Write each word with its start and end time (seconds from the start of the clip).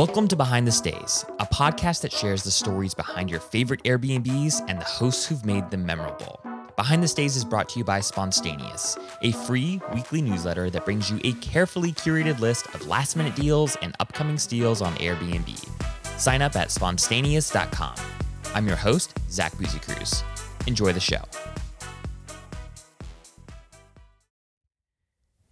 Welcome 0.00 0.28
to 0.28 0.36
Behind 0.36 0.66
the 0.66 0.72
Stays, 0.72 1.26
a 1.40 1.44
podcast 1.44 2.00
that 2.00 2.10
shares 2.10 2.42
the 2.42 2.50
stories 2.50 2.94
behind 2.94 3.28
your 3.28 3.38
favorite 3.38 3.82
Airbnbs 3.82 4.64
and 4.66 4.80
the 4.80 4.84
hosts 4.86 5.26
who've 5.26 5.44
made 5.44 5.70
them 5.70 5.84
memorable. 5.84 6.40
Behind 6.74 7.02
the 7.02 7.06
Stays 7.06 7.36
is 7.36 7.44
brought 7.44 7.68
to 7.68 7.80
you 7.80 7.84
by 7.84 8.00
Sponstayneous, 8.00 8.96
a 9.20 9.32
free 9.32 9.78
weekly 9.92 10.22
newsletter 10.22 10.70
that 10.70 10.86
brings 10.86 11.10
you 11.10 11.20
a 11.24 11.34
carefully 11.34 11.92
curated 11.92 12.40
list 12.40 12.66
of 12.68 12.86
last 12.86 13.14
minute 13.14 13.36
deals 13.36 13.76
and 13.82 13.94
upcoming 14.00 14.38
steals 14.38 14.80
on 14.80 14.94
Airbnb. 14.94 15.68
Sign 16.18 16.40
up 16.40 16.56
at 16.56 16.68
sponstayneous.com. 16.68 17.96
I'm 18.54 18.66
your 18.66 18.76
host, 18.76 19.18
Zach 19.30 19.52
Busekrus. 19.52 20.22
Enjoy 20.66 20.94
the 20.94 21.00
show. 21.00 21.20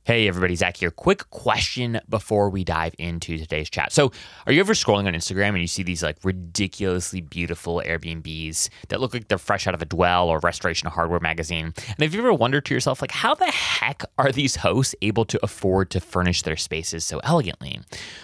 Hey 0.09 0.27
everybody, 0.27 0.55
Zach 0.55 0.79
here. 0.79 0.91
Quick 0.91 1.29
question 1.29 2.01
before 2.09 2.49
we 2.49 2.65
dive 2.65 2.95
into 2.97 3.37
today's 3.37 3.69
chat. 3.69 3.93
So, 3.93 4.11
are 4.47 4.55
you 4.55 4.61
ever 4.61 4.73
scrolling 4.73 5.05
on 5.05 5.13
Instagram 5.13 5.49
and 5.49 5.59
you 5.59 5.67
see 5.67 5.83
these 5.83 6.03
like 6.03 6.17
ridiculously 6.25 7.21
beautiful 7.21 7.83
Airbnbs 7.85 8.71
that 8.89 9.03
look 9.03 9.13
like 9.13 9.29
they're 9.29 9.37
fresh 9.37 9.67
out 9.67 9.75
of 9.75 9.83
a 9.83 9.85
Dwell 9.85 10.31
or 10.31 10.39
Restoration 10.39 10.89
Hardware 10.89 11.21
magazine? 11.21 11.75
And 11.89 11.99
have 11.99 12.15
you 12.15 12.21
ever 12.21 12.33
wondered 12.33 12.65
to 12.65 12.75
yourself, 12.75 13.03
like, 13.03 13.11
how 13.11 13.35
the 13.35 13.51
heck 13.51 14.03
are 14.17 14.33
these 14.33 14.57
hosts 14.57 14.95
able 15.03 15.27
to 15.27 15.39
afford 15.43 15.91
to 15.91 16.01
furnish 16.01 16.41
their 16.41 16.57
spaces 16.57 17.05
so 17.05 17.19
elegantly? 17.23 17.79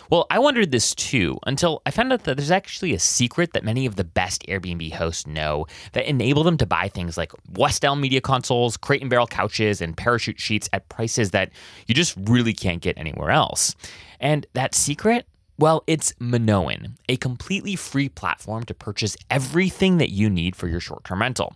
Well, 0.08 0.26
I 0.30 0.38
wondered 0.38 0.70
this 0.70 0.94
too 0.94 1.38
until 1.46 1.82
I 1.84 1.90
found 1.90 2.14
out 2.14 2.24
that 2.24 2.38
there's 2.38 2.50
actually 2.50 2.94
a 2.94 2.98
secret 2.98 3.52
that 3.52 3.62
many 3.62 3.84
of 3.84 3.96
the 3.96 4.04
best 4.04 4.46
Airbnb 4.46 4.90
hosts 4.94 5.26
know 5.26 5.66
that 5.92 6.08
enable 6.08 6.44
them 6.44 6.56
to 6.56 6.66
buy 6.66 6.88
things 6.88 7.18
like 7.18 7.32
West 7.52 7.84
Elm 7.84 8.00
media 8.00 8.22
consoles, 8.22 8.78
crate 8.78 9.02
and 9.02 9.10
barrel 9.10 9.26
couches, 9.26 9.82
and 9.82 9.94
parachute 9.94 10.40
sheets 10.40 10.70
at 10.72 10.88
prices 10.88 11.32
that 11.32 11.50
you 11.86 11.94
just 11.94 12.14
really 12.16 12.52
can't 12.52 12.80
get 12.80 12.98
anywhere 12.98 13.30
else. 13.30 13.74
And 14.20 14.46
that 14.54 14.74
secret 14.74 15.26
well, 15.56 15.84
it's 15.86 16.12
Minoan, 16.18 16.96
a 17.08 17.16
completely 17.16 17.76
free 17.76 18.08
platform 18.08 18.64
to 18.64 18.74
purchase 18.74 19.16
everything 19.30 19.98
that 19.98 20.10
you 20.10 20.28
need 20.28 20.56
for 20.56 20.66
your 20.66 20.80
short 20.80 21.04
term 21.04 21.20
rental. 21.20 21.54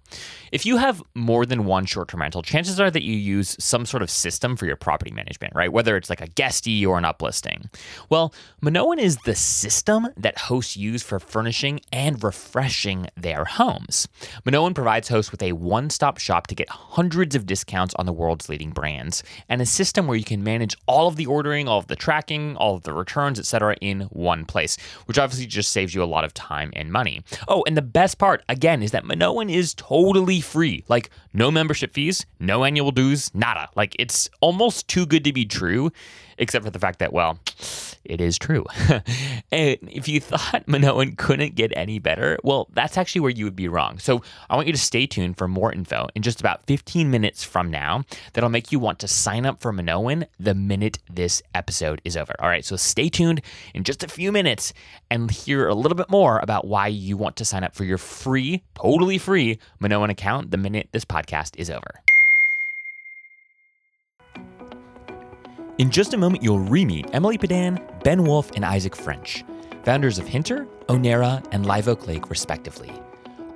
If 0.52 0.64
you 0.64 0.76
have 0.76 1.02
more 1.16 1.44
than 1.44 1.64
one 1.64 1.84
short 1.84 2.08
term 2.08 2.20
rental, 2.20 2.42
chances 2.42 2.78
are 2.78 2.92
that 2.92 3.02
you 3.02 3.14
use 3.14 3.56
some 3.58 3.84
sort 3.84 4.04
of 4.04 4.10
system 4.10 4.56
for 4.56 4.66
your 4.66 4.76
property 4.76 5.10
management, 5.10 5.52
right? 5.56 5.72
Whether 5.72 5.96
it's 5.96 6.08
like 6.08 6.20
a 6.20 6.28
guesty 6.28 6.86
or 6.86 6.96
an 6.96 7.02
uplisting. 7.02 7.66
Well, 8.08 8.32
Minoan 8.62 9.00
is 9.00 9.16
the 9.18 9.34
system 9.34 10.08
that 10.16 10.38
hosts 10.38 10.76
use 10.76 11.02
for 11.02 11.18
furnishing 11.18 11.80
and 11.92 12.22
refreshing 12.22 13.08
their 13.16 13.44
homes. 13.44 14.06
Minoan 14.44 14.74
provides 14.74 15.08
hosts 15.08 15.32
with 15.32 15.42
a 15.42 15.52
one 15.52 15.90
stop 15.90 16.18
shop 16.18 16.46
to 16.46 16.54
get 16.54 16.68
hundreds 16.68 17.34
of 17.34 17.46
discounts 17.46 17.96
on 17.96 18.06
the 18.06 18.12
world's 18.12 18.48
leading 18.48 18.70
brands 18.70 19.24
and 19.48 19.60
a 19.60 19.66
system 19.66 20.06
where 20.06 20.16
you 20.16 20.24
can 20.24 20.44
manage 20.44 20.76
all 20.86 21.08
of 21.08 21.16
the 21.16 21.26
ordering, 21.26 21.66
all 21.66 21.78
of 21.80 21.88
the 21.88 21.96
tracking, 21.96 22.56
all 22.56 22.76
of 22.76 22.84
the 22.84 22.92
returns, 22.92 23.40
etc 23.40 23.74
in 23.88 24.02
one 24.10 24.44
place, 24.44 24.76
which 25.06 25.18
obviously 25.18 25.46
just 25.46 25.72
saves 25.72 25.94
you 25.94 26.02
a 26.02 26.04
lot 26.04 26.24
of 26.24 26.34
time 26.34 26.70
and 26.74 26.92
money. 26.92 27.22
Oh, 27.48 27.64
and 27.66 27.76
the 27.76 27.82
best 27.82 28.18
part, 28.18 28.42
again, 28.48 28.82
is 28.82 28.90
that 28.92 29.04
Minoan 29.04 29.50
is 29.50 29.74
totally 29.74 30.40
free. 30.40 30.84
Like, 30.88 31.10
no 31.32 31.50
membership 31.50 31.94
fees, 31.94 32.26
no 32.38 32.64
annual 32.64 32.90
dues, 32.90 33.34
nada. 33.34 33.68
Like, 33.74 33.96
it's 33.98 34.28
almost 34.40 34.88
too 34.88 35.06
good 35.06 35.24
to 35.24 35.32
be 35.32 35.44
true 35.44 35.90
except 36.38 36.64
for 36.64 36.70
the 36.70 36.78
fact 36.78 36.98
that, 37.00 37.12
well, 37.12 37.38
it 38.04 38.20
is 38.20 38.38
true. 38.38 38.64
and 39.52 39.78
if 39.82 40.08
you 40.08 40.20
thought 40.20 40.64
Minoan 40.66 41.16
couldn't 41.16 41.54
get 41.54 41.72
any 41.76 41.98
better, 41.98 42.38
well, 42.42 42.68
that's 42.72 42.96
actually 42.96 43.20
where 43.20 43.30
you 43.30 43.44
would 43.44 43.56
be 43.56 43.68
wrong. 43.68 43.98
So 43.98 44.22
I 44.48 44.56
want 44.56 44.66
you 44.66 44.72
to 44.72 44.78
stay 44.78 45.06
tuned 45.06 45.36
for 45.36 45.46
more 45.46 45.72
info 45.72 46.08
in 46.14 46.22
just 46.22 46.40
about 46.40 46.64
15 46.66 47.10
minutes 47.10 47.44
from 47.44 47.70
now 47.70 48.04
that'll 48.32 48.50
make 48.50 48.72
you 48.72 48.78
want 48.78 48.98
to 49.00 49.08
sign 49.08 49.44
up 49.44 49.60
for 49.60 49.72
Minoan 49.72 50.26
the 50.40 50.54
minute 50.54 50.98
this 51.10 51.42
episode 51.54 52.00
is 52.04 52.16
over. 52.16 52.34
All 52.38 52.48
right, 52.48 52.64
so 52.64 52.76
stay 52.76 53.08
tuned 53.08 53.42
in 53.74 53.84
just 53.84 54.02
a 54.02 54.08
few 54.08 54.32
minutes 54.32 54.72
and 55.10 55.30
hear 55.30 55.68
a 55.68 55.74
little 55.74 55.96
bit 55.96 56.10
more 56.10 56.38
about 56.38 56.66
why 56.66 56.86
you 56.86 57.16
want 57.16 57.36
to 57.36 57.44
sign 57.44 57.64
up 57.64 57.74
for 57.74 57.84
your 57.84 57.98
free, 57.98 58.62
totally 58.74 59.18
free 59.18 59.58
Minoan 59.80 60.10
account 60.10 60.50
the 60.50 60.56
minute 60.56 60.88
this 60.92 61.04
podcast 61.04 61.58
is 61.58 61.70
over. 61.70 62.00
In 65.78 65.90
just 65.90 66.12
a 66.12 66.18
moment, 66.18 66.42
you'll 66.42 66.58
re-meet 66.58 67.06
Emily 67.12 67.38
Padan, 67.38 67.80
Ben 68.02 68.24
Wolff, 68.24 68.50
and 68.56 68.64
Isaac 68.64 68.96
French, 68.96 69.44
founders 69.84 70.18
of 70.18 70.26
Hinter, 70.26 70.66
Onera, 70.88 71.46
and 71.52 71.66
Live 71.66 71.86
Oak 71.86 72.08
Lake, 72.08 72.30
respectively. 72.30 72.90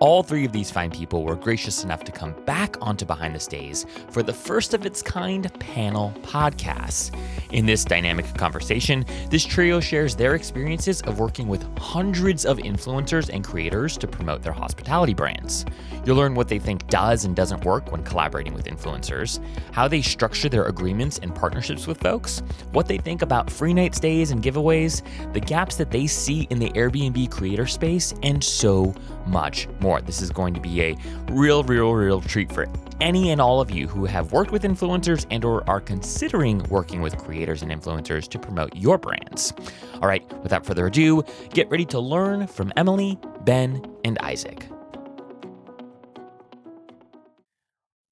All 0.03 0.25
three 0.25 0.45
of 0.45 0.51
these 0.51 0.69
fine 0.69 0.91
people 0.91 1.23
were 1.23 1.37
gracious 1.37 1.85
enough 1.85 2.03
to 2.03 2.11
come 2.11 2.35
back 2.45 2.77
onto 2.81 3.07
Behind 3.07 3.37
the 3.37 3.39
Stays 3.39 3.87
for 4.11 4.25
the 4.25 4.33
first 4.33 4.75
of 4.75 4.85
its 4.85 5.01
kind 5.01 5.49
panel 5.61 6.13
podcast. 6.23 7.17
In 7.53 7.67
this 7.67 7.85
dynamic 7.85 8.27
conversation, 8.35 9.05
this 9.31 9.45
trio 9.45 9.79
shares 9.79 10.17
their 10.17 10.35
experiences 10.35 11.03
of 11.03 11.21
working 11.21 11.47
with 11.47 11.63
hundreds 11.79 12.45
of 12.45 12.59
influencers 12.59 13.31
and 13.33 13.45
creators 13.45 13.97
to 13.99 14.09
promote 14.09 14.43
their 14.43 14.53
hospitality 14.53 15.15
brands. 15.15 15.65
You'll 16.05 16.17
learn 16.17 16.35
what 16.35 16.49
they 16.49 16.59
think 16.59 16.89
does 16.89 17.25
and 17.25 17.37
doesn't 17.37 17.65
work 17.65 17.93
when 17.93 18.03
collaborating 18.03 18.55
with 18.55 18.65
influencers, 18.65 19.39
how 19.71 19.87
they 19.87 20.03
structure 20.03 20.49
their 20.49 20.65
agreements 20.65 21.19
and 21.19 21.33
partnerships 21.33 21.87
with 21.87 22.01
folks, 22.01 22.43
what 22.73 22.89
they 22.89 22.99
think 22.99 23.23
about 23.23 23.49
free 23.49 23.73
night 23.73 23.95
stays 23.95 24.33
and 24.33 24.43
giveaways, 24.43 25.03
the 25.33 25.39
gaps 25.39 25.77
that 25.77 25.93
they 25.93 26.09
see 26.09 26.49
in 26.51 26.59
the 26.59 26.71
Airbnb 26.71 27.31
creator 27.31 27.69
space, 27.69 28.13
and 28.25 28.43
so 28.43 28.93
much 29.27 29.69
more. 29.81 30.01
This 30.01 30.23
is 30.23 30.31
going 30.31 30.55
to 30.55 30.61
be 30.61 30.83
a 30.83 30.97
real, 31.31 31.63
real, 31.65 31.93
real 31.93 32.21
treat 32.21 32.51
for 32.51 32.67
any 33.01 33.31
and 33.31 33.41
all 33.41 33.61
of 33.61 33.71
you 33.71 33.89
who 33.89 34.05
have 34.05 34.33
worked 34.33 34.53
with 34.53 34.63
influencers 34.63 35.27
and 35.31 35.45
or 35.45 35.69
are 35.69 35.81
considering 35.81 36.63
working 36.65 37.01
with 37.01 37.17
creators 37.19 37.63
and 37.63 37.73
influencers 37.73 38.29
to 38.29 38.39
promote 38.39 38.75
your 38.77 38.99
brands. 38.99 39.53
All 39.95 40.09
right, 40.09 40.23
without 40.43 40.65
further 40.65 40.87
ado, 40.87 41.23
get 41.51 41.69
ready 41.71 41.85
to 41.87 41.99
learn 41.99 42.47
from 42.47 42.73
Emily, 42.77 43.19
Ben, 43.45 43.85
and 44.05 44.19
Isaac. 44.21 44.67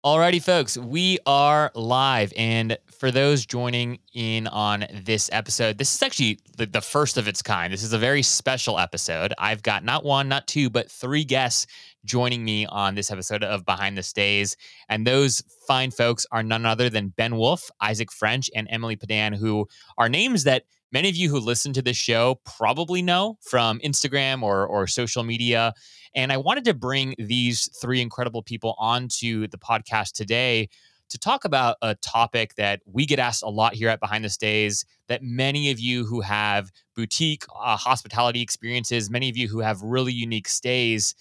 Alrighty, 0.02 0.42
folks, 0.42 0.78
we 0.78 1.18
are 1.26 1.70
live. 1.74 2.32
And 2.34 2.78
for 2.90 3.10
those 3.10 3.44
joining 3.44 3.98
in 4.14 4.46
on 4.46 4.86
this 4.94 5.28
episode, 5.30 5.76
this 5.76 5.94
is 5.94 6.02
actually 6.02 6.38
the, 6.56 6.64
the, 6.64 6.80
first 6.80 7.18
of 7.18 7.28
its 7.28 7.42
kind. 7.42 7.70
This 7.70 7.82
is 7.82 7.92
a 7.92 7.98
very 7.98 8.22
special 8.22 8.78
episode. 8.78 9.34
I've 9.36 9.62
got 9.62 9.84
not 9.84 10.02
one, 10.02 10.26
not 10.26 10.46
two, 10.46 10.70
but 10.70 10.90
three 10.90 11.22
guests 11.22 11.66
joining 12.06 12.42
me 12.42 12.64
on 12.64 12.94
this 12.94 13.10
episode 13.10 13.44
of 13.44 13.66
Behind 13.66 13.98
the 13.98 14.02
Stays. 14.02 14.56
And 14.88 15.06
those 15.06 15.42
fine 15.68 15.90
folks 15.90 16.24
are 16.32 16.42
none 16.42 16.64
other 16.64 16.88
than 16.88 17.08
Ben 17.08 17.36
Wolff, 17.36 17.70
Isaac 17.82 18.10
French, 18.10 18.48
and 18.54 18.68
Emily 18.70 18.96
Padan, 18.96 19.34
who 19.34 19.68
are 19.98 20.08
names 20.08 20.44
that 20.44 20.64
many 20.92 21.10
of 21.10 21.16
you 21.16 21.28
who 21.28 21.38
listen 21.38 21.74
to 21.74 21.82
this 21.82 21.98
show 21.98 22.40
probably 22.46 23.02
know 23.02 23.36
from 23.42 23.78
Instagram 23.80 24.42
or, 24.42 24.66
or 24.66 24.86
social 24.86 25.24
media. 25.24 25.74
And 26.14 26.32
I 26.32 26.36
wanted 26.36 26.64
to 26.64 26.74
bring 26.74 27.14
these 27.18 27.68
three 27.80 28.00
incredible 28.00 28.42
people 28.42 28.74
onto 28.78 29.46
the 29.48 29.58
podcast 29.58 30.12
today 30.12 30.68
to 31.10 31.18
talk 31.18 31.44
about 31.44 31.76
a 31.82 31.96
topic 31.96 32.54
that 32.54 32.80
we 32.86 33.04
get 33.04 33.18
asked 33.18 33.42
a 33.42 33.48
lot 33.48 33.74
here 33.74 33.88
at 33.88 34.00
Behind 34.00 34.24
the 34.24 34.28
Stays 34.28 34.84
that 35.08 35.22
many 35.22 35.70
of 35.70 35.80
you 35.80 36.04
who 36.06 36.20
have 36.20 36.70
boutique 36.94 37.44
uh, 37.60 37.76
hospitality 37.76 38.40
experiences, 38.40 39.10
many 39.10 39.28
of 39.28 39.36
you 39.36 39.48
who 39.48 39.58
have 39.58 39.82
really 39.82 40.12
unique 40.12 40.48
stays 40.48 41.14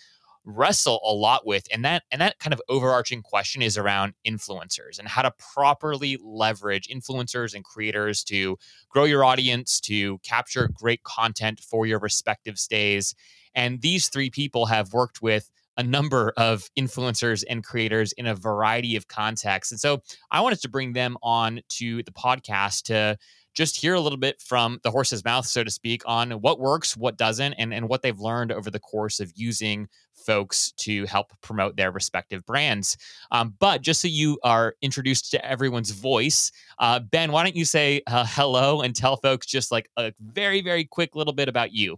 wrestle 0.45 0.99
a 1.03 1.13
lot 1.13 1.45
with. 1.45 1.67
And 1.71 1.83
that 1.85 2.03
and 2.11 2.21
that 2.21 2.39
kind 2.39 2.53
of 2.53 2.61
overarching 2.69 3.21
question 3.21 3.61
is 3.61 3.77
around 3.77 4.13
influencers 4.27 4.99
and 4.99 5.07
how 5.07 5.21
to 5.21 5.33
properly 5.53 6.17
leverage 6.23 6.87
influencers 6.87 7.53
and 7.53 7.63
creators 7.63 8.23
to 8.25 8.57
grow 8.89 9.03
your 9.03 9.23
audience 9.23 9.79
to 9.81 10.17
capture 10.19 10.69
great 10.73 11.03
content 11.03 11.59
for 11.59 11.85
your 11.85 11.99
respective 11.99 12.57
stays 12.57 13.13
and 13.55 13.81
these 13.81 14.09
three 14.09 14.29
people 14.29 14.65
have 14.65 14.93
worked 14.93 15.21
with 15.21 15.49
a 15.77 15.83
number 15.83 16.33
of 16.35 16.69
influencers 16.77 17.43
and 17.49 17.63
creators 17.63 18.11
in 18.13 18.27
a 18.27 18.35
variety 18.35 18.97
of 18.97 19.07
contexts. 19.07 19.71
And 19.71 19.79
so 19.79 20.01
I 20.29 20.41
wanted 20.41 20.61
to 20.61 20.69
bring 20.69 20.91
them 20.91 21.17
on 21.23 21.61
to 21.69 22.03
the 22.03 22.11
podcast 22.11 22.83
to 22.83 23.17
just 23.53 23.79
hear 23.79 23.93
a 23.93 23.99
little 23.99 24.17
bit 24.17 24.41
from 24.41 24.79
the 24.83 24.91
horse's 24.91 25.23
mouth, 25.23 25.45
so 25.45 25.63
to 25.63 25.71
speak, 25.71 26.01
on 26.05 26.31
what 26.31 26.59
works, 26.59 26.95
what 26.95 27.17
doesn't, 27.17 27.53
and, 27.53 27.73
and 27.73 27.89
what 27.89 28.01
they've 28.01 28.19
learned 28.19 28.51
over 28.51 28.69
the 28.69 28.79
course 28.79 29.19
of 29.19 29.31
using 29.35 29.87
folks 30.13 30.73
to 30.73 31.05
help 31.05 31.31
promote 31.41 31.75
their 31.75 31.91
respective 31.91 32.45
brands. 32.45 32.97
Um, 33.31 33.55
but 33.59 33.81
just 33.81 34.01
so 34.01 34.07
you 34.07 34.37
are 34.43 34.75
introduced 34.81 35.31
to 35.31 35.45
everyone's 35.45 35.91
voice, 35.91 36.51
uh, 36.79 36.99
Ben, 36.99 37.31
why 37.31 37.43
don't 37.43 37.55
you 37.55 37.65
say 37.65 38.01
uh, 38.05 38.25
hello 38.27 38.81
and 38.81 38.95
tell 38.95 39.17
folks 39.17 39.45
just 39.45 39.71
like 39.71 39.89
a 39.97 40.13
very, 40.19 40.61
very 40.61 40.83
quick 40.83 41.15
little 41.15 41.33
bit 41.33 41.47
about 41.47 41.71
you? 41.73 41.97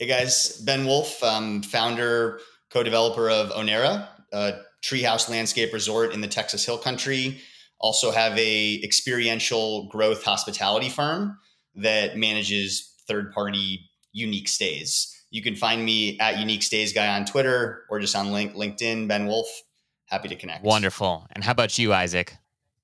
Hey 0.00 0.06
guys, 0.06 0.56
Ben 0.58 0.86
Wolff, 0.86 1.24
um, 1.24 1.60
founder, 1.60 2.38
co-developer 2.70 3.28
of 3.28 3.50
Onera, 3.50 4.06
a 4.32 4.60
treehouse 4.80 5.28
landscape 5.28 5.72
resort 5.72 6.12
in 6.12 6.20
the 6.20 6.28
Texas 6.28 6.64
Hill 6.64 6.78
Country. 6.78 7.40
Also 7.80 8.12
have 8.12 8.38
a 8.38 8.80
experiential 8.84 9.88
growth 9.88 10.22
hospitality 10.22 10.88
firm 10.88 11.36
that 11.74 12.16
manages 12.16 12.94
third-party 13.08 13.90
unique 14.12 14.46
stays. 14.46 15.20
You 15.32 15.42
can 15.42 15.56
find 15.56 15.84
me 15.84 16.16
at 16.20 16.38
Unique 16.38 16.62
Stays 16.62 16.92
Guy 16.92 17.08
on 17.16 17.24
Twitter 17.24 17.82
or 17.90 17.98
just 17.98 18.14
on 18.14 18.30
link, 18.30 18.54
LinkedIn, 18.54 19.08
Ben 19.08 19.26
Wolff. 19.26 19.48
Happy 20.06 20.28
to 20.28 20.36
connect. 20.36 20.62
Wonderful. 20.62 21.26
And 21.32 21.42
how 21.42 21.50
about 21.50 21.76
you, 21.76 21.92
Isaac? 21.92 22.36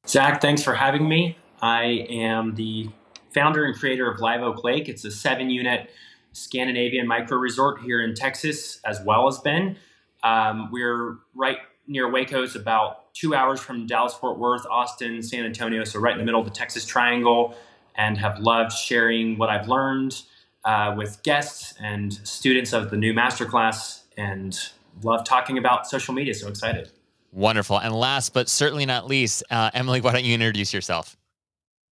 Zach, 0.08 0.42
thanks 0.42 0.64
for 0.64 0.74
having 0.74 1.08
me. 1.08 1.38
I 1.62 2.08
am 2.10 2.56
the 2.56 2.90
founder 3.32 3.66
and 3.66 3.78
creator 3.78 4.10
of 4.10 4.18
Live 4.18 4.42
Oak 4.42 4.64
Lake. 4.64 4.88
It's 4.88 5.04
a 5.04 5.12
seven 5.12 5.48
unit 5.48 5.88
Scandinavian 6.34 7.06
micro 7.06 7.38
resort 7.38 7.80
here 7.80 8.02
in 8.02 8.14
Texas, 8.14 8.80
as 8.84 9.00
well 9.02 9.26
as 9.26 9.38
Ben. 9.38 9.76
Um, 10.22 10.70
we're 10.70 11.18
right 11.34 11.58
near 11.86 12.10
Waco. 12.10 12.42
It's 12.42 12.54
about 12.54 13.12
two 13.14 13.34
hours 13.34 13.60
from 13.60 13.86
Dallas, 13.86 14.14
Fort 14.14 14.38
Worth, 14.38 14.66
Austin, 14.66 15.22
San 15.22 15.44
Antonio. 15.44 15.84
So, 15.84 15.98
right 16.00 16.12
in 16.12 16.18
the 16.18 16.24
middle 16.24 16.40
of 16.40 16.46
the 16.46 16.52
Texas 16.52 16.84
Triangle, 16.84 17.54
and 17.96 18.18
have 18.18 18.38
loved 18.40 18.72
sharing 18.72 19.38
what 19.38 19.48
I've 19.48 19.68
learned 19.68 20.22
uh, 20.64 20.94
with 20.96 21.22
guests 21.22 21.74
and 21.80 22.12
students 22.26 22.72
of 22.72 22.90
the 22.90 22.96
new 22.96 23.12
masterclass 23.12 24.02
and 24.16 24.58
love 25.02 25.24
talking 25.24 25.58
about 25.58 25.86
social 25.86 26.14
media. 26.14 26.34
So 26.34 26.48
excited. 26.48 26.90
Wonderful. 27.32 27.78
And 27.78 27.94
last 27.94 28.32
but 28.32 28.48
certainly 28.48 28.86
not 28.86 29.06
least, 29.06 29.42
uh, 29.50 29.70
Emily, 29.74 30.00
why 30.00 30.12
don't 30.12 30.24
you 30.24 30.34
introduce 30.34 30.72
yourself? 30.72 31.16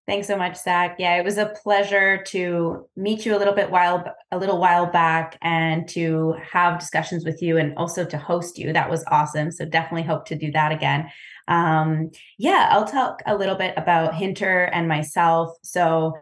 Thanks 0.05 0.27
so 0.27 0.35
much, 0.35 0.57
Zach. 0.57 0.97
Yeah, 0.99 1.15
it 1.15 1.23
was 1.23 1.37
a 1.37 1.53
pleasure 1.63 2.21
to 2.23 2.89
meet 2.97 3.25
you 3.25 3.35
a 3.35 3.39
little 3.39 3.53
bit 3.53 3.71
while 3.71 4.03
a 4.31 4.37
little 4.37 4.59
while 4.59 4.85
back 4.85 5.37
and 5.41 5.87
to 5.89 6.35
have 6.51 6.77
discussions 6.77 7.23
with 7.23 7.41
you 7.41 7.57
and 7.57 7.73
also 7.77 8.03
to 8.03 8.17
host 8.17 8.57
you. 8.57 8.73
That 8.73 8.89
was 8.89 9.05
awesome. 9.09 9.49
So 9.49 9.63
definitely 9.63 10.03
hope 10.03 10.25
to 10.25 10.35
do 10.35 10.51
that 10.51 10.73
again. 10.73 11.09
Um, 11.47 12.11
yeah, 12.37 12.67
I'll 12.71 12.85
talk 12.85 13.21
a 13.25 13.37
little 13.37 13.55
bit 13.55 13.75
about 13.77 14.13
Hinter 14.13 14.65
and 14.65 14.89
myself. 14.89 15.55
So 15.63 16.17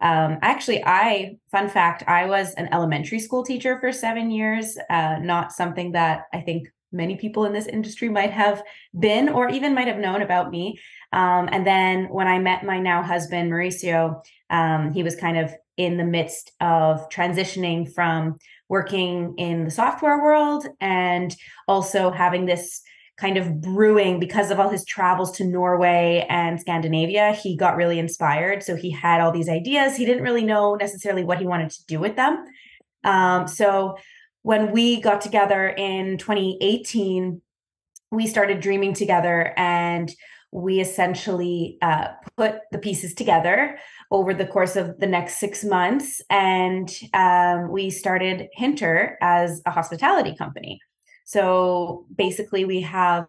um, 0.00 0.38
actually, 0.40 0.82
I 0.84 1.36
fun 1.50 1.68
fact, 1.68 2.04
I 2.06 2.24
was 2.26 2.54
an 2.54 2.70
elementary 2.72 3.18
school 3.18 3.44
teacher 3.44 3.78
for 3.80 3.92
seven 3.92 4.30
years. 4.30 4.78
Uh, 4.88 5.16
not 5.20 5.52
something 5.52 5.92
that 5.92 6.22
I 6.32 6.40
think 6.40 6.68
many 6.92 7.16
people 7.16 7.44
in 7.44 7.52
this 7.52 7.66
industry 7.66 8.08
might 8.08 8.30
have 8.30 8.62
been 8.98 9.28
or 9.28 9.48
even 9.48 9.74
might 9.74 9.88
have 9.88 9.98
known 9.98 10.22
about 10.22 10.50
me. 10.50 10.78
Um, 11.12 11.48
and 11.50 11.66
then 11.66 12.04
when 12.06 12.26
I 12.26 12.38
met 12.38 12.64
my 12.64 12.78
now 12.78 13.02
husband, 13.02 13.50
Mauricio, 13.50 14.22
um, 14.50 14.92
he 14.92 15.02
was 15.02 15.16
kind 15.16 15.38
of 15.38 15.54
in 15.76 15.96
the 15.96 16.04
midst 16.04 16.52
of 16.60 17.08
transitioning 17.08 17.92
from 17.92 18.36
working 18.68 19.34
in 19.38 19.64
the 19.64 19.70
software 19.70 20.22
world 20.22 20.66
and 20.80 21.36
also 21.68 22.10
having 22.10 22.46
this 22.46 22.82
kind 23.18 23.38
of 23.38 23.60
brewing 23.60 24.20
because 24.20 24.50
of 24.50 24.60
all 24.60 24.68
his 24.68 24.84
travels 24.84 25.32
to 25.32 25.44
Norway 25.44 26.26
and 26.28 26.60
Scandinavia. 26.60 27.32
He 27.32 27.56
got 27.56 27.76
really 27.76 27.98
inspired. 27.98 28.62
So 28.62 28.76
he 28.76 28.90
had 28.90 29.20
all 29.20 29.32
these 29.32 29.48
ideas. 29.48 29.96
He 29.96 30.04
didn't 30.04 30.22
really 30.22 30.44
know 30.44 30.74
necessarily 30.74 31.24
what 31.24 31.38
he 31.38 31.46
wanted 31.46 31.70
to 31.70 31.86
do 31.86 31.98
with 31.98 32.16
them. 32.16 32.44
Um, 33.04 33.48
so 33.48 33.96
when 34.42 34.70
we 34.70 35.00
got 35.00 35.22
together 35.22 35.68
in 35.68 36.18
2018, 36.18 37.40
we 38.10 38.26
started 38.26 38.60
dreaming 38.60 38.92
together 38.92 39.54
and 39.56 40.12
we 40.52 40.80
essentially 40.80 41.78
uh, 41.82 42.08
put 42.36 42.60
the 42.72 42.78
pieces 42.78 43.14
together 43.14 43.78
over 44.10 44.32
the 44.32 44.46
course 44.46 44.76
of 44.76 44.98
the 45.00 45.06
next 45.06 45.38
six 45.38 45.64
months 45.64 46.20
and 46.30 46.90
um, 47.12 47.70
we 47.70 47.90
started 47.90 48.48
hinter 48.52 49.18
as 49.20 49.60
a 49.66 49.70
hospitality 49.70 50.34
company 50.36 50.80
so 51.26 52.06
basically, 52.16 52.64
we 52.64 52.80
have 52.82 53.26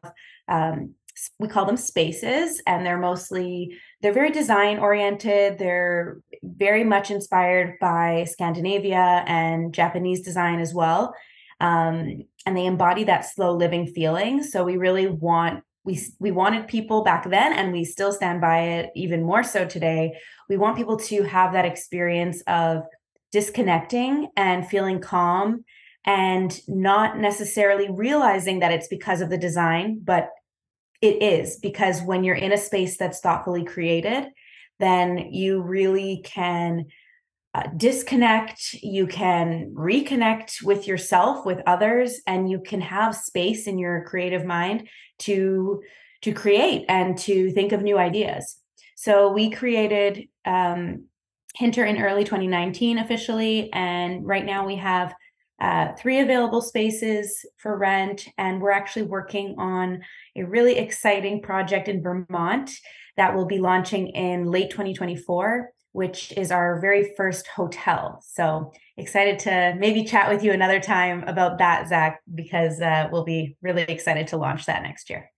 um, 0.48 0.94
we 1.40 1.48
call 1.48 1.66
them 1.66 1.78
spaces, 1.78 2.62
and 2.68 2.86
they're 2.86 3.00
mostly 3.00 3.76
they're 4.02 4.14
very 4.14 4.30
design 4.30 4.78
oriented. 4.78 5.58
They're 5.58 6.20
very 6.44 6.84
much 6.84 7.10
inspired 7.10 7.78
by 7.82 8.26
Scandinavia 8.30 9.26
and 9.26 9.74
Japanese 9.74 10.22
design 10.22 10.60
as 10.60 10.76
well, 10.76 11.16
um, 11.60 12.24
and 12.46 12.56
they 12.56 12.68
embody 12.68 13.04
that 13.06 13.26
slow 13.26 13.56
living 13.56 13.88
feeling. 13.88 14.44
So 14.44 14.64
we 14.64 14.78
really 14.78 15.08
want 15.08 15.64
we 15.88 16.00
we 16.20 16.32
wanted 16.32 16.68
people 16.68 17.02
back 17.04 17.28
then 17.30 17.54
and 17.54 17.72
we 17.72 17.86
still 17.86 18.12
stand 18.12 18.42
by 18.42 18.60
it 18.60 18.92
even 18.94 19.24
more 19.24 19.42
so 19.42 19.66
today. 19.66 20.20
We 20.50 20.58
want 20.58 20.76
people 20.76 20.98
to 20.98 21.24
have 21.24 21.54
that 21.54 21.66
experience 21.66 22.42
of 22.46 22.84
disconnecting 23.32 24.30
and 24.36 24.68
feeling 24.68 25.00
calm 25.00 25.64
and 26.06 26.60
not 26.68 27.18
necessarily 27.18 27.90
realizing 27.90 28.60
that 28.60 28.74
it's 28.74 28.90
because 28.90 29.22
of 29.22 29.30
the 29.30 29.38
design, 29.38 30.02
but 30.04 30.30
it 31.02 31.24
is 31.24 31.58
because 31.58 32.02
when 32.02 32.24
you're 32.24 32.36
in 32.36 32.52
a 32.52 32.58
space 32.58 32.98
that's 32.98 33.22
thoughtfully 33.22 33.64
created, 33.64 34.28
then 34.80 35.18
you 35.32 35.62
really 35.62 36.22
can 36.26 36.86
uh, 37.54 37.64
disconnect, 37.76 38.74
you 38.74 39.08
can 39.08 39.74
reconnect 39.74 40.62
with 40.64 40.88
yourself, 40.88 41.46
with 41.46 41.60
others, 41.66 42.22
and 42.28 42.50
you 42.50 42.60
can 42.60 42.82
have 42.82 43.16
space 43.16 43.68
in 43.68 43.78
your 43.78 44.04
creative 44.06 44.46
mind 44.46 44.88
to 45.20 45.82
to 46.24 46.34
create 46.34 46.84
and 46.90 47.18
to 47.18 47.52
think 47.52 47.72
of 47.72 47.84
new 47.84 47.98
ideas. 47.98 48.58
So 48.96 49.32
we 49.32 49.52
created 49.52 50.28
um, 50.46 51.06
Hinter 51.56 51.86
in 51.86 52.02
early 52.02 52.24
2019 52.24 53.00
officially, 53.00 53.72
and 53.74 54.26
right 54.26 54.46
now 54.46 54.66
we 54.66 54.76
have 54.76 55.16
uh, 55.60 55.94
three 55.94 56.20
available 56.20 56.62
spaces 56.62 57.46
for 57.58 57.78
rent. 57.78 58.28
And 58.38 58.62
we're 58.62 58.72
actually 58.72 59.04
working 59.04 59.56
on 59.58 60.04
a 60.36 60.44
really 60.44 60.78
exciting 60.78 61.42
project 61.42 61.88
in 61.88 62.04
Vermont 62.04 62.72
that 63.16 63.34
will 63.34 63.46
be 63.46 63.58
launching 63.58 64.10
in 64.10 64.46
late 64.46 64.70
2024, 64.70 65.72
which 65.98 66.32
is 66.38 66.52
our 66.52 66.80
very 66.80 67.12
first 67.18 67.48
hotel. 67.48 68.22
So 68.24 68.72
excited 68.98 69.40
to 69.40 69.76
maybe 69.80 70.04
chat 70.04 70.30
with 70.30 70.44
you 70.44 70.52
another 70.52 70.80
time 70.80 71.24
about 71.24 71.58
that, 71.58 71.90
Zach, 71.90 72.22
because 72.36 72.80
uh, 72.80 73.10
we'll 73.12 73.24
be 73.24 73.58
really 73.64 73.82
excited 73.82 74.28
to 74.28 74.38
launch 74.38 74.68
that 74.68 74.84
next 74.84 75.10
year. 75.10 75.32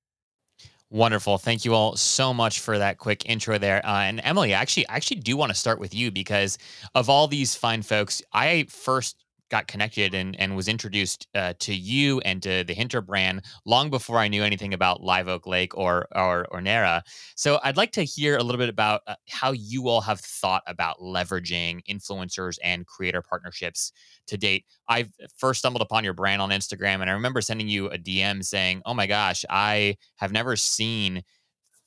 Wonderful. 0.89 1.37
Thank 1.37 1.63
you 1.63 1.73
all 1.73 1.95
so 1.95 2.33
much 2.33 2.59
for 2.59 2.77
that 2.77 2.97
quick 2.97 3.29
intro 3.29 3.57
there. 3.57 3.85
Uh, 3.85 4.01
and 4.01 4.19
Emily, 4.21 4.51
actually, 4.51 4.85
I 4.89 4.97
actually 4.97 5.21
do 5.21 5.37
want 5.37 5.49
to 5.49 5.57
start 5.57 5.79
with 5.79 5.95
you 5.95 6.11
because 6.11 6.57
of 6.93 7.09
all 7.09 7.29
these 7.29 7.55
fine 7.55 7.81
folks, 7.81 8.21
I 8.33 8.65
first 8.67 9.15
got 9.49 9.67
connected 9.67 10.13
and, 10.13 10.39
and 10.39 10.55
was 10.55 10.67
introduced 10.67 11.27
uh, 11.35 11.53
to 11.59 11.73
you 11.73 12.19
and 12.21 12.41
to 12.43 12.63
the 12.63 12.73
Hinter 12.73 13.01
brand 13.01 13.43
long 13.65 13.89
before 13.89 14.17
I 14.17 14.27
knew 14.27 14.43
anything 14.43 14.73
about 14.73 15.01
Live 15.01 15.27
Oak 15.27 15.47
Lake 15.47 15.77
or 15.77 16.07
or, 16.15 16.47
or 16.51 16.61
Nera. 16.61 17.03
So 17.35 17.59
I'd 17.63 17.77
like 17.77 17.91
to 17.93 18.03
hear 18.03 18.37
a 18.37 18.43
little 18.43 18.59
bit 18.59 18.69
about 18.69 19.01
uh, 19.07 19.15
how 19.29 19.51
you 19.51 19.87
all 19.87 20.01
have 20.01 20.19
thought 20.19 20.63
about 20.67 20.99
leveraging 20.99 21.81
influencers 21.89 22.57
and 22.63 22.85
creator 22.85 23.21
partnerships 23.21 23.91
to 24.27 24.37
date. 24.37 24.65
I 24.87 25.09
first 25.37 25.59
stumbled 25.59 25.81
upon 25.81 26.03
your 26.03 26.13
brand 26.13 26.41
on 26.41 26.49
Instagram 26.49 27.01
and 27.01 27.09
I 27.09 27.13
remember 27.13 27.41
sending 27.41 27.67
you 27.67 27.87
a 27.87 27.97
DM 27.97 28.43
saying, 28.43 28.81
"Oh 28.85 28.93
my 28.93 29.07
gosh, 29.07 29.45
I 29.49 29.97
have 30.17 30.31
never 30.31 30.55
seen." 30.55 31.23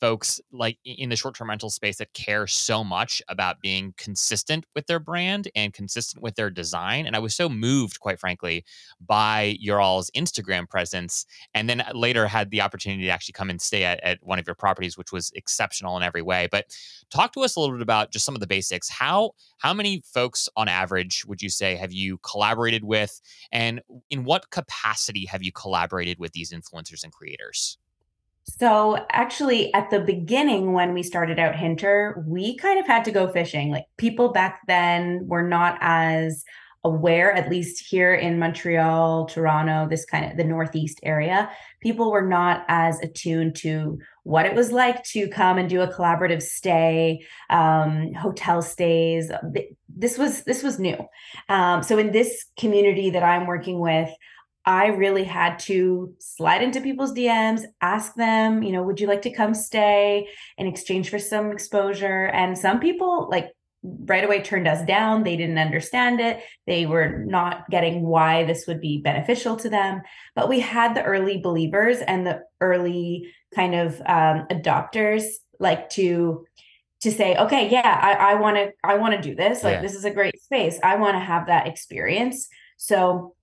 Folks 0.02 0.40
like 0.50 0.78
in 0.84 1.10
the 1.10 1.14
short 1.16 1.36
term 1.36 1.48
rental 1.48 1.70
space 1.70 1.98
that 1.98 2.12
care 2.12 2.48
so 2.48 2.82
much 2.82 3.22
about 3.28 3.60
being 3.60 3.94
consistent 3.96 4.66
with 4.74 4.88
their 4.88 4.98
brand 4.98 5.48
and 5.54 5.72
consistent 5.72 6.20
with 6.20 6.34
their 6.34 6.50
design. 6.50 7.06
And 7.06 7.14
I 7.14 7.20
was 7.20 7.36
so 7.36 7.48
moved, 7.48 8.00
quite 8.00 8.18
frankly, 8.18 8.64
by 9.00 9.56
your 9.60 9.80
all's 9.80 10.10
Instagram 10.16 10.68
presence. 10.68 11.24
And 11.54 11.70
then 11.70 11.82
uh, 11.82 11.92
later 11.94 12.26
had 12.26 12.50
the 12.50 12.60
opportunity 12.60 13.04
to 13.04 13.10
actually 13.10 13.34
come 13.34 13.48
and 13.48 13.62
stay 13.62 13.84
at, 13.84 14.02
at 14.02 14.18
one 14.22 14.40
of 14.40 14.46
your 14.48 14.56
properties, 14.56 14.98
which 14.98 15.12
was 15.12 15.30
exceptional 15.36 15.96
in 15.96 16.02
every 16.02 16.20
way. 16.20 16.48
But 16.50 16.66
talk 17.08 17.32
to 17.34 17.42
us 17.42 17.54
a 17.54 17.60
little 17.60 17.76
bit 17.76 17.82
about 17.82 18.10
just 18.10 18.24
some 18.24 18.34
of 18.34 18.40
the 18.40 18.46
basics. 18.48 18.88
How 18.88 19.30
how 19.58 19.72
many 19.72 20.02
folks 20.04 20.48
on 20.56 20.66
average 20.66 21.24
would 21.28 21.40
you 21.40 21.48
say 21.48 21.76
have 21.76 21.92
you 21.92 22.18
collaborated 22.18 22.82
with? 22.82 23.20
And 23.52 23.80
in 24.10 24.24
what 24.24 24.50
capacity 24.50 25.26
have 25.26 25.44
you 25.44 25.52
collaborated 25.52 26.18
with 26.18 26.32
these 26.32 26.52
influencers 26.52 27.04
and 27.04 27.12
creators? 27.12 27.78
So, 28.44 28.98
actually, 29.10 29.72
at 29.72 29.90
the 29.90 30.00
beginning, 30.00 30.72
when 30.72 30.94
we 30.94 31.02
started 31.02 31.38
out 31.38 31.54
Hinter, 31.54 32.24
we 32.26 32.56
kind 32.56 32.80
of 32.80 32.86
had 32.86 33.04
to 33.04 33.12
go 33.12 33.28
fishing. 33.28 33.70
Like, 33.70 33.86
people 33.98 34.32
back 34.32 34.60
then 34.66 35.26
were 35.26 35.46
not 35.46 35.78
as 35.80 36.44
aware, 36.84 37.32
at 37.32 37.48
least 37.48 37.84
here 37.88 38.12
in 38.12 38.38
Montreal, 38.38 39.26
Toronto, 39.26 39.86
this 39.88 40.04
kind 40.04 40.30
of 40.30 40.36
the 40.36 40.44
Northeast 40.44 40.98
area, 41.04 41.48
people 41.80 42.10
were 42.10 42.26
not 42.26 42.64
as 42.66 42.98
attuned 43.00 43.54
to 43.56 43.98
what 44.24 44.46
it 44.46 44.54
was 44.54 44.72
like 44.72 45.04
to 45.04 45.28
come 45.28 45.58
and 45.58 45.68
do 45.68 45.80
a 45.80 45.92
collaborative 45.92 46.42
stay, 46.42 47.24
um, 47.50 48.12
hotel 48.14 48.62
stays. 48.62 49.30
This 49.88 50.18
was 50.18 50.42
this 50.42 50.62
was 50.62 50.80
new. 50.80 50.98
Um, 51.48 51.82
so 51.82 51.98
in 51.98 52.10
this 52.10 52.46
community 52.58 53.10
that 53.10 53.22
I'm 53.22 53.46
working 53.46 53.78
with, 53.78 54.10
I 54.64 54.86
really 54.88 55.24
had 55.24 55.58
to 55.60 56.14
slide 56.18 56.62
into 56.62 56.80
people's 56.80 57.12
DMs, 57.12 57.64
ask 57.80 58.14
them, 58.14 58.62
you 58.62 58.72
know, 58.72 58.82
would 58.82 59.00
you 59.00 59.06
like 59.06 59.22
to 59.22 59.32
come 59.32 59.54
stay 59.54 60.28
in 60.56 60.66
exchange 60.66 61.10
for 61.10 61.18
some 61.18 61.50
exposure? 61.50 62.26
And 62.26 62.56
some 62.56 62.78
people, 62.78 63.28
like, 63.30 63.50
right 63.82 64.22
away 64.24 64.40
turned 64.40 64.68
us 64.68 64.84
down. 64.84 65.24
They 65.24 65.36
didn't 65.36 65.58
understand 65.58 66.20
it. 66.20 66.40
They 66.66 66.86
were 66.86 67.24
not 67.26 67.68
getting 67.70 68.02
why 68.02 68.44
this 68.44 68.66
would 68.68 68.80
be 68.80 69.00
beneficial 69.00 69.56
to 69.56 69.68
them. 69.68 70.02
But 70.36 70.48
we 70.48 70.60
had 70.60 70.94
the 70.94 71.02
early 71.02 71.38
believers 71.38 71.98
and 71.98 72.24
the 72.24 72.42
early 72.60 73.32
kind 73.54 73.74
of 73.74 74.00
um, 74.06 74.46
adopters, 74.50 75.24
like 75.58 75.90
to 75.90 76.46
to 77.00 77.10
say 77.10 77.36
okay 77.36 77.68
yeah 77.68 78.16
i 78.20 78.34
want 78.34 78.56
to 78.56 78.70
i 78.84 78.94
want 78.96 79.12
to 79.12 79.20
do 79.20 79.34
this 79.34 79.64
like 79.64 79.74
yeah. 79.74 79.82
this 79.82 79.94
is 79.94 80.04
a 80.04 80.10
great 80.10 80.40
space 80.40 80.78
i 80.84 80.94
want 80.94 81.14
to 81.14 81.18
have 81.18 81.48
that 81.48 81.66
experience 81.66 82.48
so 82.76 83.34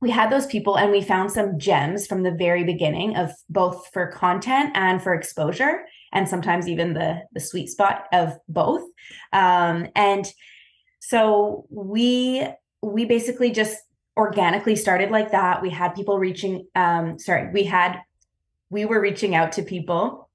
we 0.00 0.10
had 0.10 0.30
those 0.30 0.46
people 0.46 0.76
and 0.76 0.90
we 0.90 1.00
found 1.00 1.32
some 1.32 1.58
gems 1.58 2.06
from 2.06 2.22
the 2.22 2.30
very 2.30 2.64
beginning 2.64 3.16
of 3.16 3.32
both 3.48 3.88
for 3.92 4.06
content 4.08 4.70
and 4.74 5.02
for 5.02 5.14
exposure 5.14 5.86
and 6.12 6.28
sometimes 6.28 6.68
even 6.68 6.92
the 6.92 7.22
the 7.32 7.40
sweet 7.40 7.68
spot 7.68 8.06
of 8.12 8.36
both. 8.48 8.82
Um, 9.32 9.88
and 9.94 10.30
so 11.00 11.66
we 11.70 12.46
we 12.82 13.04
basically 13.04 13.50
just 13.50 13.78
organically 14.16 14.76
started 14.76 15.10
like 15.10 15.32
that. 15.32 15.62
We 15.62 15.70
had 15.70 15.94
people 15.94 16.18
reaching. 16.18 16.66
Um, 16.74 17.18
sorry, 17.18 17.50
we 17.52 17.64
had 17.64 18.00
we 18.70 18.84
were 18.84 19.00
reaching 19.00 19.34
out 19.34 19.52
to 19.52 19.62
people 19.62 20.25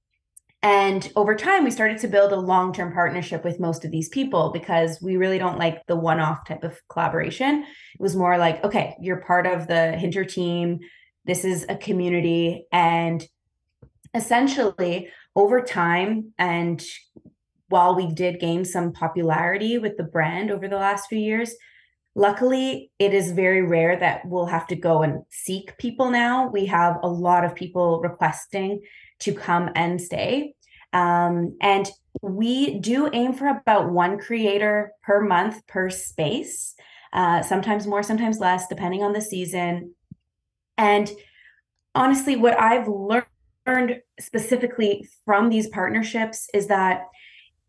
and 0.63 1.12
over 1.15 1.36
time, 1.36 1.63
we 1.63 1.72
started 1.72 1.98
to 2.00 2.08
build 2.08 2.32
a 2.32 2.39
long 2.39 2.72
term 2.72 2.94
partnership 2.94 3.44
with 3.44 3.60
most 3.60 3.84
of 3.84 3.89
these 3.89 4.10
people 4.10 4.51
because 4.51 5.00
we 5.01 5.18
really 5.18 5.39
don't 5.39 5.58
like 5.58 5.86
the 5.88 5.96
one 5.96 6.20
off 6.20 6.46
type 6.46 6.63
of 6.63 6.80
collaboration. 6.88 7.63
It 7.63 8.00
was 8.00 8.15
more 8.15 8.38
like, 8.38 8.63
okay, 8.63 8.96
you're 9.01 9.22
part 9.22 9.48
of 9.48 9.68
the 9.68 9.94
Hinter 9.94 10.24
team. 10.24 10.80
This 11.25 11.46
is 11.46 11.65
a 11.68 11.75
community. 11.75 12.68
And 12.72 13.25
essentially, 14.13 15.10
over 15.36 15.62
time, 15.62 16.34
and 16.38 16.84
while 17.70 17.96
we 17.96 18.13
did 18.13 18.39
gain 18.39 18.63
some 18.63 18.91
popularity 18.91 19.80
with 19.80 19.98
the 19.98 20.03
brand 20.03 20.51
over 20.51 20.68
the 20.68 20.75
last 20.75 21.08
few 21.08 21.18
years, 21.18 21.56
luckily 22.13 22.91
it 23.00 23.13
is 23.13 23.32
very 23.32 23.63
rare 23.63 23.98
that 23.98 24.22
we'll 24.25 24.46
have 24.46 24.68
to 24.68 24.75
go 24.75 25.01
and 25.01 25.24
seek 25.32 25.75
people 25.80 26.12
now. 26.12 26.50
We 26.50 26.65
have 26.68 26.98
a 27.01 27.08
lot 27.08 27.46
of 27.46 27.56
people 27.56 28.01
requesting 28.01 28.82
to 29.21 29.33
come 29.33 29.69
and 29.75 30.01
stay. 30.01 30.55
Um, 30.93 31.57
and 31.61 31.89
we 32.21 32.79
do 32.79 33.09
aim 33.13 33.33
for 33.33 33.47
about 33.47 33.91
one 33.91 34.19
creator 34.19 34.91
per 35.03 35.21
month 35.21 35.65
per 35.67 35.89
space, 35.89 36.75
uh, 37.13 37.41
sometimes 37.41 37.87
more, 37.87 38.03
sometimes 38.03 38.39
less, 38.39 38.67
depending 38.67 39.03
on 39.03 39.13
the 39.13 39.21
season. 39.21 39.95
And 40.77 41.09
honestly, 41.95 42.35
what 42.35 42.59
I've 42.59 42.87
learned 42.87 44.01
specifically 44.19 45.07
from 45.25 45.49
these 45.49 45.67
partnerships 45.67 46.49
is 46.53 46.67
that 46.67 47.05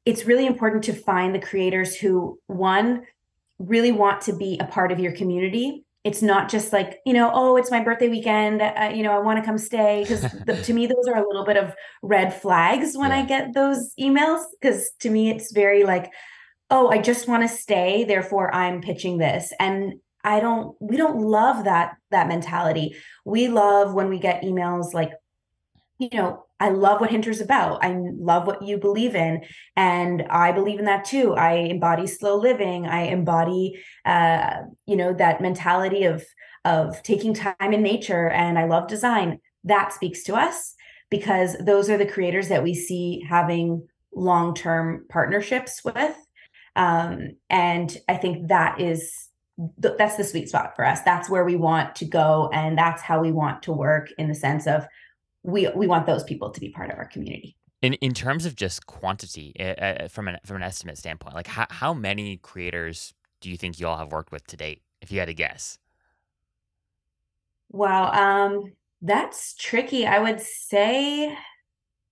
it's 0.04 0.24
really 0.24 0.46
important 0.46 0.84
to 0.84 0.92
find 0.92 1.34
the 1.34 1.38
creators 1.38 1.94
who, 1.94 2.40
one, 2.46 3.02
really 3.58 3.92
want 3.92 4.22
to 4.22 4.36
be 4.36 4.58
a 4.58 4.66
part 4.66 4.90
of 4.90 4.98
your 4.98 5.12
community 5.12 5.84
it's 6.04 6.22
not 6.22 6.50
just 6.50 6.72
like 6.72 7.00
you 7.06 7.12
know 7.12 7.30
oh 7.32 7.56
it's 7.56 7.70
my 7.70 7.82
birthday 7.82 8.08
weekend 8.08 8.60
uh, 8.60 8.90
you 8.92 9.02
know 9.02 9.12
i 9.12 9.18
want 9.18 9.38
to 9.38 9.44
come 9.44 9.58
stay 9.58 10.02
because 10.02 10.26
to 10.66 10.72
me 10.72 10.86
those 10.86 11.06
are 11.06 11.16
a 11.16 11.26
little 11.26 11.44
bit 11.44 11.56
of 11.56 11.74
red 12.02 12.34
flags 12.34 12.96
when 12.96 13.10
yeah. 13.10 13.18
i 13.18 13.24
get 13.24 13.54
those 13.54 13.92
emails 14.00 14.44
because 14.60 14.90
to 14.98 15.10
me 15.10 15.30
it's 15.30 15.52
very 15.52 15.84
like 15.84 16.12
oh 16.70 16.88
i 16.88 16.98
just 16.98 17.28
want 17.28 17.42
to 17.42 17.48
stay 17.48 18.04
therefore 18.04 18.54
i'm 18.54 18.80
pitching 18.80 19.18
this 19.18 19.52
and 19.60 19.94
i 20.24 20.40
don't 20.40 20.76
we 20.80 20.96
don't 20.96 21.20
love 21.20 21.64
that 21.64 21.96
that 22.10 22.28
mentality 22.28 22.96
we 23.24 23.48
love 23.48 23.94
when 23.94 24.08
we 24.08 24.18
get 24.18 24.42
emails 24.42 24.92
like 24.92 25.12
you 25.98 26.08
know 26.12 26.44
I 26.62 26.68
love 26.68 27.00
what 27.00 27.10
Hinter's 27.10 27.40
about. 27.40 27.84
I 27.84 27.98
love 27.98 28.46
what 28.46 28.62
you 28.62 28.78
believe 28.78 29.16
in. 29.16 29.42
And 29.74 30.22
I 30.30 30.52
believe 30.52 30.78
in 30.78 30.84
that 30.84 31.04
too. 31.04 31.34
I 31.34 31.54
embody 31.54 32.06
slow 32.06 32.36
living. 32.36 32.86
I 32.86 33.06
embody, 33.06 33.82
uh, 34.04 34.58
you 34.86 34.94
know, 34.94 35.12
that 35.12 35.40
mentality 35.40 36.04
of, 36.04 36.24
of 36.64 37.02
taking 37.02 37.34
time 37.34 37.72
in 37.72 37.82
nature. 37.82 38.28
And 38.28 38.60
I 38.60 38.66
love 38.66 38.86
design. 38.86 39.40
That 39.64 39.92
speaks 39.92 40.22
to 40.24 40.36
us 40.36 40.76
because 41.10 41.56
those 41.58 41.90
are 41.90 41.98
the 41.98 42.06
creators 42.06 42.46
that 42.46 42.62
we 42.62 42.74
see 42.74 43.24
having 43.28 43.88
long-term 44.14 45.06
partnerships 45.08 45.82
with. 45.84 46.16
Um, 46.76 47.38
and 47.50 47.96
I 48.08 48.14
think 48.18 48.48
that 48.48 48.80
is 48.80 49.30
that's 49.78 50.16
the 50.16 50.24
sweet 50.24 50.48
spot 50.48 50.74
for 50.76 50.84
us. 50.84 51.02
That's 51.02 51.28
where 51.28 51.44
we 51.44 51.56
want 51.56 51.96
to 51.96 52.04
go. 52.04 52.50
And 52.52 52.78
that's 52.78 53.02
how 53.02 53.20
we 53.20 53.32
want 53.32 53.64
to 53.64 53.72
work 53.72 54.08
in 54.16 54.28
the 54.28 54.34
sense 54.34 54.66
of 54.66 54.86
we 55.42 55.68
we 55.74 55.86
want 55.86 56.06
those 56.06 56.24
people 56.24 56.50
to 56.50 56.60
be 56.60 56.70
part 56.70 56.90
of 56.90 56.98
our 56.98 57.06
community. 57.06 57.56
In 57.80 57.94
in 57.94 58.14
terms 58.14 58.46
of 58.46 58.54
just 58.54 58.86
quantity, 58.86 59.54
uh, 59.58 60.08
from 60.08 60.28
an 60.28 60.38
from 60.44 60.56
an 60.56 60.62
estimate 60.62 60.98
standpoint, 60.98 61.34
like 61.34 61.48
how 61.48 61.66
how 61.70 61.94
many 61.94 62.36
creators 62.36 63.12
do 63.40 63.50
you 63.50 63.56
think 63.56 63.80
you 63.80 63.86
all 63.86 63.98
have 63.98 64.12
worked 64.12 64.32
with 64.32 64.46
to 64.48 64.56
date? 64.56 64.82
If 65.00 65.10
you 65.10 65.18
had 65.18 65.26
to 65.26 65.34
guess. 65.34 65.78
Wow, 67.70 68.12
um, 68.12 68.72
that's 69.00 69.54
tricky. 69.54 70.06
I 70.06 70.20
would 70.20 70.40
say, 70.40 71.36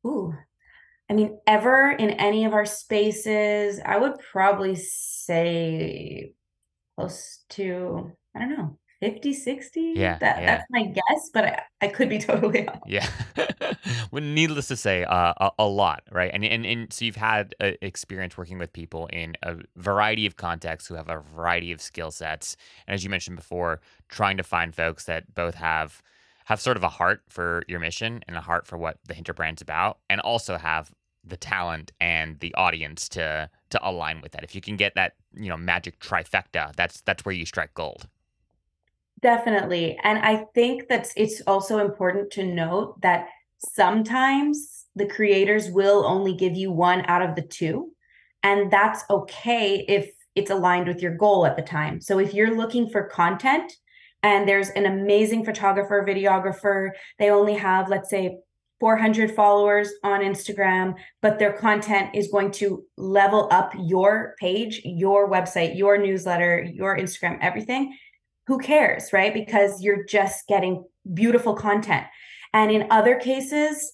ooh, 0.04 0.34
I 1.08 1.12
mean, 1.12 1.38
ever 1.46 1.90
in 1.90 2.10
any 2.10 2.46
of 2.46 2.52
our 2.52 2.66
spaces, 2.66 3.78
I 3.84 3.98
would 3.98 4.14
probably 4.32 4.74
say 4.74 6.34
close 6.96 7.44
to 7.50 8.10
I 8.34 8.40
don't 8.40 8.50
know 8.50 8.79
50 9.00 9.32
60 9.32 9.92
yeah, 9.96 10.18
that, 10.18 10.40
yeah. 10.40 10.46
that's 10.46 10.66
my 10.70 10.84
guess 10.84 11.30
but 11.32 11.44
i, 11.44 11.62
I 11.80 11.88
could 11.88 12.08
be 12.08 12.18
totally 12.20 12.68
off 12.68 12.80
yeah. 12.86 13.08
Well 14.10 14.22
needless 14.22 14.68
to 14.68 14.76
say 14.76 15.04
uh, 15.04 15.34
a, 15.36 15.50
a, 15.60 15.66
lot 15.66 16.02
right? 16.10 16.30
And, 16.32 16.44
and 16.44 16.66
and 16.66 16.92
so 16.92 17.04
you've 17.04 17.16
had 17.16 17.54
experience 17.60 18.36
working 18.36 18.58
with 18.58 18.72
people 18.72 19.06
in 19.06 19.36
a 19.42 19.56
variety 19.76 20.26
of 20.26 20.36
contexts 20.36 20.88
who 20.88 20.94
have 20.94 21.08
a 21.08 21.20
variety 21.34 21.72
of 21.72 21.80
skill 21.80 22.10
sets. 22.10 22.56
And 22.86 22.94
as 22.94 23.04
you 23.04 23.10
mentioned 23.10 23.36
before 23.36 23.80
trying 24.08 24.36
to 24.36 24.42
find 24.42 24.74
folks 24.74 25.04
that 25.04 25.34
both 25.34 25.54
have 25.54 26.02
have 26.46 26.60
sort 26.60 26.76
of 26.76 26.82
a 26.82 26.88
heart 26.88 27.22
for 27.28 27.62
your 27.68 27.78
mission 27.78 28.22
and 28.26 28.36
a 28.36 28.40
heart 28.40 28.66
for 28.66 28.76
what 28.76 28.98
the 29.06 29.14
hinter 29.14 29.32
brand's 29.32 29.62
about 29.62 29.98
and 30.08 30.20
also 30.20 30.56
have 30.58 30.90
the 31.22 31.36
talent 31.36 31.92
and 32.00 32.40
the 32.40 32.52
audience 32.54 33.08
to 33.10 33.48
to 33.70 33.88
align 33.88 34.20
with 34.20 34.32
that. 34.32 34.42
If 34.42 34.54
you 34.54 34.60
can 34.60 34.76
get 34.76 34.94
that 34.96 35.14
you 35.34 35.48
know 35.48 35.56
magic 35.56 36.00
trifecta 36.00 36.74
that's 36.74 37.00
that's 37.02 37.24
where 37.24 37.34
you 37.34 37.46
strike 37.46 37.74
gold 37.74 38.08
Definitely. 39.22 39.98
And 40.02 40.18
I 40.18 40.46
think 40.54 40.88
that 40.88 41.08
it's 41.16 41.42
also 41.42 41.78
important 41.78 42.30
to 42.32 42.44
note 42.44 43.00
that 43.02 43.28
sometimes 43.58 44.86
the 44.96 45.06
creators 45.06 45.70
will 45.70 46.04
only 46.06 46.34
give 46.34 46.54
you 46.54 46.72
one 46.72 47.04
out 47.06 47.22
of 47.22 47.36
the 47.36 47.42
two. 47.42 47.90
And 48.42 48.70
that's 48.70 49.04
okay 49.10 49.84
if 49.86 50.10
it's 50.34 50.50
aligned 50.50 50.88
with 50.88 51.02
your 51.02 51.16
goal 51.16 51.44
at 51.44 51.56
the 51.56 51.62
time. 51.62 52.00
So 52.00 52.18
if 52.18 52.32
you're 52.32 52.56
looking 52.56 52.88
for 52.88 53.04
content 53.04 53.70
and 54.22 54.48
there's 54.48 54.70
an 54.70 54.86
amazing 54.86 55.44
photographer, 55.44 56.04
videographer, 56.08 56.90
they 57.18 57.30
only 57.30 57.54
have, 57.54 57.88
let's 57.88 58.08
say, 58.08 58.38
400 58.78 59.34
followers 59.34 59.90
on 60.02 60.20
Instagram, 60.20 60.94
but 61.20 61.38
their 61.38 61.52
content 61.52 62.14
is 62.14 62.28
going 62.28 62.50
to 62.52 62.82
level 62.96 63.48
up 63.50 63.74
your 63.78 64.34
page, 64.40 64.80
your 64.84 65.30
website, 65.30 65.76
your 65.76 65.98
newsletter, 65.98 66.62
your 66.62 66.96
Instagram, 66.96 67.36
everything 67.42 67.94
who 68.50 68.58
cares, 68.58 69.12
right? 69.12 69.32
Because 69.32 69.80
you're 69.80 70.02
just 70.02 70.48
getting 70.48 70.84
beautiful 71.14 71.54
content. 71.54 72.04
And 72.52 72.72
in 72.72 72.90
other 72.90 73.14
cases, 73.14 73.92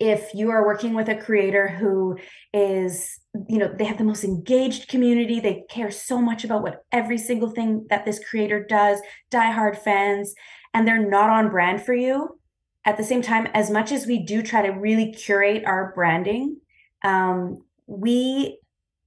if 0.00 0.34
you 0.34 0.50
are 0.50 0.66
working 0.66 0.92
with 0.92 1.08
a 1.08 1.14
creator 1.14 1.68
who 1.68 2.18
is, 2.52 3.20
you 3.48 3.58
know, 3.58 3.72
they 3.72 3.84
have 3.84 3.98
the 3.98 4.02
most 4.02 4.24
engaged 4.24 4.88
community, 4.88 5.38
they 5.38 5.62
care 5.70 5.92
so 5.92 6.20
much 6.20 6.42
about 6.42 6.62
what 6.62 6.84
every 6.90 7.16
single 7.16 7.50
thing 7.50 7.86
that 7.90 8.04
this 8.04 8.18
creator 8.28 8.66
does, 8.68 8.98
diehard 9.30 9.78
fans, 9.78 10.34
and 10.74 10.84
they're 10.84 11.08
not 11.08 11.30
on 11.30 11.48
brand 11.48 11.80
for 11.80 11.94
you. 11.94 12.40
At 12.84 12.96
the 12.96 13.04
same 13.04 13.22
time, 13.22 13.46
as 13.54 13.70
much 13.70 13.92
as 13.92 14.04
we 14.04 14.18
do 14.18 14.42
try 14.42 14.62
to 14.62 14.70
really 14.72 15.12
curate 15.12 15.62
our 15.64 15.92
branding, 15.94 16.56
um, 17.04 17.62
we 17.86 18.58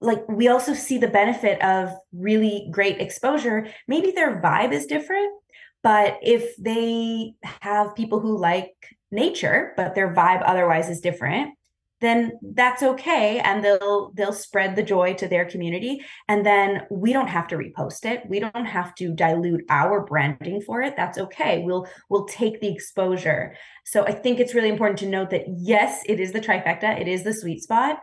like 0.03 0.27
we 0.27 0.47
also 0.47 0.73
see 0.73 0.97
the 0.97 1.07
benefit 1.07 1.61
of 1.63 1.91
really 2.11 2.67
great 2.71 2.99
exposure. 2.99 3.67
Maybe 3.87 4.11
their 4.11 4.41
vibe 4.41 4.71
is 4.71 4.85
different 4.85 5.33
but 5.83 6.17
if 6.23 6.55
they 6.57 7.33
have 7.43 7.95
people 7.95 8.19
who 8.21 8.37
like 8.37 8.73
nature 9.11 9.73
but 9.75 9.93
their 9.93 10.13
vibe 10.13 10.41
otherwise 10.45 10.89
is 10.89 11.01
different 11.01 11.53
then 12.03 12.37
that's 12.41 12.83
okay 12.83 13.39
and 13.39 13.63
they'll 13.63 14.11
they'll 14.13 14.33
spread 14.33 14.75
the 14.75 14.83
joy 14.83 15.13
to 15.13 15.25
their 15.25 15.45
community. 15.45 16.01
And 16.27 16.45
then 16.45 16.85
we 16.91 17.13
don't 17.13 17.29
have 17.29 17.47
to 17.47 17.55
repost 17.55 18.03
it. 18.03 18.23
We 18.27 18.41
don't 18.41 18.65
have 18.65 18.93
to 18.95 19.13
dilute 19.13 19.63
our 19.69 20.05
branding 20.05 20.59
for 20.59 20.81
it. 20.81 20.95
That's 20.97 21.17
okay. 21.17 21.63
We'll 21.63 21.87
we'll 22.09 22.25
take 22.25 22.59
the 22.59 22.67
exposure. 22.67 23.55
So 23.85 24.05
i 24.05 24.11
think 24.11 24.39
it's 24.39 24.53
really 24.53 24.67
important 24.67 24.99
to 24.99 25.07
note 25.07 25.29
that 25.29 25.45
yes 25.47 26.03
it 26.05 26.19
is 26.19 26.33
the 26.33 26.41
trifecta. 26.41 26.99
It 26.99 27.07
is 27.07 27.23
the 27.23 27.33
sweet 27.33 27.63
spot 27.63 28.01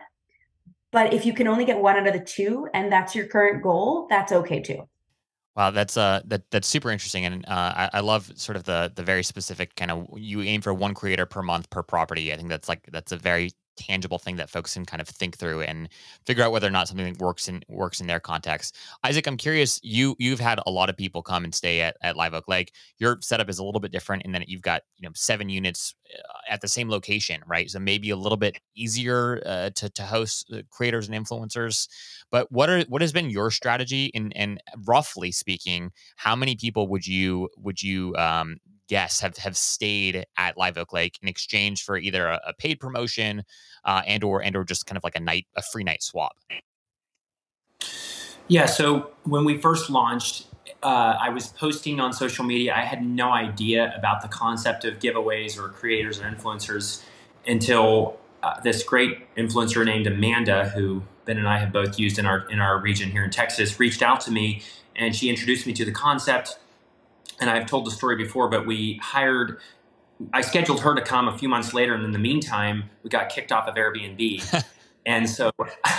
but 0.91 1.13
if 1.13 1.25
you 1.25 1.33
can 1.33 1.47
only 1.47 1.65
get 1.65 1.79
one 1.79 1.97
out 1.97 2.07
of 2.07 2.13
the 2.13 2.19
two 2.19 2.67
and 2.73 2.91
that's 2.91 3.15
your 3.15 3.27
current 3.27 3.63
goal, 3.63 4.07
that's 4.09 4.31
okay 4.31 4.61
too. 4.61 4.87
Wow, 5.55 5.71
that's 5.71 5.97
uh 5.97 6.21
that 6.25 6.49
that's 6.49 6.67
super 6.67 6.91
interesting, 6.91 7.25
and 7.25 7.45
uh, 7.45 7.73
I, 7.75 7.89
I 7.95 7.99
love 7.99 8.31
sort 8.35 8.55
of 8.55 8.63
the 8.63 8.91
the 8.95 9.03
very 9.03 9.21
specific 9.21 9.75
kind 9.75 9.91
of 9.91 10.07
you 10.15 10.41
aim 10.41 10.61
for 10.61 10.73
one 10.73 10.93
creator 10.93 11.25
per 11.25 11.41
month 11.41 11.69
per 11.69 11.83
property. 11.83 12.31
I 12.31 12.37
think 12.37 12.47
that's 12.47 12.69
like 12.69 12.87
that's 12.91 13.11
a 13.11 13.17
very 13.17 13.51
tangible 13.81 14.19
thing 14.19 14.35
that 14.37 14.49
folks 14.49 14.73
can 14.73 14.85
kind 14.85 15.01
of 15.01 15.07
think 15.07 15.37
through 15.37 15.61
and 15.61 15.89
figure 16.25 16.43
out 16.43 16.51
whether 16.51 16.67
or 16.67 16.71
not 16.71 16.87
something 16.87 17.15
works 17.19 17.47
in 17.47 17.63
works 17.67 17.99
in 17.99 18.07
their 18.07 18.19
context. 18.19 18.77
Isaac, 19.03 19.27
I'm 19.27 19.37
curious. 19.37 19.79
You 19.83 20.15
you've 20.19 20.39
had 20.39 20.59
a 20.65 20.71
lot 20.71 20.89
of 20.89 20.97
people 20.97 21.21
come 21.21 21.43
and 21.43 21.53
stay 21.53 21.81
at, 21.81 21.97
at 22.01 22.15
Live 22.15 22.33
Oak 22.33 22.47
Lake. 22.47 22.73
Your 22.97 23.17
setup 23.21 23.49
is 23.49 23.59
a 23.59 23.63
little 23.63 23.81
bit 23.81 23.91
different 23.91 24.23
in 24.23 24.31
that 24.33 24.47
you've 24.47 24.61
got 24.61 24.83
you 24.97 25.07
know 25.07 25.13
seven 25.15 25.49
units 25.49 25.95
uh, 26.13 26.39
at 26.49 26.61
the 26.61 26.67
same 26.67 26.89
location, 26.89 27.41
right? 27.47 27.69
So 27.69 27.79
maybe 27.79 28.09
a 28.09 28.15
little 28.15 28.37
bit 28.37 28.59
easier 28.75 29.41
uh, 29.45 29.69
to 29.71 29.89
to 29.89 30.03
host 30.03 30.51
uh, 30.53 30.61
creators 30.69 31.09
and 31.09 31.17
influencers. 31.17 31.87
But 32.31 32.51
what 32.51 32.69
are 32.69 32.81
what 32.83 33.01
has 33.01 33.11
been 33.11 33.29
your 33.29 33.51
strategy? 33.51 34.11
And 34.13 34.35
and 34.35 34.61
roughly 34.85 35.31
speaking, 35.31 35.91
how 36.15 36.35
many 36.35 36.55
people 36.55 36.87
would 36.87 37.07
you 37.07 37.49
would 37.57 37.81
you 37.81 38.15
um, 38.15 38.57
guests 38.91 39.21
have 39.21 39.37
have 39.37 39.55
stayed 39.55 40.25
at 40.37 40.57
Live 40.57 40.77
Oak 40.77 40.91
Lake 40.91 41.17
in 41.21 41.29
exchange 41.29 41.83
for 41.83 41.97
either 41.97 42.27
a, 42.27 42.41
a 42.47 42.53
paid 42.53 42.77
promotion 42.79 43.43
uh, 43.85 44.01
and 44.05 44.23
or 44.23 44.43
and 44.43 44.55
or 44.55 44.65
just 44.65 44.85
kind 44.85 44.97
of 44.97 45.03
like 45.03 45.15
a 45.15 45.19
night 45.19 45.47
a 45.55 45.63
free 45.63 45.83
night 45.83 46.03
swap? 46.03 46.35
Yeah. 48.49 48.65
So 48.65 49.11
when 49.23 49.45
we 49.45 49.57
first 49.57 49.89
launched, 49.89 50.45
uh, 50.83 51.15
I 51.19 51.29
was 51.29 51.47
posting 51.47 52.01
on 52.01 52.11
social 52.11 52.43
media. 52.43 52.75
I 52.75 52.81
had 52.81 53.03
no 53.03 53.31
idea 53.31 53.93
about 53.97 54.21
the 54.21 54.27
concept 54.27 54.83
of 54.83 54.99
giveaways 54.99 55.57
or 55.57 55.69
creators 55.69 56.19
or 56.19 56.23
influencers 56.23 57.01
until 57.47 58.19
uh, 58.43 58.59
this 58.59 58.83
great 58.83 59.33
influencer 59.35 59.85
named 59.85 60.05
Amanda, 60.05 60.67
who 60.69 61.01
Ben 61.23 61.37
and 61.37 61.47
I 61.47 61.59
have 61.59 61.71
both 61.71 61.97
used 61.97 62.19
in 62.19 62.25
our 62.25 62.45
in 62.49 62.59
our 62.59 62.77
region 62.77 63.09
here 63.09 63.23
in 63.23 63.31
Texas, 63.31 63.79
reached 63.79 64.01
out 64.01 64.19
to 64.21 64.31
me 64.31 64.63
and 64.97 65.15
she 65.15 65.29
introduced 65.29 65.65
me 65.65 65.71
to 65.73 65.85
the 65.85 65.91
concept. 65.93 66.57
And 67.41 67.49
I've 67.49 67.65
told 67.65 67.85
the 67.85 67.91
story 67.91 68.15
before, 68.15 68.47
but 68.47 68.65
we 68.65 68.99
hired. 69.01 69.59
I 70.31 70.41
scheduled 70.41 70.81
her 70.81 70.93
to 70.95 71.01
come 71.01 71.27
a 71.27 71.35
few 71.37 71.49
months 71.49 71.73
later, 71.73 71.95
and 71.95 72.05
in 72.05 72.11
the 72.11 72.19
meantime, 72.19 72.91
we 73.03 73.09
got 73.09 73.29
kicked 73.29 73.51
off 73.51 73.67
of 73.67 73.75
Airbnb. 73.75 74.63
And 75.05 75.27
so, 75.29 75.51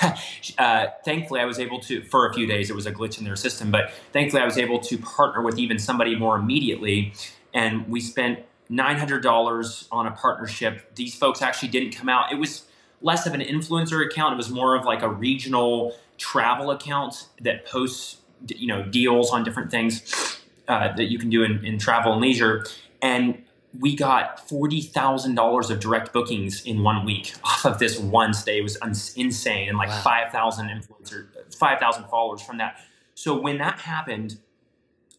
uh, 0.58 0.86
thankfully, 1.04 1.40
I 1.40 1.44
was 1.44 1.58
able 1.58 1.80
to, 1.80 2.04
for 2.04 2.28
a 2.28 2.34
few 2.34 2.46
days, 2.46 2.70
it 2.70 2.76
was 2.76 2.86
a 2.86 2.92
glitch 2.92 3.18
in 3.18 3.24
their 3.24 3.36
system, 3.36 3.70
but 3.70 3.90
thankfully, 4.12 4.42
I 4.42 4.44
was 4.44 4.58
able 4.58 4.78
to 4.78 4.98
partner 4.98 5.42
with 5.42 5.58
even 5.58 5.78
somebody 5.78 6.14
more 6.14 6.36
immediately. 6.36 7.12
And 7.52 7.88
we 7.88 8.00
spent 8.00 8.40
$900 8.70 9.88
on 9.90 10.06
a 10.06 10.12
partnership. 10.12 10.94
These 10.94 11.16
folks 11.16 11.42
actually 11.42 11.68
didn't 11.70 11.92
come 11.92 12.08
out. 12.08 12.32
It 12.32 12.36
was 12.36 12.66
less 13.00 13.26
of 13.26 13.34
an 13.34 13.40
influencer 13.40 14.06
account, 14.06 14.34
it 14.34 14.36
was 14.36 14.50
more 14.50 14.76
of 14.76 14.84
like 14.84 15.02
a 15.02 15.08
regional 15.08 15.96
travel 16.16 16.70
account 16.70 17.26
that 17.40 17.66
posts, 17.66 18.18
you 18.46 18.68
know, 18.68 18.84
deals 18.84 19.30
on 19.32 19.42
different 19.42 19.72
things 19.72 20.40
uh, 20.68 20.94
that 20.96 21.10
you 21.10 21.18
can 21.18 21.30
do 21.30 21.42
in, 21.42 21.64
in 21.64 21.78
travel 21.78 22.12
and 22.12 22.20
leisure. 22.20 22.64
And 23.00 23.42
we 23.78 23.96
got 23.96 24.48
$40,000 24.48 25.70
of 25.70 25.80
direct 25.80 26.12
bookings 26.12 26.64
in 26.64 26.82
one 26.82 27.04
week 27.04 27.34
off 27.44 27.64
of 27.64 27.78
this 27.78 27.98
one 27.98 28.34
stay. 28.34 28.58
It 28.58 28.62
was 28.62 28.76
insane. 29.16 29.68
And 29.68 29.78
like 29.78 29.88
wow. 29.88 30.02
5,000 30.02 30.68
influencers, 30.68 31.56
5,000 31.56 32.04
followers 32.04 32.42
from 32.42 32.58
that. 32.58 32.80
So 33.14 33.38
when 33.38 33.58
that 33.58 33.80
happened, 33.80 34.38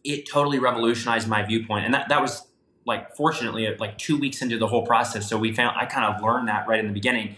it 0.04 0.28
totally 0.28 0.58
revolutionized 0.58 1.26
my 1.26 1.42
viewpoint. 1.42 1.84
And 1.84 1.94
that, 1.94 2.08
that 2.08 2.20
was 2.20 2.46
like, 2.84 3.16
fortunately, 3.16 3.74
like 3.78 3.96
two 3.96 4.18
weeks 4.18 4.42
into 4.42 4.58
the 4.58 4.66
whole 4.66 4.86
process. 4.86 5.28
So 5.28 5.38
we 5.38 5.52
found, 5.52 5.76
I 5.78 5.86
kind 5.86 6.14
of 6.14 6.22
learned 6.22 6.48
that 6.48 6.68
right 6.68 6.78
in 6.78 6.86
the 6.86 6.92
beginning. 6.92 7.36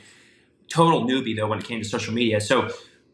Total 0.68 1.02
newbie 1.02 1.36
though, 1.36 1.46
when 1.46 1.60
it 1.60 1.64
came 1.64 1.80
to 1.80 1.88
social 1.88 2.12
media. 2.12 2.40
So 2.40 2.70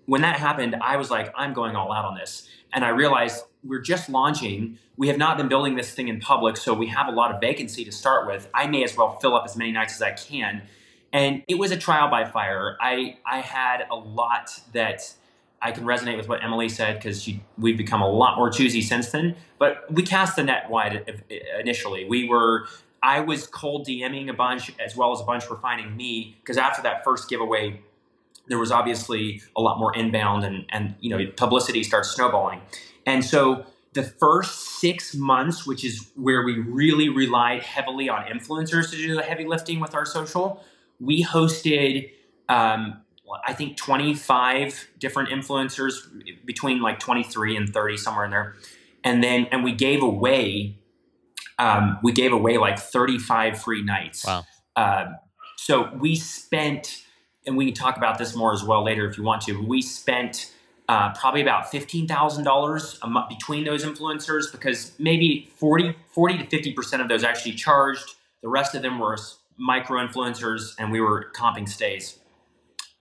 when 0.06 0.22
that 0.22 0.38
happened, 0.38 0.76
I 0.80 0.96
was 0.96 1.10
like, 1.10 1.32
I'm 1.36 1.52
going 1.52 1.76
all 1.76 1.92
out 1.92 2.04
on 2.04 2.14
this. 2.14 2.48
And 2.72 2.84
I 2.84 2.88
realized 2.88 3.44
we're 3.64 3.80
just 3.80 4.08
launching. 4.08 4.78
We 4.96 5.08
have 5.08 5.18
not 5.18 5.36
been 5.36 5.48
building 5.48 5.76
this 5.76 5.92
thing 5.92 6.08
in 6.08 6.20
public, 6.20 6.56
so 6.56 6.74
we 6.74 6.88
have 6.88 7.08
a 7.08 7.12
lot 7.12 7.34
of 7.34 7.40
vacancy 7.40 7.84
to 7.84 7.92
start 7.92 8.26
with. 8.26 8.48
I 8.54 8.66
may 8.66 8.84
as 8.84 8.96
well 8.96 9.18
fill 9.20 9.34
up 9.34 9.44
as 9.44 9.56
many 9.56 9.72
nights 9.72 9.94
as 9.94 10.02
I 10.02 10.12
can. 10.12 10.62
And 11.12 11.42
it 11.46 11.58
was 11.58 11.70
a 11.70 11.76
trial 11.76 12.10
by 12.10 12.24
fire. 12.24 12.76
I 12.80 13.18
I 13.26 13.40
had 13.40 13.86
a 13.90 13.96
lot 13.96 14.60
that 14.72 15.14
I 15.60 15.70
can 15.70 15.84
resonate 15.84 16.16
with 16.16 16.28
what 16.28 16.42
Emily 16.42 16.68
said 16.68 16.96
because 16.96 17.28
we've 17.58 17.76
become 17.76 18.02
a 18.02 18.08
lot 18.08 18.36
more 18.36 18.50
choosy 18.50 18.80
since 18.80 19.10
then. 19.10 19.36
But 19.58 19.90
we 19.92 20.02
cast 20.02 20.36
the 20.36 20.42
net 20.42 20.70
wide 20.70 21.04
uh, 21.08 21.34
initially. 21.60 22.04
We 22.04 22.28
were 22.28 22.66
I 23.02 23.20
was 23.20 23.46
cold 23.46 23.86
DMing 23.86 24.30
a 24.30 24.32
bunch 24.32 24.72
as 24.78 24.96
well 24.96 25.12
as 25.12 25.20
a 25.20 25.24
bunch 25.24 25.48
were 25.50 25.58
finding 25.58 25.96
me 25.96 26.36
because 26.40 26.56
after 26.56 26.82
that 26.82 27.04
first 27.04 27.28
giveaway, 27.28 27.80
there 28.48 28.58
was 28.58 28.72
obviously 28.72 29.42
a 29.56 29.60
lot 29.60 29.78
more 29.78 29.94
inbound 29.94 30.44
and 30.44 30.64
and 30.70 30.94
you 31.00 31.10
know 31.10 31.30
publicity 31.36 31.82
starts 31.84 32.10
snowballing. 32.10 32.60
And 33.06 33.24
so 33.24 33.66
the 33.92 34.02
first 34.02 34.80
six 34.80 35.14
months, 35.14 35.66
which 35.66 35.84
is 35.84 36.10
where 36.16 36.42
we 36.42 36.58
really 36.58 37.08
relied 37.08 37.62
heavily 37.62 38.08
on 38.08 38.24
influencers 38.24 38.90
to 38.90 38.96
do 38.96 39.14
the 39.14 39.22
heavy 39.22 39.44
lifting 39.44 39.80
with 39.80 39.94
our 39.94 40.06
social, 40.06 40.62
we 40.98 41.22
hosted, 41.22 42.10
um, 42.48 43.02
I 43.46 43.52
think, 43.52 43.76
25 43.76 44.88
different 44.98 45.28
influencers 45.28 45.94
between 46.44 46.80
like 46.80 47.00
23 47.00 47.56
and 47.56 47.72
30, 47.72 47.96
somewhere 47.96 48.24
in 48.24 48.30
there. 48.30 48.54
And 49.04 49.22
then, 49.22 49.46
and 49.50 49.62
we 49.64 49.72
gave 49.72 50.02
away, 50.02 50.78
um, 51.58 51.98
we 52.02 52.12
gave 52.12 52.32
away 52.32 52.56
like 52.56 52.78
35 52.78 53.60
free 53.60 53.82
nights. 53.82 54.24
Wow. 54.24 54.44
Um, 54.76 55.16
so 55.56 55.90
we 55.94 56.16
spent, 56.16 57.02
and 57.46 57.56
we 57.56 57.66
can 57.66 57.74
talk 57.74 57.96
about 57.96 58.18
this 58.18 58.34
more 58.34 58.52
as 58.52 58.64
well 58.64 58.84
later 58.84 59.06
if 59.06 59.18
you 59.18 59.24
want 59.24 59.42
to, 59.42 59.62
we 59.66 59.82
spent 59.82 60.52
uh, 60.92 61.10
probably 61.14 61.40
about 61.40 61.72
$15,000 61.72 63.28
between 63.30 63.64
those 63.64 63.82
influencers 63.82 64.52
because 64.52 64.92
maybe 64.98 65.50
40, 65.56 65.94
40 66.10 66.44
to 66.44 66.44
50% 66.44 67.00
of 67.00 67.08
those 67.08 67.24
actually 67.24 67.52
charged. 67.52 68.16
The 68.42 68.50
rest 68.50 68.74
of 68.74 68.82
them 68.82 68.98
were 68.98 69.16
micro 69.56 70.06
influencers 70.06 70.74
and 70.78 70.92
we 70.92 71.00
were 71.00 71.30
comping 71.34 71.66
stays. 71.66 72.18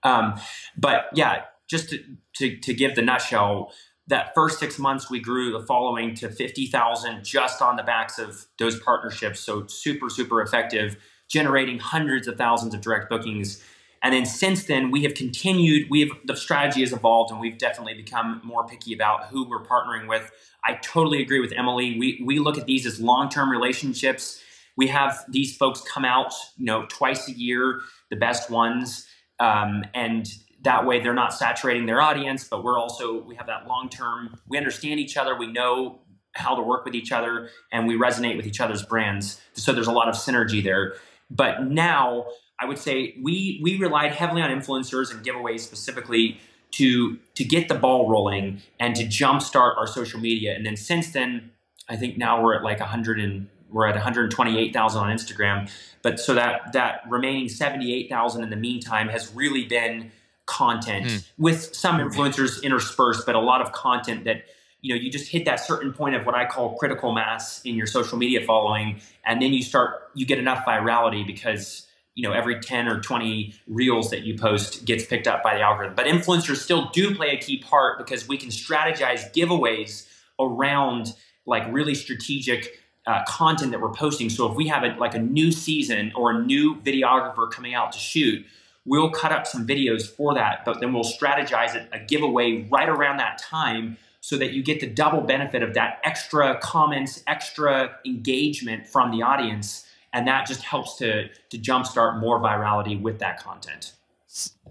Um, 0.03 0.39
but 0.77 1.09
yeah, 1.15 1.41
just 1.69 1.89
to, 1.89 1.97
to, 2.37 2.55
to 2.59 2.73
give 2.73 2.95
the 2.95 3.01
nutshell, 3.01 3.73
that 4.07 4.33
first 4.33 4.57
six 4.59 4.79
months 4.79 5.09
we 5.09 5.19
grew 5.19 5.51
the 5.51 5.65
following 5.65 6.15
to 6.15 6.29
50,000 6.29 7.25
just 7.25 7.61
on 7.61 7.75
the 7.75 7.83
backs 7.83 8.17
of 8.17 8.45
those 8.57 8.79
partnerships. 8.79 9.41
So 9.41 9.67
super, 9.67 10.09
super 10.09 10.41
effective, 10.41 10.95
generating 11.29 11.79
hundreds 11.79 12.29
of 12.29 12.37
thousands 12.37 12.73
of 12.73 12.79
direct 12.79 13.09
bookings 13.09 13.61
and 14.03 14.13
then 14.13 14.25
since 14.25 14.65
then, 14.65 14.89
we 14.89 15.03
have 15.03 15.13
continued. 15.13 15.89
We 15.89 16.01
have 16.01 16.09
the 16.25 16.35
strategy 16.35 16.81
has 16.81 16.91
evolved, 16.91 17.31
and 17.31 17.39
we've 17.39 17.57
definitely 17.57 17.93
become 17.93 18.41
more 18.43 18.65
picky 18.65 18.93
about 18.93 19.27
who 19.27 19.47
we're 19.47 19.63
partnering 19.63 20.07
with. 20.07 20.31
I 20.63 20.75
totally 20.75 21.21
agree 21.21 21.39
with 21.39 21.53
Emily. 21.55 21.99
We 21.99 22.21
we 22.25 22.39
look 22.39 22.57
at 22.57 22.65
these 22.65 22.85
as 22.85 22.99
long 22.99 23.29
term 23.29 23.51
relationships. 23.51 24.41
We 24.75 24.87
have 24.87 25.23
these 25.29 25.55
folks 25.55 25.81
come 25.81 26.05
out, 26.05 26.33
you 26.57 26.65
know, 26.65 26.85
twice 26.87 27.27
a 27.27 27.31
year, 27.31 27.81
the 28.09 28.15
best 28.15 28.49
ones, 28.49 29.05
um, 29.39 29.83
and 29.93 30.27
that 30.63 30.85
way 30.85 30.99
they're 30.99 31.13
not 31.13 31.33
saturating 31.33 31.85
their 31.85 32.01
audience. 32.01 32.43
But 32.43 32.63
we're 32.63 32.79
also 32.79 33.21
we 33.21 33.35
have 33.35 33.47
that 33.47 33.67
long 33.67 33.87
term. 33.89 34.39
We 34.47 34.57
understand 34.57 34.99
each 34.99 35.15
other. 35.15 35.37
We 35.37 35.47
know 35.47 35.99
how 36.33 36.55
to 36.55 36.61
work 36.61 36.85
with 36.85 36.95
each 36.95 37.11
other, 37.11 37.49
and 37.71 37.87
we 37.87 37.97
resonate 37.97 38.35
with 38.35 38.47
each 38.47 38.61
other's 38.61 38.81
brands. 38.81 39.39
So 39.53 39.73
there's 39.73 39.87
a 39.87 39.91
lot 39.91 40.07
of 40.07 40.15
synergy 40.15 40.63
there. 40.63 40.95
But 41.29 41.63
now 41.63 42.25
I 42.61 42.65
would 42.65 42.77
say 42.77 43.15
we 43.21 43.59
we 43.63 43.77
relied 43.77 44.11
heavily 44.11 44.41
on 44.41 44.49
influencers 44.49 45.11
and 45.11 45.25
giveaways 45.25 45.61
specifically 45.61 46.39
to 46.71 47.17
to 47.35 47.43
get 47.43 47.67
the 47.67 47.75
ball 47.75 48.09
rolling 48.09 48.61
and 48.79 48.95
to 48.95 49.03
jumpstart 49.03 49.77
our 49.77 49.87
social 49.87 50.19
media. 50.19 50.55
And 50.55 50.65
then 50.65 50.75
since 50.75 51.11
then, 51.11 51.51
I 51.89 51.95
think 51.95 52.17
now 52.17 52.41
we're 52.41 52.55
at 52.55 52.63
like 52.63 52.79
100 52.79 53.19
and 53.19 53.47
we're 53.71 53.87
at 53.87 53.95
128,000 53.95 55.01
on 55.01 55.09
Instagram. 55.15 55.71
But 56.01 56.19
so 56.19 56.33
that 56.35 56.73
that 56.73 57.01
remaining 57.09 57.49
78,000 57.49 58.43
in 58.43 58.49
the 58.49 58.55
meantime 58.55 59.09
has 59.09 59.33
really 59.33 59.65
been 59.65 60.11
content 60.45 61.05
mm. 61.05 61.27
with 61.37 61.75
some 61.75 61.97
influencers 61.99 62.61
interspersed, 62.63 63.25
but 63.25 63.35
a 63.35 63.39
lot 63.39 63.61
of 63.61 63.71
content 63.71 64.25
that 64.25 64.43
you 64.81 64.93
know 64.93 64.99
you 64.99 65.11
just 65.11 65.31
hit 65.31 65.45
that 65.45 65.59
certain 65.59 65.93
point 65.93 66.15
of 66.15 66.25
what 66.25 66.35
I 66.35 66.45
call 66.45 66.75
critical 66.75 67.11
mass 67.11 67.61
in 67.63 67.75
your 67.75 67.87
social 67.87 68.17
media 68.17 68.45
following, 68.45 68.99
and 69.25 69.41
then 69.41 69.53
you 69.53 69.63
start 69.63 70.09
you 70.13 70.25
get 70.25 70.39
enough 70.39 70.65
virality 70.65 71.25
because 71.25 71.87
you 72.15 72.27
know 72.27 72.33
every 72.33 72.59
10 72.59 72.87
or 72.87 72.99
20 72.99 73.53
reels 73.67 74.09
that 74.09 74.21
you 74.21 74.37
post 74.37 74.85
gets 74.85 75.05
picked 75.05 75.27
up 75.27 75.43
by 75.43 75.55
the 75.55 75.61
algorithm. 75.61 75.95
But 75.95 76.05
influencers 76.05 76.57
still 76.57 76.89
do 76.89 77.15
play 77.15 77.29
a 77.31 77.37
key 77.37 77.57
part 77.57 77.97
because 77.97 78.27
we 78.27 78.37
can 78.37 78.49
strategize 78.49 79.33
giveaways 79.33 80.07
around 80.39 81.13
like 81.45 81.63
really 81.71 81.95
strategic 81.95 82.79
uh, 83.07 83.23
content 83.27 83.71
that 83.71 83.81
we're 83.81 83.93
posting. 83.93 84.29
So 84.29 84.49
if 84.49 84.55
we 84.55 84.67
have 84.67 84.83
a, 84.83 84.95
like 84.99 85.15
a 85.15 85.19
new 85.19 85.51
season 85.51 86.11
or 86.15 86.31
a 86.31 86.43
new 86.43 86.75
videographer 86.75 87.49
coming 87.49 87.73
out 87.73 87.91
to 87.93 87.99
shoot 87.99 88.45
we'll 88.85 89.09
cut 89.09 89.31
up 89.31 89.45
some 89.45 89.65
videos 89.65 90.09
for 90.09 90.33
that 90.33 90.65
but 90.65 90.79
then 90.79 90.93
we'll 90.93 91.03
strategize 91.03 91.75
it 91.75 91.87
a 91.91 91.99
giveaway 91.99 92.67
right 92.71 92.89
around 92.89 93.17
that 93.17 93.37
time 93.37 93.97
so 94.21 94.37
that 94.37 94.53
you 94.53 94.63
get 94.63 94.79
the 94.79 94.87
double 94.87 95.21
benefit 95.21 95.63
of 95.63 95.73
that 95.73 95.99
extra 96.03 96.57
comments 96.59 97.23
extra 97.27 97.95
engagement 98.05 98.87
from 98.87 99.11
the 99.11 99.21
audience 99.21 99.85
and 100.13 100.27
that 100.27 100.47
just 100.47 100.61
helps 100.61 100.95
to 100.97 101.27
to 101.49 101.57
jumpstart 101.57 102.19
more 102.19 102.39
virality 102.39 102.99
with 102.99 103.19
that 103.19 103.41
content. 103.41 103.93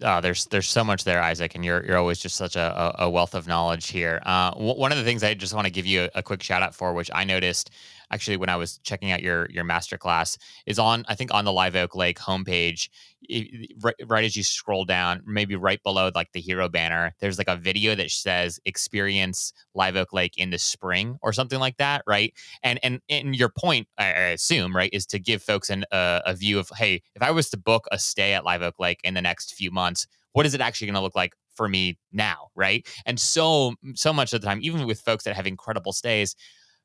Uh, 0.01 0.21
there's 0.21 0.47
there's 0.47 0.69
so 0.69 0.83
much 0.83 1.05
there, 1.05 1.21
Isaac, 1.23 1.55
and 1.55 1.65
you're 1.65 1.85
you're 1.85 1.99
always 1.99 2.19
just 2.19 2.37
such 2.37 2.57
a, 2.57 2.95
a 2.99 3.11
wealth 3.11 3.35
of 3.35 3.47
knowledge 3.47 3.89
here. 3.89 4.23
Uh, 4.25 4.53
w- 4.53 4.79
one 4.79 4.91
of 4.91 4.97
the 4.97 5.05
things 5.05 5.23
I 5.23 5.35
just 5.35 5.53
want 5.53 5.67
to 5.67 5.71
give 5.71 5.85
you 5.85 6.05
a, 6.05 6.11
a, 6.17 6.23
quick 6.23 6.43
shout 6.43 6.63
out 6.63 6.75
for, 6.75 6.95
which 6.95 7.11
I 7.15 7.25
noticed 7.25 7.71
actually 8.11 8.37
when 8.37 8.49
I 8.49 8.57
was 8.57 8.79
checking 8.79 9.11
out 9.11 9.23
your 9.23 9.49
your 9.51 9.65
masterclass, 9.65 10.39
is 10.67 10.79
on 10.79 11.05
I 11.09 11.15
think 11.15 11.33
on 11.33 11.45
the 11.45 11.53
Live 11.53 11.77
Oak 11.77 11.95
Lake 11.95 12.19
homepage. 12.19 12.89
Right, 13.83 13.95
right, 14.07 14.25
as 14.25 14.35
you 14.35 14.43
scroll 14.43 14.85
down, 14.85 15.23
maybe 15.27 15.55
right 15.55 15.81
below 15.83 16.11
like 16.15 16.33
the 16.33 16.41
hero 16.41 16.69
banner, 16.69 17.15
there's 17.21 17.39
like 17.39 17.49
a 17.49 17.57
video 17.57 17.95
that 17.95 18.11
says 18.11 18.59
"Experience 18.65 19.53
Live 19.75 19.97
Oak 19.97 20.13
Lake 20.13 20.37
in 20.39 20.51
the 20.51 20.59
spring" 20.59 21.19
or 21.23 21.33
something 21.33 21.61
like 21.61 21.77
that, 21.77 22.03
right? 22.07 22.33
And 22.63 22.81
and 22.83 23.01
and 23.09 23.37
your 23.37 23.51
point, 23.51 23.89
I, 23.99 24.07
assume, 24.31 24.75
right, 24.75 24.91
is 24.93 25.07
to 25.07 25.19
give 25.19 25.43
folks 25.43 25.71
an, 25.71 25.85
uh, 25.93 26.21
a 26.25 26.35
view 26.35 26.59
of, 26.59 26.71
hey, 26.77 27.03
if 27.15 27.23
I 27.23 27.31
was 27.31 27.51
to 27.51 27.59
book 27.59 27.87
a 27.93 27.99
stay 27.99 28.33
at 28.33 28.45
Live 28.45 28.63
Oak 28.63 28.79
Lake 28.79 29.01
in 29.05 29.15
the 29.15 29.23
next 29.23 29.55
few 29.55 29.71
months, 29.71 30.07
what 30.33 30.47
is 30.47 30.55
it 30.55 30.61
actually 30.61 30.87
going 30.87 30.95
to 30.95 31.01
look 31.03 31.17
like 31.17 31.35
for 31.55 31.69
me 31.69 31.99
now, 32.11 32.49
right? 32.55 32.89
And 33.05 33.21
so 33.21 33.75
so 33.95 34.13
much 34.13 34.33
of 34.33 34.41
the 34.41 34.47
time, 34.47 34.61
even 34.63 34.87
with 34.87 35.01
folks 35.01 35.25
that 35.25 35.37
have 35.37 35.47
incredible 35.47 35.93
stays, 35.93 36.35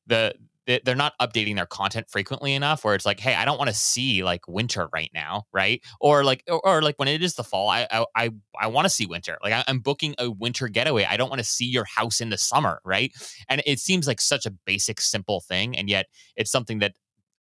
the 0.06 0.34
they're 0.66 0.96
not 0.96 1.14
updating 1.22 1.56
their 1.56 1.66
content 1.66 2.10
frequently 2.10 2.54
enough 2.54 2.84
where 2.84 2.96
it's 2.96 3.06
like 3.06 3.20
hey 3.20 3.36
i 3.36 3.46
don't 3.46 3.58
want 3.58 3.70
to 3.70 3.76
see 3.76 4.24
like 4.24 4.48
winter 4.48 4.90
right 4.94 5.12
now 5.14 5.44
right? 5.54 5.82
Or 6.00 6.24
like 6.24 6.44
or, 6.48 6.66
or 6.66 6.82
like 6.82 6.98
when 6.98 7.08
it 7.08 7.22
is 7.22 7.36
the 7.36 7.44
fall 7.44 7.70
i 7.70 7.88
i 8.16 8.30
i, 8.60 8.68
want 8.68 8.86
to 8.86 8.90
see 8.90 9.06
winter. 9.06 9.38
Like 9.44 9.64
i'm 9.68 9.80
booking 9.80 10.16
a 10.18 10.30
winter 10.30 10.68
getaway. 10.68 11.06
I 11.06 11.18
don't 11.18 11.30
want 11.30 11.40
to 11.40 11.46
see 11.46 11.66
your 11.66 11.86
house 11.86 12.22
in 12.22 12.30
the 12.30 12.38
summer 12.38 12.82
right? 12.84 13.12
And 13.50 13.62
it 13.66 13.80
seems 13.80 14.08
like 14.08 14.22
such 14.22 14.46
a 14.46 14.52
basic 14.52 15.02
simple 15.02 15.42
thing 15.42 15.78
and 15.78 15.90
yet 15.90 16.08
it's 16.36 16.52
something 16.52 16.80
that 16.80 16.94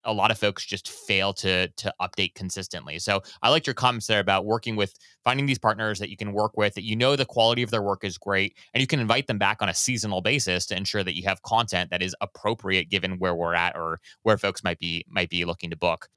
a 0.06 0.13
lot 0.13 0.32
of 0.32 0.38
folks 0.38 0.65
just 0.65 0.89
fail 0.89 1.34
to 1.34 1.68
to 1.68 1.94
update 2.02 2.36
consistently. 2.36 3.00
So 3.00 3.22
I 3.41 3.50
liked 3.50 3.68
your 3.68 3.74
comments 3.74 4.08
there 4.08 4.20
about 4.20 4.46
working 4.46 4.76
with 4.76 4.94
finding 5.24 5.46
these 5.46 5.60
partners 5.60 6.00
that 6.00 6.10
you 6.10 6.18
can 6.18 6.32
work 6.32 6.56
with 6.58 6.74
that 6.76 6.84
you 6.84 6.96
know 6.96 7.15
the 7.15 7.26
quality 7.26 7.63
of 7.63 7.72
their 7.72 7.82
work 7.82 8.04
is 8.04 8.18
great 8.18 8.56
and 8.74 8.82
you 8.82 8.88
can 8.88 9.00
invite 9.00 9.28
them 9.28 9.38
back 9.38 9.62
on 9.62 9.70
a 9.70 9.74
seasonal 9.74 10.22
basis 10.22 10.65
to 10.68 10.78
ensure 10.78 11.04
that 11.04 11.15
you 11.15 11.24
have 11.28 11.41
content 11.41 11.89
that 11.89 12.02
is 12.02 12.15
appropriate 12.22 12.89
given 12.89 13.20
where 13.20 13.36
we're 13.36 13.56
at 13.56 13.76
or 13.76 14.00
where 14.24 14.38
folks 14.38 14.63
might 14.63 14.80
be 14.80 15.06
might 15.10 15.30
be 15.30 15.46
looking 15.46 15.70
to 15.70 15.76
book. 15.76 16.10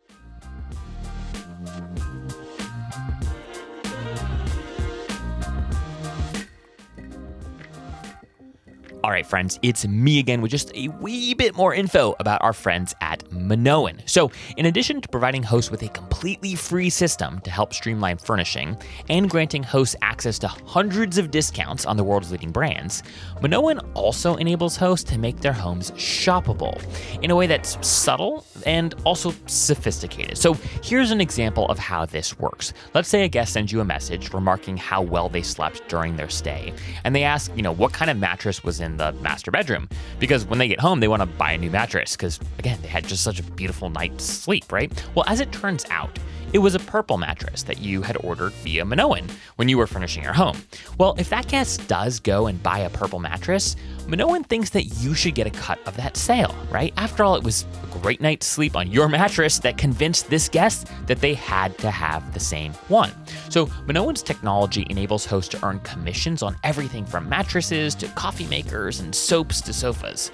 All 9.04 9.12
right, 9.12 9.24
friends, 9.24 9.60
it's 9.62 9.86
me 9.86 10.18
again 10.18 10.40
with 10.40 10.50
just 10.50 10.76
a 10.76 10.88
wee 10.88 11.32
bit 11.32 11.54
more 11.54 11.72
info 11.72 12.16
about 12.18 12.42
our 12.42 12.52
friends 12.52 12.96
at 13.00 13.22
Minoan. 13.30 14.00
So, 14.06 14.32
in 14.56 14.66
addition 14.66 15.00
to 15.00 15.08
providing 15.08 15.44
hosts 15.44 15.70
with 15.70 15.82
a 15.82 15.88
completely 15.90 16.56
free 16.56 16.90
system 16.90 17.38
to 17.42 17.50
help 17.50 17.72
streamline 17.72 18.18
furnishing 18.18 18.76
and 19.08 19.30
granting 19.30 19.62
hosts 19.62 19.94
access 20.02 20.36
to 20.40 20.48
hundreds 20.48 21.16
of 21.16 21.30
discounts 21.30 21.86
on 21.86 21.96
the 21.96 22.02
world's 22.02 22.32
leading 22.32 22.50
brands, 22.50 23.04
Minoan 23.40 23.78
also 23.94 24.34
enables 24.34 24.76
hosts 24.76 25.08
to 25.12 25.18
make 25.18 25.38
their 25.38 25.52
homes 25.52 25.92
shoppable 25.92 26.82
in 27.22 27.30
a 27.30 27.36
way 27.36 27.46
that's 27.46 27.78
subtle 27.86 28.44
and 28.66 28.96
also 29.04 29.32
sophisticated. 29.46 30.36
So, 30.36 30.54
here's 30.82 31.12
an 31.12 31.20
example 31.20 31.66
of 31.68 31.78
how 31.78 32.04
this 32.04 32.36
works. 32.40 32.72
Let's 32.94 33.08
say 33.08 33.22
a 33.22 33.28
guest 33.28 33.52
sends 33.52 33.70
you 33.70 33.80
a 33.80 33.84
message 33.84 34.32
remarking 34.32 34.76
how 34.76 35.02
well 35.02 35.28
they 35.28 35.42
slept 35.42 35.88
during 35.88 36.16
their 36.16 36.28
stay, 36.28 36.74
and 37.04 37.14
they 37.14 37.22
ask, 37.22 37.52
you 37.54 37.62
know, 37.62 37.72
what 37.72 37.92
kind 37.92 38.10
of 38.10 38.16
mattress 38.16 38.64
was 38.64 38.80
in 38.80 38.87
in 38.88 38.96
the 38.96 39.12
master 39.20 39.50
bedroom 39.50 39.88
because 40.18 40.44
when 40.46 40.58
they 40.58 40.68
get 40.68 40.80
home, 40.80 41.00
they 41.00 41.08
want 41.08 41.22
to 41.22 41.26
buy 41.26 41.52
a 41.52 41.58
new 41.58 41.70
mattress 41.70 42.16
because, 42.16 42.40
again, 42.58 42.78
they 42.82 42.88
had 42.88 43.06
just 43.06 43.22
such 43.22 43.38
a 43.38 43.42
beautiful 43.42 43.90
night's 43.90 44.24
sleep, 44.24 44.72
right? 44.72 44.90
Well, 45.14 45.24
as 45.28 45.40
it 45.40 45.52
turns 45.52 45.84
out, 45.90 46.18
it 46.52 46.58
was 46.58 46.74
a 46.74 46.78
purple 46.78 47.18
mattress 47.18 47.62
that 47.64 47.78
you 47.78 48.02
had 48.02 48.16
ordered 48.24 48.52
via 48.64 48.84
Minoan 48.84 49.28
when 49.56 49.68
you 49.68 49.76
were 49.76 49.86
furnishing 49.86 50.22
your 50.22 50.32
home. 50.32 50.56
Well, 50.98 51.14
if 51.18 51.28
that 51.30 51.48
guest 51.48 51.86
does 51.88 52.20
go 52.20 52.46
and 52.46 52.62
buy 52.62 52.78
a 52.78 52.90
purple 52.90 53.18
mattress, 53.18 53.76
Minoan 54.06 54.44
thinks 54.44 54.70
that 54.70 54.84
you 54.84 55.14
should 55.14 55.34
get 55.34 55.46
a 55.46 55.50
cut 55.50 55.78
of 55.86 55.96
that 55.96 56.16
sale, 56.16 56.54
right? 56.70 56.94
After 56.96 57.22
all, 57.22 57.36
it 57.36 57.44
was 57.44 57.66
a 57.82 57.98
great 57.98 58.20
night's 58.22 58.46
sleep 58.46 58.76
on 58.76 58.90
your 58.90 59.08
mattress 59.18 59.58
that 59.58 59.76
convinced 59.76 60.30
this 60.30 60.48
guest 60.48 60.88
that 61.06 61.20
they 61.20 61.34
had 61.34 61.76
to 61.78 61.90
have 61.90 62.32
the 62.32 62.40
same 62.40 62.72
one. 62.88 63.12
So, 63.50 63.68
Minoan's 63.86 64.22
technology 64.22 64.86
enables 64.88 65.26
hosts 65.26 65.50
to 65.50 65.66
earn 65.66 65.80
commissions 65.80 66.42
on 66.42 66.56
everything 66.64 67.04
from 67.04 67.28
mattresses 67.28 67.94
to 67.96 68.08
coffee 68.08 68.46
makers 68.46 69.00
and 69.00 69.14
soaps 69.14 69.60
to 69.62 69.72
sofas. 69.74 70.30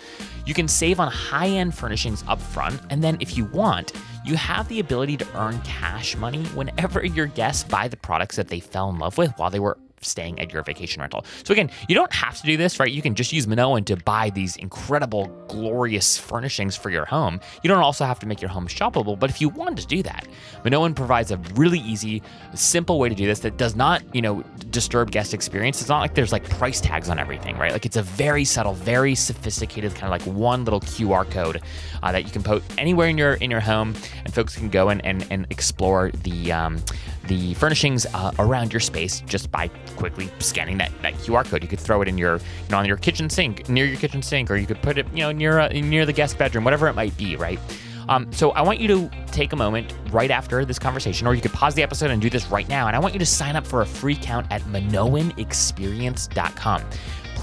You 0.46 0.54
can 0.54 0.68
save 0.68 1.00
on 1.00 1.10
high 1.10 1.48
end 1.48 1.74
furnishings 1.74 2.22
up 2.28 2.40
front, 2.40 2.80
and 2.90 3.02
then 3.02 3.16
if 3.20 3.36
you 3.36 3.46
want, 3.46 3.92
you 4.24 4.36
have 4.36 4.66
the 4.68 4.80
ability 4.80 5.16
to 5.18 5.26
earn 5.38 5.60
cash 5.62 6.16
money 6.16 6.44
whenever 6.46 7.04
your 7.04 7.26
guests 7.26 7.64
buy 7.64 7.88
the 7.88 7.96
products 7.96 8.36
that 8.36 8.48
they 8.48 8.60
fell 8.60 8.88
in 8.88 8.98
love 8.98 9.18
with 9.18 9.32
while 9.36 9.50
they 9.50 9.60
were 9.60 9.78
staying 10.04 10.38
at 10.40 10.52
your 10.52 10.62
vacation 10.62 11.00
rental. 11.00 11.24
So 11.44 11.52
again, 11.52 11.70
you 11.88 11.94
don't 11.94 12.12
have 12.12 12.36
to 12.40 12.46
do 12.46 12.56
this, 12.56 12.78
right? 12.78 12.90
You 12.90 13.02
can 13.02 13.14
just 13.14 13.32
use 13.32 13.46
Minoan 13.46 13.84
to 13.86 13.96
buy 13.96 14.30
these 14.30 14.56
incredible, 14.56 15.26
glorious 15.48 16.18
furnishings 16.18 16.76
for 16.76 16.90
your 16.90 17.04
home. 17.04 17.40
You 17.62 17.68
don't 17.68 17.82
also 17.82 18.04
have 18.04 18.18
to 18.20 18.26
make 18.26 18.40
your 18.40 18.50
home 18.50 18.66
shoppable, 18.68 19.18
but 19.18 19.30
if 19.30 19.40
you 19.40 19.48
want 19.48 19.78
to 19.78 19.86
do 19.86 20.02
that, 20.02 20.26
Minoan 20.64 20.94
provides 20.94 21.30
a 21.30 21.36
really 21.54 21.80
easy, 21.80 22.22
simple 22.54 22.98
way 22.98 23.08
to 23.08 23.14
do 23.14 23.26
this 23.26 23.40
that 23.40 23.56
does 23.56 23.76
not, 23.76 24.02
you 24.14 24.22
know, 24.22 24.42
disturb 24.70 25.10
guest 25.10 25.34
experience. 25.34 25.80
It's 25.80 25.88
not 25.88 26.00
like 26.00 26.14
there's 26.14 26.32
like 26.32 26.48
price 26.50 26.80
tags 26.80 27.08
on 27.08 27.18
everything, 27.18 27.56
right? 27.56 27.72
Like 27.72 27.86
it's 27.86 27.96
a 27.96 28.02
very 28.02 28.44
subtle, 28.44 28.74
very 28.74 29.14
sophisticated 29.14 29.94
kind 29.94 30.04
of 30.04 30.10
like 30.10 30.36
one 30.36 30.64
little 30.64 30.80
QR 30.80 31.28
code 31.30 31.62
uh, 32.02 32.12
that 32.12 32.24
you 32.24 32.30
can 32.30 32.42
put 32.42 32.62
anywhere 32.78 33.08
in 33.08 33.18
your 33.18 33.34
in 33.34 33.50
your 33.50 33.60
home, 33.60 33.94
and 34.24 34.34
folks 34.34 34.56
can 34.56 34.68
go 34.68 34.88
and 34.88 35.04
and, 35.04 35.26
and 35.30 35.46
explore 35.50 36.10
the 36.22 36.52
um, 36.52 36.82
the 37.26 37.54
furnishings 37.54 38.06
uh, 38.14 38.32
around 38.38 38.72
your 38.72 38.78
space 38.80 39.20
just 39.22 39.50
by 39.50 39.68
quickly 39.96 40.30
scanning 40.38 40.78
that, 40.78 40.92
that 41.02 41.14
QR 41.14 41.44
code. 41.44 41.62
You 41.62 41.68
could 41.68 41.80
throw 41.80 42.02
it 42.02 42.08
in 42.08 42.18
your, 42.18 42.36
you 42.36 42.42
know, 42.70 42.78
on 42.78 42.86
your 42.86 42.96
kitchen 42.96 43.28
sink, 43.30 43.68
near 43.68 43.86
your 43.86 43.98
kitchen 43.98 44.22
sink, 44.22 44.50
or 44.50 44.56
you 44.56 44.66
could 44.66 44.82
put 44.82 44.98
it, 44.98 45.06
you 45.12 45.20
know, 45.20 45.30
near 45.32 45.60
uh, 45.60 45.68
near 45.68 46.04
the 46.06 46.12
guest 46.12 46.38
bedroom, 46.38 46.64
whatever 46.64 46.88
it 46.88 46.94
might 46.94 47.16
be, 47.16 47.36
right? 47.36 47.60
Um, 48.08 48.32
so 48.32 48.50
I 48.50 48.62
want 48.62 48.80
you 48.80 48.88
to 48.88 49.08
take 49.28 49.52
a 49.54 49.56
moment 49.56 49.94
right 50.10 50.30
after 50.30 50.62
this 50.64 50.78
conversation, 50.78 51.26
or 51.26 51.34
you 51.34 51.40
could 51.40 51.54
pause 51.54 51.74
the 51.74 51.82
episode 51.82 52.10
and 52.10 52.20
do 52.20 52.28
this 52.28 52.48
right 52.48 52.68
now. 52.68 52.86
And 52.86 52.94
I 52.94 52.98
want 52.98 53.14
you 53.14 53.18
to 53.18 53.26
sign 53.26 53.56
up 53.56 53.66
for 53.66 53.80
a 53.80 53.86
free 53.86 54.16
count 54.16 54.46
at 54.50 54.60
MinoanExperience.com 54.62 56.82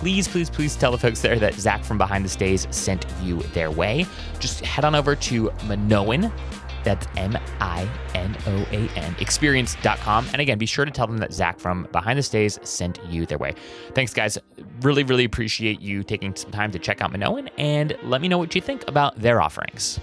please, 0.02 0.28
please, 0.28 0.50
please 0.50 0.76
tell 0.76 0.92
the 0.92 0.98
folks 0.98 1.22
there 1.22 1.38
that 1.38 1.54
Zach 1.54 1.84
from 1.84 2.00
Behind 2.00 2.26
the 2.26 2.30
Stays 2.30 2.68
sent 2.72 3.06
you 3.22 3.38
their 3.54 3.70
way. 3.70 4.08
Just 4.40 4.66
head 4.66 4.84
on 4.84 4.96
over 4.96 5.16
to 5.16 5.52
Minoan, 5.68 6.32
that's 6.84 7.08
M 7.18 7.38
I 7.60 7.90
N 8.14 8.36
O 8.48 8.66
A 8.72 8.90
N, 8.98 9.16
experience.com. 9.20 10.28
And 10.32 10.42
again, 10.42 10.58
be 10.58 10.66
sure 10.66 10.86
to 10.86 10.92
tell 10.92 11.08
them 11.08 11.18
that 11.18 11.34
Zach 11.34 11.60
from 11.60 11.88
Behind 11.92 12.18
the 12.18 12.24
Stays 12.24 12.60
sent 12.64 13.00
you 13.10 13.26
their 13.26 13.38
way. 13.38 13.54
Thanks, 13.94 14.14
guys. 14.14 14.38
Really, 14.82 15.04
really 15.04 15.26
appreciate 15.26 15.82
you 15.82 16.04
taking 16.04 16.36
some 16.36 16.52
time 16.52 16.72
to 16.72 16.80
check 16.80 17.02
out 17.02 17.12
Minoan 17.12 17.50
and 17.58 17.96
let 18.04 18.22
me 18.22 18.28
know 18.28 18.38
what 18.38 18.54
you 18.56 18.62
think 18.62 18.88
about 18.88 19.20
their 19.20 19.42
offerings. 19.42 20.00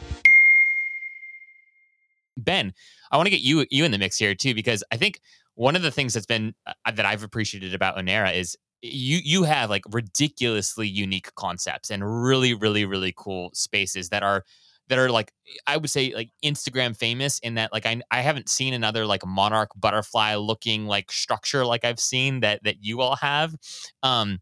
Ben, 2.36 2.72
I 3.10 3.16
want 3.16 3.26
to 3.26 3.30
get 3.30 3.40
you 3.40 3.66
you 3.70 3.84
in 3.84 3.90
the 3.90 3.98
mix 3.98 4.16
here 4.16 4.34
too, 4.34 4.54
because 4.54 4.84
I 4.92 4.96
think 4.96 5.20
one 5.54 5.74
of 5.74 5.82
the 5.82 5.90
things 5.90 6.14
that's 6.14 6.26
been 6.26 6.54
uh, 6.66 6.90
that 6.92 7.04
I've 7.04 7.24
appreciated 7.24 7.74
about 7.74 7.96
Onera 7.96 8.34
is 8.34 8.56
you 8.80 9.18
you 9.24 9.42
have 9.42 9.70
like 9.70 9.82
ridiculously 9.90 10.86
unique 10.86 11.34
concepts 11.34 11.90
and 11.90 12.22
really 12.24 12.54
really 12.54 12.84
really 12.84 13.12
cool 13.16 13.50
spaces 13.52 14.10
that 14.10 14.22
are 14.22 14.44
that 14.88 14.98
are 14.98 15.10
like 15.10 15.32
I 15.66 15.76
would 15.76 15.90
say 15.90 16.14
like 16.14 16.30
Instagram 16.44 16.96
famous 16.96 17.38
in 17.40 17.54
that 17.54 17.72
like 17.72 17.86
I 17.86 18.00
I 18.10 18.20
haven't 18.20 18.48
seen 18.48 18.74
another 18.74 19.06
like 19.06 19.24
monarch 19.26 19.70
butterfly 19.76 20.34
looking 20.36 20.86
like 20.86 21.10
structure 21.12 21.64
like 21.64 21.84
I've 21.84 22.00
seen 22.00 22.40
that 22.40 22.62
that 22.64 22.76
you 22.82 23.00
all 23.00 23.16
have. 23.16 23.54
Um 24.02 24.38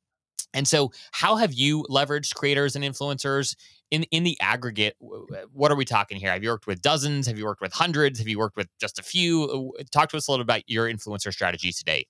and 0.55 0.67
so 0.67 0.93
how 1.13 1.37
have 1.37 1.53
you 1.53 1.83
leveraged 1.91 2.35
creators 2.35 2.77
and 2.77 2.85
influencers 2.85 3.57
in 3.91 4.05
in 4.05 4.25
the 4.25 4.39
aggregate? 4.41 4.97
What 5.53 5.71
are 5.71 5.77
we 5.77 5.85
talking 5.85 6.19
here? 6.19 6.31
Have 6.31 6.43
you 6.43 6.51
worked 6.51 6.67
with 6.67 6.81
dozens? 6.81 7.27
Have 7.27 7.39
you 7.39 7.45
worked 7.45 7.61
with 7.61 7.73
hundreds? 7.73 8.19
Have 8.19 8.29
you 8.29 8.39
worked 8.39 8.57
with 8.57 8.69
just 8.81 8.99
a 8.99 9.03
few? 9.03 9.73
Talk 9.91 10.11
to 10.11 10.17
us 10.17 10.29
a 10.29 10.31
little 10.31 10.43
about 10.43 10.63
your 10.67 10.89
influencer 10.89 11.33
strategy 11.33 11.73
today 11.73 12.07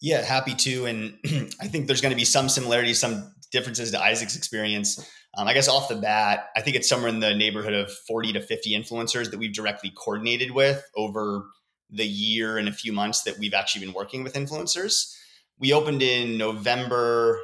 yeah 0.00 0.22
happy 0.22 0.54
to 0.54 0.86
and 0.86 1.18
i 1.60 1.66
think 1.66 1.86
there's 1.86 2.00
going 2.00 2.10
to 2.10 2.16
be 2.16 2.24
some 2.24 2.48
similarities 2.48 2.98
some 2.98 3.32
differences 3.50 3.90
to 3.90 4.00
isaac's 4.00 4.36
experience 4.36 5.04
um, 5.36 5.46
I 5.46 5.54
guess 5.54 5.68
off 5.68 5.88
the 5.88 5.96
bat, 5.96 6.48
I 6.56 6.62
think 6.62 6.76
it's 6.76 6.88
somewhere 6.88 7.08
in 7.08 7.20
the 7.20 7.34
neighborhood 7.34 7.74
of 7.74 7.92
40 7.92 8.32
to 8.34 8.40
50 8.40 8.70
influencers 8.70 9.30
that 9.30 9.38
we've 9.38 9.52
directly 9.52 9.92
coordinated 9.94 10.52
with 10.52 10.82
over 10.96 11.46
the 11.90 12.06
year 12.06 12.58
and 12.58 12.68
a 12.68 12.72
few 12.72 12.92
months 12.92 13.22
that 13.22 13.38
we've 13.38 13.54
actually 13.54 13.84
been 13.84 13.94
working 13.94 14.22
with 14.22 14.34
influencers. 14.34 15.14
We 15.58 15.72
opened 15.72 16.02
in 16.02 16.38
November, 16.38 17.40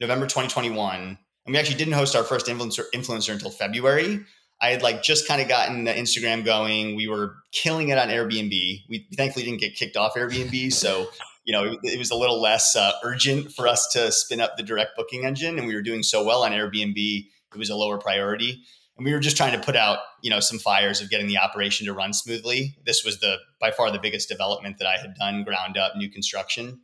November 0.00 0.26
2021, 0.26 1.00
and 1.00 1.18
we 1.46 1.58
actually 1.58 1.76
didn't 1.76 1.94
host 1.94 2.16
our 2.16 2.24
first 2.24 2.46
influencer 2.46 2.84
influencer 2.94 3.32
until 3.32 3.50
February. 3.50 4.20
I 4.60 4.70
had 4.70 4.82
like 4.82 5.02
just 5.02 5.26
kind 5.26 5.40
of 5.40 5.48
gotten 5.48 5.84
the 5.84 5.92
Instagram 5.92 6.44
going. 6.44 6.94
We 6.94 7.08
were 7.08 7.36
killing 7.52 7.88
it 7.88 7.98
on 7.98 8.08
Airbnb. 8.08 8.82
We 8.88 9.08
thankfully 9.16 9.44
didn't 9.44 9.60
get 9.60 9.74
kicked 9.74 9.96
off 9.96 10.14
Airbnb, 10.14 10.72
so 10.72 11.08
you 11.44 11.52
know, 11.52 11.76
it, 11.82 11.98
was 11.98 12.10
a 12.10 12.16
little 12.16 12.40
less 12.40 12.76
uh, 12.76 12.92
urgent 13.02 13.52
for 13.52 13.66
us 13.66 13.88
to 13.92 14.12
spin 14.12 14.40
up 14.40 14.56
the 14.56 14.62
direct 14.62 14.96
booking 14.96 15.24
engine, 15.24 15.58
and 15.58 15.66
we 15.66 15.74
were 15.74 15.82
doing 15.82 16.02
so 16.02 16.24
well 16.24 16.42
on 16.42 16.52
Airbnb, 16.52 16.96
it 16.96 17.58
was 17.58 17.70
a 17.70 17.76
lower 17.76 17.98
priority. 17.98 18.62
And 18.96 19.04
we 19.04 19.12
were 19.12 19.20
just 19.20 19.36
trying 19.36 19.58
to 19.58 19.64
put 19.64 19.76
out, 19.76 19.98
you 20.22 20.30
know, 20.30 20.40
some 20.40 20.58
fires 20.58 21.00
of 21.00 21.08
getting 21.08 21.26
the 21.26 21.38
operation 21.38 21.86
to 21.86 21.94
run 21.94 22.12
smoothly. 22.12 22.76
This 22.84 23.02
was 23.04 23.20
the 23.20 23.38
by 23.58 23.70
far 23.70 23.90
the 23.90 23.98
biggest 23.98 24.28
development 24.28 24.76
that 24.78 24.86
I 24.86 24.98
had 24.98 25.14
done, 25.18 25.42
ground 25.42 25.78
up, 25.78 25.96
new 25.96 26.10
construction. 26.10 26.80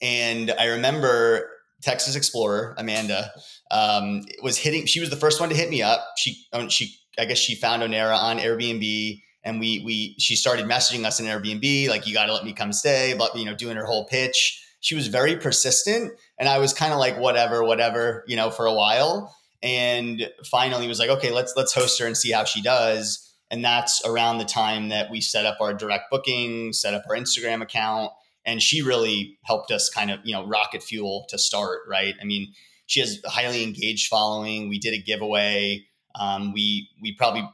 And 0.00 0.52
I 0.52 0.66
remember 0.66 1.50
Texas 1.82 2.14
Explorer 2.14 2.76
Amanda 2.78 3.32
um, 3.70 4.22
was 4.42 4.56
hitting. 4.58 4.86
She 4.86 5.00
was 5.00 5.10
the 5.10 5.16
first 5.16 5.40
one 5.40 5.48
to 5.48 5.56
hit 5.56 5.70
me 5.70 5.82
up. 5.82 6.00
She 6.16 6.46
um, 6.52 6.68
she 6.68 6.96
I 7.18 7.24
guess 7.24 7.38
she 7.38 7.56
found 7.56 7.82
Onera 7.82 8.16
on 8.16 8.38
Airbnb 8.38 9.20
and 9.44 9.58
we 9.58 9.82
we 9.84 10.14
she 10.18 10.36
started 10.36 10.66
messaging 10.66 11.04
us 11.04 11.20
in 11.20 11.26
Airbnb 11.26 11.88
like 11.88 12.06
you 12.06 12.14
got 12.14 12.26
to 12.26 12.34
let 12.34 12.44
me 12.44 12.52
come 12.52 12.72
stay, 12.72 13.14
but 13.16 13.36
you 13.36 13.44
know 13.44 13.54
doing 13.54 13.76
her 13.76 13.84
whole 13.84 14.06
pitch. 14.06 14.64
She 14.80 14.94
was 14.94 15.06
very 15.06 15.36
persistent, 15.36 16.12
and 16.38 16.48
I 16.48 16.58
was 16.58 16.72
kind 16.72 16.92
of 16.92 16.98
like 16.98 17.16
whatever, 17.18 17.62
whatever, 17.62 18.24
you 18.26 18.36
know, 18.36 18.50
for 18.50 18.66
a 18.66 18.74
while. 18.74 19.34
And 19.62 20.28
finally, 20.44 20.88
was 20.88 20.98
like, 20.98 21.10
okay, 21.10 21.30
let's 21.30 21.54
let's 21.56 21.72
host 21.72 22.00
her 22.00 22.06
and 22.06 22.16
see 22.16 22.32
how 22.32 22.44
she 22.44 22.60
does. 22.62 23.28
And 23.50 23.64
that's 23.64 24.04
around 24.06 24.38
the 24.38 24.44
time 24.44 24.88
that 24.88 25.10
we 25.10 25.20
set 25.20 25.44
up 25.44 25.58
our 25.60 25.74
direct 25.74 26.10
booking, 26.10 26.72
set 26.72 26.94
up 26.94 27.04
our 27.08 27.14
Instagram 27.14 27.62
account, 27.62 28.10
and 28.44 28.62
she 28.62 28.82
really 28.82 29.38
helped 29.44 29.70
us 29.70 29.88
kind 29.88 30.10
of 30.10 30.20
you 30.24 30.34
know 30.34 30.46
rocket 30.46 30.82
fuel 30.82 31.26
to 31.28 31.38
start. 31.38 31.80
Right? 31.88 32.14
I 32.20 32.24
mean, 32.24 32.52
she 32.86 33.00
has 33.00 33.20
a 33.24 33.30
highly 33.30 33.62
engaged 33.62 34.08
following. 34.08 34.68
We 34.68 34.78
did 34.78 34.94
a 34.94 34.98
giveaway. 34.98 35.86
Um, 36.14 36.52
we 36.52 36.90
we 37.00 37.14
probably 37.14 37.48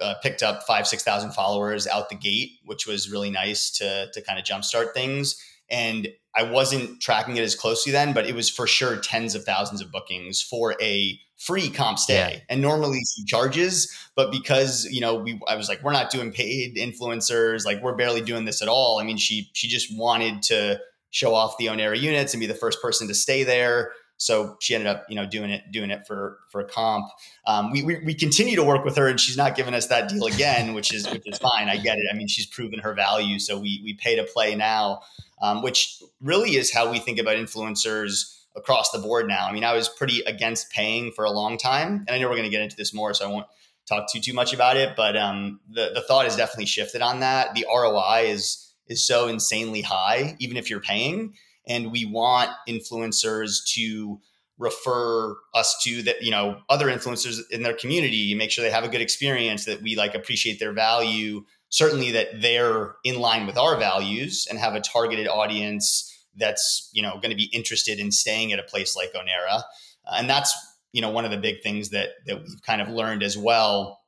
uh, 0.00 0.14
picked 0.22 0.42
up 0.42 0.62
five 0.64 0.86
six 0.86 1.02
thousand 1.02 1.32
followers 1.32 1.86
out 1.86 2.08
the 2.08 2.16
gate, 2.16 2.52
which 2.64 2.86
was 2.86 3.10
really 3.10 3.30
nice 3.30 3.70
to 3.72 4.10
to 4.12 4.22
kind 4.22 4.38
of 4.38 4.44
jumpstart 4.44 4.92
things. 4.92 5.42
And 5.68 6.08
I 6.34 6.44
wasn't 6.44 7.00
tracking 7.00 7.36
it 7.36 7.42
as 7.42 7.54
closely 7.54 7.90
then, 7.90 8.12
but 8.12 8.26
it 8.26 8.34
was 8.34 8.48
for 8.48 8.66
sure 8.66 8.96
tens 8.96 9.34
of 9.34 9.44
thousands 9.44 9.80
of 9.80 9.90
bookings 9.90 10.42
for 10.42 10.76
a 10.80 11.18
free 11.38 11.70
comp 11.70 11.98
stay. 11.98 12.34
Yeah. 12.34 12.40
And 12.48 12.62
normally 12.62 13.00
she 13.14 13.24
charges, 13.24 13.92
but 14.14 14.30
because, 14.30 14.86
you 14.90 15.00
know, 15.00 15.16
we 15.16 15.40
I 15.48 15.56
was 15.56 15.68
like, 15.68 15.82
we're 15.82 15.92
not 15.92 16.10
doing 16.10 16.30
paid 16.32 16.76
influencers, 16.76 17.64
like 17.64 17.82
we're 17.82 17.96
barely 17.96 18.20
doing 18.20 18.44
this 18.44 18.62
at 18.62 18.68
all. 18.68 18.98
I 19.00 19.04
mean, 19.04 19.16
she 19.16 19.50
she 19.54 19.66
just 19.66 19.96
wanted 19.96 20.42
to 20.44 20.80
show 21.10 21.34
off 21.34 21.56
the 21.58 21.66
Onera 21.66 21.98
units 21.98 22.34
and 22.34 22.40
be 22.40 22.46
the 22.46 22.54
first 22.54 22.82
person 22.82 23.08
to 23.08 23.14
stay 23.14 23.42
there. 23.42 23.92
So 24.18 24.56
she 24.60 24.74
ended 24.74 24.88
up, 24.88 25.04
you 25.08 25.16
know, 25.16 25.26
doing 25.26 25.50
it, 25.50 25.70
doing 25.70 25.90
it 25.90 26.06
for 26.06 26.38
for 26.50 26.60
a 26.60 26.64
comp. 26.64 27.06
Um, 27.46 27.70
we, 27.70 27.82
we, 27.82 27.98
we 28.04 28.14
continue 28.14 28.56
to 28.56 28.64
work 28.64 28.84
with 28.84 28.96
her, 28.96 29.08
and 29.08 29.20
she's 29.20 29.36
not 29.36 29.56
giving 29.56 29.74
us 29.74 29.88
that 29.88 30.08
deal 30.08 30.26
again, 30.26 30.72
which 30.74 30.92
is 30.92 31.08
which 31.10 31.22
is 31.26 31.38
fine. 31.38 31.68
I 31.68 31.76
get 31.76 31.98
it. 31.98 32.04
I 32.12 32.16
mean, 32.16 32.28
she's 32.28 32.46
proven 32.46 32.78
her 32.80 32.94
value, 32.94 33.38
so 33.38 33.58
we 33.58 33.80
we 33.84 33.94
pay 33.94 34.16
to 34.16 34.24
play 34.24 34.54
now, 34.54 35.00
um, 35.42 35.62
which 35.62 36.02
really 36.20 36.56
is 36.56 36.72
how 36.72 36.90
we 36.90 36.98
think 36.98 37.18
about 37.18 37.36
influencers 37.36 38.36
across 38.56 38.90
the 38.90 38.98
board 38.98 39.28
now. 39.28 39.46
I 39.46 39.52
mean, 39.52 39.64
I 39.64 39.74
was 39.74 39.88
pretty 39.88 40.22
against 40.22 40.70
paying 40.70 41.12
for 41.12 41.24
a 41.24 41.30
long 41.30 41.58
time, 41.58 42.04
and 42.06 42.10
I 42.10 42.18
know 42.18 42.28
we're 42.28 42.36
going 42.36 42.44
to 42.44 42.50
get 42.50 42.62
into 42.62 42.76
this 42.76 42.94
more, 42.94 43.12
so 43.12 43.28
I 43.28 43.30
won't 43.30 43.46
talk 43.86 44.10
too 44.10 44.20
too 44.20 44.32
much 44.32 44.54
about 44.54 44.78
it. 44.78 44.96
But 44.96 45.16
um, 45.16 45.60
the 45.68 45.90
the 45.94 46.00
thought 46.00 46.24
has 46.24 46.36
definitely 46.36 46.66
shifted 46.66 47.02
on 47.02 47.20
that. 47.20 47.54
The 47.54 47.66
ROI 47.70 48.28
is 48.28 48.72
is 48.88 49.06
so 49.06 49.28
insanely 49.28 49.82
high, 49.82 50.36
even 50.38 50.56
if 50.56 50.70
you're 50.70 50.80
paying 50.80 51.34
and 51.66 51.90
we 51.90 52.04
want 52.04 52.50
influencers 52.68 53.64
to 53.74 54.20
refer 54.58 55.36
us 55.54 55.76
to 55.82 56.02
that 56.02 56.22
you 56.22 56.30
know 56.30 56.58
other 56.70 56.86
influencers 56.86 57.40
in 57.50 57.62
their 57.62 57.74
community 57.74 58.34
make 58.34 58.50
sure 58.50 58.64
they 58.64 58.70
have 58.70 58.84
a 58.84 58.88
good 58.88 59.02
experience 59.02 59.66
that 59.66 59.82
we 59.82 59.96
like 59.96 60.14
appreciate 60.14 60.58
their 60.58 60.72
value 60.72 61.44
certainly 61.68 62.12
that 62.12 62.40
they're 62.40 62.96
in 63.04 63.18
line 63.20 63.46
with 63.46 63.58
our 63.58 63.76
values 63.76 64.46
and 64.48 64.58
have 64.58 64.74
a 64.74 64.80
targeted 64.80 65.28
audience 65.28 66.12
that's 66.36 66.90
you 66.92 67.02
know 67.02 67.12
going 67.12 67.30
to 67.30 67.36
be 67.36 67.50
interested 67.52 67.98
in 67.98 68.12
staying 68.12 68.52
at 68.52 68.58
a 68.58 68.62
place 68.62 68.96
like 68.96 69.12
onera. 69.14 69.62
Uh, 70.06 70.16
and 70.16 70.30
that's 70.30 70.56
you 70.92 71.02
know 71.02 71.10
one 71.10 71.24
of 71.24 71.30
the 71.30 71.36
big 71.36 71.62
things 71.62 71.90
that 71.90 72.10
that 72.26 72.40
we've 72.40 72.62
kind 72.62 72.80
of 72.80 72.88
learned 72.88 73.22
as 73.22 73.36
well. 73.36 74.00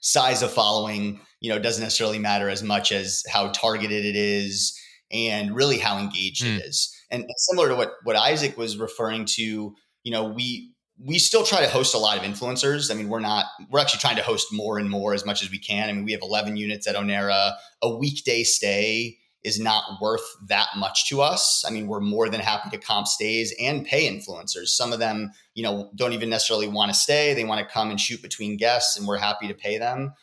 Size 0.00 0.42
of 0.42 0.52
following 0.52 1.20
you 1.40 1.50
know 1.50 1.58
doesn't 1.58 1.82
necessarily 1.82 2.18
matter 2.18 2.48
as 2.48 2.62
much 2.62 2.92
as 2.92 3.24
how 3.28 3.48
targeted 3.48 4.04
it 4.04 4.16
is 4.16 4.80
and 5.10 5.54
really 5.54 5.78
how 5.78 5.98
engaged 5.98 6.44
mm. 6.44 6.58
it 6.58 6.62
hmm. 6.64 6.70
And 7.10 7.24
similar 7.38 7.68
to 7.68 7.76
what 7.76 7.92
what 8.02 8.16
Isaac 8.16 8.56
was 8.56 8.76
referring 8.76 9.26
to, 9.36 9.74
you 10.02 10.12
know, 10.12 10.24
we 10.24 10.72
we 10.98 11.18
still 11.18 11.44
try 11.44 11.60
to 11.60 11.68
host 11.68 11.94
a 11.94 11.98
lot 11.98 12.16
of 12.16 12.24
influencers. 12.24 12.90
I 12.90 12.94
mean, 12.94 13.08
we're 13.08 13.20
not 13.20 13.46
we're 13.70 13.80
actually 13.80 14.00
trying 14.00 14.16
to 14.16 14.22
host 14.22 14.48
more 14.52 14.78
and 14.78 14.90
more 14.90 15.14
as 15.14 15.24
much 15.24 15.42
as 15.42 15.50
we 15.50 15.58
can. 15.58 15.88
I 15.88 15.92
mean, 15.92 16.04
we 16.04 16.12
have 16.12 16.22
11 16.22 16.56
units 16.56 16.86
at 16.86 16.96
Onera. 16.96 17.52
A 17.82 17.96
weekday 17.96 18.42
stay 18.42 19.18
is 19.44 19.60
not 19.60 20.00
worth 20.00 20.24
that 20.48 20.66
much 20.76 21.08
to 21.08 21.20
us. 21.20 21.64
I 21.64 21.70
mean, 21.70 21.86
we're 21.86 22.00
more 22.00 22.28
than 22.28 22.40
happy 22.40 22.68
to 22.70 22.78
comp 22.78 23.06
stays 23.06 23.54
and 23.60 23.86
pay 23.86 24.10
influencers. 24.10 24.68
Some 24.68 24.92
of 24.92 24.98
them, 24.98 25.30
you 25.54 25.62
know, 25.62 25.92
don't 25.94 26.14
even 26.14 26.30
necessarily 26.30 26.66
want 26.66 26.90
to 26.90 26.98
stay. 26.98 27.32
They 27.32 27.44
want 27.44 27.60
to 27.60 27.72
come 27.72 27.90
and 27.90 28.00
shoot 28.00 28.20
between 28.22 28.56
guests 28.56 28.98
and 28.98 29.06
we're 29.06 29.18
happy 29.18 29.46
to 29.46 29.54
pay 29.54 29.78
them 29.78 30.14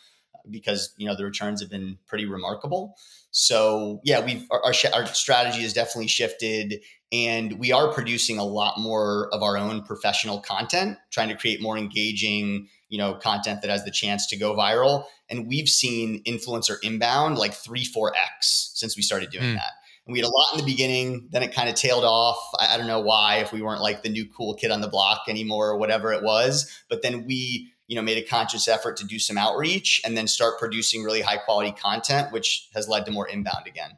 because, 0.50 0.92
you 0.98 1.06
know, 1.06 1.16
the 1.16 1.24
returns 1.24 1.62
have 1.62 1.70
been 1.70 1.96
pretty 2.06 2.26
remarkable. 2.26 2.96
So 3.36 4.00
yeah, 4.04 4.24
we've 4.24 4.46
our, 4.52 4.64
our, 4.64 4.72
our 4.94 5.06
strategy 5.06 5.62
has 5.62 5.72
definitely 5.72 6.06
shifted, 6.06 6.80
and 7.10 7.58
we 7.58 7.72
are 7.72 7.92
producing 7.92 8.38
a 8.38 8.44
lot 8.44 8.78
more 8.78 9.28
of 9.32 9.42
our 9.42 9.58
own 9.58 9.82
professional 9.82 10.38
content, 10.38 10.98
trying 11.10 11.30
to 11.30 11.34
create 11.34 11.60
more 11.60 11.76
engaging, 11.76 12.68
you 12.88 12.96
know, 12.96 13.14
content 13.14 13.60
that 13.62 13.70
has 13.72 13.84
the 13.84 13.90
chance 13.90 14.28
to 14.28 14.36
go 14.36 14.54
viral. 14.54 15.06
And 15.28 15.48
we've 15.48 15.68
seen 15.68 16.22
influencer 16.22 16.76
inbound 16.84 17.36
like 17.36 17.54
three, 17.54 17.84
four 17.84 18.14
x 18.14 18.70
since 18.74 18.96
we 18.96 19.02
started 19.02 19.30
doing 19.30 19.50
mm. 19.50 19.54
that. 19.54 19.72
And 20.06 20.12
we 20.12 20.20
had 20.20 20.26
a 20.26 20.30
lot 20.30 20.52
in 20.52 20.58
the 20.58 20.70
beginning, 20.70 21.26
then 21.32 21.42
it 21.42 21.52
kind 21.52 21.68
of 21.68 21.74
tailed 21.74 22.04
off. 22.04 22.38
I, 22.60 22.74
I 22.74 22.78
don't 22.78 22.86
know 22.86 23.00
why, 23.00 23.38
if 23.38 23.52
we 23.52 23.62
weren't 23.62 23.82
like 23.82 24.04
the 24.04 24.10
new 24.10 24.28
cool 24.28 24.54
kid 24.54 24.70
on 24.70 24.80
the 24.80 24.88
block 24.88 25.22
anymore 25.28 25.70
or 25.70 25.78
whatever 25.78 26.12
it 26.12 26.22
was. 26.22 26.70
But 26.88 27.02
then 27.02 27.24
we 27.26 27.72
you 27.86 27.96
know 27.96 28.02
made 28.02 28.18
a 28.18 28.26
conscious 28.26 28.68
effort 28.68 28.96
to 28.96 29.06
do 29.06 29.18
some 29.18 29.38
outreach 29.38 30.00
and 30.04 30.16
then 30.16 30.26
start 30.26 30.58
producing 30.58 31.02
really 31.02 31.20
high 31.20 31.36
quality 31.36 31.72
content 31.72 32.32
which 32.32 32.68
has 32.74 32.88
led 32.88 33.04
to 33.04 33.10
more 33.10 33.28
inbound 33.28 33.66
again 33.66 33.96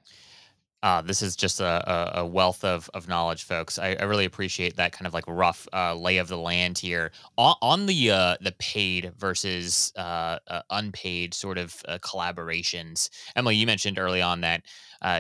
uh, 0.83 1.01
this 1.01 1.21
is 1.21 1.35
just 1.35 1.59
a, 1.59 2.19
a, 2.21 2.25
wealth 2.25 2.63
of, 2.63 2.89
of 2.95 3.09
knowledge, 3.09 3.43
folks. 3.43 3.77
I, 3.79 3.97
I, 3.99 4.05
really 4.05 4.27
appreciate 4.27 4.77
that 4.77 4.93
kind 4.93 5.07
of 5.07 5.15
like 5.15 5.25
rough 5.27 5.67
uh, 5.73 5.95
lay 5.95 6.19
of 6.19 6.29
the 6.29 6.37
land 6.37 6.79
here 6.79 7.11
on, 7.37 7.57
on 7.61 7.87
the 7.87 8.11
uh, 8.11 8.37
the 8.41 8.53
paid 8.53 9.13
versus 9.17 9.93
uh, 9.97 10.39
uh, 10.47 10.63
unpaid 10.71 11.35
sort 11.35 11.59
of 11.59 11.83
uh, 11.89 11.99
collaborations. 11.99 13.09
Emily, 13.35 13.57
you 13.57 13.67
mentioned 13.67 13.99
early 13.99 14.21
on 14.23 14.43
that 14.43 14.63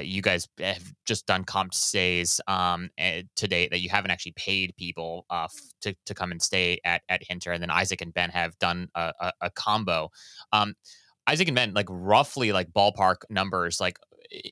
you 0.02 0.22
guys 0.22 0.48
have 0.58 0.82
just 1.04 1.26
done 1.26 1.44
comp 1.44 1.74
stays 1.74 2.40
um, 2.48 2.90
eh, 2.98 3.22
to 3.36 3.46
date 3.46 3.70
that 3.70 3.80
you 3.80 3.88
haven't 3.88 4.10
actually 4.10 4.32
paid 4.32 4.74
people 4.76 5.26
to, 5.80 5.94
to 6.06 6.14
come 6.14 6.32
and 6.32 6.42
stay 6.42 6.80
at 6.84 7.02
at 7.08 7.22
Hinter, 7.22 7.52
and 7.52 7.62
then 7.62 7.70
Isaac 7.70 8.00
and 8.00 8.12
Ben 8.12 8.30
have 8.30 8.58
done 8.58 8.88
a, 8.94 9.12
a, 9.20 9.32
a 9.42 9.50
combo. 9.50 10.10
Um, 10.52 10.74
Isaac 11.26 11.48
and 11.48 11.54
Ben, 11.56 11.74
like 11.74 11.86
roughly 11.88 12.52
like 12.52 12.70
ballpark 12.72 13.16
numbers, 13.30 13.80
like 13.80 13.98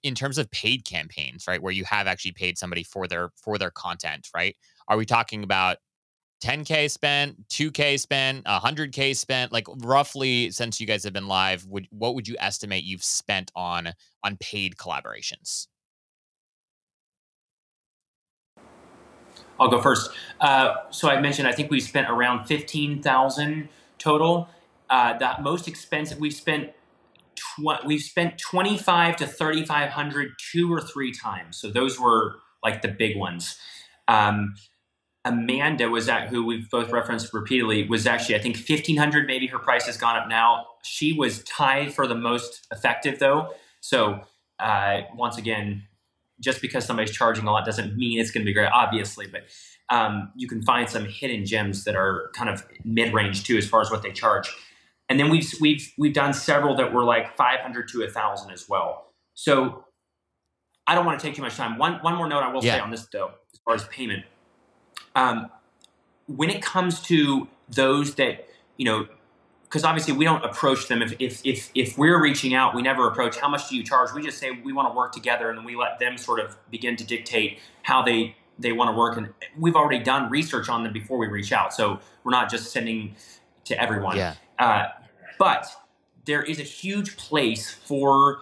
in 0.02 0.14
terms 0.14 0.38
of 0.38 0.50
paid 0.50 0.84
campaigns, 0.84 1.46
right, 1.46 1.62
where 1.62 1.72
you 1.72 1.84
have 1.84 2.06
actually 2.06 2.32
paid 2.32 2.58
somebody 2.58 2.82
for 2.82 3.06
their 3.06 3.30
for 3.36 3.58
their 3.58 3.70
content, 3.70 4.28
right? 4.34 4.56
Are 4.88 4.96
we 4.96 5.06
talking 5.06 5.42
about 5.42 5.78
10k 6.44 6.90
spent, 6.90 7.48
2k 7.48 7.98
spent, 7.98 8.44
100k 8.44 9.16
spent? 9.16 9.50
Like 9.50 9.66
roughly, 9.78 10.50
since 10.50 10.78
you 10.78 10.86
guys 10.86 11.02
have 11.04 11.14
been 11.14 11.26
live, 11.26 11.64
would 11.66 11.88
what 11.90 12.14
would 12.14 12.28
you 12.28 12.36
estimate 12.38 12.84
you've 12.84 13.02
spent 13.02 13.50
on 13.56 13.92
on 14.22 14.36
paid 14.36 14.76
collaborations? 14.76 15.68
I'll 19.58 19.70
go 19.70 19.80
first. 19.80 20.10
Uh, 20.40 20.74
so 20.90 21.08
I 21.08 21.18
mentioned 21.20 21.48
I 21.48 21.52
think 21.52 21.70
we 21.70 21.80
spent 21.80 22.10
around 22.10 22.46
fifteen 22.46 23.02
thousand 23.02 23.70
total. 23.98 24.48
Uh, 24.90 25.34
most 25.40 25.66
expensive 25.66 26.18
we've 26.18 26.34
spent 26.34 26.72
tw- 27.34 27.86
we've 27.86 28.02
spent 28.02 28.38
25 28.38 29.16
to 29.16 29.26
3500 29.26 30.32
two 30.52 30.72
or 30.72 30.78
three 30.78 31.10
times 31.10 31.56
so 31.56 31.70
those 31.70 31.98
were 31.98 32.36
like 32.62 32.82
the 32.82 32.88
big 32.88 33.16
ones 33.16 33.58
um, 34.08 34.54
amanda 35.24 35.88
was 35.88 36.08
at 36.08 36.28
who 36.28 36.44
we've 36.44 36.68
both 36.70 36.90
referenced 36.90 37.32
repeatedly 37.32 37.88
was 37.88 38.06
actually 38.06 38.34
i 38.34 38.38
think 38.38 38.56
1500 38.56 39.26
maybe 39.26 39.46
her 39.46 39.58
price 39.58 39.86
has 39.86 39.96
gone 39.96 40.16
up 40.16 40.28
now. 40.28 40.66
She 40.82 41.12
was 41.12 41.42
tied 41.44 41.94
for 41.94 42.06
the 42.06 42.14
most 42.14 42.66
effective 42.70 43.18
though. 43.18 43.54
So 43.80 44.20
uh, 44.58 45.02
once 45.14 45.38
again 45.38 45.84
just 46.40 46.60
because 46.60 46.84
somebody's 46.84 47.12
charging 47.12 47.46
a 47.46 47.50
lot 47.50 47.64
doesn't 47.64 47.96
mean 47.96 48.20
it's 48.20 48.30
going 48.30 48.42
to 48.42 48.44
be 48.44 48.52
great 48.52 48.70
obviously 48.72 49.26
but 49.26 49.42
um, 49.90 50.32
you 50.34 50.48
can 50.48 50.62
find 50.62 50.88
some 50.88 51.04
hidden 51.04 51.44
gems 51.44 51.84
that 51.84 51.94
are 51.94 52.30
kind 52.34 52.48
of 52.48 52.66
mid-range 52.84 53.44
too 53.44 53.56
as 53.56 53.68
far 53.68 53.80
as 53.82 53.90
what 53.90 54.02
they 54.02 54.12
charge. 54.12 54.50
And 55.08 55.20
then 55.20 55.28
we've 55.28 55.52
we've 55.60 55.92
we've 55.98 56.14
done 56.14 56.32
several 56.32 56.74
that 56.76 56.92
were 56.92 57.04
like 57.04 57.36
500 57.36 57.88
to 57.88 57.98
a 58.00 58.06
1000 58.06 58.50
as 58.50 58.68
well. 58.68 59.12
So 59.34 59.84
i 60.86 60.94
don't 60.94 61.06
want 61.06 61.18
to 61.18 61.26
take 61.26 61.34
too 61.34 61.42
much 61.42 61.56
time. 61.56 61.78
One 61.78 61.94
one 61.96 62.14
more 62.14 62.28
note 62.28 62.42
i 62.42 62.52
will 62.52 62.64
yeah. 62.64 62.74
say 62.76 62.80
on 62.80 62.90
this 62.90 63.06
though 63.12 63.32
as 63.52 63.60
far 63.64 63.74
as 63.74 63.84
payment 63.84 64.24
um, 65.14 65.50
when 66.26 66.50
it 66.50 66.62
comes 66.62 67.00
to 67.02 67.48
those 67.68 68.14
that 68.16 68.48
you 68.76 68.84
know 68.84 69.06
because 69.64 69.84
obviously 69.84 70.12
we 70.12 70.24
don't 70.24 70.44
approach 70.44 70.86
them. 70.88 71.02
If, 71.02 71.14
if 71.18 71.40
if 71.44 71.70
if 71.74 71.98
we're 71.98 72.22
reaching 72.22 72.54
out 72.54 72.74
we 72.74 72.82
never 72.82 73.08
approach 73.08 73.36
how 73.38 73.48
much 73.48 73.68
do 73.68 73.76
you 73.76 73.82
charge? 73.82 74.12
We 74.14 74.22
just 74.22 74.38
say 74.38 74.50
we 74.50 74.72
want 74.72 74.88
to 74.88 74.96
work 74.96 75.12
together 75.12 75.48
and 75.48 75.58
then 75.58 75.64
we 75.64 75.76
let 75.76 75.98
them 75.98 76.16
sort 76.16 76.40
of 76.40 76.56
begin 76.70 76.96
to 76.96 77.04
dictate 77.04 77.58
how 77.82 78.02
they 78.02 78.36
they 78.58 78.72
want 78.72 78.88
to 78.88 78.96
work 78.96 79.16
and 79.16 79.30
we've 79.58 79.74
already 79.74 80.02
done 80.02 80.30
research 80.30 80.68
on 80.68 80.84
them 80.84 80.92
before 80.92 81.18
we 81.18 81.26
reach 81.26 81.50
out 81.50 81.74
so 81.74 81.98
we're 82.22 82.30
not 82.30 82.48
just 82.48 82.70
sending 82.70 83.16
to 83.64 83.80
everyone. 83.80 84.16
Yeah. 84.16 84.34
Uh, 84.58 84.86
but 85.38 85.66
there 86.24 86.42
is 86.42 86.60
a 86.60 86.62
huge 86.62 87.16
place 87.16 87.70
for 87.70 88.40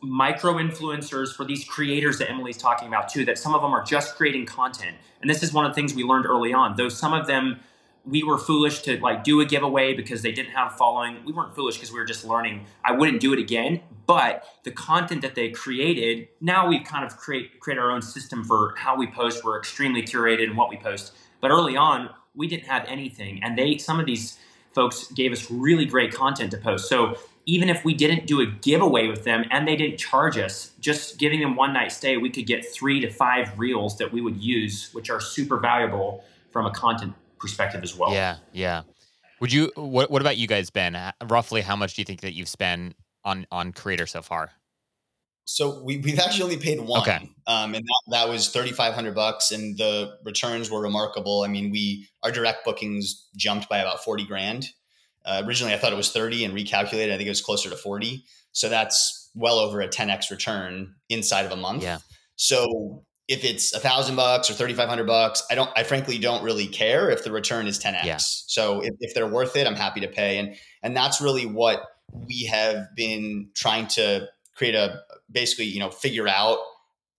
micro 0.00 0.54
influencers, 0.54 1.34
for 1.34 1.44
these 1.44 1.64
creators 1.64 2.18
that 2.18 2.30
Emily's 2.30 2.56
talking 2.56 2.88
about 2.88 3.08
too, 3.08 3.24
that 3.24 3.38
some 3.38 3.54
of 3.54 3.62
them 3.62 3.72
are 3.72 3.84
just 3.84 4.16
creating 4.16 4.46
content. 4.46 4.96
And 5.20 5.28
this 5.28 5.42
is 5.42 5.52
one 5.52 5.64
of 5.64 5.72
the 5.72 5.74
things 5.74 5.94
we 5.94 6.04
learned 6.04 6.26
early 6.26 6.52
on. 6.52 6.76
Though 6.76 6.88
some 6.88 7.12
of 7.12 7.26
them 7.26 7.60
we 8.08 8.22
were 8.22 8.38
foolish 8.38 8.80
to 8.82 8.98
like 9.00 9.22
do 9.22 9.40
a 9.40 9.44
giveaway 9.44 9.94
because 9.94 10.22
they 10.22 10.32
didn't 10.32 10.52
have 10.52 10.76
following. 10.76 11.18
We 11.24 11.32
weren't 11.32 11.54
foolish 11.54 11.76
because 11.76 11.92
we 11.92 11.98
were 11.98 12.06
just 12.06 12.24
learning. 12.24 12.64
I 12.84 12.92
wouldn't 12.92 13.20
do 13.20 13.32
it 13.32 13.38
again. 13.38 13.80
But 14.06 14.44
the 14.64 14.70
content 14.70 15.20
that 15.22 15.34
they 15.34 15.50
created, 15.50 16.28
now 16.40 16.66
we've 16.66 16.84
kind 16.84 17.04
of 17.04 17.16
create 17.16 17.60
create 17.60 17.78
our 17.78 17.90
own 17.90 18.02
system 18.02 18.44
for 18.44 18.74
how 18.78 18.96
we 18.96 19.06
post. 19.06 19.44
We're 19.44 19.58
extremely 19.58 20.02
curated 20.02 20.44
in 20.44 20.56
what 20.56 20.70
we 20.70 20.78
post. 20.78 21.14
But 21.40 21.50
early 21.50 21.76
on, 21.76 22.10
we 22.34 22.48
didn't 22.48 22.66
have 22.66 22.84
anything. 22.86 23.42
And 23.42 23.58
they 23.58 23.76
some 23.76 24.00
of 24.00 24.06
these 24.06 24.38
folks 24.72 25.10
gave 25.12 25.32
us 25.32 25.50
really 25.50 25.84
great 25.84 26.14
content 26.14 26.50
to 26.52 26.58
post. 26.58 26.88
So 26.88 27.16
even 27.48 27.70
if 27.70 27.82
we 27.82 27.94
didn't 27.94 28.26
do 28.26 28.42
a 28.42 28.46
giveaway 28.46 29.08
with 29.08 29.24
them 29.24 29.42
and 29.50 29.66
they 29.66 29.74
didn't 29.74 29.96
charge 29.96 30.36
us, 30.36 30.72
just 30.80 31.18
giving 31.18 31.40
them 31.40 31.56
one 31.56 31.72
night 31.72 31.90
stay, 31.90 32.18
we 32.18 32.28
could 32.28 32.46
get 32.46 32.62
three 32.74 33.00
to 33.00 33.10
five 33.10 33.58
reels 33.58 33.96
that 33.96 34.12
we 34.12 34.20
would 34.20 34.36
use, 34.36 34.90
which 34.92 35.08
are 35.08 35.18
super 35.18 35.58
valuable 35.58 36.22
from 36.50 36.66
a 36.66 36.70
content 36.70 37.14
perspective 37.40 37.82
as 37.82 37.96
well. 37.96 38.12
Yeah, 38.12 38.36
yeah. 38.52 38.82
Would 39.40 39.50
you? 39.50 39.72
What 39.76 40.10
What 40.10 40.20
about 40.20 40.36
you 40.36 40.46
guys, 40.46 40.68
Ben? 40.68 40.94
Roughly, 41.26 41.62
how 41.62 41.74
much 41.74 41.94
do 41.94 42.02
you 42.02 42.04
think 42.04 42.20
that 42.20 42.34
you've 42.34 42.50
spent 42.50 42.94
on 43.24 43.46
on 43.50 43.72
creator 43.72 44.06
so 44.06 44.20
far? 44.20 44.50
So 45.46 45.82
we, 45.82 45.96
we've 45.96 46.18
actually 46.18 46.42
only 46.42 46.58
paid 46.58 46.78
one, 46.78 47.00
okay. 47.00 47.30
um, 47.46 47.74
and 47.74 47.82
that, 47.82 48.02
that 48.08 48.28
was 48.28 48.50
thirty 48.50 48.72
five 48.72 48.92
hundred 48.92 49.14
bucks, 49.14 49.52
and 49.52 49.78
the 49.78 50.18
returns 50.22 50.70
were 50.70 50.82
remarkable. 50.82 51.44
I 51.44 51.48
mean, 51.48 51.70
we 51.70 52.08
our 52.22 52.30
direct 52.30 52.66
bookings 52.66 53.26
jumped 53.34 53.70
by 53.70 53.78
about 53.78 54.04
forty 54.04 54.26
grand. 54.26 54.66
Uh, 55.28 55.42
originally, 55.44 55.74
I 55.74 55.78
thought 55.78 55.92
it 55.92 55.96
was 55.96 56.10
thirty, 56.10 56.44
and 56.44 56.54
recalculated, 56.54 57.12
I 57.12 57.16
think 57.16 57.26
it 57.26 57.28
was 57.28 57.42
closer 57.42 57.68
to 57.70 57.76
forty. 57.76 58.24
So 58.52 58.68
that's 58.68 59.30
well 59.34 59.58
over 59.58 59.80
a 59.80 59.88
ten 59.88 60.08
x 60.10 60.30
return 60.30 60.94
inside 61.08 61.44
of 61.44 61.52
a 61.52 61.56
month. 61.56 61.82
Yeah. 61.82 61.98
So 62.36 63.04
if 63.28 63.44
it's 63.44 63.74
a 63.74 63.78
thousand 63.78 64.16
bucks 64.16 64.50
or 64.50 64.54
thirty 64.54 64.72
five 64.74 64.88
hundred 64.88 65.06
bucks, 65.06 65.42
I 65.50 65.54
don't. 65.54 65.70
I 65.76 65.82
frankly 65.84 66.18
don't 66.18 66.42
really 66.42 66.66
care 66.66 67.10
if 67.10 67.24
the 67.24 67.30
return 67.30 67.66
is 67.66 67.78
ten 67.78 67.94
x. 67.94 68.06
Yeah. 68.06 68.16
So 68.18 68.80
if, 68.80 68.94
if 69.00 69.14
they're 69.14 69.28
worth 69.28 69.54
it, 69.54 69.66
I'm 69.66 69.76
happy 69.76 70.00
to 70.00 70.08
pay, 70.08 70.38
and 70.38 70.56
and 70.82 70.96
that's 70.96 71.20
really 71.20 71.44
what 71.46 71.82
we 72.12 72.46
have 72.46 72.86
been 72.96 73.50
trying 73.54 73.86
to 73.88 74.28
create 74.54 74.74
a 74.74 75.00
basically 75.30 75.66
you 75.66 75.78
know 75.78 75.90
figure 75.90 76.26
out 76.26 76.58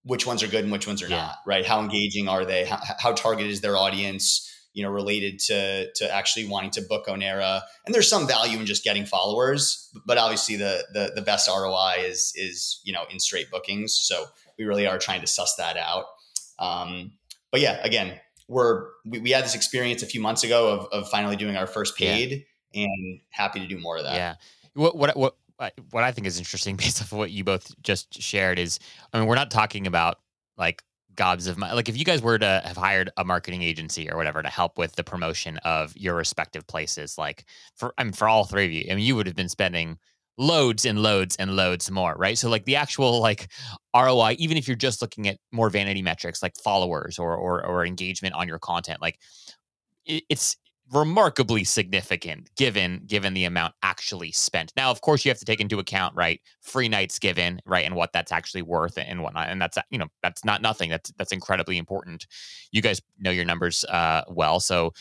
which 0.04 0.26
ones 0.26 0.42
are 0.42 0.48
good 0.48 0.64
and 0.64 0.72
which 0.72 0.88
ones 0.88 1.04
are 1.04 1.08
Yeah. 1.08 1.18
not 1.18 1.36
right 1.46 1.66
how 1.66 1.80
engaging 1.80 2.28
are 2.28 2.44
they 2.44 2.66
how, 2.66 2.80
how 3.00 3.12
targeted 3.14 3.52
is 3.52 3.62
their 3.62 3.78
audience 3.78 4.50
you 4.74 4.84
know 4.84 4.90
related 4.90 5.40
to 5.40 5.92
to 5.94 6.14
actually 6.14 6.48
wanting 6.48 6.70
to 6.72 6.82
book 6.82 7.08
onera 7.08 7.62
and 7.86 7.94
there's 7.96 8.08
some 8.10 8.28
value 8.28 8.60
in 8.60 8.66
just 8.66 8.84
getting 8.84 9.06
followers 9.06 9.90
but 10.06 10.18
obviously 10.18 10.56
the 10.56 10.84
the, 10.94 11.12
the 11.16 11.22
best 11.22 11.48
roi 11.50 11.96
is 12.00 12.32
is 12.36 12.80
you 12.84 12.94
know 12.94 13.04
in 13.10 13.20
straight 13.20 13.50
bookings 13.52 13.94
so 13.96 14.26
we 14.58 14.66
really 14.66 14.86
are 14.86 14.98
trying 15.00 15.22
to 15.22 15.28
suss 15.28 15.56
that 15.56 15.76
out 15.78 16.06
um, 16.60 17.12
but 17.52 17.62
yeah 17.62 17.80
again 17.84 18.20
we're 18.48 18.88
we, 19.06 19.20
we 19.20 19.32
had 19.32 19.44
this 19.44 19.56
experience 19.56 20.04
a 20.04 20.06
few 20.08 20.22
months 20.22 20.44
ago 20.44 20.70
of, 20.72 20.88
of 20.92 21.10
finally 21.10 21.36
doing 21.36 21.56
our 21.56 21.68
first 21.68 22.00
Yeah. 22.00 22.14
paid 22.16 22.46
and 22.74 23.20
happy 23.32 23.60
to 23.60 23.68
do 23.68 23.78
more 23.80 23.98
of 23.98 24.04
that 24.04 24.16
Yeah. 24.16 24.36
What 24.74 24.96
what 24.96 25.16
what 25.18 25.36
I- 25.60 25.72
what 25.92 26.04
I 26.06 26.12
think 26.14 26.26
is 26.28 26.38
interesting 26.38 26.76
based 26.78 27.02
off 27.02 27.12
of 27.12 27.18
what 27.18 27.32
you 27.32 27.44
both 27.44 27.74
just 27.82 28.22
shared 28.22 28.60
is 28.60 28.80
I 29.14 29.20
mean 29.20 29.28
we're 29.28 29.36
not 29.36 29.52
talking 29.52 29.88
about 29.88 30.20
like 30.58 30.84
gobs 31.20 31.48
of 31.48 31.58
money. 31.58 31.76
Like 31.76 31.90
if 31.90 31.98
you 31.98 32.06
guys 32.06 32.22
were 32.22 32.40
to 32.40 32.62
have 32.64 32.78
hired 32.78 33.12
a 33.18 33.26
marketing 33.26 33.62
agency 33.62 34.10
or 34.10 34.16
whatever 34.16 34.42
to 34.42 34.48
help 34.48 34.78
with 34.78 34.96
the 34.96 35.04
promotion 35.04 35.58
of 35.66 35.96
your 35.98 36.16
respective 36.16 36.66
places, 36.66 37.18
like 37.18 37.44
for 37.76 37.94
I 37.98 38.06
mean 38.06 38.14
for 38.14 38.30
all 38.30 38.46
three 38.46 38.66
of 38.66 38.72
you, 38.72 38.86
I 38.90 38.96
mean 38.96 39.06
you 39.06 39.18
would 39.18 39.28
have 39.28 39.36
been 39.36 39.50
spending 39.50 39.98
loads 40.38 40.86
and 40.86 41.04
loads 41.04 41.36
and 41.36 41.58
loads 41.58 41.92
more, 41.92 42.16
right? 42.18 42.38
So 42.38 42.50
like 42.50 42.64
the 42.64 42.78
actual 42.78 43.20
like 43.20 43.52
ROI, 43.94 44.38
even 44.40 44.56
if 44.56 44.66
you're 44.66 44.78
just 44.78 45.02
looking 45.02 45.28
at 45.28 45.38
more 45.52 45.70
vanity 45.70 46.02
metrics 46.02 46.42
like 46.42 46.54
followers 46.64 47.20
or 47.20 47.36
or, 47.36 47.66
or 47.66 47.86
engagement 47.86 48.34
on 48.34 48.48
your 48.48 48.60
content, 48.60 49.02
like 49.02 49.20
it's 50.06 50.56
remarkably 50.94 51.64
significant 51.64 52.50
given 52.56 53.04
given 53.06 53.34
the 53.34 53.46
amount 53.46 53.74
actually 53.84 54.32
spent. 54.32 54.74
Now, 54.76 54.92
of 54.92 55.02
course, 55.02 55.24
you 55.24 55.30
have 55.30 55.40
to 55.40 55.46
take 55.46 55.60
into 55.60 55.80
account 55.80 56.16
right 56.16 56.42
free 56.62 56.90
nights 56.90 57.20
given, 57.20 57.62
right, 57.66 57.86
and 57.86 57.96
what 57.96 58.14
that's 58.14 58.32
actually 58.32 58.62
worth 58.62 58.98
and 58.98 59.22
whatnot. 59.22 59.50
And 59.50 59.62
that's 59.62 59.78
you 59.90 59.98
know 59.98 60.08
that's 60.24 60.44
not 60.44 60.62
nothing. 60.62 60.90
That's 60.90 61.12
that's 61.18 61.32
incredibly 61.32 61.78
important. 61.78 62.28
You 62.72 62.82
guys 62.82 63.02
know 63.20 63.32
your 63.32 63.46
numbers 63.46 63.86
uh, 63.86 64.24
well, 64.30 64.60
so 64.60 64.94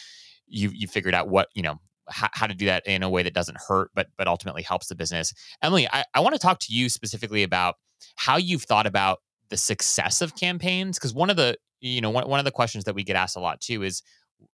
you 0.46 0.70
you 0.74 0.88
figured 0.88 1.14
out 1.14 1.28
what 1.28 1.48
you 1.54 1.62
know 1.62 1.80
how, 2.08 2.28
how 2.32 2.46
to 2.46 2.54
do 2.54 2.66
that 2.66 2.86
in 2.86 3.02
a 3.02 3.10
way 3.10 3.22
that 3.22 3.34
doesn't 3.34 3.58
hurt, 3.66 3.90
but 3.94 4.08
but 4.16 4.26
ultimately 4.26 4.62
helps 4.62 4.88
the 4.88 4.94
business. 4.94 5.32
Emily, 5.62 5.88
I, 5.92 6.04
I 6.14 6.20
want 6.20 6.34
to 6.34 6.40
talk 6.40 6.58
to 6.60 6.74
you 6.74 6.88
specifically 6.88 7.42
about 7.42 7.76
how 8.16 8.36
you've 8.36 8.62
thought 8.62 8.86
about 8.86 9.18
the 9.48 9.56
success 9.56 10.20
of 10.20 10.36
campaigns 10.36 10.98
because 10.98 11.14
one 11.14 11.30
of 11.30 11.36
the 11.36 11.56
you 11.80 12.00
know 12.00 12.10
one, 12.10 12.28
one 12.28 12.38
of 12.38 12.44
the 12.44 12.50
questions 12.50 12.84
that 12.84 12.94
we 12.94 13.04
get 13.04 13.16
asked 13.16 13.36
a 13.36 13.40
lot 13.40 13.60
too 13.60 13.82
is 13.82 14.02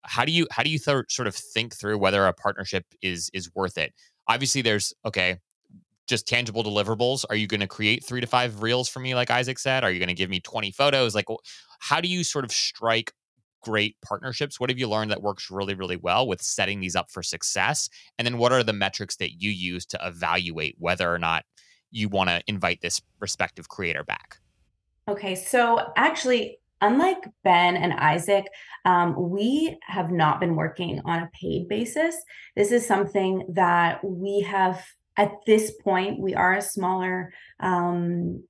how 0.02 0.24
do 0.24 0.32
you 0.32 0.46
how 0.50 0.62
do 0.62 0.70
you 0.70 0.78
th- 0.78 1.04
sort 1.08 1.28
of 1.28 1.34
think 1.34 1.74
through 1.74 1.98
whether 1.98 2.26
a 2.26 2.32
partnership 2.32 2.84
is 3.02 3.30
is 3.32 3.54
worth 3.54 3.78
it? 3.78 3.92
Obviously 4.28 4.62
there's 4.62 4.92
okay 5.04 5.38
just 6.06 6.28
tangible 6.28 6.62
deliverables. 6.62 7.24
Are 7.30 7.36
you 7.36 7.46
going 7.46 7.60
to 7.60 7.66
create 7.66 8.04
three 8.04 8.20
to 8.20 8.26
five 8.26 8.60
reels 8.60 8.88
for 8.88 9.00
me 9.00 9.14
like 9.14 9.30
isaac 9.30 9.58
said? 9.58 9.84
Are 9.84 9.90
you 9.90 9.98
going 9.98 10.08
to 10.08 10.14
give 10.14 10.28
me 10.28 10.40
20 10.40 10.70
photos? 10.72 11.14
Like 11.14 11.26
how 11.78 12.00
do 12.00 12.08
you 12.08 12.24
sort 12.24 12.44
of 12.44 12.52
strike 12.52 13.12
great 13.62 13.96
partnerships? 14.04 14.60
What 14.60 14.68
have 14.68 14.78
you 14.78 14.88
learned 14.88 15.10
that 15.10 15.22
works 15.22 15.50
really 15.50 15.74
really 15.74 15.96
well 15.96 16.26
with 16.26 16.42
setting 16.42 16.80
these 16.80 16.96
up 16.96 17.10
for 17.10 17.22
success? 17.22 17.88
And 18.18 18.26
then 18.26 18.38
what 18.38 18.52
are 18.52 18.62
the 18.62 18.72
metrics 18.72 19.16
that 19.16 19.40
you 19.40 19.50
use 19.50 19.86
to 19.86 19.98
evaluate 20.02 20.76
whether 20.78 21.12
or 21.12 21.18
not 21.18 21.44
you 21.90 22.08
want 22.08 22.28
to 22.28 22.42
invite 22.46 22.80
this 22.80 23.00
respective 23.20 23.68
creator 23.68 24.04
back? 24.04 24.38
Okay, 25.06 25.34
so 25.34 25.92
actually, 25.96 26.58
unlike 26.80 27.24
Ben 27.42 27.76
and 27.76 27.92
Isaac, 27.92 28.46
um, 28.84 29.30
we 29.30 29.78
have 29.82 30.10
not 30.10 30.40
been 30.40 30.56
working 30.56 31.00
on 31.04 31.22
a 31.22 31.30
paid 31.32 31.68
basis. 31.68 32.16
This 32.56 32.72
is 32.72 32.86
something 32.86 33.46
that 33.54 34.04
we 34.04 34.40
have 34.40 34.84
at 35.16 35.32
this 35.46 35.72
point. 35.82 36.20
We 36.20 36.34
are 36.34 36.54
a 36.54 36.62
smaller, 36.62 37.32
um, 37.60 38.42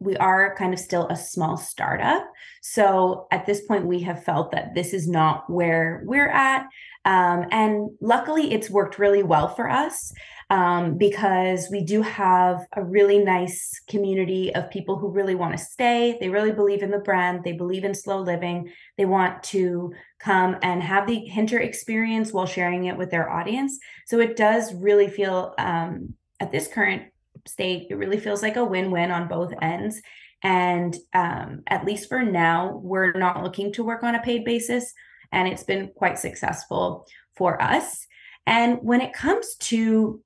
we 0.00 0.16
are 0.16 0.54
kind 0.56 0.72
of 0.72 0.80
still 0.80 1.08
a 1.08 1.16
small 1.16 1.56
startup. 1.56 2.24
So 2.62 3.26
at 3.30 3.46
this 3.46 3.62
point, 3.66 3.86
we 3.86 4.00
have 4.00 4.24
felt 4.24 4.52
that 4.52 4.74
this 4.74 4.94
is 4.94 5.08
not 5.08 5.50
where 5.50 6.02
we're 6.04 6.30
at. 6.30 6.66
Um, 7.04 7.46
and 7.50 7.90
luckily, 8.00 8.52
it's 8.52 8.70
worked 8.70 8.98
really 8.98 9.22
well 9.22 9.48
for 9.48 9.68
us 9.68 10.12
um, 10.50 10.96
because 10.96 11.68
we 11.70 11.84
do 11.84 12.00
have 12.00 12.66
a 12.74 12.82
really 12.82 13.18
nice 13.18 13.80
community 13.86 14.54
of 14.54 14.70
people 14.70 14.98
who 14.98 15.10
really 15.10 15.34
want 15.34 15.56
to 15.56 15.62
stay. 15.62 16.16
They 16.20 16.30
really 16.30 16.52
believe 16.52 16.82
in 16.82 16.90
the 16.90 16.98
brand, 16.98 17.44
they 17.44 17.52
believe 17.52 17.84
in 17.84 17.94
slow 17.94 18.20
living. 18.20 18.72
They 18.96 19.04
want 19.04 19.42
to 19.44 19.92
come 20.18 20.56
and 20.62 20.82
have 20.82 21.06
the 21.06 21.18
Hinter 21.18 21.58
experience 21.58 22.32
while 22.32 22.46
sharing 22.46 22.86
it 22.86 22.96
with 22.96 23.10
their 23.10 23.30
audience. 23.30 23.78
So 24.06 24.20
it 24.20 24.36
does 24.36 24.74
really 24.74 25.08
feel, 25.08 25.54
um, 25.58 26.14
at 26.40 26.50
this 26.50 26.68
current 26.68 27.12
state, 27.46 27.88
it 27.90 27.96
really 27.96 28.18
feels 28.18 28.42
like 28.42 28.56
a 28.56 28.64
win 28.64 28.90
win 28.90 29.10
on 29.10 29.28
both 29.28 29.52
ends. 29.60 30.00
And 30.42 30.96
um, 31.12 31.62
at 31.66 31.84
least 31.84 32.08
for 32.08 32.22
now, 32.22 32.80
we're 32.82 33.12
not 33.12 33.42
looking 33.42 33.72
to 33.74 33.84
work 33.84 34.02
on 34.02 34.14
a 34.14 34.22
paid 34.22 34.44
basis. 34.44 34.94
And 35.30 35.46
it's 35.46 35.64
been 35.64 35.90
quite 35.94 36.18
successful 36.18 37.06
for 37.36 37.60
us. 37.60 38.06
And 38.46 38.78
when 38.80 39.02
it 39.02 39.12
comes 39.12 39.56
to 39.56 40.22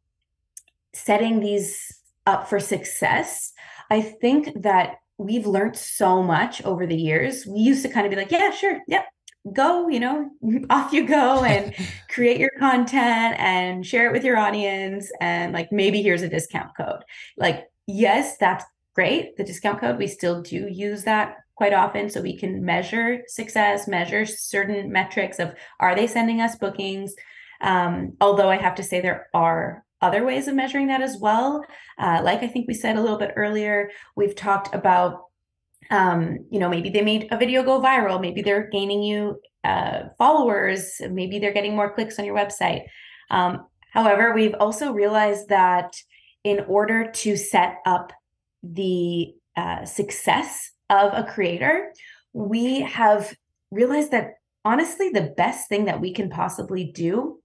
setting 0.94 1.40
these 1.40 2.00
up 2.26 2.48
for 2.48 2.60
success, 2.60 3.52
I 3.90 4.00
think 4.00 4.62
that 4.62 4.96
we've 5.18 5.46
learned 5.46 5.76
so 5.76 6.22
much 6.22 6.62
over 6.64 6.86
the 6.86 6.96
years. 6.96 7.46
We 7.46 7.60
used 7.60 7.82
to 7.84 7.88
kind 7.88 8.06
of 8.06 8.10
be 8.10 8.16
like, 8.16 8.30
yeah, 8.30 8.50
sure, 8.50 8.80
yep, 8.88 9.06
go, 9.52 9.88
you 9.88 10.00
know, 10.00 10.30
off 10.70 10.92
you 10.92 11.06
go 11.06 11.44
and 11.44 11.74
create 12.08 12.38
your 12.38 12.50
content 12.58 13.36
and 13.38 13.86
share 13.86 14.06
it 14.06 14.12
with 14.12 14.24
your 14.24 14.36
audience. 14.36 15.10
And 15.20 15.52
like, 15.52 15.72
maybe 15.72 16.02
here's 16.02 16.22
a 16.22 16.28
discount 16.28 16.76
code. 16.76 17.02
Like, 17.36 17.66
yes, 17.86 18.36
that's 18.38 18.64
great. 18.94 19.36
The 19.36 19.44
discount 19.44 19.80
code, 19.80 19.98
we 19.98 20.06
still 20.06 20.42
do 20.42 20.68
use 20.68 21.04
that 21.04 21.36
quite 21.54 21.72
often 21.72 22.10
so 22.10 22.20
we 22.20 22.36
can 22.36 22.64
measure 22.64 23.22
success, 23.26 23.86
measure 23.86 24.26
certain 24.26 24.90
metrics 24.90 25.38
of 25.38 25.54
are 25.80 25.94
they 25.94 26.06
sending 26.06 26.40
us 26.40 26.56
bookings? 26.56 27.14
Um, 27.60 28.14
although 28.20 28.50
I 28.50 28.56
have 28.56 28.74
to 28.76 28.82
say 28.82 29.00
there 29.00 29.28
are 29.32 29.84
other 30.02 30.24
ways 30.24 30.48
of 30.48 30.54
measuring 30.54 30.88
that 30.88 31.00
as 31.00 31.16
well. 31.18 31.64
Uh, 31.98 32.20
like 32.22 32.42
I 32.42 32.48
think 32.48 32.68
we 32.68 32.74
said 32.74 32.96
a 32.96 33.00
little 33.00 33.18
bit 33.18 33.32
earlier, 33.36 33.90
we've 34.16 34.34
talked 34.34 34.74
about, 34.74 35.26
um, 35.90 36.44
you 36.50 36.58
know, 36.58 36.68
maybe 36.68 36.90
they 36.90 37.02
made 37.02 37.28
a 37.30 37.38
video 37.38 37.62
go 37.62 37.80
viral, 37.80 38.20
maybe 38.20 38.42
they're 38.42 38.68
gaining 38.70 39.02
you 39.02 39.40
uh, 39.64 40.04
followers, 40.18 41.00
maybe 41.10 41.38
they're 41.38 41.52
getting 41.52 41.76
more 41.76 41.94
clicks 41.94 42.18
on 42.18 42.24
your 42.24 42.36
website. 42.36 42.82
Um, 43.30 43.66
however, 43.92 44.34
we've 44.34 44.54
also 44.58 44.92
realized 44.92 45.48
that 45.48 45.96
in 46.44 46.60
order 46.66 47.10
to 47.10 47.36
set 47.36 47.76
up 47.86 48.12
the 48.62 49.34
uh, 49.56 49.84
success 49.84 50.72
of 50.90 51.12
a 51.14 51.24
creator, 51.24 51.92
we 52.32 52.80
have 52.80 53.34
realized 53.70 54.10
that 54.10 54.34
honestly, 54.64 55.10
the 55.10 55.32
best 55.36 55.68
thing 55.68 55.86
that 55.86 56.00
we 56.00 56.12
can 56.12 56.28
possibly 56.28 56.84
do 56.84 57.40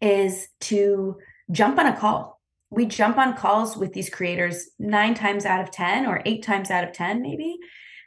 is 0.00 0.48
to 0.60 1.16
jump 1.50 1.78
on 1.78 1.86
a 1.86 1.96
call. 1.96 2.40
We 2.70 2.86
jump 2.86 3.18
on 3.18 3.36
calls 3.36 3.76
with 3.76 3.92
these 3.92 4.08
creators 4.08 4.70
nine 4.78 5.14
times 5.14 5.44
out 5.44 5.60
of 5.60 5.70
10 5.70 6.06
or 6.06 6.22
eight 6.24 6.42
times 6.42 6.70
out 6.70 6.84
of 6.84 6.92
10, 6.92 7.20
maybe, 7.20 7.58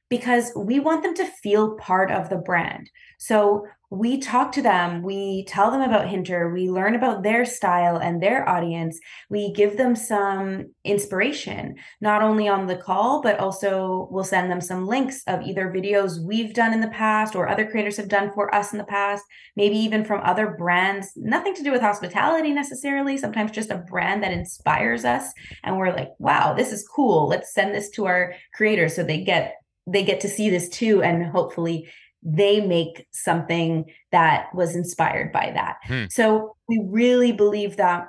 because 0.10 0.52
we 0.56 0.80
want 0.80 1.04
them 1.04 1.14
to 1.16 1.26
feel 1.26 1.76
part 1.76 2.12
of 2.12 2.30
the 2.30 2.38
brand. 2.38 2.90
So 3.20 3.68
we 3.92 4.20
talk 4.20 4.52
to 4.54 4.62
them, 4.62 5.04
we 5.04 5.46
tell 5.46 5.72
them 5.72 5.82
about 5.82 6.08
Hinter, 6.08 6.52
we 6.52 6.70
learn 6.70 6.96
about 6.96 7.24
their 7.24 7.46
style 7.46 7.98
and 7.98 8.22
their 8.22 8.48
audience. 8.48 9.00
We 9.30 9.54
give 9.54 9.78
them 9.78 9.96
some 9.96 10.74
inspiration, 10.84 11.76
not 12.02 12.22
only 12.22 12.48
on 12.48 12.68
the 12.68 12.78
call, 12.78 13.22
but 13.22 13.40
also 13.40 14.08
we'll 14.12 14.24
send 14.24 14.52
them 14.52 14.62
some 14.62 14.88
links 14.88 15.22
of 15.28 15.42
either 15.42 15.72
videos 15.72 16.20
we've 16.24 16.54
done 16.54 16.74
in 16.74 16.82
the 16.82 16.88
past 16.90 17.36
or 17.36 17.48
other 17.48 17.66
creators 17.66 17.98
have 17.98 18.08
done 18.08 18.32
for 18.34 18.54
us 18.54 18.72
in 18.72 18.78
the 18.78 18.86
past, 18.86 19.24
maybe 19.56 19.78
even 19.78 20.04
from 20.04 20.22
other 20.24 20.56
brands, 20.58 21.12
nothing 21.16 21.54
to 21.56 21.64
do 21.64 21.72
with 21.72 21.82
hospitality 21.82 22.52
necessarily, 22.52 23.18
sometimes 23.18 23.52
just 23.52 23.72
a 23.72 23.78
brand 23.78 24.24
that 24.24 24.32
inspires 24.32 25.06
us. 25.06 25.32
And 25.64 25.78
we're 25.78 25.96
like, 25.96 26.10
wow, 26.20 26.54
this 26.54 26.72
is 26.72 26.88
cool. 26.88 27.28
Let's 27.28 27.54
send 27.54 27.74
this 27.76 27.90
to 27.92 28.06
our 28.06 28.34
creators 28.54 28.96
so 28.96 29.04
they 29.04 29.24
get 29.24 29.56
they 29.88 30.04
get 30.04 30.20
to 30.22 30.28
see 30.28 30.50
this 30.50 30.68
too 30.70 31.04
and 31.04 31.28
hopefully 31.28 31.88
they 32.26 32.60
make 32.60 33.08
something 33.12 33.86
that 34.12 34.48
was 34.54 34.76
inspired 34.76 35.32
by 35.32 35.52
that. 35.54 35.78
Hmm. 35.86 36.06
So 36.10 36.56
we 36.68 36.82
really 36.84 37.32
believe 37.32 37.78
that 37.78 38.08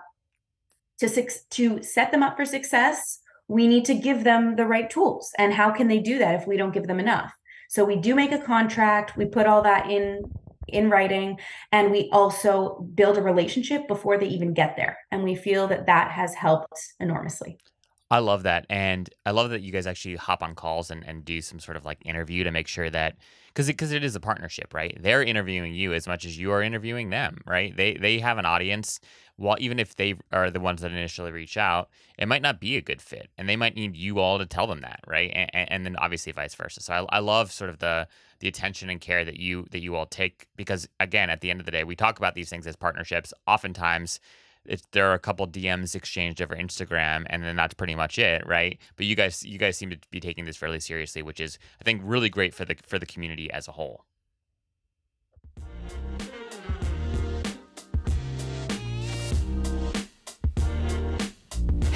to 0.99 1.31
to 1.51 1.83
set 1.83 2.11
them 2.11 2.23
up 2.23 2.37
for 2.37 2.47
success, 2.47 3.21
we 3.49 3.69
need 3.69 3.85
to 3.85 3.95
give 3.95 4.25
them 4.25 4.57
the 4.57 4.67
right 4.67 4.89
tools. 4.89 5.31
And 5.39 5.53
how 5.53 5.71
can 5.71 5.87
they 5.87 6.01
do 6.01 6.19
that 6.19 6.41
if 6.41 6.47
we 6.47 6.57
don't 6.57 6.73
give 6.73 6.87
them 6.87 6.99
enough? 6.99 7.33
So 7.69 7.85
we 7.85 7.97
do 7.97 8.15
make 8.15 8.33
a 8.33 8.39
contract, 8.39 9.17
we 9.17 9.27
put 9.27 9.47
all 9.47 9.63
that 9.63 9.91
in 9.91 10.23
in 10.69 10.91
writing 10.91 11.39
and 11.71 11.93
we 11.93 12.09
also 12.13 12.81
build 12.95 13.17
a 13.17 13.23
relationship 13.23 13.87
before 13.87 14.19
they 14.19 14.27
even 14.27 14.53
get 14.53 14.75
there 14.77 14.99
and 15.13 15.23
we 15.23 15.33
feel 15.33 15.69
that 15.69 15.87
that 15.87 16.11
has 16.11 16.35
helped 16.35 16.77
enormously 16.99 17.57
I 18.11 18.21
love 18.21 18.45
that. 18.45 18.67
And 18.71 19.11
I 19.25 19.33
love 19.33 19.51
that 19.51 19.63
you 19.63 19.73
guys 19.73 19.87
actually 19.87 20.17
hop 20.17 20.43
on 20.43 20.55
calls 20.55 20.91
and, 20.91 21.05
and 21.07 21.25
do 21.25 21.41
some 21.41 21.59
sort 21.59 21.77
of 21.77 21.85
like 21.85 21.99
interview 22.05 22.45
to 22.45 22.53
make 22.53 22.69
sure 22.69 22.89
that 22.91 23.17
because 23.49 23.67
because 23.67 23.91
it, 23.91 23.97
it 23.97 24.05
is 24.05 24.15
a 24.15 24.21
partnership, 24.21 24.73
right? 24.73 24.97
They're 25.01 25.23
interviewing 25.23 25.75
you 25.75 25.93
as 25.93 26.07
much 26.07 26.25
as 26.25 26.39
you 26.39 26.53
are 26.53 26.63
interviewing 26.63 27.11
them, 27.11 27.41
right? 27.47 27.77
They 27.77 27.95
they 27.95 28.21
have 28.21 28.39
an 28.39 28.47
audience. 28.47 29.01
Well, 29.39 29.57
even 29.59 29.79
if 29.79 29.97
they 29.97 30.15
are 30.33 30.51
the 30.51 30.61
ones 30.61 30.83
that 30.83 30.93
initially 30.93 31.33
reach 31.33 31.57
out, 31.57 31.91
it 32.17 32.29
might 32.29 32.43
not 32.43 32.61
be 32.61 32.77
a 32.77 32.81
good 32.81 33.03
fit, 33.03 33.29
and 33.37 33.49
they 33.49 33.57
might 33.57 33.75
need 33.75 33.97
you 33.97 34.19
all 34.19 34.39
to 34.39 34.47
tell 34.47 34.67
them 34.67 34.81
that, 34.81 35.01
right? 35.07 35.31
And, 35.35 35.51
and 35.71 35.85
then 35.85 35.97
obviously 35.97 36.33
vice 36.33 36.55
versa. 36.55 36.81
So 36.81 36.93
I, 37.11 37.17
I 37.17 37.19
love 37.19 37.51
sort 37.51 37.71
of 37.71 37.79
the 37.79 38.07
the 38.39 38.49
attention 38.49 38.89
and 38.89 39.01
care 39.01 39.25
that 39.25 39.39
you 39.39 39.67
that 39.73 39.81
you 39.81 39.97
all 39.97 40.07
take 40.07 40.47
because 40.55 40.89
again, 41.01 41.29
at 41.29 41.41
the 41.41 41.51
end 41.51 41.59
of 41.61 41.67
the 41.67 41.73
day, 41.73 41.83
we 41.83 41.97
talk 41.97 42.19
about 42.19 42.35
these 42.37 42.51
things 42.51 42.67
as 42.69 42.77
partnerships. 42.77 43.35
Oftentimes 43.49 44.21
it, 44.69 44.83
there 44.93 45.11
are 45.11 45.15
a 45.15 45.19
couple 45.19 45.47
DMs 45.47 45.95
exchanged 45.95 46.43
over 46.43 46.55
Instagram, 46.55 47.25
and 47.29 47.43
then 47.43 47.57
that's 47.57 47.75
pretty 47.75 47.95
much 47.95 48.19
it, 48.19 48.47
right? 48.47 48.79
But 48.97 49.07
you 49.07 49.15
guys, 49.15 49.45
you 49.45 49.59
guys 49.59 49.77
seem 49.77 49.91
to 49.91 49.99
be 50.11 50.21
taking 50.21 50.45
this 50.45 50.57
fairly 50.57 50.81
seriously, 50.81 51.23
which 51.23 51.41
is, 51.41 51.59
I 51.81 51.85
think, 51.85 52.03
really 52.05 52.29
great 52.29 52.55
for 52.55 52.65
the 52.65 52.77
for 52.87 52.99
the 52.99 53.07
community 53.07 53.51
as 53.51 53.69
a 53.69 53.73
whole. 53.73 54.05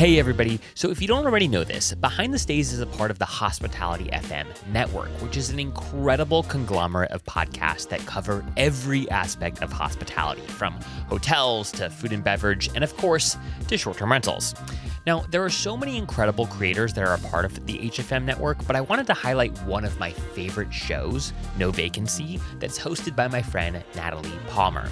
Hey, 0.01 0.19
everybody. 0.19 0.59
So, 0.73 0.89
if 0.91 1.03
you 1.03 1.07
don't 1.07 1.27
already 1.27 1.47
know 1.47 1.63
this, 1.63 1.93
Behind 1.93 2.33
the 2.33 2.39
Stays 2.39 2.73
is 2.73 2.81
a 2.81 2.87
part 2.87 3.11
of 3.11 3.19
the 3.19 3.27
Hospitality 3.27 4.05
FM 4.05 4.47
network, 4.73 5.11
which 5.21 5.37
is 5.37 5.51
an 5.51 5.59
incredible 5.59 6.43
conglomerate 6.45 7.11
of 7.11 7.23
podcasts 7.27 7.87
that 7.91 8.01
cover 8.07 8.43
every 8.57 9.11
aspect 9.11 9.63
of 9.63 9.71
hospitality, 9.71 10.41
from 10.41 10.73
hotels 11.11 11.71
to 11.73 11.91
food 11.91 12.15
and 12.15 12.25
beverage, 12.25 12.71
and 12.75 12.83
of 12.83 12.97
course, 12.97 13.37
to 13.69 13.77
short 13.77 13.99
term 13.99 14.11
rentals. 14.11 14.55
Now, 15.07 15.21
there 15.31 15.43
are 15.43 15.51
so 15.51 15.77
many 15.77 15.97
incredible 15.97 16.47
creators 16.47 16.93
that 16.93 17.05
are 17.05 17.15
a 17.15 17.19
part 17.19 17.47
of 17.47 17.67
the 17.67 17.79
HFM 17.79 18.25
network, 18.25 18.65
but 18.67 18.77
I 18.77 18.83
wanted 18.83 19.07
to 19.07 19.15
highlight 19.15 19.57
one 19.63 19.85
of 19.85 19.99
my 19.99 20.13
favorite 20.13 20.73
shows, 20.73 21.33
No 21.57 21.71
Vacancy, 21.71 22.39
that's 22.59 22.79
hosted 22.79 23.17
by 23.17 23.27
my 23.29 23.41
friend 23.41 23.83
Natalie 23.95 24.39
Palmer. 24.49 24.89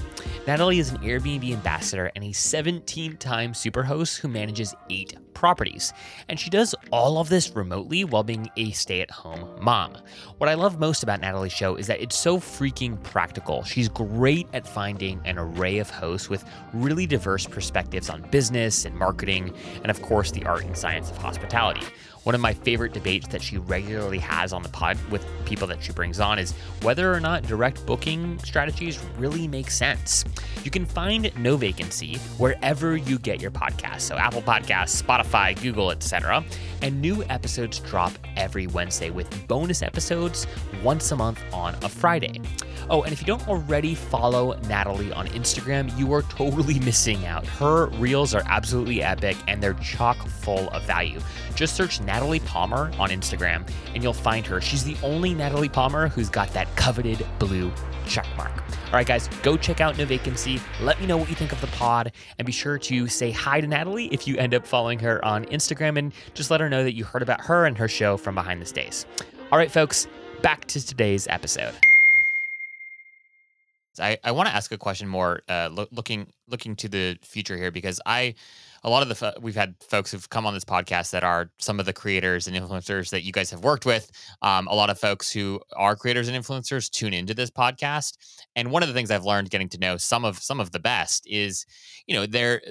Natalie 0.46 0.78
is 0.78 0.90
an 0.90 0.98
Airbnb 0.98 1.52
ambassador 1.52 2.10
and 2.16 2.24
a 2.24 2.32
17 2.32 3.18
time 3.18 3.52
superhost 3.52 4.18
who 4.18 4.28
manages 4.28 4.74
eight 4.88 5.14
properties. 5.38 5.92
And 6.28 6.38
she 6.38 6.50
does 6.50 6.74
all 6.90 7.18
of 7.18 7.28
this 7.28 7.54
remotely 7.54 8.04
while 8.04 8.24
being 8.24 8.50
a 8.56 8.72
stay 8.72 9.00
at 9.00 9.10
home 9.10 9.48
mom. 9.60 9.96
What 10.38 10.50
I 10.50 10.54
love 10.54 10.80
most 10.80 11.04
about 11.04 11.20
Natalie's 11.20 11.52
show 11.52 11.76
is 11.76 11.86
that 11.86 12.00
it's 12.00 12.18
so 12.18 12.38
freaking 12.38 13.00
practical. 13.04 13.62
She's 13.62 13.88
great 13.88 14.48
at 14.52 14.66
finding 14.66 15.20
an 15.24 15.38
array 15.38 15.78
of 15.78 15.90
hosts 15.90 16.28
with 16.28 16.44
really 16.72 17.06
diverse 17.06 17.46
perspectives 17.46 18.10
on 18.10 18.22
business 18.30 18.84
and 18.84 18.96
marketing, 18.96 19.54
and 19.82 19.90
of 19.92 20.02
course, 20.02 20.32
the 20.32 20.44
art 20.44 20.64
and 20.64 20.76
science 20.76 21.08
of 21.08 21.16
hospitality. 21.18 21.86
One 22.24 22.34
of 22.34 22.40
my 22.40 22.52
favorite 22.52 22.92
debates 22.92 23.28
that 23.28 23.42
she 23.42 23.58
regularly 23.58 24.18
has 24.18 24.52
on 24.52 24.62
the 24.62 24.68
pod 24.68 24.98
with 25.10 25.24
people 25.44 25.66
that 25.68 25.82
she 25.82 25.92
brings 25.92 26.20
on 26.20 26.38
is 26.38 26.52
whether 26.82 27.12
or 27.12 27.20
not 27.20 27.44
direct 27.44 27.86
booking 27.86 28.38
strategies 28.40 28.98
really 29.18 29.48
make 29.48 29.70
sense. 29.70 30.24
You 30.64 30.70
can 30.70 30.84
find 30.84 31.32
No 31.38 31.56
Vacancy 31.56 32.16
wherever 32.36 32.96
you 32.96 33.18
get 33.18 33.40
your 33.40 33.50
podcasts, 33.50 34.02
so 34.02 34.16
Apple 34.16 34.42
Podcasts, 34.42 35.02
Spotify, 35.02 35.60
Google, 35.60 35.90
etc. 35.90 36.44
And 36.82 37.00
new 37.00 37.24
episodes 37.24 37.78
drop 37.80 38.12
every 38.36 38.66
Wednesday 38.66 39.10
with 39.10 39.48
bonus 39.48 39.82
episodes 39.82 40.46
once 40.82 41.10
a 41.12 41.16
month 41.16 41.42
on 41.52 41.74
a 41.82 41.88
Friday. 41.88 42.40
Oh, 42.90 43.02
and 43.02 43.12
if 43.12 43.20
you 43.20 43.26
don't 43.26 43.46
already 43.48 43.94
follow 43.94 44.58
Natalie 44.66 45.12
on 45.12 45.26
Instagram, 45.28 45.96
you 45.98 46.12
are 46.12 46.22
totally 46.22 46.78
missing 46.80 47.26
out. 47.26 47.46
Her 47.46 47.86
reels 47.98 48.34
are 48.34 48.42
absolutely 48.46 49.02
epic 49.02 49.36
and 49.46 49.62
they're 49.62 49.74
chock 49.74 50.16
full 50.26 50.68
of 50.70 50.82
value. 50.84 51.20
Just 51.54 51.76
search 51.76 52.00
Natalie 52.00 52.40
Palmer 52.40 52.90
on 52.98 53.10
Instagram 53.10 53.68
and 53.94 54.02
you'll 54.02 54.12
find 54.12 54.46
her. 54.46 54.60
She's 54.60 54.84
the 54.84 54.96
only 55.02 55.34
Natalie 55.34 55.68
Palmer 55.68 56.08
who's 56.08 56.30
got 56.30 56.52
that 56.54 56.74
coveted 56.76 57.24
blue 57.38 57.70
check 58.06 58.26
mark. 58.36 58.52
All 58.86 58.94
right, 58.94 59.06
guys, 59.06 59.28
go 59.42 59.58
check 59.58 59.82
out 59.82 59.98
No 59.98 60.06
Vacancy. 60.06 60.60
Let 60.80 60.98
me 60.98 61.06
know 61.06 61.18
what 61.18 61.28
you 61.28 61.34
think 61.34 61.52
of 61.52 61.60
the 61.60 61.66
pod, 61.68 62.12
and 62.38 62.46
be 62.46 62.52
sure 62.52 62.78
to 62.78 63.06
say 63.06 63.30
hi 63.30 63.60
to 63.60 63.66
Natalie 63.66 64.06
if 64.06 64.26
you 64.26 64.38
end 64.38 64.54
up 64.54 64.66
following 64.66 64.98
her 65.00 65.22
on 65.22 65.44
Instagram, 65.46 65.98
and 65.98 66.12
just 66.32 66.50
let 66.50 66.60
her 66.60 66.70
know 66.70 66.82
that 66.84 66.94
you 66.94 67.04
heard 67.04 67.20
about 67.20 67.42
her 67.42 67.66
and 67.66 67.76
her 67.76 67.86
show 67.86 68.16
from 68.16 68.34
Behind 68.34 68.62
the 68.62 68.66
Stays. 68.66 69.04
All 69.52 69.58
right, 69.58 69.70
folks, 69.70 70.06
back 70.40 70.64
to 70.66 70.84
today's 70.84 71.26
episode. 71.28 71.74
I, 74.00 74.18
I 74.24 74.32
want 74.32 74.48
to 74.48 74.54
ask 74.54 74.72
a 74.72 74.78
question 74.78 75.08
more 75.08 75.42
uh, 75.48 75.68
lo- 75.72 75.88
looking 75.92 76.32
looking 76.48 76.76
to 76.76 76.88
the 76.88 77.18
future 77.22 77.56
here 77.56 77.70
because 77.70 78.00
I 78.06 78.34
a 78.84 78.90
lot 78.90 79.02
of 79.02 79.08
the 79.08 79.14
fo- 79.14 79.34
we've 79.40 79.56
had 79.56 79.74
folks 79.80 80.10
who've 80.10 80.28
come 80.30 80.46
on 80.46 80.54
this 80.54 80.64
podcast 80.64 81.10
that 81.10 81.24
are 81.24 81.50
some 81.58 81.80
of 81.80 81.86
the 81.86 81.92
creators 81.92 82.46
and 82.46 82.56
influencers 82.56 83.10
that 83.10 83.22
you 83.22 83.32
guys 83.32 83.50
have 83.50 83.64
worked 83.64 83.84
with. 83.84 84.10
Um, 84.42 84.68
a 84.68 84.74
lot 84.74 84.90
of 84.90 84.98
folks 84.98 85.30
who 85.32 85.60
are 85.76 85.96
creators 85.96 86.28
and 86.28 86.36
influencers 86.36 86.88
tune 86.90 87.12
into 87.12 87.34
this 87.34 87.50
podcast, 87.50 88.16
and 88.56 88.70
one 88.70 88.82
of 88.82 88.88
the 88.88 88.94
things 88.94 89.10
I've 89.10 89.24
learned 89.24 89.50
getting 89.50 89.68
to 89.70 89.78
know 89.78 89.96
some 89.96 90.24
of 90.24 90.38
some 90.38 90.60
of 90.60 90.70
the 90.70 90.78
best 90.78 91.26
is, 91.26 91.66
you 92.06 92.14
know, 92.14 92.26
they're 92.26 92.62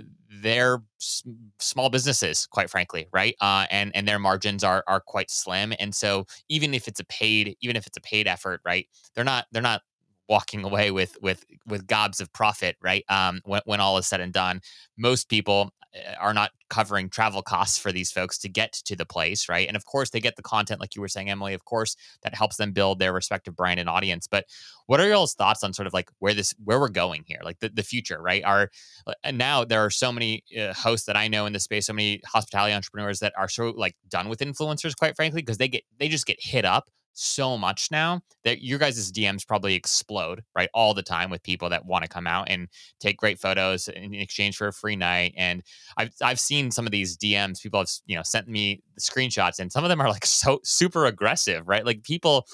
they're 0.42 0.80
s- 1.00 1.24
small 1.60 1.90
businesses, 1.90 2.48
quite 2.48 2.70
frankly, 2.70 3.08
right? 3.12 3.36
Uh, 3.42 3.66
and 3.70 3.92
and 3.96 4.08
their 4.08 4.20
margins 4.20 4.64
are 4.64 4.84
are 4.88 5.00
quite 5.02 5.30
slim, 5.30 5.74
and 5.80 5.94
so 5.94 6.26
even 6.50 6.74
if 6.74 6.88
it's 6.88 7.00
a 7.00 7.06
paid 7.06 7.56
even 7.62 7.76
if 7.76 7.86
it's 7.88 7.98
a 7.98 8.02
paid 8.02 8.28
effort, 8.28 8.62
right? 8.66 8.88
They're 9.14 9.24
not 9.26 9.46
they're 9.52 9.62
not 9.62 9.82
walking 10.30 10.64
away 10.64 10.92
with 10.92 11.18
with 11.22 11.46
with 11.66 11.88
gobs 11.88 12.20
of 12.20 12.32
profit 12.34 12.76
right 12.82 13.06
um 13.10 13.42
when, 13.46 13.62
when 13.66 13.80
all 13.80 13.98
is 13.98 14.08
said 14.08 14.22
and 14.22 14.34
done 14.34 14.62
most 14.98 15.30
people 15.30 15.72
uh, 15.96 16.14
are 16.20 16.34
not 16.34 16.52
covering 16.70 17.10
travel 17.10 17.42
costs 17.42 17.78
for 17.78 17.92
these 17.92 18.12
folks 18.12 18.38
to 18.38 18.50
get 18.50 18.74
to 18.74 18.96
the 18.96 19.06
place, 19.06 19.48
right? 19.48 19.68
And 19.68 19.78
of 19.78 19.86
course, 19.86 20.10
they 20.10 20.20
get 20.20 20.36
the 20.36 20.42
content, 20.42 20.82
like 20.82 20.96
you 20.96 21.02
were 21.02 21.08
saying, 21.08 21.30
Emily. 21.30 21.54
Of 21.54 21.66
course, 21.66 21.96
that 22.24 22.36
helps 22.36 22.58
them 22.58 22.72
build 22.72 23.00
their 23.00 23.14
respective 23.14 23.56
brand 23.56 23.80
and 23.80 23.90
audience. 23.90 24.28
But 24.28 24.46
what 24.88 25.00
are 25.00 25.08
y'all's 25.08 25.34
thoughts 25.34 25.64
on 25.64 25.74
sort 25.74 25.88
of 25.88 25.94
like 25.94 26.10
where 26.20 26.34
this, 26.34 26.54
where 26.64 26.80
we're 26.80 26.90
going 26.90 27.24
here, 27.26 27.40
like 27.44 27.60
the, 27.60 27.70
the 27.70 27.84
future, 27.84 28.22
right? 28.22 28.44
Are 28.44 28.70
uh, 29.06 29.14
and 29.24 29.38
now 29.38 29.64
there 29.64 29.84
are 29.84 29.90
so 29.90 30.12
many 30.12 30.44
uh, 30.60 30.74
hosts 30.74 31.06
that 31.06 31.16
I 31.16 31.28
know 31.28 31.46
in 31.46 31.54
the 31.54 31.60
space, 31.60 31.88
so 31.88 31.94
many 31.94 32.22
hospitality 32.26 32.74
entrepreneurs 32.74 33.20
that 33.20 33.34
are 33.38 33.50
so 33.50 33.70
like 33.70 33.96
done 34.10 34.30
with 34.30 34.40
influencers, 34.40 34.96
quite 34.96 35.16
frankly, 35.16 35.42
because 35.42 35.58
they 35.58 35.68
get 35.68 35.84
they 36.00 36.10
just 36.10 36.26
get 36.26 36.38
hit 36.42 36.66
up 36.66 36.90
so 37.18 37.58
much 37.58 37.90
now 37.92 38.22
that 38.44 38.64
your 38.64 38.80
guys' 38.80 39.12
DMs 39.12 39.46
probably 39.46 39.74
explode, 39.74 40.44
right? 40.56 40.70
All 40.74 40.94
the 40.94 41.04
time 41.04 41.30
with 41.30 41.44
people 41.44 41.70
that 41.70 41.86
want 41.86 42.04
to 42.04 42.10
come 42.10 42.28
out 42.28 42.50
and 42.50 42.68
take 43.00 43.18
great 43.18 43.40
photos 43.40 43.88
in 43.88 44.14
exchange 44.14 44.58
for 44.58 44.68
a 44.68 44.74
free 44.74 44.96
night. 44.96 45.34
And 45.36 45.64
I've 45.98 46.14
I've 46.22 46.40
seen 46.40 46.72
some 46.72 46.86
of 46.86 46.92
these 46.92 47.18
DMs, 47.18 47.62
people 47.62 47.80
have, 47.80 47.90
you 48.06 48.16
know, 48.16 48.24
sent 48.24 48.48
me 48.48 48.82
the 48.96 49.02
screenshots, 49.02 49.60
and 49.60 49.72
some 49.72 49.84
of 49.84 49.90
them 49.90 50.02
are 50.02 50.10
like 50.10 50.26
so 50.28 50.60
super 50.64 51.06
aggressive, 51.06 51.68
right? 51.68 51.86
Like 51.86 52.04
people 52.04 52.48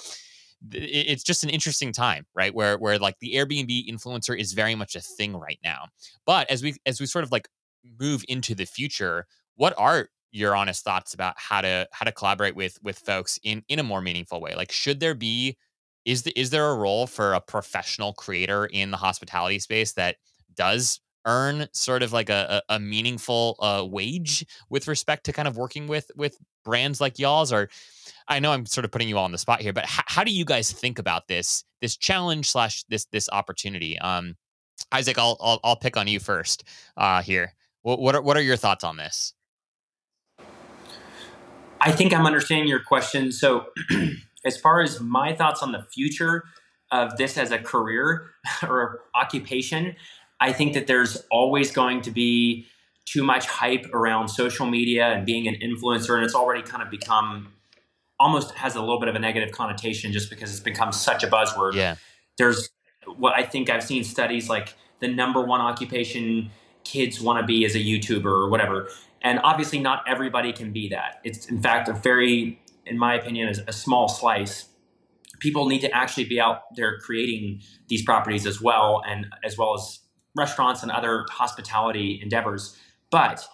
it's 0.72 1.24
just 1.24 1.43
an 1.43 1.49
interesting 1.49 1.91
time 1.91 2.26
right 2.34 2.55
where 2.55 2.78
where 2.78 2.97
like 2.97 3.20
the 3.20 3.34
airbnb 3.34 3.86
influencer 3.86 4.39
is 4.39 4.53
very 4.53 4.76
much 4.76 4.95
a 4.95 5.01
thing 5.01 5.36
right 5.36 5.59
now 5.61 5.88
but 6.26 6.49
as 6.49 6.64
we 6.64 6.74
as 6.86 7.01
we 7.01 7.05
sort 7.05 7.26
of 7.26 7.34
like 7.34 7.49
move 7.99 8.24
into 8.30 8.55
the 8.55 8.64
future 8.64 9.26
what 9.55 9.74
are 9.78 10.07
your 10.34 10.55
honest 10.55 10.84
thoughts 10.84 11.13
about 11.13 11.36
how 11.38 11.61
to 11.61 11.88
how 11.91 12.03
to 12.03 12.11
collaborate 12.11 12.55
with 12.55 12.77
with 12.84 12.99
folks 12.99 13.39
in 13.43 13.63
in 13.69 13.79
a 13.79 13.84
more 13.84 14.01
meaningful 14.01 14.41
way? 14.41 14.55
Like 14.55 14.71
should 14.71 14.99
there 14.99 15.15
be 15.15 15.57
is 16.05 16.23
the, 16.23 16.38
is 16.38 16.49
there 16.49 16.69
a 16.69 16.75
role 16.75 17.07
for 17.07 17.34
a 17.34 17.39
professional 17.39 18.11
creator 18.13 18.65
in 18.65 18.91
the 18.91 18.97
hospitality 18.97 19.59
space 19.59 19.93
that 19.93 20.17
does 20.55 20.99
earn 21.25 21.67
sort 21.71 22.03
of 22.03 22.11
like 22.11 22.29
a, 22.29 22.61
a, 22.67 22.77
meaningful 22.79 23.55
uh, 23.59 23.86
wage 23.89 24.45
with 24.69 24.89
respect 24.89 25.23
to 25.25 25.31
kind 25.31 25.47
of 25.47 25.55
working 25.55 25.88
with 25.88 26.11
with 26.17 26.38
brands 26.65 26.99
like 26.99 27.19
y'all's? 27.19 27.53
Or 27.53 27.69
i 28.27 28.39
know 28.39 28.51
i'm 28.51 28.65
sort 28.65 28.86
of 28.86 28.91
putting 28.91 29.07
you 29.07 29.17
all 29.17 29.25
on 29.25 29.31
the 29.31 29.38
spot 29.38 29.61
here 29.61 29.73
but 29.73 29.84
h- 29.84 30.05
how 30.07 30.23
do 30.23 30.31
you 30.31 30.45
guys 30.45 30.71
think 30.71 30.97
about 30.99 31.27
this 31.27 31.63
this 31.81 31.95
challenge 31.95 32.49
slash 32.49 32.84
this 32.89 33.05
this 33.05 33.29
opportunity? 33.31 33.97
Um 33.99 34.36
isaac 34.91 35.17
i'll 35.17 35.38
i'll, 35.39 35.59
I'll 35.63 35.75
pick 35.75 35.95
on 35.95 36.07
you 36.07 36.19
first 36.19 36.63
uh 36.97 37.21
here. 37.21 37.53
What, 37.84 37.99
what 37.99 38.15
are 38.15 38.21
what 38.21 38.36
are 38.36 38.41
your 38.41 38.57
thoughts 38.57 38.84
on 38.84 38.97
this 38.97 39.34
I 41.84 41.91
think 41.91 42.13
I'm 42.13 42.25
understanding 42.25 42.67
your 42.67 42.79
question. 42.79 43.31
So, 43.31 43.67
as 44.45 44.57
far 44.57 44.81
as 44.81 44.99
my 44.99 45.34
thoughts 45.34 45.61
on 45.61 45.71
the 45.71 45.86
future 45.93 46.43
of 46.91 47.17
this 47.17 47.38
as 47.38 47.51
a 47.51 47.57
career 47.57 48.31
or 48.63 49.01
occupation, 49.15 49.95
I 50.39 50.53
think 50.53 50.73
that 50.73 50.88
there's 50.88 51.23
always 51.31 51.71
going 51.71 52.01
to 52.01 52.11
be 52.11 52.67
too 53.05 53.23
much 53.23 53.45
hype 53.45 53.86
around 53.93 54.29
social 54.29 54.65
media 54.65 55.07
and 55.07 55.25
being 55.25 55.47
an 55.47 55.55
influencer, 55.55 56.15
and 56.15 56.23
it's 56.23 56.36
already 56.36 56.61
kind 56.61 56.81
of 56.81 56.89
become 56.89 57.53
almost 58.19 58.51
has 58.51 58.75
a 58.75 58.79
little 58.79 58.99
bit 58.99 59.09
of 59.09 59.15
a 59.15 59.19
negative 59.19 59.51
connotation 59.51 60.13
just 60.13 60.29
because 60.29 60.49
it's 60.51 60.61
become 60.61 60.91
such 60.93 61.23
a 61.23 61.27
buzzword. 61.27 61.73
Yeah. 61.73 61.95
There's 62.38 62.69
what 63.17 63.34
I 63.34 63.43
think 63.43 63.69
I've 63.69 63.84
seen 63.84 64.03
studies 64.03 64.47
like 64.47 64.75
the 64.99 65.09
number 65.09 65.41
one 65.41 65.59
occupation 65.59 66.49
kids 66.84 67.19
want 67.19 67.41
to 67.41 67.45
be 67.45 67.65
as 67.65 67.75
a 67.75 67.79
YouTuber 67.79 68.25
or 68.25 68.49
whatever. 68.49 68.89
And 69.24 69.39
obviously, 69.43 69.80
not 69.80 70.03
everybody 70.07 70.51
can 70.51 70.74
be 70.74 70.89
that. 70.89 71.21
It's, 71.24 71.47
in 71.47 71.61
fact, 71.61 71.88
a 71.88 71.93
very, 71.93 72.61
in 72.86 72.97
my 72.97 73.15
opinion, 73.15 73.47
is 73.47 73.61
a 73.67 73.71
small 73.71 74.09
slice. 74.09 74.65
People 75.39 75.67
need 75.67 75.80
to 75.82 75.91
actually 75.91 76.26
be 76.26 76.39
out 76.39 76.63
there 76.76 76.99
creating 76.99 77.61
these 77.88 78.03
properties 78.03 78.45
as 78.45 78.61
well, 78.61 79.01
and 79.07 79.28
as 79.43 79.57
well 79.57 79.76
as 79.76 79.99
restaurants 80.36 80.84
and 80.84 80.91
other 80.91 81.26
hospitality 81.30 82.19
endeavors. 82.21 82.78
But 83.11 83.47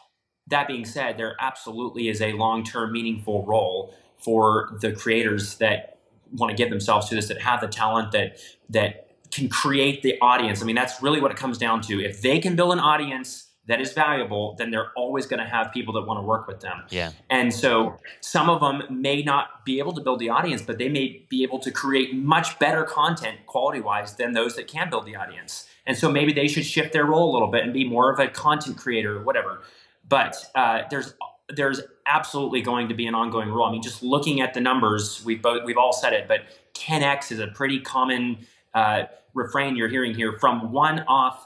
that 0.47 0.67
being 0.67 0.85
said, 0.85 1.17
there 1.17 1.35
absolutely 1.39 2.09
is 2.09 2.21
a 2.21 2.33
long 2.33 2.63
term 2.63 2.91
meaningful 2.91 3.45
role 3.45 3.93
for 4.17 4.77
the 4.81 4.91
creators 4.91 5.55
that 5.57 5.99
want 6.31 6.49
to 6.49 6.57
give 6.57 6.69
themselves 6.69 7.09
to 7.09 7.15
this, 7.15 7.27
that 7.27 7.41
have 7.41 7.61
the 7.61 7.67
talent, 7.67 8.11
that 8.11 8.39
that 8.69 9.07
can 9.31 9.47
create 9.49 10.01
the 10.01 10.19
audience. 10.21 10.61
I 10.61 10.65
mean, 10.65 10.75
that's 10.75 11.01
really 11.03 11.21
what 11.21 11.29
it 11.31 11.37
comes 11.37 11.59
down 11.59 11.81
to. 11.81 12.03
If 12.03 12.21
they 12.21 12.39
can 12.39 12.55
build 12.55 12.73
an 12.73 12.79
audience 12.79 13.48
that 13.69 13.79
is 13.79 13.93
valuable, 13.93 14.55
then 14.57 14.71
they're 14.71 14.91
always 14.95 15.27
going 15.27 15.39
to 15.39 15.45
have 15.45 15.71
people 15.71 15.93
that 15.93 16.01
want 16.01 16.17
to 16.17 16.23
work 16.23 16.47
with 16.47 16.59
them. 16.59 16.81
Yeah. 16.89 17.11
And 17.29 17.53
so 17.53 17.99
some 18.19 18.49
of 18.49 18.61
them 18.61 18.81
may 18.89 19.21
not 19.21 19.63
be 19.63 19.77
able 19.77 19.93
to 19.93 20.01
build 20.01 20.19
the 20.19 20.29
audience, 20.29 20.63
but 20.63 20.79
they 20.79 20.89
may 20.89 21.23
be 21.29 21.43
able 21.43 21.59
to 21.59 21.69
create 21.69 22.15
much 22.15 22.57
better 22.57 22.83
content 22.83 23.45
quality 23.45 23.79
wise 23.79 24.15
than 24.15 24.33
those 24.33 24.55
that 24.55 24.67
can 24.67 24.89
build 24.89 25.05
the 25.05 25.15
audience. 25.15 25.67
And 25.85 25.95
so 25.95 26.11
maybe 26.11 26.33
they 26.33 26.47
should 26.47 26.65
shift 26.65 26.93
their 26.93 27.05
role 27.05 27.31
a 27.31 27.33
little 27.33 27.47
bit 27.47 27.63
and 27.63 27.71
be 27.71 27.87
more 27.87 28.11
of 28.11 28.19
a 28.19 28.27
content 28.27 28.75
creator 28.77 29.17
or 29.17 29.23
whatever. 29.23 29.61
But 30.07 30.35
uh, 30.55 30.81
there's 30.89 31.13
there's 31.47 31.81
absolutely 32.07 32.61
going 32.61 32.89
to 32.89 32.95
be 32.95 33.05
an 33.05 33.13
ongoing 33.13 33.49
role. 33.49 33.67
I 33.67 33.71
mean, 33.71 33.81
just 33.83 34.01
looking 34.01 34.41
at 34.41 34.55
the 34.55 34.61
numbers, 34.61 35.23
we've 35.23 35.43
both 35.43 35.63
we've 35.63 35.77
all 35.77 35.93
said 35.93 36.13
it, 36.13 36.27
but 36.27 36.41
10x 36.73 37.31
is 37.31 37.39
a 37.39 37.47
pretty 37.47 37.79
common 37.79 38.39
uh, 38.73 39.03
refrain 39.35 39.75
you're 39.75 39.89
hearing 39.89 40.15
here 40.15 40.37
from 40.39 40.71
one-off 40.71 41.45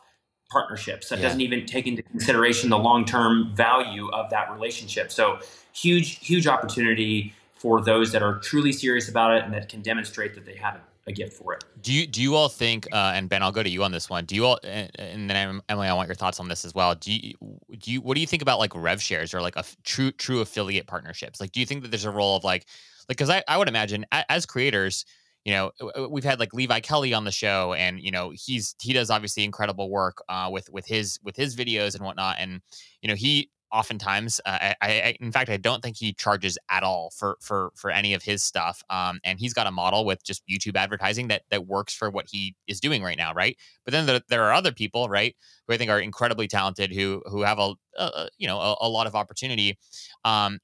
partnerships 0.57 1.09
that 1.09 1.17
Yeah. 1.19 1.23
doesn't 1.25 1.41
even 1.41 1.65
take 1.65 1.87
into 1.87 2.03
consideration 2.03 2.69
the 2.69 2.77
long-term 2.77 3.53
value 3.55 4.07
of 4.11 4.29
that 4.29 4.51
relationship. 4.51 5.11
So 5.11 5.39
huge, 5.73 6.19
huge 6.25 6.45
opportunity 6.47 7.33
for 7.55 7.81
those 7.81 8.11
that 8.11 8.21
are 8.21 8.39
truly 8.39 8.71
serious 8.71 9.09
about 9.09 9.35
it 9.35 9.43
and 9.43 9.53
that 9.53 9.67
can 9.69 9.81
demonstrate 9.81 10.35
that 10.35 10.45
they 10.45 10.55
have 10.55 10.79
a 11.07 11.11
gift 11.11 11.33
for 11.33 11.53
it. 11.53 11.63
Do 11.81 11.91
you 11.91 12.07
do 12.07 12.21
you 12.21 12.35
all 12.35 12.47
think? 12.47 12.87
Uh, 12.93 13.11
and 13.15 13.27
Ben, 13.27 13.43
I'll 13.43 13.51
go 13.51 13.63
to 13.63 13.69
you 13.69 13.83
on 13.83 13.91
this 13.91 14.09
one. 14.09 14.23
Do 14.25 14.35
you 14.35 14.45
all? 14.45 14.59
And, 14.63 14.89
and 14.97 15.29
then 15.29 15.35
Em- 15.35 15.61
Emily, 15.67 15.87
I 15.89 15.93
want 15.93 16.07
your 16.07 16.15
thoughts 16.15 16.39
on 16.39 16.47
this 16.47 16.63
as 16.63 16.73
well. 16.73 16.95
Do 16.95 17.11
you 17.11 17.33
do 17.77 17.91
you? 17.91 17.99
What 18.01 18.15
do 18.15 18.21
you 18.21 18.27
think 18.27 18.41
about 18.41 18.59
like 18.59 18.71
rev 18.73 19.01
shares 19.01 19.33
or 19.33 19.41
like 19.41 19.55
a 19.57 19.59
f- 19.59 19.75
true 19.83 20.11
true 20.11 20.39
affiliate 20.39 20.87
partnerships? 20.87 21.41
Like, 21.41 21.51
do 21.51 21.59
you 21.59 21.65
think 21.65 21.81
that 21.81 21.89
there's 21.91 22.05
a 22.05 22.11
role 22.11 22.37
of 22.37 22.43
like 22.45 22.65
like 23.09 23.17
because 23.17 23.29
I 23.29 23.43
I 23.49 23.57
would 23.57 23.67
imagine 23.67 24.05
as 24.11 24.45
creators. 24.45 25.05
You 25.45 25.51
know, 25.53 26.07
we've 26.09 26.23
had 26.23 26.39
like 26.39 26.53
Levi 26.53 26.79
Kelly 26.79 27.13
on 27.13 27.25
the 27.25 27.31
show, 27.31 27.73
and 27.73 27.99
you 27.99 28.11
know 28.11 28.31
he's 28.33 28.75
he 28.81 28.93
does 28.93 29.09
obviously 29.09 29.43
incredible 29.43 29.89
work 29.89 30.23
uh, 30.29 30.49
with 30.51 30.69
with 30.71 30.85
his 30.85 31.19
with 31.23 31.35
his 31.35 31.55
videos 31.55 31.95
and 31.95 32.05
whatnot, 32.05 32.37
and 32.39 32.61
you 33.01 33.09
know 33.09 33.15
he 33.15 33.49
oftentimes 33.73 34.39
uh, 34.45 34.57
I, 34.61 34.75
I 34.81 35.15
in 35.19 35.31
fact 35.31 35.49
i 35.49 35.57
don't 35.57 35.81
think 35.81 35.97
he 35.97 36.13
charges 36.13 36.59
at 36.69 36.83
all 36.83 37.09
for 37.17 37.37
for 37.41 37.71
for 37.75 37.89
any 37.89 38.13
of 38.13 38.21
his 38.21 38.43
stuff 38.43 38.83
um 38.91 39.19
and 39.23 39.39
he's 39.39 39.53
got 39.53 39.65
a 39.65 39.71
model 39.71 40.05
with 40.05 40.23
just 40.23 40.43
youtube 40.47 40.75
advertising 40.75 41.27
that 41.29 41.41
that 41.49 41.65
works 41.65 41.93
for 41.93 42.11
what 42.11 42.27
he 42.29 42.55
is 42.67 42.79
doing 42.79 43.01
right 43.01 43.17
now 43.17 43.33
right? 43.33 43.57
But 43.83 43.93
then 43.93 44.05
there, 44.05 44.21
there 44.29 44.43
are 44.43 44.53
other 44.53 44.71
people 44.71 45.09
right 45.09 45.35
who 45.67 45.73
i 45.73 45.77
think 45.77 45.89
are 45.89 45.99
incredibly 45.99 46.47
talented 46.47 46.93
who 46.93 47.23
who 47.25 47.41
have 47.41 47.57
a, 47.57 47.73
a 47.97 48.29
you 48.37 48.47
know 48.47 48.59
a, 48.59 48.75
a 48.81 48.89
lot 48.89 49.07
of 49.07 49.15
opportunity 49.15 49.77
um 50.23 50.59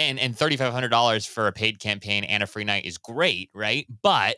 and 0.00 0.18
and 0.18 0.36
$3500 0.36 1.28
for 1.28 1.46
a 1.46 1.52
paid 1.52 1.80
campaign 1.80 2.24
and 2.24 2.42
a 2.42 2.48
free 2.48 2.64
night 2.64 2.86
is 2.86 2.98
great 2.98 3.50
right 3.54 3.86
but 4.02 4.36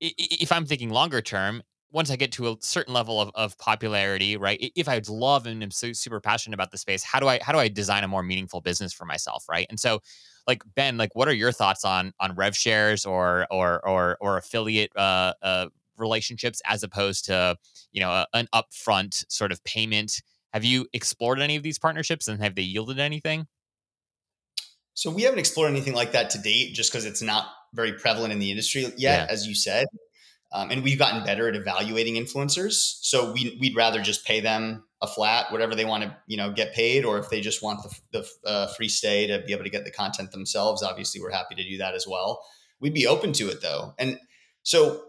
if 0.00 0.52
i'm 0.52 0.66
thinking 0.66 0.90
longer 0.90 1.20
term 1.20 1.62
once 1.92 2.10
I 2.10 2.16
get 2.16 2.32
to 2.32 2.48
a 2.48 2.56
certain 2.60 2.92
level 2.92 3.20
of, 3.22 3.30
of 3.34 3.56
popularity, 3.58 4.36
right? 4.36 4.58
If 4.76 4.88
I 4.88 5.00
love 5.08 5.46
and 5.46 5.62
am 5.62 5.70
su- 5.70 5.94
super 5.94 6.20
passionate 6.20 6.52
about 6.54 6.70
the 6.70 6.76
space, 6.78 7.02
how 7.02 7.20
do 7.20 7.28
I 7.28 7.38
how 7.40 7.52
do 7.52 7.58
I 7.58 7.68
design 7.68 8.04
a 8.04 8.08
more 8.08 8.22
meaningful 8.22 8.60
business 8.60 8.92
for 8.92 9.06
myself, 9.06 9.44
right? 9.48 9.66
And 9.70 9.80
so, 9.80 10.00
like 10.46 10.62
Ben, 10.74 10.98
like 10.98 11.14
what 11.14 11.28
are 11.28 11.32
your 11.32 11.52
thoughts 11.52 11.84
on 11.84 12.12
on 12.20 12.34
rev 12.34 12.56
shares 12.56 13.06
or 13.06 13.46
or 13.50 13.86
or 13.88 14.18
or 14.20 14.36
affiliate 14.36 14.90
uh, 14.96 15.32
uh, 15.42 15.66
relationships 15.96 16.60
as 16.66 16.82
opposed 16.82 17.24
to 17.26 17.56
you 17.92 18.00
know 18.00 18.10
a, 18.10 18.26
an 18.34 18.48
upfront 18.54 19.24
sort 19.30 19.52
of 19.52 19.62
payment? 19.64 20.20
Have 20.52 20.64
you 20.64 20.86
explored 20.92 21.40
any 21.40 21.56
of 21.56 21.62
these 21.62 21.78
partnerships 21.78 22.28
and 22.28 22.42
have 22.42 22.54
they 22.56 22.62
yielded 22.62 22.98
anything? 22.98 23.46
So 24.96 25.10
we 25.10 25.22
haven't 25.22 25.38
explored 25.38 25.70
anything 25.70 25.92
like 25.94 26.12
that 26.12 26.30
to 26.30 26.38
date, 26.38 26.74
just 26.74 26.90
because 26.90 27.04
it's 27.04 27.20
not 27.22 27.46
very 27.74 27.92
prevalent 27.92 28.32
in 28.32 28.38
the 28.38 28.50
industry 28.50 28.82
yet, 28.82 28.96
Yeah. 28.98 29.26
as 29.28 29.46
you 29.46 29.54
said. 29.54 29.86
Um, 30.52 30.70
and 30.70 30.82
we've 30.82 30.98
gotten 30.98 31.22
better 31.22 31.48
at 31.48 31.54
evaluating 31.54 32.14
influencers. 32.14 32.96
So 33.02 33.30
we, 33.32 33.58
we'd 33.60 33.76
rather 33.76 34.00
just 34.00 34.24
pay 34.24 34.40
them 34.40 34.84
a 35.02 35.06
flat, 35.06 35.52
whatever 35.52 35.74
they 35.74 35.84
want 35.84 36.04
to, 36.04 36.16
you 36.26 36.38
know, 36.38 36.50
get 36.50 36.72
paid, 36.72 37.04
or 37.04 37.18
if 37.18 37.28
they 37.28 37.42
just 37.42 37.62
want 37.62 37.82
the, 37.82 38.22
the 38.42 38.48
uh, 38.48 38.66
free 38.68 38.88
stay 38.88 39.26
to 39.26 39.42
be 39.46 39.52
able 39.52 39.64
to 39.64 39.70
get 39.70 39.84
the 39.84 39.90
content 39.90 40.32
themselves. 40.32 40.82
Obviously, 40.82 41.20
we're 41.20 41.30
happy 41.30 41.54
to 41.56 41.62
do 41.62 41.76
that 41.78 41.94
as 41.94 42.06
well. 42.06 42.42
We'd 42.80 42.94
be 42.94 43.06
open 43.06 43.34
to 43.34 43.50
it 43.50 43.60
though, 43.60 43.92
and 43.98 44.18
so 44.62 45.02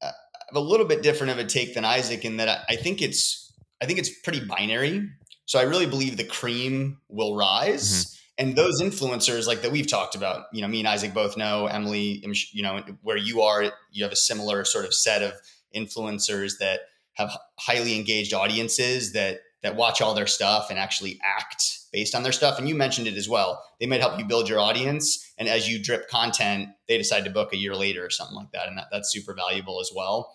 uh, 0.00 0.06
I 0.06 0.44
have 0.50 0.56
a 0.56 0.60
little 0.60 0.86
bit 0.86 1.02
different 1.02 1.32
of 1.32 1.38
a 1.38 1.44
take 1.44 1.74
than 1.74 1.84
Isaac 1.84 2.24
in 2.24 2.36
that 2.36 2.48
I, 2.48 2.74
I 2.74 2.76
think 2.76 3.02
it's 3.02 3.52
I 3.80 3.86
think 3.86 3.98
it's 3.98 4.10
pretty 4.20 4.40
binary. 4.44 5.08
So 5.46 5.58
I 5.58 5.62
really 5.62 5.86
believe 5.86 6.16
the 6.16 6.24
cream 6.24 6.98
will 7.08 7.36
rise. 7.36 8.16
And 8.38 8.56
those 8.56 8.80
influencers, 8.80 9.46
like 9.46 9.62
that 9.62 9.72
we've 9.72 9.86
talked 9.86 10.14
about, 10.14 10.46
you 10.52 10.62
know, 10.62 10.68
me 10.68 10.78
and 10.78 10.88
Isaac 10.88 11.12
both 11.12 11.36
know, 11.36 11.66
Emily, 11.66 12.24
you 12.52 12.62
know, 12.62 12.82
where 13.02 13.16
you 13.16 13.42
are, 13.42 13.72
you 13.90 14.04
have 14.04 14.12
a 14.12 14.16
similar 14.16 14.64
sort 14.64 14.84
of 14.84 14.94
set 14.94 15.22
of 15.22 15.34
influencers 15.74 16.58
that 16.58 16.80
have 17.14 17.36
highly 17.58 17.96
engaged 17.96 18.32
audiences 18.32 19.12
that 19.12 19.40
that 19.62 19.76
watch 19.76 20.00
all 20.00 20.14
their 20.14 20.26
stuff 20.26 20.70
and 20.70 20.78
actually 20.78 21.20
act 21.22 21.78
based 21.92 22.14
on 22.14 22.24
their 22.24 22.32
stuff. 22.32 22.58
And 22.58 22.68
you 22.68 22.74
mentioned 22.74 23.06
it 23.06 23.16
as 23.16 23.28
well. 23.28 23.62
They 23.78 23.86
might 23.86 24.00
help 24.00 24.18
you 24.18 24.24
build 24.24 24.48
your 24.48 24.58
audience, 24.58 25.32
and 25.38 25.48
as 25.48 25.68
you 25.68 25.80
drip 25.82 26.08
content, 26.08 26.70
they 26.88 26.98
decide 26.98 27.24
to 27.24 27.30
book 27.30 27.52
a 27.52 27.56
year 27.56 27.74
later 27.74 28.04
or 28.04 28.10
something 28.10 28.36
like 28.36 28.50
that, 28.52 28.68
and 28.68 28.76
that, 28.78 28.86
that's 28.90 29.12
super 29.12 29.34
valuable 29.34 29.80
as 29.80 29.90
well. 29.94 30.34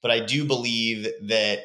But 0.00 0.12
I 0.12 0.20
do 0.24 0.44
believe 0.44 1.08
that 1.28 1.60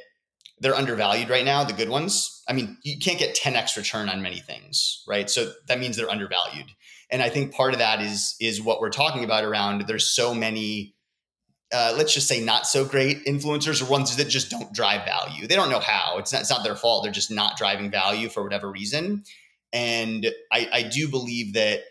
they're 0.63 0.73
undervalued 0.73 1.29
right 1.29 1.43
now, 1.43 1.65
the 1.65 1.73
good 1.73 1.89
ones. 1.89 2.41
I 2.47 2.53
mean, 2.53 2.77
you 2.83 2.97
can't 2.97 3.19
get 3.19 3.35
10x 3.35 3.75
return 3.75 4.07
on 4.07 4.21
many 4.21 4.39
things, 4.39 5.03
right? 5.05 5.29
So 5.29 5.51
that 5.67 5.77
means 5.77 5.97
they're 5.97 6.09
undervalued. 6.09 6.67
And 7.11 7.21
I 7.21 7.29
think 7.29 7.53
part 7.53 7.73
of 7.73 7.79
that 7.79 8.01
is 8.01 8.35
is 8.39 8.61
what 8.61 8.79
we're 8.79 8.89
talking 8.89 9.25
about 9.25 9.43
around 9.43 9.85
there's 9.87 10.07
so 10.07 10.33
many 10.33 10.95
uh, 11.73 11.93
let's 11.97 12.13
just 12.13 12.27
say 12.27 12.39
not 12.39 12.65
so 12.67 12.85
great 12.85 13.25
influencers 13.25 13.81
or 13.81 13.89
ones 13.89 14.15
that 14.15 14.29
just 14.29 14.51
don't 14.51 14.71
drive 14.73 15.05
value. 15.05 15.47
They 15.47 15.55
don't 15.55 15.71
know 15.71 15.79
how. 15.79 16.17
It's 16.19 16.31
not, 16.31 16.41
it's 16.41 16.49
not 16.49 16.63
their 16.63 16.75
fault. 16.75 17.03
They're 17.03 17.11
just 17.11 17.31
not 17.31 17.57
driving 17.57 17.89
value 17.89 18.29
for 18.29 18.43
whatever 18.43 18.69
reason. 18.69 19.23
And 19.73 20.27
I, 20.51 20.69
I 20.71 20.83
do 20.83 21.07
believe 21.09 21.55
that 21.55 21.81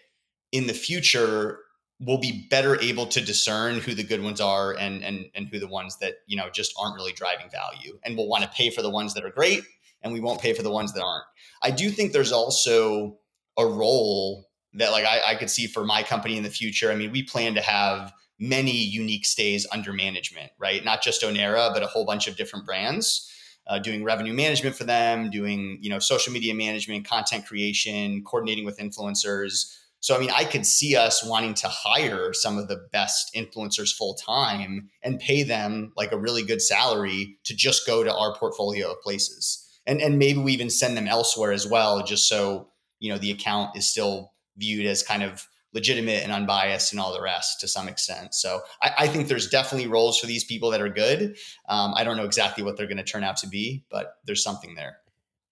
in 0.52 0.68
the 0.68 0.72
future, 0.72 1.58
we'll 2.04 2.18
be 2.18 2.46
better 2.50 2.80
able 2.80 3.06
to 3.06 3.20
discern 3.20 3.78
who 3.78 3.94
the 3.94 4.02
good 4.02 4.22
ones 4.22 4.40
are 4.40 4.72
and 4.72 5.02
and 5.04 5.26
and 5.34 5.48
who 5.48 5.58
the 5.58 5.68
ones 5.68 5.98
that 5.98 6.16
you 6.26 6.36
know 6.36 6.50
just 6.50 6.74
aren't 6.78 6.96
really 6.96 7.12
driving 7.12 7.48
value. 7.50 7.98
And 8.02 8.16
we'll 8.16 8.28
want 8.28 8.44
to 8.44 8.50
pay 8.50 8.70
for 8.70 8.82
the 8.82 8.90
ones 8.90 9.14
that 9.14 9.24
are 9.24 9.30
great 9.30 9.62
and 10.02 10.12
we 10.12 10.20
won't 10.20 10.40
pay 10.40 10.52
for 10.52 10.62
the 10.62 10.70
ones 10.70 10.92
that 10.94 11.02
aren't. 11.02 11.24
I 11.62 11.70
do 11.70 11.90
think 11.90 12.12
there's 12.12 12.32
also 12.32 13.18
a 13.56 13.64
role 13.64 14.48
that 14.74 14.90
like 14.90 15.04
I, 15.04 15.32
I 15.32 15.34
could 15.36 15.50
see 15.50 15.66
for 15.66 15.84
my 15.84 16.02
company 16.02 16.36
in 16.36 16.42
the 16.42 16.50
future. 16.50 16.90
I 16.90 16.96
mean 16.96 17.12
we 17.12 17.22
plan 17.22 17.54
to 17.54 17.60
have 17.60 18.12
many 18.38 18.72
unique 18.72 19.24
stays 19.24 19.66
under 19.72 19.92
management 19.92 20.50
right? 20.58 20.84
Not 20.84 21.02
just 21.02 21.22
onera 21.22 21.72
but 21.72 21.82
a 21.82 21.86
whole 21.86 22.04
bunch 22.04 22.26
of 22.26 22.36
different 22.36 22.66
brands 22.66 23.28
uh, 23.68 23.78
doing 23.78 24.02
revenue 24.02 24.32
management 24.32 24.74
for 24.74 24.84
them 24.84 25.30
doing 25.30 25.78
you 25.80 25.88
know 25.88 25.98
social 25.98 26.32
media 26.32 26.54
management 26.54 27.06
content 27.06 27.46
creation 27.46 28.24
coordinating 28.24 28.64
with 28.64 28.78
influencers 28.78 29.78
so, 30.02 30.16
I 30.16 30.18
mean, 30.18 30.32
I 30.34 30.44
could 30.44 30.66
see 30.66 30.96
us 30.96 31.24
wanting 31.24 31.54
to 31.54 31.68
hire 31.68 32.32
some 32.32 32.58
of 32.58 32.66
the 32.66 32.88
best 32.90 33.32
influencers 33.36 33.94
full 33.94 34.14
time 34.14 34.90
and 35.00 35.20
pay 35.20 35.44
them 35.44 35.92
like 35.96 36.10
a 36.10 36.18
really 36.18 36.42
good 36.42 36.60
salary 36.60 37.38
to 37.44 37.54
just 37.54 37.86
go 37.86 38.02
to 38.02 38.12
our 38.12 38.34
portfolio 38.34 38.90
of 38.90 39.00
places. 39.00 39.64
And, 39.86 40.00
and 40.00 40.18
maybe 40.18 40.40
we 40.40 40.52
even 40.54 40.70
send 40.70 40.96
them 40.96 41.06
elsewhere 41.06 41.52
as 41.52 41.68
well, 41.68 42.02
just 42.02 42.28
so, 42.28 42.68
you 42.98 43.12
know, 43.12 43.18
the 43.18 43.30
account 43.30 43.76
is 43.76 43.86
still 43.86 44.32
viewed 44.56 44.86
as 44.86 45.04
kind 45.04 45.22
of 45.22 45.46
legitimate 45.72 46.24
and 46.24 46.32
unbiased 46.32 46.92
and 46.92 47.00
all 47.00 47.12
the 47.12 47.22
rest 47.22 47.60
to 47.60 47.68
some 47.68 47.86
extent. 47.86 48.34
So 48.34 48.60
I, 48.82 48.90
I 48.98 49.06
think 49.06 49.28
there's 49.28 49.48
definitely 49.48 49.86
roles 49.86 50.18
for 50.18 50.26
these 50.26 50.42
people 50.42 50.70
that 50.70 50.80
are 50.80 50.88
good. 50.88 51.36
Um, 51.68 51.94
I 51.96 52.02
don't 52.02 52.16
know 52.16 52.24
exactly 52.24 52.64
what 52.64 52.76
they're 52.76 52.88
going 52.88 52.96
to 52.96 53.04
turn 53.04 53.22
out 53.22 53.36
to 53.38 53.48
be, 53.48 53.84
but 53.88 54.16
there's 54.26 54.42
something 54.42 54.74
there. 54.74 54.96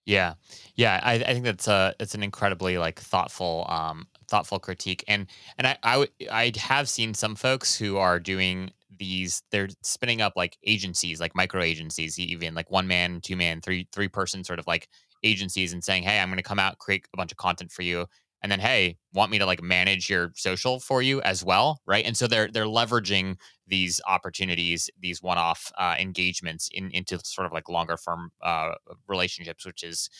Yeah, 0.07 0.34
yeah, 0.76 0.98
I, 1.03 1.14
I 1.14 1.18
think 1.32 1.44
that's 1.44 1.68
a 1.68 1.94
it's 2.01 2.14
an 2.14 2.22
incredibly 2.22 2.78
like 2.78 2.98
thoughtful 2.98 3.66
um 3.68 4.07
thoughtful 4.28 4.59
critique, 4.59 5.05
and 5.07 5.26
and 5.59 5.66
I 5.82 6.09
I 6.30 6.53
have 6.57 6.88
seen 6.88 7.14
some 7.14 7.36
folks 7.36 7.76
who 7.76 7.96
are 7.98 8.18
doing 8.18 8.70
these 8.98 9.42
they're 9.51 9.68
spinning 9.82 10.20
up 10.20 10.32
like 10.36 10.59
agencies 10.64 11.20
like 11.20 11.34
micro 11.34 11.62
agencies 11.62 12.18
even 12.18 12.55
like 12.55 12.70
one 12.70 12.86
man 12.86 13.20
two 13.22 13.36
man 13.36 13.61
three 13.62 13.88
three 13.92 14.09
person 14.09 14.44
sort 14.44 14.59
of 14.59 14.66
like 14.66 14.88
agencies 15.22 15.72
and 15.72 15.82
saying 15.82 16.03
hey 16.03 16.18
i'm 16.20 16.28
going 16.28 16.36
to 16.36 16.42
come 16.42 16.59
out 16.59 16.76
create 16.78 17.07
a 17.14 17.16
bunch 17.16 17.30
of 17.32 17.38
content 17.38 17.70
for 17.72 17.80
you 17.82 18.05
and 18.43 18.51
then 18.51 18.61
hey, 18.61 18.97
want 19.12 19.30
me 19.30 19.38
to 19.38 19.47
like 19.47 19.62
manage 19.62 20.09
your 20.09 20.32
social 20.36 20.80
for 20.80 21.03
you 21.03 21.20
as 21.22 21.45
well, 21.45 21.80
right? 21.86 22.05
And 22.05 22.16
so 22.16 22.26
they're 22.26 22.49
they're 22.51 22.64
leveraging 22.64 23.36
these 23.66 24.01
opportunities, 24.07 24.91
these 25.01 25.22
one-off 25.22 25.70
uh, 25.78 25.95
engagements 25.99 26.68
in, 26.72 26.91
into 26.91 27.18
sort 27.24 27.47
of 27.47 27.53
like 27.53 27.68
longer 27.68 27.97
firm 27.97 28.30
uh, 28.43 28.72
relationships, 29.09 29.64
which 29.66 29.82
is 29.82 30.11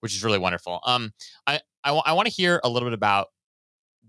which 0.00 0.14
is 0.14 0.24
really 0.24 0.38
wonderful. 0.38 0.80
Um, 0.86 1.12
I 1.46 1.60
I, 1.84 1.88
w- 1.88 2.02
I 2.06 2.12
want 2.14 2.26
to 2.26 2.32
hear 2.34 2.60
a 2.64 2.68
little 2.68 2.88
bit 2.88 2.94
about 2.94 3.28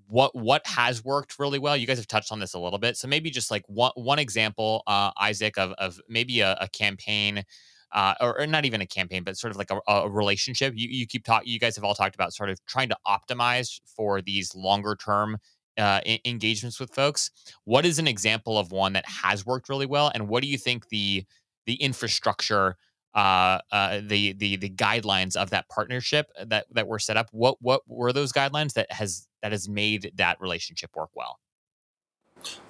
what 0.08 0.36
what 0.36 0.66
has 0.68 1.03
worked 1.03 1.38
really 1.39 1.60
well. 1.60 1.76
You 1.76 1.88
guys 1.88 1.97
have 1.97 2.08
touched 2.08 2.32
on 2.32 2.39
this 2.39 2.53
a 2.53 2.60
little 2.60 2.80
bit, 2.80 2.97
so 2.97 3.08
maybe 3.08 3.30
just 3.30 3.51
like 3.51 3.64
one 3.68 3.91
one 3.95 4.20
example, 4.20 4.84
uh, 4.88 5.12
Isaac, 5.20 5.58
of 5.58 5.74
of 5.74 5.99
maybe 6.10 6.39
a, 6.41 6.58
a 6.62 6.70
campaign. 6.70 7.43
Uh, 7.93 8.13
or, 8.19 8.41
or, 8.41 8.45
not 8.45 8.65
even 8.65 8.81
a 8.81 8.85
campaign, 8.85 9.23
but 9.23 9.38
sort 9.38 9.49
of 9.49 9.57
like 9.57 9.71
a, 9.71 9.79
a 9.88 10.09
relationship. 10.09 10.73
You, 10.75 10.89
you 10.89 11.07
keep 11.07 11.23
talking. 11.23 11.47
You 11.47 11.57
guys 11.57 11.73
have 11.77 11.85
all 11.85 11.95
talked 11.95 12.15
about 12.15 12.33
sort 12.33 12.49
of 12.49 12.63
trying 12.65 12.89
to 12.89 12.97
optimize 13.07 13.79
for 13.85 14.21
these 14.21 14.53
longer 14.53 14.95
term 14.95 15.38
uh, 15.77 16.01
engagements 16.25 16.81
with 16.81 16.93
folks. 16.93 17.31
What 17.63 17.85
is 17.85 17.97
an 17.97 18.05
example 18.05 18.59
of 18.59 18.73
one 18.73 18.91
that 18.93 19.05
has 19.07 19.45
worked 19.45 19.69
really 19.69 19.85
well, 19.85 20.11
and 20.13 20.27
what 20.27 20.43
do 20.43 20.49
you 20.49 20.57
think 20.57 20.89
the 20.89 21.23
the 21.65 21.75
infrastructure 21.75 22.75
uh, 23.17 23.59
uh, 23.71 23.99
the 24.05 24.33
the 24.33 24.57
the 24.57 24.69
guidelines 24.69 25.35
of 25.35 25.49
that 25.49 25.67
partnership 25.69 26.27
that 26.45 26.67
that 26.71 26.88
were 26.88 26.99
set 26.99 27.17
up. 27.17 27.29
What 27.31 27.57
what 27.59 27.81
were 27.88 28.13
those 28.13 28.31
guidelines 28.31 28.73
that 28.73 28.91
has 28.91 29.27
that 29.41 29.51
has 29.51 29.67
made 29.67 30.11
that 30.15 30.39
relationship 30.39 30.91
work 30.95 31.09
well? 31.15 31.39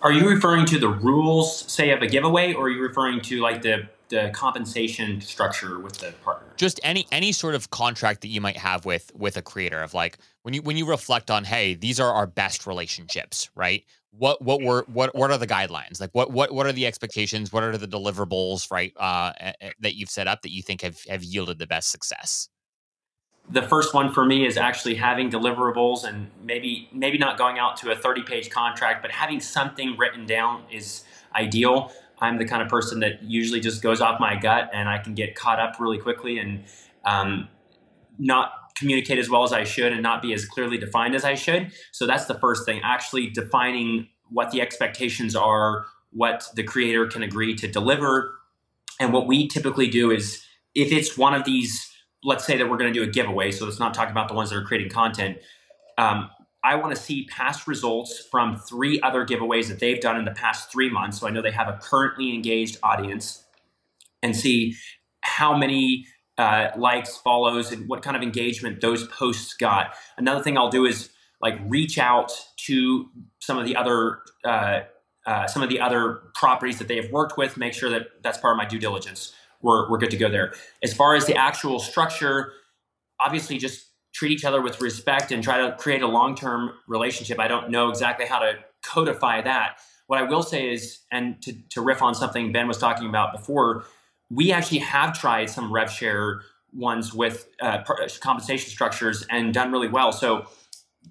Are 0.02 0.12
you 0.14 0.28
referring 0.28 0.66
to 0.68 0.80
the 0.80 0.88
rules, 0.88 1.70
say, 1.72 1.90
of 1.90 2.02
a 2.02 2.08
giveaway, 2.08 2.54
or 2.54 2.68
are 2.68 2.70
you 2.70 2.82
referring 2.82 3.20
to 3.22 3.42
like 3.42 3.62
the 3.62 3.90
the 4.10 4.30
compensation 4.34 5.22
structure 5.22 5.80
with 5.80 5.98
the 5.98 6.14
partner? 6.24 6.54
Just 6.58 6.80
any 6.84 7.08
any 7.12 7.32
sort 7.32 7.56
of 7.56 7.70
contract 7.70 8.22
that 8.22 8.30
you 8.30 8.42
might 8.42 8.58
have 8.58 8.86
with 8.86 9.12
with 9.16 9.38
a 9.38 9.42
creator 9.42 9.82
of 9.82 9.94
like 9.94 10.18
when 10.44 10.54
you 10.54 10.62
when 10.62 10.78
you 10.78 10.88
reflect 10.88 11.32
on, 11.32 11.44
hey, 11.44 11.74
these 11.74 12.00
are 12.00 12.12
our 12.12 12.28
best 12.28 12.68
relationships, 12.68 13.50
right? 13.56 13.84
what 14.18 14.42
what 14.42 14.62
were 14.62 14.86
what 14.92 15.14
what 15.16 15.32
are 15.32 15.38
the 15.38 15.48
guidelines 15.48 16.00
like 16.00 16.10
what 16.14 16.32
what 16.32 16.52
what 16.52 16.66
are 16.66 16.72
the 16.72 16.86
expectations 16.86 17.52
what 17.52 17.64
are 17.64 17.78
the 17.78 17.88
deliverables 17.88 18.72
right 18.72 18.94
uh, 18.98 19.32
that 19.80 19.96
you've 19.96 20.10
set 20.10 20.28
up 20.28 20.42
that 20.42 20.52
you 20.52 20.62
think 20.62 20.82
have 20.82 21.00
have 21.08 21.24
yielded 21.24 21.60
the 21.60 21.68
best 21.68 21.92
success 21.92 22.50
the 23.50 23.62
first 23.62 23.94
one 23.94 24.12
for 24.12 24.26
me 24.26 24.46
is 24.46 24.58
actually 24.58 24.96
having 24.96 25.30
deliverables 25.30 26.04
and 26.04 26.30
maybe 26.44 26.90
maybe 26.92 27.18
not 27.18 27.38
going 27.38 27.60
out 27.60 27.78
to 27.78 27.92
a 27.92 27.96
30 27.96 28.24
page 28.24 28.50
contract 28.50 29.02
but 29.02 29.12
having 29.12 29.40
something 29.40 29.96
written 29.98 30.26
down 30.26 30.64
is 30.72 31.04
ideal 31.36 31.92
i'm 32.20 32.38
the 32.38 32.46
kind 32.46 32.62
of 32.62 32.70
person 32.70 33.00
that 33.00 33.22
usually 33.24 33.60
just 33.60 33.82
goes 33.82 34.02
off 34.02 34.20
my 34.20 34.36
gut 34.36 34.70
and 34.74 34.90
i 34.90 34.98
can 34.98 35.14
get 35.14 35.36
caught 35.36 35.60
up 35.60 35.80
really 35.80 35.98
quickly 35.98 36.38
and 36.38 36.64
um, 37.06 37.48
not 38.20 38.52
communicate 38.78 39.18
as 39.18 39.30
well 39.30 39.44
as 39.44 39.52
I 39.52 39.64
should 39.64 39.92
and 39.92 40.04
not 40.04 40.22
be 40.22 40.34
as 40.34 40.46
clearly 40.46 40.78
defined 40.78 41.16
as 41.16 41.26
I 41.26 41.34
should. 41.34 41.72
So 41.92 42.06
that's 42.06 42.26
the 42.26 42.36
first 42.36 42.66
thing, 42.66 42.80
actually 42.84 43.30
defining 43.30 44.08
what 44.30 44.52
the 44.52 44.62
expectations 44.62 45.36
are, 45.36 45.86
what 46.12 46.48
the 46.56 46.64
creator 46.64 47.08
can 47.08 47.24
agree 47.24 47.56
to 47.56 47.68
deliver. 47.68 48.36
And 49.00 49.14
what 49.14 49.28
we 49.28 49.48
typically 49.48 49.90
do 49.90 50.12
is 50.12 50.44
if 50.76 50.92
it's 50.92 51.18
one 51.18 51.34
of 51.34 51.44
these, 51.44 51.92
let's 52.24 52.46
say 52.46 52.58
that 52.58 52.70
we're 52.70 52.78
going 52.78 52.94
to 52.94 53.00
do 53.00 53.04
a 53.04 53.12
giveaway, 53.12 53.52
so 53.52 53.66
let's 53.66 53.80
not 53.80 53.94
talk 53.94 54.10
about 54.10 54.28
the 54.28 54.34
ones 54.34 54.52
that 54.52 54.58
are 54.58 54.64
creating 54.64 54.92
content. 54.92 55.38
Um, 55.98 56.30
I 56.64 56.76
want 56.76 56.96
to 56.96 57.02
see 57.02 57.26
past 57.26 57.68
results 57.68 58.28
from 58.32 58.58
three 58.58 59.00
other 59.02 59.26
giveaways 59.26 59.68
that 59.70 59.80
they've 59.80 60.00
done 60.02 60.18
in 60.18 60.26
the 60.26 60.32
past 60.32 60.72
three 60.72 60.90
months. 60.90 61.20
So 61.20 61.28
I 61.28 61.30
know 61.30 61.42
they 61.42 61.52
have 61.52 61.68
a 61.68 61.80
currently 61.82 62.34
engaged 62.34 62.78
audience 62.84 63.44
and 64.24 64.36
see 64.36 64.76
how 65.22 65.56
many 65.56 66.06
uh, 66.38 66.70
likes, 66.78 67.18
follows, 67.18 67.72
and 67.72 67.88
what 67.88 68.02
kind 68.02 68.16
of 68.16 68.24
engagement 68.24 68.82
those 68.82 69.08
posts 69.08 69.54
got. 69.54 69.96
Another 70.18 70.44
thing 70.44 70.58
I'll 70.58 70.70
do 70.70 70.86
is 70.86 71.10
like 71.42 71.60
reach 71.68 71.98
out 71.98 72.32
to 72.66 73.10
some 73.40 73.58
of 73.58 73.66
the 73.66 73.76
other 73.76 74.20
uh, 74.44 74.82
uh, 75.26 75.46
some 75.46 75.62
of 75.62 75.70
the 75.70 75.80
other 75.80 76.22
properties 76.36 76.80
that 76.80 76.88
they 76.88 76.96
have 76.96 77.12
worked 77.12 77.38
with. 77.38 77.58
Make 77.58 77.74
sure 77.74 77.90
that 77.90 78.08
that's 78.24 78.38
part 78.38 78.54
of 78.54 78.58
my 78.58 78.66
due 78.66 78.80
diligence. 78.80 79.34
We're 79.62 79.90
we're 79.90 79.98
good 79.98 80.12
to 80.12 80.18
go 80.18 80.30
there. 80.30 80.54
As 80.82 80.94
far 80.94 81.16
as 81.16 81.26
the 81.26 81.36
actual 81.36 81.80
structure, 81.80 82.54
obviously 83.20 83.58
just 83.58 83.87
treat 84.18 84.32
each 84.32 84.46
other 84.46 84.64
with 84.64 84.82
respect 84.82 85.32
and 85.32 85.44
try 85.44 85.58
to 85.62 85.76
create 85.76 86.02
a 86.02 86.08
long 86.08 86.36
term 86.36 86.72
relationship. 86.88 87.40
I 87.40 87.48
don't 87.48 87.70
know 87.70 87.90
exactly 87.90 88.26
how 88.26 88.40
to 88.40 88.54
codify 88.82 89.42
that. 89.42 89.78
What 90.08 90.18
I 90.18 90.24
will 90.24 90.42
say 90.42 90.74
is, 90.74 91.02
and 91.12 91.40
to, 91.44 91.54
to 91.70 91.82
riff 91.82 92.02
on 92.02 92.16
something 92.16 92.52
Ben 92.52 92.68
was 92.68 92.80
talking 92.80 93.08
about 93.08 93.32
before, 93.32 93.86
we 94.32 94.52
actually 94.52 94.80
have 94.80 95.14
tried 95.14 95.52
some 95.52 95.72
rev 95.72 95.92
share 95.92 96.42
ones 96.74 97.14
with 97.14 97.48
uh, 97.62 97.84
compensation 98.20 98.72
structures 98.72 99.24
and 99.30 99.54
done 99.54 99.72
really 99.72 99.88
well. 99.88 100.12
So 100.12 100.48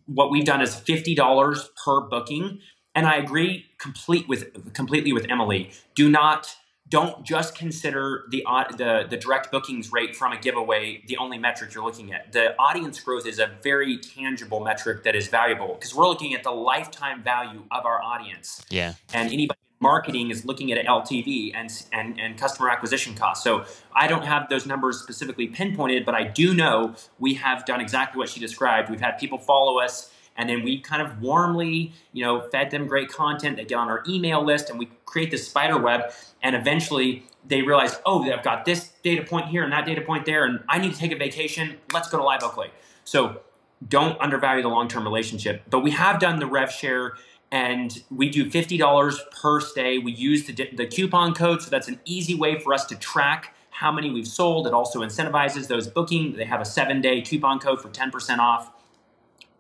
what 0.07 0.32
we've 0.32 0.44
done 0.44 0.61
is 0.61 0.74
fifty 0.74 1.14
dollars 1.14 1.70
per 1.84 2.00
booking, 2.00 2.59
and 2.96 3.07
I 3.07 3.16
agree 3.16 3.66
complete 3.78 4.26
with 4.28 4.72
completely 4.74 5.12
with 5.12 5.26
Emily. 5.30 5.70
Do 5.94 6.09
not 6.09 6.57
don't 6.89 7.24
just 7.24 7.57
consider 7.57 8.24
the 8.30 8.45
the 8.76 9.07
the 9.09 9.16
direct 9.16 9.51
bookings 9.51 9.93
rate 9.93 10.14
from 10.14 10.32
a 10.32 10.39
giveaway 10.39 11.03
the 11.09 11.16
only 11.16 11.39
metric 11.39 11.74
you're 11.74 11.84
looking 11.84 12.12
at. 12.12 12.32
The 12.32 12.57
audience 12.59 13.01
growth 13.01 13.26
is 13.26 13.39
a 13.39 13.51
very 13.62 13.99
tangible 13.99 14.61
metric 14.61 15.03
that 15.05 15.16
is 15.16 15.28
valuable 15.28 15.74
because 15.74 15.95
we're 15.95 16.09
looking 16.09 16.34
at 16.34 16.43
the 16.43 16.53
lifetime 16.53 17.22
value 17.22 17.64
of 17.70 17.84
our 17.84 18.03
audience. 18.03 18.64
Yeah, 18.70 18.95
and 19.12 19.32
anybody 19.32 19.59
marketing 19.80 20.30
is 20.30 20.45
looking 20.45 20.72
at 20.72 20.84
LTV 20.87 21.53
and, 21.55 21.70
and, 21.93 22.18
and 22.18 22.39
customer 22.39 22.70
acquisition 22.70 23.14
costs. 23.14 23.45
So 23.45 23.64
I 23.95 24.07
don't 24.07 24.24
have 24.24 24.49
those 24.49 24.66
numbers 24.66 24.99
specifically 24.99 25.49
pinpointed, 25.49 26.05
but 26.05 26.14
I 26.14 26.24
do 26.24 26.55
know 26.55 26.95
we 27.18 27.34
have 27.34 27.66
done 27.66 27.80
exactly 27.80 28.18
what 28.18 28.28
she 28.28 28.41
described. 28.41 28.91
We've 28.91 29.01
had 29.01 29.18
people 29.18 29.39
follow 29.39 29.78
us 29.78 30.12
and 30.37 30.49
then 30.49 30.62
we 30.62 30.78
kind 30.80 31.03
of 31.03 31.20
warmly, 31.20 31.93
you 32.12 32.24
know, 32.24 32.41
fed 32.51 32.70
them 32.70 32.87
great 32.87 33.11
content. 33.11 33.57
They 33.57 33.64
get 33.64 33.76
on 33.76 33.89
our 33.89 34.03
email 34.09 34.45
list 34.45 34.70
and 34.70 34.78
we 34.78 34.89
create 35.05 35.30
this 35.30 35.47
spider 35.47 35.78
web. 35.78 36.12
And 36.43 36.55
eventually 36.55 37.24
they 37.47 37.62
realize, 37.62 37.99
oh, 38.05 38.30
I've 38.30 38.43
got 38.43 38.64
this 38.64 38.91
data 39.03 39.22
point 39.22 39.47
here 39.47 39.62
and 39.62 39.72
that 39.72 39.87
data 39.87 40.01
point 40.01 40.26
there, 40.26 40.45
and 40.45 40.61
I 40.68 40.78
need 40.78 40.93
to 40.93 40.99
take 40.99 41.12
a 41.12 41.16
vacation. 41.16 41.76
Let's 41.93 42.09
go 42.09 42.18
to 42.18 42.24
Live 42.24 42.43
Oak 42.43 42.57
Lake. 42.57 42.72
So 43.05 43.41
don't 43.87 44.20
undervalue 44.20 44.62
the 44.62 44.68
long-term 44.68 45.05
relationship. 45.05 45.62
But 45.70 45.80
we 45.80 45.93
have 45.93 46.18
done 46.18 46.39
the 46.39 46.47
rev 46.47 46.70
share 46.70 47.14
and 47.53 48.03
we 48.11 48.28
do 48.28 48.51
$50 48.51 49.30
per 49.30 49.61
stay. 49.61 49.99
We 49.99 50.12
use 50.12 50.47
the, 50.47 50.53
the 50.74 50.87
coupon 50.87 51.32
code, 51.34 51.62
so 51.62 51.70
that's 51.70 51.89
an 51.89 52.01
easy 52.05 52.34
way 52.34 52.59
for 52.59 52.74
us 52.74 52.84
to 52.87 52.97
track 52.97 53.55
how 53.70 53.93
many 53.93 54.11
we've 54.11 54.26
sold. 54.26 54.66
It 54.66 54.72
also 54.72 55.01
incentivizes 55.01 55.68
those 55.68 55.87
booking. 55.87 56.37
They 56.37 56.45
have 56.45 56.61
a 56.61 56.64
seven 56.64 57.01
day 57.01 57.20
coupon 57.20 57.59
code 57.59 57.80
for 57.80 57.89
10% 57.89 58.39
off. 58.39 58.72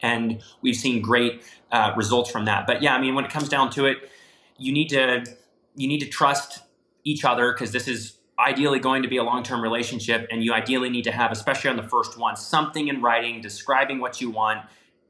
And 0.02 0.42
we've 0.62 0.76
seen 0.76 1.02
great 1.02 1.42
uh, 1.72 1.92
results 1.96 2.30
from 2.30 2.44
that. 2.44 2.66
But 2.66 2.82
yeah, 2.82 2.94
I 2.94 3.00
mean, 3.00 3.14
when 3.14 3.24
it 3.24 3.30
comes 3.30 3.48
down 3.48 3.70
to 3.70 3.86
it, 3.86 4.10
you 4.58 4.72
need 4.72 4.88
to 4.88 5.24
you 5.74 5.88
need 5.88 6.00
to 6.00 6.08
trust 6.08 6.60
each 7.04 7.24
other 7.24 7.52
because 7.52 7.72
this 7.72 7.86
is 7.86 8.14
ideally 8.38 8.78
going 8.78 9.02
to 9.02 9.08
be 9.08 9.16
a 9.16 9.22
long-term 9.22 9.62
relationship 9.62 10.26
and 10.30 10.44
you 10.44 10.52
ideally 10.52 10.90
need 10.90 11.04
to 11.04 11.12
have 11.12 11.32
especially 11.32 11.70
on 11.70 11.76
the 11.76 11.82
first 11.82 12.18
one 12.18 12.36
something 12.36 12.88
in 12.88 13.00
writing 13.00 13.40
describing 13.40 13.98
what 13.98 14.20
you 14.20 14.30
want 14.30 14.60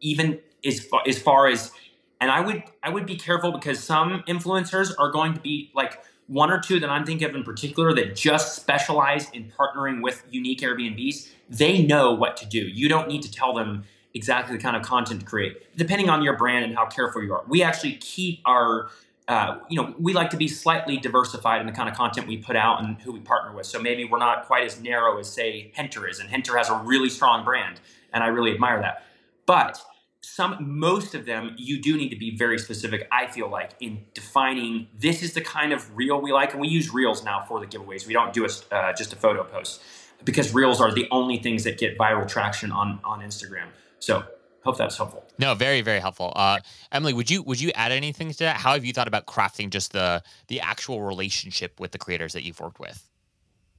even 0.00 0.38
as 0.64 0.78
far, 0.80 1.02
as 1.06 1.20
far 1.20 1.48
as 1.48 1.72
and 2.20 2.30
I 2.30 2.40
would 2.40 2.62
I 2.82 2.90
would 2.90 3.06
be 3.06 3.16
careful 3.16 3.52
because 3.52 3.82
some 3.82 4.22
influencers 4.28 4.92
are 4.98 5.10
going 5.10 5.34
to 5.34 5.40
be 5.40 5.70
like 5.74 6.02
one 6.28 6.50
or 6.50 6.60
two 6.60 6.80
that 6.80 6.90
I'm 6.90 7.04
thinking 7.04 7.28
of 7.28 7.34
in 7.34 7.44
particular 7.44 7.92
that 7.94 8.16
just 8.16 8.56
specialize 8.56 9.30
in 9.30 9.52
partnering 9.58 10.02
with 10.02 10.24
unique 10.30 10.60
Airbnbs. 10.60 11.28
They 11.48 11.82
know 11.82 12.12
what 12.12 12.36
to 12.38 12.46
do. 12.46 12.58
You 12.58 12.88
don't 12.88 13.08
need 13.08 13.22
to 13.22 13.30
tell 13.30 13.54
them 13.54 13.84
exactly 14.16 14.56
the 14.56 14.62
kind 14.62 14.76
of 14.76 14.82
content 14.82 15.20
to 15.20 15.26
create, 15.26 15.76
depending 15.76 16.08
on 16.08 16.22
your 16.22 16.36
brand 16.36 16.64
and 16.64 16.74
how 16.74 16.86
careful 16.86 17.22
you 17.22 17.32
are. 17.34 17.44
We 17.46 17.62
actually 17.62 17.94
keep 17.94 18.40
our 18.44 18.88
uh, 19.28 19.58
you 19.68 19.80
know, 19.80 19.92
we 19.98 20.12
like 20.12 20.30
to 20.30 20.36
be 20.36 20.46
slightly 20.46 20.98
diversified 20.98 21.60
in 21.60 21.66
the 21.66 21.72
kind 21.72 21.88
of 21.88 21.96
content 21.96 22.28
we 22.28 22.36
put 22.36 22.54
out 22.54 22.82
and 22.82 23.00
who 23.02 23.10
we 23.10 23.18
partner 23.18 23.52
with. 23.52 23.66
So 23.66 23.80
maybe 23.80 24.04
we're 24.04 24.20
not 24.20 24.46
quite 24.46 24.64
as 24.64 24.80
narrow 24.80 25.18
as, 25.18 25.28
say, 25.28 25.72
Hinter 25.74 26.06
is. 26.06 26.20
And 26.20 26.30
Hinter 26.30 26.56
has 26.56 26.68
a 26.68 26.76
really 26.76 27.08
strong 27.08 27.44
brand, 27.44 27.80
and 28.12 28.22
I 28.22 28.28
really 28.28 28.52
admire 28.52 28.80
that. 28.82 29.02
But 29.44 29.82
some 30.26 30.56
most 30.60 31.14
of 31.14 31.24
them 31.24 31.54
you 31.56 31.80
do 31.80 31.96
need 31.96 32.08
to 32.08 32.16
be 32.16 32.36
very 32.36 32.58
specific 32.58 33.06
i 33.12 33.28
feel 33.28 33.48
like 33.48 33.70
in 33.78 34.04
defining 34.12 34.88
this 34.98 35.22
is 35.22 35.34
the 35.34 35.40
kind 35.40 35.72
of 35.72 35.96
reel 35.96 36.20
we 36.20 36.32
like 36.32 36.50
and 36.50 36.60
we 36.60 36.66
use 36.66 36.92
reels 36.92 37.22
now 37.22 37.44
for 37.46 37.60
the 37.60 37.66
giveaways 37.66 38.08
we 38.08 38.12
don't 38.12 38.32
do 38.32 38.44
a, 38.44 38.74
uh, 38.74 38.92
just 38.92 39.12
a 39.12 39.16
photo 39.16 39.44
post 39.44 39.80
because 40.24 40.52
reels 40.52 40.80
are 40.80 40.92
the 40.92 41.06
only 41.12 41.38
things 41.38 41.62
that 41.62 41.78
get 41.78 41.96
viral 41.96 42.26
traction 42.26 42.72
on 42.72 42.98
on 43.04 43.20
instagram 43.20 43.68
so 43.98 44.24
hope 44.64 44.76
that's 44.76 44.96
helpful 44.96 45.24
no 45.38 45.54
very 45.54 45.80
very 45.80 46.00
helpful 46.00 46.32
uh, 46.36 46.58
emily 46.92 47.12
would 47.12 47.30
you 47.30 47.42
would 47.42 47.60
you 47.60 47.70
add 47.74 47.92
anything 47.92 48.30
to 48.30 48.38
that 48.38 48.56
how 48.56 48.72
have 48.72 48.84
you 48.84 48.92
thought 48.92 49.08
about 49.08 49.26
crafting 49.26 49.70
just 49.70 49.92
the 49.92 50.22
the 50.48 50.60
actual 50.60 51.02
relationship 51.02 51.78
with 51.80 51.92
the 51.92 51.98
creators 51.98 52.32
that 52.32 52.42
you've 52.42 52.60
worked 52.60 52.80
with 52.80 53.08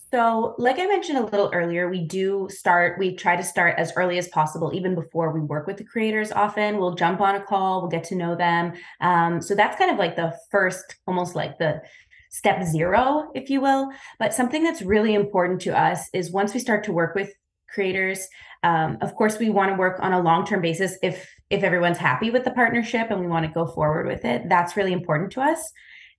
so, 0.09 0.55
like 0.57 0.79
I 0.79 0.85
mentioned 0.85 1.17
a 1.17 1.25
little 1.25 1.49
earlier, 1.53 1.89
we 1.89 2.01
do 2.05 2.47
start, 2.49 2.97
we 2.97 3.13
try 3.13 3.35
to 3.35 3.43
start 3.43 3.77
as 3.77 3.91
early 3.97 4.17
as 4.17 4.29
possible, 4.29 4.71
even 4.73 4.95
before 4.95 5.33
we 5.33 5.41
work 5.41 5.67
with 5.67 5.75
the 5.75 5.83
creators 5.83 6.31
often. 6.31 6.77
We'll 6.77 6.95
jump 6.95 7.19
on 7.19 7.35
a 7.35 7.43
call, 7.43 7.81
we'll 7.81 7.91
get 7.91 8.05
to 8.05 8.15
know 8.15 8.33
them. 8.33 8.71
Um, 9.01 9.41
so, 9.41 9.53
that's 9.53 9.77
kind 9.77 9.91
of 9.91 9.97
like 9.97 10.15
the 10.15 10.33
first, 10.49 10.95
almost 11.07 11.35
like 11.35 11.57
the 11.57 11.81
step 12.29 12.63
zero, 12.63 13.31
if 13.35 13.49
you 13.49 13.59
will. 13.59 13.91
But 14.17 14.33
something 14.33 14.63
that's 14.63 14.81
really 14.81 15.13
important 15.13 15.59
to 15.61 15.77
us 15.77 16.09
is 16.13 16.31
once 16.31 16.53
we 16.53 16.61
start 16.61 16.85
to 16.85 16.93
work 16.93 17.13
with 17.13 17.33
creators. 17.67 18.27
Um, 18.63 18.97
of 19.01 19.15
course, 19.15 19.39
we 19.39 19.49
want 19.49 19.71
to 19.71 19.77
work 19.77 19.99
on 20.01 20.13
a 20.13 20.21
long 20.21 20.45
term 20.45 20.61
basis 20.61 20.97
if 21.03 21.27
if 21.49 21.63
everyone's 21.63 21.97
happy 21.97 22.29
with 22.29 22.43
the 22.43 22.51
partnership 22.51 23.09
and 23.09 23.21
we 23.21 23.27
want 23.27 23.45
to 23.45 23.51
go 23.51 23.67
forward 23.67 24.07
with 24.07 24.25
it. 24.25 24.49
That's 24.49 24.75
really 24.75 24.93
important 24.93 25.31
to 25.33 25.41
us. 25.41 25.71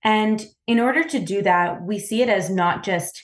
And 0.03 0.45
in 0.65 0.79
order 0.79 1.03
to 1.03 1.19
do 1.19 1.41
that, 1.41 1.83
we 1.83 1.99
see 1.99 2.21
it 2.21 2.29
as 2.29 2.49
not 2.49 2.83
just 2.83 3.23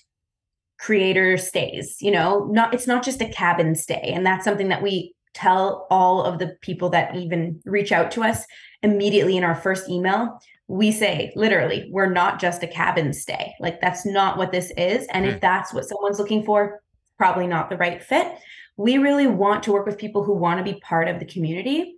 creator 0.78 1.38
stays, 1.38 1.98
you 2.02 2.12
know, 2.12 2.46
not 2.52 2.74
it's 2.74 2.88
not 2.88 3.04
just 3.04 3.22
a 3.22 3.30
cabin 3.30 3.76
stay. 3.76 4.12
And 4.14 4.26
that's 4.26 4.44
something 4.44 4.70
that 4.70 4.82
we 4.82 5.14
tell 5.34 5.88
all 5.90 6.24
of 6.24 6.40
the 6.40 6.56
people 6.62 6.90
that 6.90 7.16
even 7.16 7.60
reach 7.66 7.92
out 7.92 8.12
to 8.12 8.24
us 8.24 8.46
immediately 8.84 9.38
in 9.38 9.44
our 9.44 9.56
first 9.56 9.90
email. 9.90 10.40
We 10.68 10.92
say 10.92 11.32
literally, 11.36 11.88
we're 11.92 12.12
not 12.12 12.40
just 12.40 12.64
a 12.64 12.68
cabin 12.68 13.14
stay. 13.14 13.54
Like 13.60 13.82
that's 13.82 14.06
not 14.06 14.38
what 14.38 14.52
this 14.52 14.72
is. 14.78 15.08
And 15.12 15.26
mm-hmm. 15.26 15.36
if 15.36 15.42
that's 15.42 15.74
what 15.74 15.86
someone's 15.86 16.20
looking 16.20 16.44
for, 16.44 16.82
probably 17.18 17.48
not 17.48 17.70
the 17.70 17.78
right 17.78 18.04
fit. 18.04 18.38
We 18.78 18.98
really 18.98 19.28
want 19.28 19.64
to 19.64 19.72
work 19.72 19.86
with 19.86 19.98
people 19.98 20.24
who 20.24 20.34
want 20.34 20.58
to 20.58 20.74
be 20.74 20.80
part 20.80 21.08
of 21.08 21.20
the 21.20 21.26
community. 21.26 21.98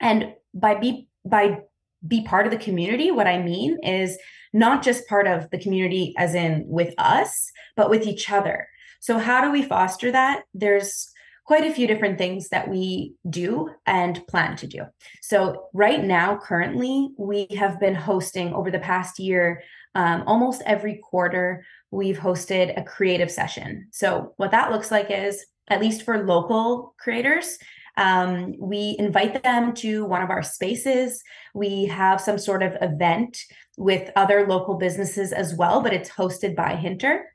And 0.00 0.34
by 0.54 0.74
be 0.74 1.08
by 1.24 1.60
be 2.06 2.22
part 2.22 2.46
of 2.46 2.52
the 2.52 2.58
community, 2.58 3.10
what 3.10 3.26
I 3.26 3.42
mean 3.42 3.78
is 3.82 4.18
not 4.52 4.82
just 4.82 5.08
part 5.08 5.26
of 5.26 5.50
the 5.50 5.58
community 5.58 6.14
as 6.16 6.34
in 6.34 6.64
with 6.66 6.94
us, 6.96 7.50
but 7.76 7.90
with 7.90 8.06
each 8.06 8.30
other. 8.30 8.68
So 9.00 9.18
how 9.18 9.40
do 9.44 9.50
we 9.50 9.62
foster 9.62 10.10
that? 10.12 10.42
There's 10.54 11.12
quite 11.48 11.64
a 11.64 11.72
few 11.72 11.86
different 11.86 12.18
things 12.18 12.50
that 12.50 12.68
we 12.68 13.14
do 13.30 13.70
and 13.86 14.24
plan 14.26 14.54
to 14.54 14.66
do. 14.66 14.82
So, 15.22 15.68
right 15.72 16.04
now, 16.04 16.36
currently, 16.36 17.08
we 17.16 17.46
have 17.56 17.80
been 17.80 17.94
hosting 17.94 18.52
over 18.52 18.70
the 18.70 18.78
past 18.78 19.18
year, 19.18 19.62
um, 19.94 20.24
almost 20.26 20.62
every 20.66 21.00
quarter, 21.02 21.64
we've 21.90 22.18
hosted 22.18 22.78
a 22.78 22.82
creative 22.82 23.30
session. 23.30 23.88
So, 23.90 24.34
what 24.36 24.50
that 24.50 24.72
looks 24.72 24.90
like 24.90 25.10
is, 25.10 25.44
at 25.68 25.80
least 25.80 26.02
for 26.02 26.24
local 26.24 26.94
creators, 26.98 27.58
um, 27.96 28.54
we 28.58 28.94
invite 28.98 29.42
them 29.42 29.74
to 29.74 30.04
one 30.04 30.22
of 30.22 30.30
our 30.30 30.42
spaces. 30.42 31.22
We 31.52 31.86
have 31.86 32.20
some 32.20 32.38
sort 32.38 32.62
of 32.62 32.76
event 32.80 33.42
with 33.76 34.10
other 34.14 34.46
local 34.46 34.76
businesses 34.76 35.32
as 35.32 35.54
well, 35.54 35.82
but 35.82 35.92
it's 35.92 36.08
hosted 36.08 36.54
by 36.54 36.76
Hinter. 36.76 37.34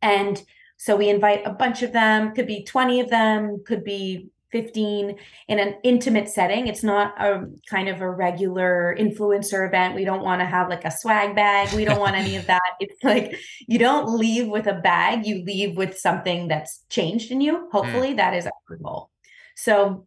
And 0.00 0.42
so 0.76 0.96
we 0.96 1.08
invite 1.08 1.44
a 1.44 1.50
bunch 1.50 1.82
of 1.82 1.92
them, 1.92 2.34
could 2.34 2.46
be 2.46 2.64
20 2.64 3.00
of 3.00 3.10
them, 3.10 3.62
could 3.66 3.84
be 3.84 4.30
15 4.52 5.16
in 5.48 5.58
an 5.58 5.74
intimate 5.82 6.28
setting. 6.28 6.66
It's 6.66 6.82
not 6.82 7.14
a 7.20 7.46
kind 7.68 7.88
of 7.88 8.00
a 8.00 8.10
regular 8.10 8.96
influencer 8.98 9.66
event. 9.66 9.94
We 9.94 10.04
don't 10.04 10.22
want 10.22 10.40
to 10.40 10.46
have 10.46 10.68
like 10.68 10.84
a 10.84 10.90
swag 10.90 11.34
bag. 11.34 11.72
We 11.74 11.84
don't 11.84 12.00
want 12.00 12.16
any 12.16 12.36
of 12.36 12.46
that. 12.48 12.60
It's 12.80 13.02
like 13.02 13.36
you 13.66 13.78
don't 13.78 14.16
leave 14.16 14.48
with 14.48 14.66
a 14.66 14.74
bag, 14.74 15.26
you 15.26 15.44
leave 15.44 15.76
with 15.76 15.98
something 15.98 16.48
that's 16.48 16.84
changed 16.88 17.30
in 17.30 17.40
you. 17.40 17.52
Mm. 17.58 17.70
Hopefully, 17.72 18.12
mm. 18.12 18.16
that 18.16 18.34
is 18.34 18.46
our 18.46 18.76
goal. 18.76 19.10
So, 19.56 20.06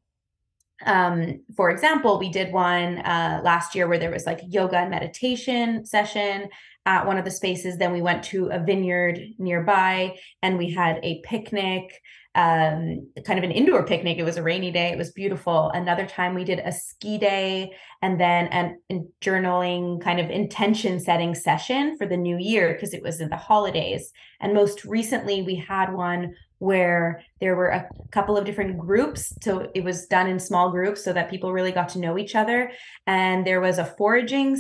um, 0.86 1.42
for 1.56 1.70
example, 1.70 2.20
we 2.20 2.30
did 2.30 2.52
one 2.52 3.00
uh, 3.00 3.42
last 3.44 3.76
year 3.76 3.88
where 3.88 4.00
there 4.00 4.12
was 4.12 4.26
like 4.26 4.42
yoga 4.48 4.78
and 4.78 4.90
meditation 4.90 5.86
session 5.86 6.50
at 6.86 7.06
one 7.06 7.18
of 7.18 7.26
the 7.26 7.32
spaces. 7.32 7.78
Then 7.78 7.94
we 7.94 8.02
went 8.02 8.24
to 8.26 8.48
a 8.48 8.60
vineyard 8.60 9.20
nearby 9.38 10.18
and 10.42 10.58
we 10.58 10.72
had 10.72 11.00
a 11.04 11.22
picnic, 11.22 12.02
um, 12.36 13.08
kind 13.26 13.38
of 13.38 13.44
an 13.44 13.52
indoor 13.52 13.86
picnic. 13.86 14.18
It 14.18 14.24
was 14.24 14.38
a 14.38 14.44
rainy 14.44 14.72
day. 14.72 14.92
It 14.92 14.98
was 14.98 15.12
beautiful. 15.12 15.70
Another 15.72 16.06
time 16.06 16.34
we 16.34 16.44
did 16.44 16.60
a 16.60 16.72
ski 16.72 17.18
day 17.18 17.74
and 18.02 18.20
then 18.20 18.48
an, 18.48 18.80
a 18.92 19.02
journaling 19.22 20.02
kind 20.02 20.20
of 20.20 20.30
intention 20.30 21.00
setting 21.00 21.36
session 21.36 21.96
for 21.98 22.08
the 22.08 22.18
new 22.18 22.38
year 22.38 22.74
because 22.74 22.94
it 22.94 23.04
was 23.04 23.22
in 23.22 23.30
the 23.30 23.38
holidays. 23.38 24.12
And 24.42 24.54
most 24.54 24.84
recently 24.84 25.44
we 25.44 25.56
had 25.56 25.94
one 25.94 26.34
where 26.58 27.22
there 27.40 27.56
were 27.56 27.70
a 27.70 27.88
couple 28.12 28.38
of 28.38 28.46
different 28.46 28.78
groups. 28.78 29.34
So 29.42 29.70
it 29.76 29.84
was 29.84 30.08
done 30.08 30.28
in 30.28 30.40
small 30.40 30.72
groups 30.72 31.04
so 31.04 31.14
that 31.14 31.30
people 31.30 31.52
really 31.52 31.74
got 31.74 31.90
to 31.90 32.00
know 32.00 32.18
each 32.18 32.36
other. 32.36 32.72
And 33.06 33.46
there 33.46 33.62
was 33.62 33.78
a 33.78 33.86
foraging 33.86 34.58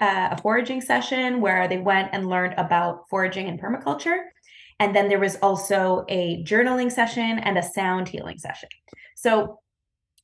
uh, 0.00 0.28
a 0.30 0.40
foraging 0.40 0.80
session 0.80 1.40
where 1.40 1.66
they 1.66 1.78
went 1.78 2.10
and 2.12 2.28
learned 2.28 2.54
about 2.58 3.08
foraging 3.10 3.48
and 3.48 3.60
permaculture. 3.60 4.18
And 4.80 4.94
then 4.94 5.08
there 5.08 5.20
was 5.20 5.36
also 5.36 6.04
a 6.08 6.42
journaling 6.44 6.90
session 6.90 7.38
and 7.38 7.56
a 7.56 7.62
sound 7.62 8.08
healing 8.08 8.38
session. 8.38 8.68
So, 9.14 9.60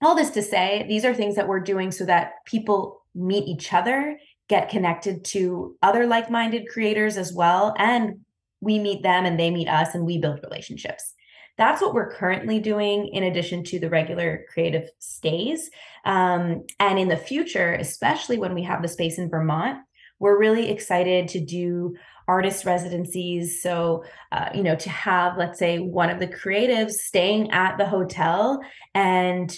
all 0.02 0.14
this 0.14 0.30
to 0.30 0.42
say, 0.42 0.86
these 0.88 1.04
are 1.04 1.12
things 1.12 1.36
that 1.36 1.46
we're 1.46 1.60
doing 1.60 1.90
so 1.90 2.06
that 2.06 2.44
people 2.46 3.02
meet 3.14 3.46
each 3.46 3.72
other, 3.72 4.18
get 4.48 4.70
connected 4.70 5.24
to 5.26 5.76
other 5.82 6.06
like 6.06 6.30
minded 6.30 6.68
creators 6.68 7.18
as 7.18 7.34
well, 7.34 7.74
and 7.78 8.20
we 8.60 8.78
meet 8.78 9.02
them 9.02 9.26
and 9.26 9.38
they 9.38 9.50
meet 9.50 9.68
us 9.68 9.94
and 9.94 10.06
we 10.06 10.18
build 10.18 10.40
relationships. 10.42 11.14
That's 11.58 11.82
what 11.82 11.92
we're 11.92 12.10
currently 12.10 12.58
doing 12.58 13.08
in 13.08 13.24
addition 13.24 13.64
to 13.64 13.78
the 13.78 13.90
regular 13.90 14.46
creative 14.50 14.88
stays. 14.98 15.70
Um, 16.06 16.64
and 16.78 16.98
in 16.98 17.08
the 17.08 17.16
future, 17.16 17.74
especially 17.74 18.38
when 18.38 18.54
we 18.54 18.62
have 18.62 18.80
the 18.80 18.88
space 18.88 19.18
in 19.18 19.28
Vermont, 19.28 19.78
we're 20.18 20.38
really 20.38 20.70
excited 20.70 21.28
to 21.28 21.40
do 21.40 21.96
artist 22.30 22.64
residencies. 22.64 23.60
So, 23.60 24.04
uh, 24.30 24.50
you 24.54 24.62
know, 24.62 24.76
to 24.76 24.90
have, 24.90 25.36
let's 25.36 25.58
say, 25.58 25.78
one 25.78 26.10
of 26.10 26.20
the 26.20 26.28
creatives 26.28 26.92
staying 26.92 27.50
at 27.50 27.76
the 27.76 27.86
hotel 27.86 28.60
and 28.94 29.52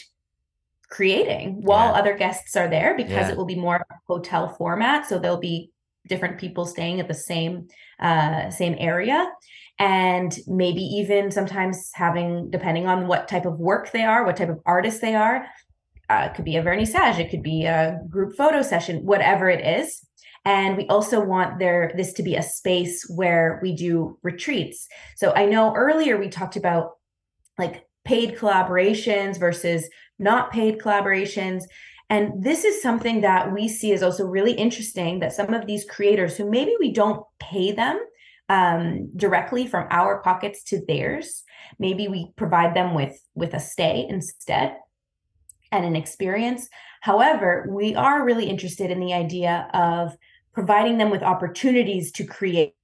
creating 0.88 1.62
while 1.62 1.92
yeah. 1.92 1.98
other 2.00 2.16
guests 2.16 2.56
are 2.56 2.68
there 2.68 2.96
because 2.96 3.26
yeah. 3.26 3.30
it 3.30 3.36
will 3.36 3.50
be 3.54 3.66
more 3.66 3.84
hotel 4.06 4.48
format. 4.58 5.06
So 5.06 5.18
there'll 5.18 5.46
be 5.52 5.70
different 6.08 6.38
people 6.38 6.64
staying 6.64 6.98
at 6.98 7.08
the 7.08 7.14
same 7.14 7.68
uh, 8.00 8.50
same 8.50 8.74
area 8.78 9.30
and 9.78 10.36
maybe 10.46 10.82
even 10.82 11.30
sometimes 11.30 11.90
having 11.94 12.50
depending 12.50 12.86
on 12.86 13.06
what 13.06 13.28
type 13.28 13.46
of 13.46 13.58
work 13.58 13.92
they 13.92 14.02
are 14.02 14.24
what 14.26 14.36
type 14.36 14.48
of 14.48 14.60
artist 14.66 15.00
they 15.00 15.14
are 15.14 15.46
uh, 16.10 16.26
it 16.28 16.34
could 16.34 16.44
be 16.44 16.56
a 16.56 16.62
vernissage 16.62 17.18
it 17.18 17.30
could 17.30 17.42
be 17.42 17.64
a 17.64 17.98
group 18.10 18.34
photo 18.36 18.60
session 18.62 19.06
whatever 19.06 19.48
it 19.48 19.64
is 19.80 20.04
and 20.44 20.76
we 20.76 20.86
also 20.88 21.20
want 21.20 21.58
there 21.58 21.92
this 21.96 22.12
to 22.14 22.22
be 22.22 22.34
a 22.34 22.42
space 22.42 23.04
where 23.08 23.60
we 23.62 23.74
do 23.74 24.18
retreats 24.22 24.88
so 25.16 25.32
i 25.34 25.44
know 25.46 25.74
earlier 25.74 26.18
we 26.18 26.28
talked 26.28 26.56
about 26.56 26.92
like 27.58 27.86
paid 28.04 28.36
collaborations 28.36 29.38
versus 29.38 29.88
not 30.18 30.52
paid 30.52 30.78
collaborations 30.78 31.62
and 32.12 32.44
this 32.44 32.64
is 32.64 32.82
something 32.82 33.22
that 33.22 33.54
we 33.54 33.68
see 33.68 33.90
is 33.90 34.02
also 34.02 34.26
really 34.26 34.52
interesting 34.52 35.20
that 35.20 35.32
some 35.32 35.54
of 35.54 35.66
these 35.66 35.86
creators 35.86 36.36
who 36.36 36.50
maybe 36.50 36.74
we 36.78 36.92
don't 36.92 37.24
pay 37.38 37.72
them 37.72 37.98
um, 38.50 39.10
directly 39.16 39.66
from 39.66 39.86
our 39.90 40.20
pockets 40.20 40.62
to 40.64 40.84
theirs, 40.86 41.42
maybe 41.78 42.08
we 42.08 42.30
provide 42.36 42.74
them 42.74 42.92
with 42.92 43.18
with 43.34 43.54
a 43.54 43.60
stay 43.60 44.06
instead 44.10 44.76
and 45.70 45.86
an 45.86 45.96
experience. 45.96 46.68
However, 47.00 47.66
we 47.70 47.94
are 47.94 48.26
really 48.26 48.44
interested 48.50 48.90
in 48.90 49.00
the 49.00 49.14
idea 49.14 49.70
of 49.72 50.14
providing 50.52 50.98
them 50.98 51.10
with 51.10 51.22
opportunities 51.22 52.12
to 52.12 52.24
create 52.24 52.74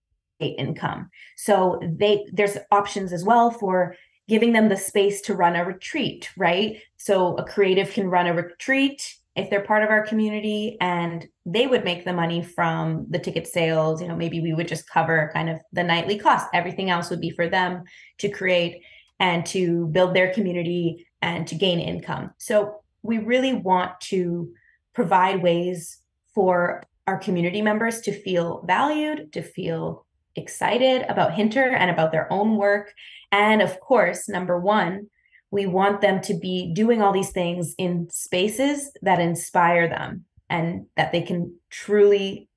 income. 0.40 1.10
So 1.36 1.80
they 1.82 2.26
there's 2.32 2.56
options 2.70 3.12
as 3.12 3.24
well 3.24 3.50
for 3.50 3.96
giving 4.28 4.52
them 4.52 4.68
the 4.68 4.76
space 4.76 5.20
to 5.22 5.34
run 5.34 5.56
a 5.56 5.64
retreat, 5.64 6.30
right? 6.36 6.80
So 6.98 7.36
a 7.36 7.44
creative 7.44 7.90
can 7.90 8.08
run 8.08 8.26
a 8.26 8.34
retreat 8.34 9.14
if 9.38 9.50
they're 9.50 9.62
part 9.62 9.84
of 9.84 9.90
our 9.90 10.04
community 10.04 10.76
and 10.80 11.28
they 11.46 11.68
would 11.68 11.84
make 11.84 12.04
the 12.04 12.12
money 12.12 12.42
from 12.42 13.06
the 13.08 13.20
ticket 13.20 13.46
sales 13.46 14.02
you 14.02 14.08
know 14.08 14.16
maybe 14.16 14.40
we 14.40 14.52
would 14.52 14.66
just 14.66 14.88
cover 14.90 15.30
kind 15.32 15.48
of 15.48 15.60
the 15.72 15.82
nightly 15.82 16.18
cost 16.18 16.48
everything 16.52 16.90
else 16.90 17.08
would 17.08 17.20
be 17.20 17.30
for 17.30 17.48
them 17.48 17.84
to 18.18 18.28
create 18.28 18.82
and 19.20 19.46
to 19.46 19.86
build 19.88 20.12
their 20.12 20.32
community 20.34 21.06
and 21.22 21.46
to 21.46 21.54
gain 21.54 21.78
income 21.78 22.32
so 22.38 22.80
we 23.02 23.18
really 23.18 23.54
want 23.54 23.92
to 24.00 24.52
provide 24.92 25.40
ways 25.40 25.98
for 26.34 26.82
our 27.08 27.18
community 27.18 27.62
members 27.62 28.00
to 28.02 28.12
feel 28.12 28.62
valued 28.66 29.32
to 29.32 29.42
feel 29.42 30.06
excited 30.36 31.04
about 31.08 31.34
hinter 31.34 31.64
and 31.70 31.90
about 31.90 32.12
their 32.12 32.32
own 32.32 32.56
work 32.56 32.92
and 33.32 33.60
of 33.62 33.80
course 33.80 34.28
number 34.28 34.60
one 34.60 35.08
we 35.50 35.66
want 35.66 36.00
them 36.00 36.20
to 36.20 36.34
be 36.34 36.72
doing 36.74 37.02
all 37.02 37.12
these 37.12 37.30
things 37.30 37.74
in 37.78 38.08
spaces 38.10 38.92
that 39.02 39.18
inspire 39.18 39.88
them 39.88 40.24
and 40.50 40.86
that 40.96 41.12
they 41.12 41.22
can 41.22 41.54
truly 41.70 42.48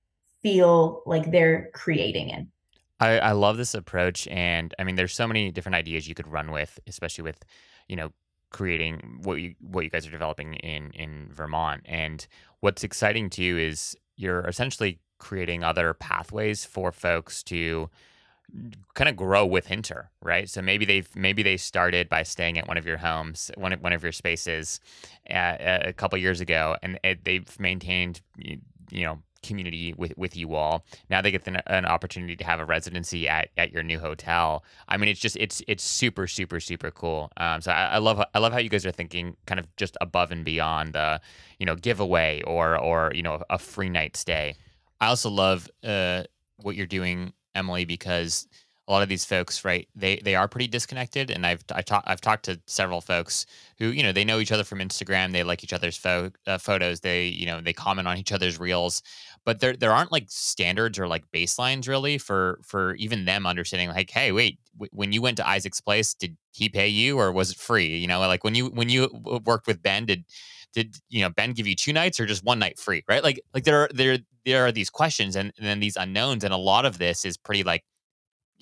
feel 0.41 1.03
like 1.05 1.31
they're 1.31 1.69
creating 1.73 2.29
in. 2.29 2.51
I, 2.99 3.19
I 3.19 3.31
love 3.31 3.57
this 3.57 3.73
approach. 3.73 4.27
And 4.27 4.73
I 4.77 4.83
mean, 4.83 4.95
there's 4.95 5.13
so 5.13 5.27
many 5.27 5.51
different 5.51 5.75
ideas 5.75 6.07
you 6.07 6.15
could 6.15 6.27
run 6.27 6.51
with, 6.51 6.79
especially 6.87 7.23
with, 7.23 7.43
you 7.87 7.95
know, 7.95 8.11
creating 8.51 9.19
what 9.23 9.35
you 9.35 9.55
what 9.61 9.85
you 9.85 9.89
guys 9.89 10.05
are 10.05 10.11
developing 10.11 10.55
in 10.55 10.91
in 10.91 11.29
Vermont. 11.31 11.81
And 11.85 12.27
what's 12.59 12.83
exciting 12.83 13.29
to 13.31 13.43
you 13.43 13.57
is 13.57 13.95
you're 14.21 14.47
essentially 14.47 14.99
creating 15.17 15.63
other 15.63 15.93
pathways 15.93 16.65
for 16.65 16.91
folks 16.91 17.43
to 17.43 17.89
kind 18.93 19.09
of 19.09 19.15
grow 19.15 19.45
with 19.45 19.67
Hinter, 19.67 20.11
right? 20.21 20.49
So 20.49 20.61
maybe 20.61 20.85
they've 20.85 21.09
maybe 21.15 21.41
they 21.41 21.57
started 21.57 22.09
by 22.09 22.23
staying 22.23 22.57
at 22.57 22.67
one 22.67 22.77
of 22.77 22.85
your 22.85 22.97
homes, 22.97 23.49
one 23.55 23.73
of, 23.73 23.81
one 23.81 23.93
of 23.93 24.03
your 24.03 24.11
spaces, 24.11 24.79
uh, 25.29 25.55
a 25.59 25.93
couple 25.93 26.17
years 26.19 26.41
ago, 26.41 26.75
and 26.83 26.99
it, 27.03 27.23
they've 27.23 27.59
maintained 27.59 28.21
you 28.37 29.05
know 29.05 29.19
community 29.43 29.93
with 29.97 30.13
with 30.17 30.35
you 30.35 30.55
all. 30.55 30.85
Now 31.09 31.21
they 31.21 31.31
get 31.31 31.43
the, 31.43 31.61
an 31.71 31.85
opportunity 31.85 32.35
to 32.35 32.43
have 32.43 32.59
a 32.59 32.65
residency 32.65 33.27
at, 33.27 33.49
at 33.57 33.71
your 33.71 33.83
new 33.83 33.99
hotel. 33.99 34.63
I 34.87 34.97
mean, 34.97 35.09
it's 35.09 35.19
just 35.19 35.37
it's 35.37 35.61
it's 35.67 35.83
super 35.83 36.27
super 36.27 36.59
super 36.59 36.91
cool. 36.91 37.31
Um, 37.37 37.61
so 37.61 37.71
I, 37.71 37.85
I 37.85 37.97
love 37.97 38.23
I 38.33 38.39
love 38.39 38.53
how 38.53 38.59
you 38.59 38.69
guys 38.69 38.85
are 38.85 38.91
thinking 38.91 39.35
kind 39.45 39.59
of 39.59 39.73
just 39.75 39.97
above 40.01 40.31
and 40.31 40.45
beyond 40.45 40.93
the 40.93 41.21
you 41.59 41.65
know 41.65 41.75
giveaway 41.75 42.41
or 42.43 42.77
or 42.77 43.11
you 43.15 43.23
know 43.23 43.41
a 43.49 43.57
free 43.57 43.89
night 43.89 44.17
stay. 44.17 44.55
I 44.99 45.07
also 45.07 45.29
love 45.29 45.69
uh, 45.83 46.23
what 46.57 46.75
you're 46.75 46.85
doing, 46.85 47.33
Emily, 47.55 47.85
because 47.85 48.47
a 48.87 48.91
lot 48.91 49.03
of 49.03 49.09
these 49.09 49.23
folks, 49.25 49.63
right? 49.63 49.87
They 49.95 50.17
they 50.17 50.35
are 50.35 50.47
pretty 50.47 50.67
disconnected, 50.67 51.29
and 51.31 51.45
I've 51.45 51.63
I 51.73 51.81
talked 51.81 52.07
I've 52.07 52.19
talked 52.21 52.45
to 52.45 52.59
several 52.67 52.99
folks 52.99 53.45
who 53.77 53.87
you 53.87 54.03
know 54.03 54.11
they 54.11 54.25
know 54.25 54.39
each 54.39 54.51
other 54.51 54.63
from 54.63 54.79
Instagram, 54.79 55.31
they 55.31 55.43
like 55.43 55.63
each 55.63 55.73
other's 55.73 55.95
fo- 55.97 56.31
uh, 56.47 56.57
photos, 56.57 56.99
they 57.01 57.25
you 57.27 57.45
know 57.45 57.61
they 57.61 57.73
comment 57.73 58.07
on 58.07 58.17
each 58.17 58.31
other's 58.31 58.59
reels, 58.59 59.01
but 59.45 59.59
there 59.59 59.75
there 59.75 59.91
aren't 59.91 60.11
like 60.11 60.25
standards 60.29 60.99
or 60.99 61.07
like 61.07 61.23
baselines 61.31 61.87
really 61.87 62.17
for 62.17 62.59
for 62.63 62.95
even 62.95 63.25
them 63.25 63.45
understanding 63.45 63.89
like, 63.89 64.09
hey, 64.09 64.31
wait, 64.31 64.59
w- 64.75 64.89
when 64.93 65.11
you 65.13 65.21
went 65.21 65.37
to 65.37 65.47
Isaac's 65.47 65.81
place, 65.81 66.13
did 66.13 66.35
he 66.51 66.67
pay 66.67 66.87
you 66.87 67.17
or 67.19 67.31
was 67.31 67.51
it 67.51 67.57
free? 67.57 67.97
You 67.97 68.07
know, 68.07 68.19
like 68.19 68.43
when 68.43 68.55
you 68.55 68.67
when 68.67 68.89
you 68.89 69.09
worked 69.45 69.67
with 69.67 69.81
Ben, 69.81 70.05
did 70.05 70.25
did 70.73 70.95
you 71.09 71.21
know 71.21 71.29
Ben 71.29 71.53
give 71.53 71.67
you 71.67 71.75
two 71.75 71.93
nights 71.93 72.19
or 72.19 72.25
just 72.25 72.43
one 72.43 72.59
night 72.59 72.79
free? 72.79 73.03
Right? 73.07 73.23
Like 73.23 73.41
like 73.53 73.63
there 73.63 73.81
are 73.83 73.89
there 73.93 74.17
there 74.45 74.65
are 74.65 74.71
these 74.71 74.89
questions 74.89 75.35
and, 75.35 75.51
and 75.57 75.65
then 75.67 75.79
these 75.79 75.95
unknowns, 75.97 76.43
and 76.43 76.53
a 76.53 76.57
lot 76.57 76.85
of 76.85 76.97
this 76.97 77.25
is 77.25 77.37
pretty 77.37 77.63
like 77.63 77.83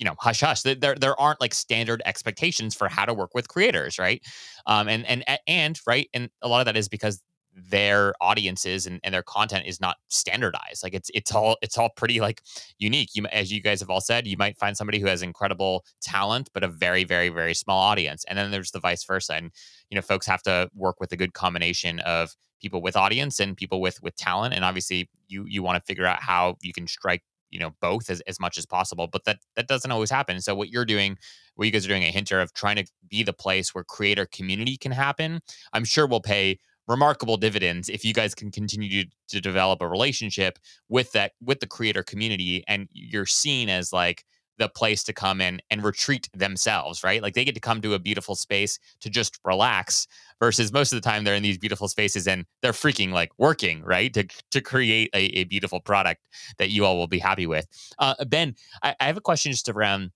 you 0.00 0.04
know 0.06 0.16
hush 0.18 0.40
hush 0.40 0.62
there 0.62 0.96
there 0.96 1.20
aren't 1.20 1.40
like 1.40 1.54
standard 1.54 2.02
expectations 2.06 2.74
for 2.74 2.88
how 2.88 3.04
to 3.04 3.14
work 3.14 3.34
with 3.34 3.48
creators 3.48 3.98
right? 3.98 4.22
Um 4.66 4.88
and 4.88 5.06
and 5.06 5.24
and 5.46 5.80
right 5.86 6.08
and 6.14 6.30
a 6.42 6.48
lot 6.48 6.60
of 6.60 6.66
that 6.66 6.76
is 6.76 6.88
because 6.88 7.22
their 7.68 8.14
audiences 8.20 8.86
and, 8.86 9.00
and 9.02 9.12
their 9.12 9.22
content 9.24 9.66
is 9.66 9.80
not 9.80 9.96
standardized 10.08 10.82
like 10.82 10.94
it's 10.94 11.10
it's 11.14 11.34
all 11.34 11.56
it's 11.62 11.76
all 11.76 11.90
pretty 11.90 12.20
like 12.20 12.42
unique. 12.78 13.10
You 13.14 13.26
as 13.26 13.52
you 13.52 13.60
guys 13.60 13.80
have 13.80 13.90
all 13.90 14.00
said 14.00 14.26
you 14.26 14.36
might 14.36 14.56
find 14.56 14.76
somebody 14.76 14.98
who 14.98 15.06
has 15.08 15.22
incredible 15.22 15.84
talent 16.00 16.48
but 16.54 16.64
a 16.64 16.68
very 16.68 17.04
very 17.04 17.28
very 17.28 17.54
small 17.54 17.80
audience 17.80 18.24
and 18.26 18.38
then 18.38 18.50
there's 18.50 18.70
the 18.70 18.80
vice 18.80 19.04
versa 19.04 19.34
and 19.34 19.50
you 19.90 19.96
know 19.96 20.02
folks 20.02 20.26
have 20.26 20.42
to 20.42 20.70
work 20.74 21.00
with 21.00 21.12
a 21.12 21.16
good 21.16 21.34
combination 21.34 22.00
of 22.00 22.34
people 22.60 22.82
with 22.82 22.96
audience 22.96 23.40
and 23.40 23.56
people 23.56 23.80
with 23.80 24.02
with 24.02 24.14
talent 24.16 24.54
and 24.54 24.64
obviously 24.64 25.08
you 25.28 25.44
you 25.46 25.62
want 25.62 25.76
to 25.76 25.86
figure 25.86 26.06
out 26.06 26.22
how 26.22 26.56
you 26.62 26.72
can 26.72 26.86
strike 26.86 27.22
you 27.50 27.58
know 27.58 27.72
both 27.80 28.10
as, 28.10 28.20
as 28.22 28.40
much 28.40 28.58
as 28.58 28.66
possible 28.66 29.06
but 29.06 29.24
that 29.24 29.38
that 29.56 29.68
doesn't 29.68 29.90
always 29.90 30.10
happen. 30.10 30.40
So 30.40 30.54
what 30.54 30.70
you're 30.70 30.84
doing 30.84 31.18
what 31.54 31.66
you 31.66 31.72
guys 31.72 31.84
are 31.84 31.88
doing 31.88 32.04
at 32.04 32.14
hinter 32.14 32.40
of 32.40 32.52
trying 32.54 32.76
to 32.76 32.86
be 33.08 33.22
the 33.22 33.32
place 33.32 33.74
where 33.74 33.84
creator 33.84 34.26
community 34.26 34.76
can 34.76 34.92
happen 34.92 35.40
i'm 35.72 35.84
sure 35.84 36.06
will 36.06 36.20
pay 36.20 36.58
remarkable 36.88 37.36
dividends 37.36 37.88
if 37.88 38.04
you 38.04 38.12
guys 38.12 38.34
can 38.34 38.50
continue 38.50 39.04
to, 39.04 39.10
to 39.28 39.40
develop 39.40 39.80
a 39.80 39.88
relationship 39.88 40.58
with 40.88 41.12
that 41.12 41.32
with 41.40 41.60
the 41.60 41.66
creator 41.66 42.02
community 42.02 42.64
and 42.66 42.88
you're 42.92 43.26
seen 43.26 43.68
as 43.68 43.92
like 43.92 44.24
the 44.60 44.68
place 44.68 45.02
to 45.02 45.12
come 45.12 45.40
in 45.40 45.60
and 45.70 45.82
retreat 45.82 46.28
themselves, 46.34 47.02
right? 47.02 47.22
Like 47.22 47.34
they 47.34 47.44
get 47.44 47.54
to 47.54 47.60
come 47.60 47.80
to 47.80 47.94
a 47.94 47.98
beautiful 47.98 48.36
space 48.36 48.78
to 49.00 49.08
just 49.08 49.40
relax 49.42 50.06
versus 50.38 50.70
most 50.70 50.92
of 50.92 51.02
the 51.02 51.08
time 51.08 51.24
they're 51.24 51.34
in 51.34 51.42
these 51.42 51.58
beautiful 51.58 51.88
spaces 51.88 52.28
and 52.28 52.44
they're 52.60 52.72
freaking 52.72 53.10
like 53.10 53.30
working, 53.38 53.82
right? 53.82 54.12
To, 54.14 54.28
to 54.50 54.60
create 54.60 55.08
a, 55.14 55.38
a 55.38 55.44
beautiful 55.44 55.80
product 55.80 56.20
that 56.58 56.68
you 56.68 56.84
all 56.84 56.98
will 56.98 57.08
be 57.08 57.18
happy 57.18 57.46
with. 57.46 57.66
Uh, 57.98 58.14
ben, 58.26 58.54
I, 58.82 58.94
I 59.00 59.06
have 59.06 59.16
a 59.16 59.22
question 59.22 59.50
just 59.50 59.70
around 59.70 60.10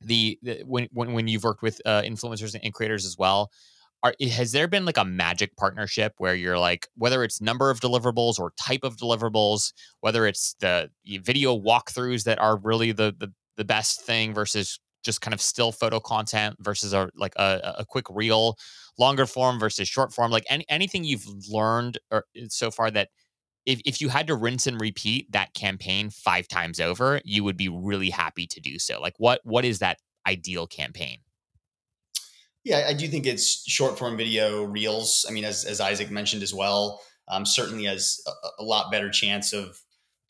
the, 0.00 0.38
the 0.42 0.62
when, 0.64 0.88
when, 0.92 1.12
when 1.12 1.26
you've 1.26 1.44
worked 1.44 1.62
with 1.62 1.80
uh, 1.84 2.02
influencers 2.02 2.56
and 2.62 2.72
creators 2.72 3.04
as 3.04 3.18
well. 3.18 3.50
Are, 4.02 4.14
has 4.32 4.52
there 4.52 4.66
been 4.66 4.86
like 4.86 4.96
a 4.96 5.04
magic 5.04 5.54
partnership 5.56 6.14
where 6.16 6.34
you're 6.34 6.58
like 6.58 6.88
whether 6.96 7.22
it's 7.22 7.42
number 7.42 7.68
of 7.68 7.80
deliverables 7.80 8.38
or 8.38 8.54
type 8.58 8.80
of 8.82 8.96
deliverables 8.96 9.74
whether 10.00 10.26
it's 10.26 10.54
the 10.60 10.88
video 11.04 11.54
walkthroughs 11.54 12.24
that 12.24 12.38
are 12.38 12.56
really 12.56 12.92
the 12.92 13.14
the, 13.18 13.30
the 13.56 13.64
best 13.64 14.02
thing 14.02 14.34
versus 14.34 14.80
just 15.02 15.20
kind 15.20 15.34
of 15.34 15.40
still 15.40 15.72
photo 15.72 16.00
content 16.00 16.56
versus 16.60 16.92
a 16.92 17.10
like 17.14 17.34
a, 17.36 17.76
a 17.78 17.84
quick 17.84 18.06
reel 18.10 18.56
longer 18.98 19.26
form 19.26 19.58
versus 19.58 19.88
short 19.88 20.12
form 20.12 20.30
like 20.30 20.44
any, 20.48 20.64
anything 20.68 21.04
you've 21.04 21.26
learned 21.48 21.98
or 22.10 22.24
uh, 22.36 22.46
so 22.48 22.70
far 22.70 22.90
that 22.90 23.08
if, 23.66 23.80
if 23.84 24.00
you 24.00 24.08
had 24.08 24.26
to 24.26 24.34
rinse 24.34 24.66
and 24.66 24.80
repeat 24.80 25.30
that 25.32 25.54
campaign 25.54 26.10
five 26.10 26.48
times 26.48 26.80
over 26.80 27.20
you 27.24 27.44
would 27.44 27.56
be 27.56 27.68
really 27.68 28.10
happy 28.10 28.46
to 28.46 28.60
do 28.60 28.78
so 28.78 29.00
like 29.00 29.14
what 29.18 29.40
what 29.44 29.64
is 29.64 29.78
that 29.78 29.98
ideal 30.26 30.66
campaign? 30.66 31.18
Yeah 32.64 32.86
i 32.88 32.92
do 32.92 33.08
think 33.08 33.26
it's 33.26 33.68
short 33.68 33.98
form 33.98 34.16
video 34.16 34.64
reels 34.64 35.24
i 35.28 35.32
mean 35.32 35.44
as, 35.44 35.64
as 35.64 35.80
isaac 35.80 36.10
mentioned 36.10 36.42
as 36.42 36.52
well 36.52 37.00
um, 37.28 37.46
certainly 37.46 37.84
has 37.84 38.20
a, 38.26 38.62
a 38.62 38.64
lot 38.64 38.90
better 38.90 39.08
chance 39.08 39.52
of 39.52 39.80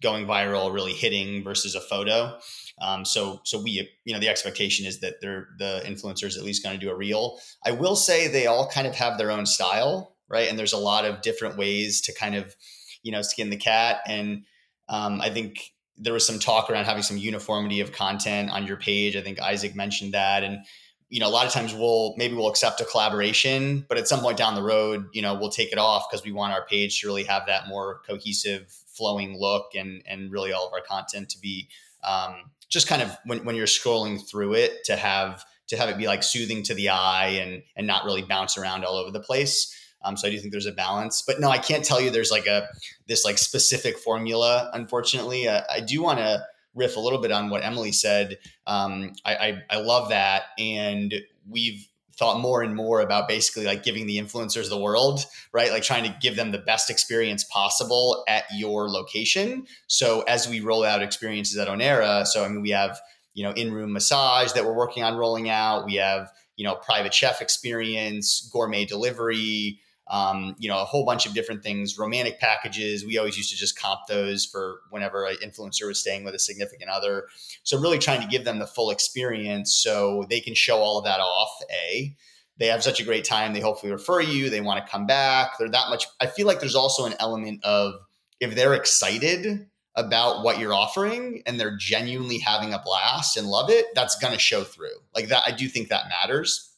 going 0.03 0.27
viral 0.27 0.73
really 0.73 0.93
hitting 0.93 1.43
versus 1.43 1.75
a 1.75 1.81
photo 1.81 2.39
um, 2.81 3.05
so 3.05 3.41
so 3.45 3.61
we 3.61 3.89
you 4.05 4.15
know 4.15 4.21
the 4.21 4.29
expectation 4.29 4.87
is 4.87 5.01
that 5.01 5.21
they're 5.21 5.49
the 5.59 5.83
influencers 5.85 6.37
at 6.37 6.45
least 6.45 6.63
going 6.63 6.79
to 6.79 6.85
do 6.85 6.91
a 6.91 6.95
reel. 6.95 7.39
I 7.65 7.73
will 7.73 7.97
say 7.97 8.27
they 8.27 8.47
all 8.47 8.69
kind 8.69 8.87
of 8.87 8.95
have 8.95 9.19
their 9.19 9.31
own 9.31 9.47
style, 9.47 10.17
right? 10.29 10.49
And 10.49 10.59
there's 10.59 10.73
a 10.73 10.79
lot 10.79 11.05
of 11.05 11.23
different 11.23 11.57
ways 11.57 12.01
to 12.03 12.15
kind 12.15 12.35
of 12.35 12.57
you 13.03 13.13
know 13.13 13.23
skin 13.23 13.51
the 13.51 13.57
cat. 13.57 14.01
And 14.07 14.45
um, 14.89 15.21
I 15.21 15.31
think 15.31 15.73
there 15.99 16.15
was 16.15 16.27
some 16.27 16.39
talk 16.39 16.71
around 16.71 16.87
having 16.87 17.03
some 17.03 17.19
uniformity 17.19 17.81
of 17.81 17.93
content 17.93 18.51
on 18.51 18.67
your 18.67 18.79
page. 18.79 19.17
I 19.17 19.21
think 19.21 19.41
Isaac 19.41 19.75
mentioned 19.75 20.15
that, 20.15 20.43
and 20.43 20.65
you 21.11 21.21
know 21.21 21.29
a 21.29 21.31
lot 21.31 21.47
of 21.47 21.53
times 21.53 21.75
we'll 21.75 22.15
maybe 22.17 22.35
we'll 22.35 22.49
accept 22.49 22.81
a 22.81 22.87
collaboration, 22.87 23.85
but 23.91 23.99
at 23.99 24.09
some 24.09 24.21
point 24.21 24.39
down 24.39 24.55
the 24.55 24.63
road, 24.63 25.09
you 25.13 25.21
know 25.21 25.35
we'll 25.35 25.51
take 25.51 25.71
it 25.71 25.79
off 25.79 26.07
because 26.11 26.25
we 26.25 26.33
want 26.33 26.55
our 26.55 26.65
page 26.65 27.01
to 27.01 27.07
really 27.07 27.25
have 27.25 27.45
that 27.47 27.69
more 27.69 28.01
cohesive, 28.07 28.73
flowing 28.87 29.39
look, 29.39 29.75
and 29.75 30.03
and 30.07 30.33
really 30.33 30.51
all 30.51 30.67
of 30.67 30.73
our 30.73 30.81
content 30.81 31.29
to 31.29 31.39
be 31.39 31.69
um, 32.03 32.51
just 32.71 32.89
kind 32.89 33.03
of 33.03 33.17
when, 33.25 33.45
when 33.45 33.57
you're 33.57 33.67
scrolling 33.67 34.21
through 34.27 34.55
it 34.55 34.85
to 34.85 34.97
have 34.97 35.45
to 35.69 35.77
have 35.77 35.89
it 35.89 35.99
be 35.99 36.07
like 36.07 36.23
soothing 36.23 36.63
to 36.65 36.75
the 36.75 36.89
eye 36.89 37.29
and 37.29 37.63
and 37.77 37.87
not 37.87 38.05
really 38.05 38.23
bounce 38.23 38.57
around 38.57 38.85
all 38.85 38.97
over 38.97 39.11
the 39.11 39.21
place. 39.21 39.77
Um, 40.03 40.17
so 40.17 40.27
I 40.27 40.31
do 40.31 40.39
think 40.39 40.53
there's 40.53 40.67
a 40.67 40.73
balance, 40.73 41.21
but 41.21 41.41
no, 41.41 41.51
I 41.51 41.59
can't 41.59 41.85
tell 41.85 42.01
you 42.01 42.11
there's 42.11 42.31
like 42.31 42.47
a 42.47 42.67
this 43.07 43.25
like 43.25 43.37
specific 43.37 43.99
formula. 43.99 44.71
Unfortunately, 44.73 45.47
uh, 45.47 45.63
I 45.71 45.81
do 45.81 46.03
want 46.03 46.21
to 46.21 46.43
riff 46.75 46.97
a 46.97 47.01
little 47.01 47.21
bit 47.21 47.33
on 47.33 47.51
what 47.51 47.65
Emily 47.65 47.93
said. 47.93 48.39
Um, 48.67 49.13
I, 49.25 49.35
I 49.35 49.63
I 49.71 49.81
love 49.81 50.09
that, 50.09 50.45
and 50.59 51.15
we've 51.49 51.87
thought 52.21 52.39
more 52.39 52.63
and 52.63 52.77
more 52.77 53.01
about 53.01 53.27
basically 53.27 53.65
like 53.65 53.83
giving 53.83 54.07
the 54.07 54.19
influencers 54.19 54.69
the 54.69 54.79
world, 54.79 55.25
right? 55.53 55.71
Like 55.71 55.83
trying 55.83 56.05
to 56.05 56.15
give 56.21 56.37
them 56.37 56.53
the 56.53 56.59
best 56.59 56.91
experience 56.91 57.43
possible 57.45 58.23
at 58.29 58.45
your 58.55 58.91
location. 58.91 59.67
So 59.87 60.21
as 60.29 60.47
we 60.47 60.61
roll 60.61 60.85
out 60.85 61.03
experiences 61.03 61.57
at 61.57 61.67
Onera, 61.67 62.27
so 62.27 62.45
I 62.45 62.49
mean, 62.49 62.61
we 62.61 62.71
have, 62.71 63.01
you 63.33 63.43
know, 63.43 63.53
in-room 63.53 63.95
massage 63.95 64.53
that 64.53 64.67
we're 64.67 64.77
working 64.77 65.03
on 65.03 65.17
rolling 65.17 65.49
out. 65.49 65.87
We 65.87 65.95
have, 65.95 66.31
you 66.57 66.65
know, 66.65 66.75
private 66.75 67.15
chef 67.15 67.41
experience, 67.41 68.49
gourmet 68.53 68.85
delivery, 68.85 69.81
um, 70.11 70.57
you 70.59 70.69
know, 70.69 70.81
a 70.81 70.85
whole 70.85 71.05
bunch 71.07 71.25
of 71.25 71.35
different 71.35 71.63
things, 71.63 71.97
romantic 71.97 72.41
packages. 72.41 73.07
We 73.07 73.17
always 73.17 73.37
used 73.37 73.51
to 73.51 73.57
just 73.57 73.79
comp 73.79 74.01
those 74.09 74.45
for 74.45 74.81
whenever 74.91 75.25
an 75.25 75.37
influencer 75.37 75.87
was 75.87 76.01
staying 76.01 76.25
with 76.25 76.35
a 76.35 76.39
significant 76.39 76.91
other. 76.91 77.29
So 77.63 77.79
really 77.79 77.99
trying 77.99 78.21
to 78.21 78.27
give 78.27 78.45
them 78.45 78.59
the 78.59 78.67
full 78.67 78.91
experience 78.91 79.73
so 79.73 80.27
they 80.29 80.41
can 80.41 80.55
show 80.55 80.79
all 80.79 80.99
of 80.99 81.05
that 81.05 81.21
off. 81.21 81.51
A, 81.71 82.17
they 82.59 82.67
have 82.67 82.83
such 82.83 82.99
a 82.99 83.05
great 83.05 83.25
time. 83.25 83.53
They 83.53 83.61
hopefully 83.61 83.93
refer 83.93 84.21
you. 84.21 84.51
They 84.51 84.61
want 84.61 84.85
to 84.85 84.91
come 84.91 85.07
back. 85.07 85.57
They're 85.59 85.69
that 85.69 85.91
much. 85.91 86.07
I 86.21 86.27
feel 86.27 86.49
like 86.49 86.59
there's 86.59 86.75
also 86.75 87.07
an 87.07 87.15
element 87.21 87.65
of 87.65 87.95
if 88.41 88.57
they're 88.57 88.75
excited 88.75 89.67
about 89.95 90.43
what 90.43 90.59
you're 90.59 90.75
offering 90.75 91.43
and 91.47 91.59
they're 91.59 91.77
genuinely 91.77 92.39
having 92.39 92.75
a 92.75 92.83
blast 92.85 93.37
and 93.37 93.47
love 93.47 93.71
it, 93.71 93.87
that's 93.95 94.19
going 94.19 94.33
to 94.33 94.41
show 94.41 94.65
through. 94.65 94.89
Like 95.15 95.29
that, 95.29 95.45
I 95.47 95.53
do 95.53 95.69
think 95.69 95.89
that 95.89 96.09
matters. 96.09 96.75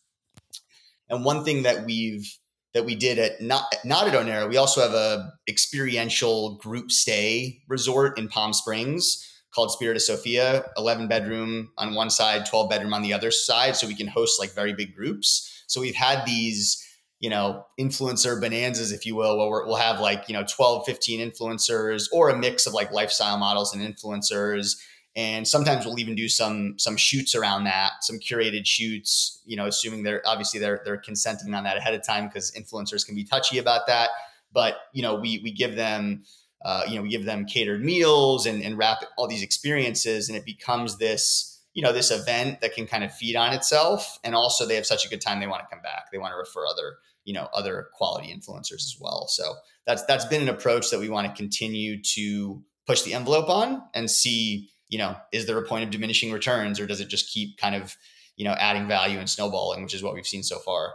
And 1.09 1.25
one 1.25 1.45
thing 1.45 1.63
that 1.63 1.85
we've 1.85 2.39
that 2.75 2.85
we 2.85 2.95
did 2.95 3.19
at 3.19 3.41
not 3.41 3.75
not 3.85 4.09
at 4.09 4.15
Onera. 4.15 4.49
We 4.49 4.57
also 4.57 4.81
have 4.81 4.95
a 4.95 5.33
experiential 5.49 6.57
group 6.57 6.91
stay 6.91 7.63
resort 7.69 8.19
in 8.19 8.29
Palm 8.29 8.53
Springs 8.53 9.29
called 9.55 9.71
Spirit 9.71 9.97
of 9.97 10.03
Sophia, 10.03 10.65
11 10.79 11.09
bedroom 11.09 11.71
on 11.77 11.95
one 11.95 12.09
side, 12.09 12.47
12 12.47 12.71
bedroom 12.71 12.95
on 12.95 13.03
the 13.03 13.13
other 13.13 13.31
side 13.31 13.77
so 13.77 13.87
we 13.87 13.95
can 13.95 14.07
host 14.07 14.41
like 14.41 14.53
very 14.53 14.73
big 14.73 14.95
groups. 14.95 15.65
So 15.67 15.81
we've 15.81 15.95
had 15.95 16.25
these, 16.25 16.83
you 17.21 17.29
know, 17.29 17.67
influencer 17.79 18.41
bonanzas 18.41 18.93
if 18.93 19.05
you 19.05 19.15
will, 19.15 19.37
where 19.37 19.67
we'll 19.67 19.77
have 19.77 20.01
like, 20.01 20.25
you 20.27 20.33
know, 20.33 20.45
12, 20.45 20.87
15 20.87 21.31
influencers 21.31 22.07
or 22.13 22.31
a 22.31 22.37
mix 22.37 22.67
of 22.67 22.73
like 22.73 22.93
lifestyle 22.93 23.37
models 23.37 23.75
and 23.75 23.83
influencers 23.83 24.77
and 25.15 25.47
sometimes 25.47 25.85
we'll 25.85 25.99
even 25.99 26.15
do 26.15 26.29
some 26.29 26.75
some 26.79 26.97
shoots 26.97 27.35
around 27.35 27.65
that 27.65 27.93
some 28.01 28.19
curated 28.19 28.65
shoots 28.65 29.43
you 29.45 29.57
know 29.57 29.67
assuming 29.67 30.03
they're 30.03 30.23
obviously 30.27 30.59
they're 30.59 30.81
they're 30.85 30.97
consenting 30.97 31.53
on 31.55 31.65
that 31.65 31.77
ahead 31.77 31.95
of 31.95 32.05
time 32.05 32.27
because 32.27 32.51
influencers 32.53 33.05
can 33.05 33.15
be 33.15 33.25
touchy 33.25 33.59
about 33.59 33.87
that. 33.87 34.11
But 34.53 34.77
you 34.93 35.03
know 35.03 35.15
we 35.15 35.41
we 35.43 35.53
give 35.53 35.77
them 35.77 36.25
uh, 36.65 36.85
you 36.89 36.97
know 36.97 37.03
we 37.03 37.09
give 37.09 37.25
them 37.25 37.45
catered 37.45 37.85
meals 37.85 38.47
and 38.47 38.63
and 38.63 38.79
wrap 38.79 39.05
all 39.17 39.29
these 39.29 39.43
experiences 39.43 40.29
and 40.29 40.37
it 40.37 40.45
becomes 40.45 40.99
this 40.99 41.61
you 41.75 41.83
know 41.83 41.93
this 41.93 42.11
event 42.11 42.61
that 42.61 42.75
can 42.75 42.87
kind 42.87 43.05
of 43.05 43.15
feed 43.15 43.37
on 43.37 43.53
itself. 43.53 44.19
And 44.25 44.35
also 44.35 44.67
they 44.67 44.77
have 44.77 44.87
such 44.87 45.05
a 45.05 45.09
good 45.09 45.21
time 45.21 45.41
they 45.41 45.47
want 45.47 45.63
to 45.63 45.75
come 45.75 45.83
back. 45.83 46.07
They 46.13 46.19
want 46.19 46.33
to 46.33 46.37
refer 46.37 46.67
other 46.67 46.97
you 47.25 47.35
know 47.35 47.49
other 47.55 47.89
quality 47.95 48.35
influencers 48.35 48.85
as 48.85 48.97
well. 49.01 49.27
So 49.29 49.55
that's 49.87 50.05
that's 50.05 50.25
been 50.25 50.43
an 50.43 50.49
approach 50.49 50.91
that 50.91 51.01
we 51.01 51.09
want 51.09 51.27
to 51.29 51.35
continue 51.35 52.03
to 52.03 52.63
push 52.87 53.03
the 53.03 53.15
envelope 53.15 53.49
on 53.49 53.83
and 53.95 54.11
see 54.11 54.72
you 54.93 54.99
know 54.99 55.17
is 55.33 55.47
there 55.47 55.57
a 55.57 55.67
point 55.67 55.83
of 55.83 55.91
diminishing 55.91 56.31
returns 56.31 56.79
or 56.79 56.87
does 56.87 57.01
it 57.01 57.09
just 57.09 57.33
keep 57.33 57.57
kind 57.57 57.75
of 57.75 57.97
you 58.37 58.45
know 58.45 58.53
adding 58.53 58.87
value 58.87 59.19
and 59.19 59.29
snowballing, 59.29 59.83
which 59.83 59.95
is 59.95 60.03
what 60.03 60.15
we've 60.15 60.27
seen 60.27 60.43
so 60.43 60.59
far. 60.59 60.95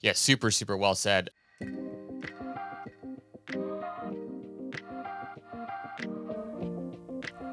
Yeah, 0.00 0.12
super 0.14 0.50
super 0.50 0.76
well 0.76 0.94
said. 0.94 1.30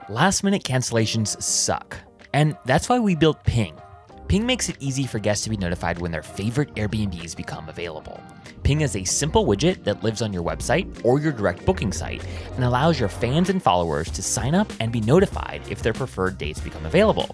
Last 0.09 0.43
minute 0.43 0.63
cancellations 0.63 1.41
suck. 1.41 1.97
And 2.33 2.57
that's 2.65 2.87
why 2.87 2.99
we 2.99 3.15
built 3.15 3.43
Ping. 3.43 3.77
Ping 4.27 4.45
makes 4.45 4.67
it 4.67 4.75
easy 4.81 5.05
for 5.05 5.19
guests 5.19 5.45
to 5.45 5.49
be 5.49 5.55
notified 5.55 5.99
when 5.99 6.11
their 6.11 6.21
favorite 6.21 6.75
Airbnbs 6.75 7.33
become 7.33 7.69
available. 7.69 8.21
Ping 8.61 8.81
is 8.81 8.97
a 8.97 9.05
simple 9.05 9.45
widget 9.45 9.85
that 9.85 10.03
lives 10.03 10.21
on 10.21 10.33
your 10.33 10.43
website 10.43 10.85
or 11.05 11.17
your 11.17 11.31
direct 11.31 11.65
booking 11.65 11.93
site 11.93 12.21
and 12.55 12.65
allows 12.65 12.99
your 12.99 13.07
fans 13.07 13.49
and 13.49 13.63
followers 13.63 14.11
to 14.11 14.21
sign 14.21 14.53
up 14.53 14.69
and 14.81 14.91
be 14.91 14.99
notified 14.99 15.61
if 15.69 15.81
their 15.81 15.93
preferred 15.93 16.37
dates 16.37 16.59
become 16.59 16.85
available. 16.85 17.33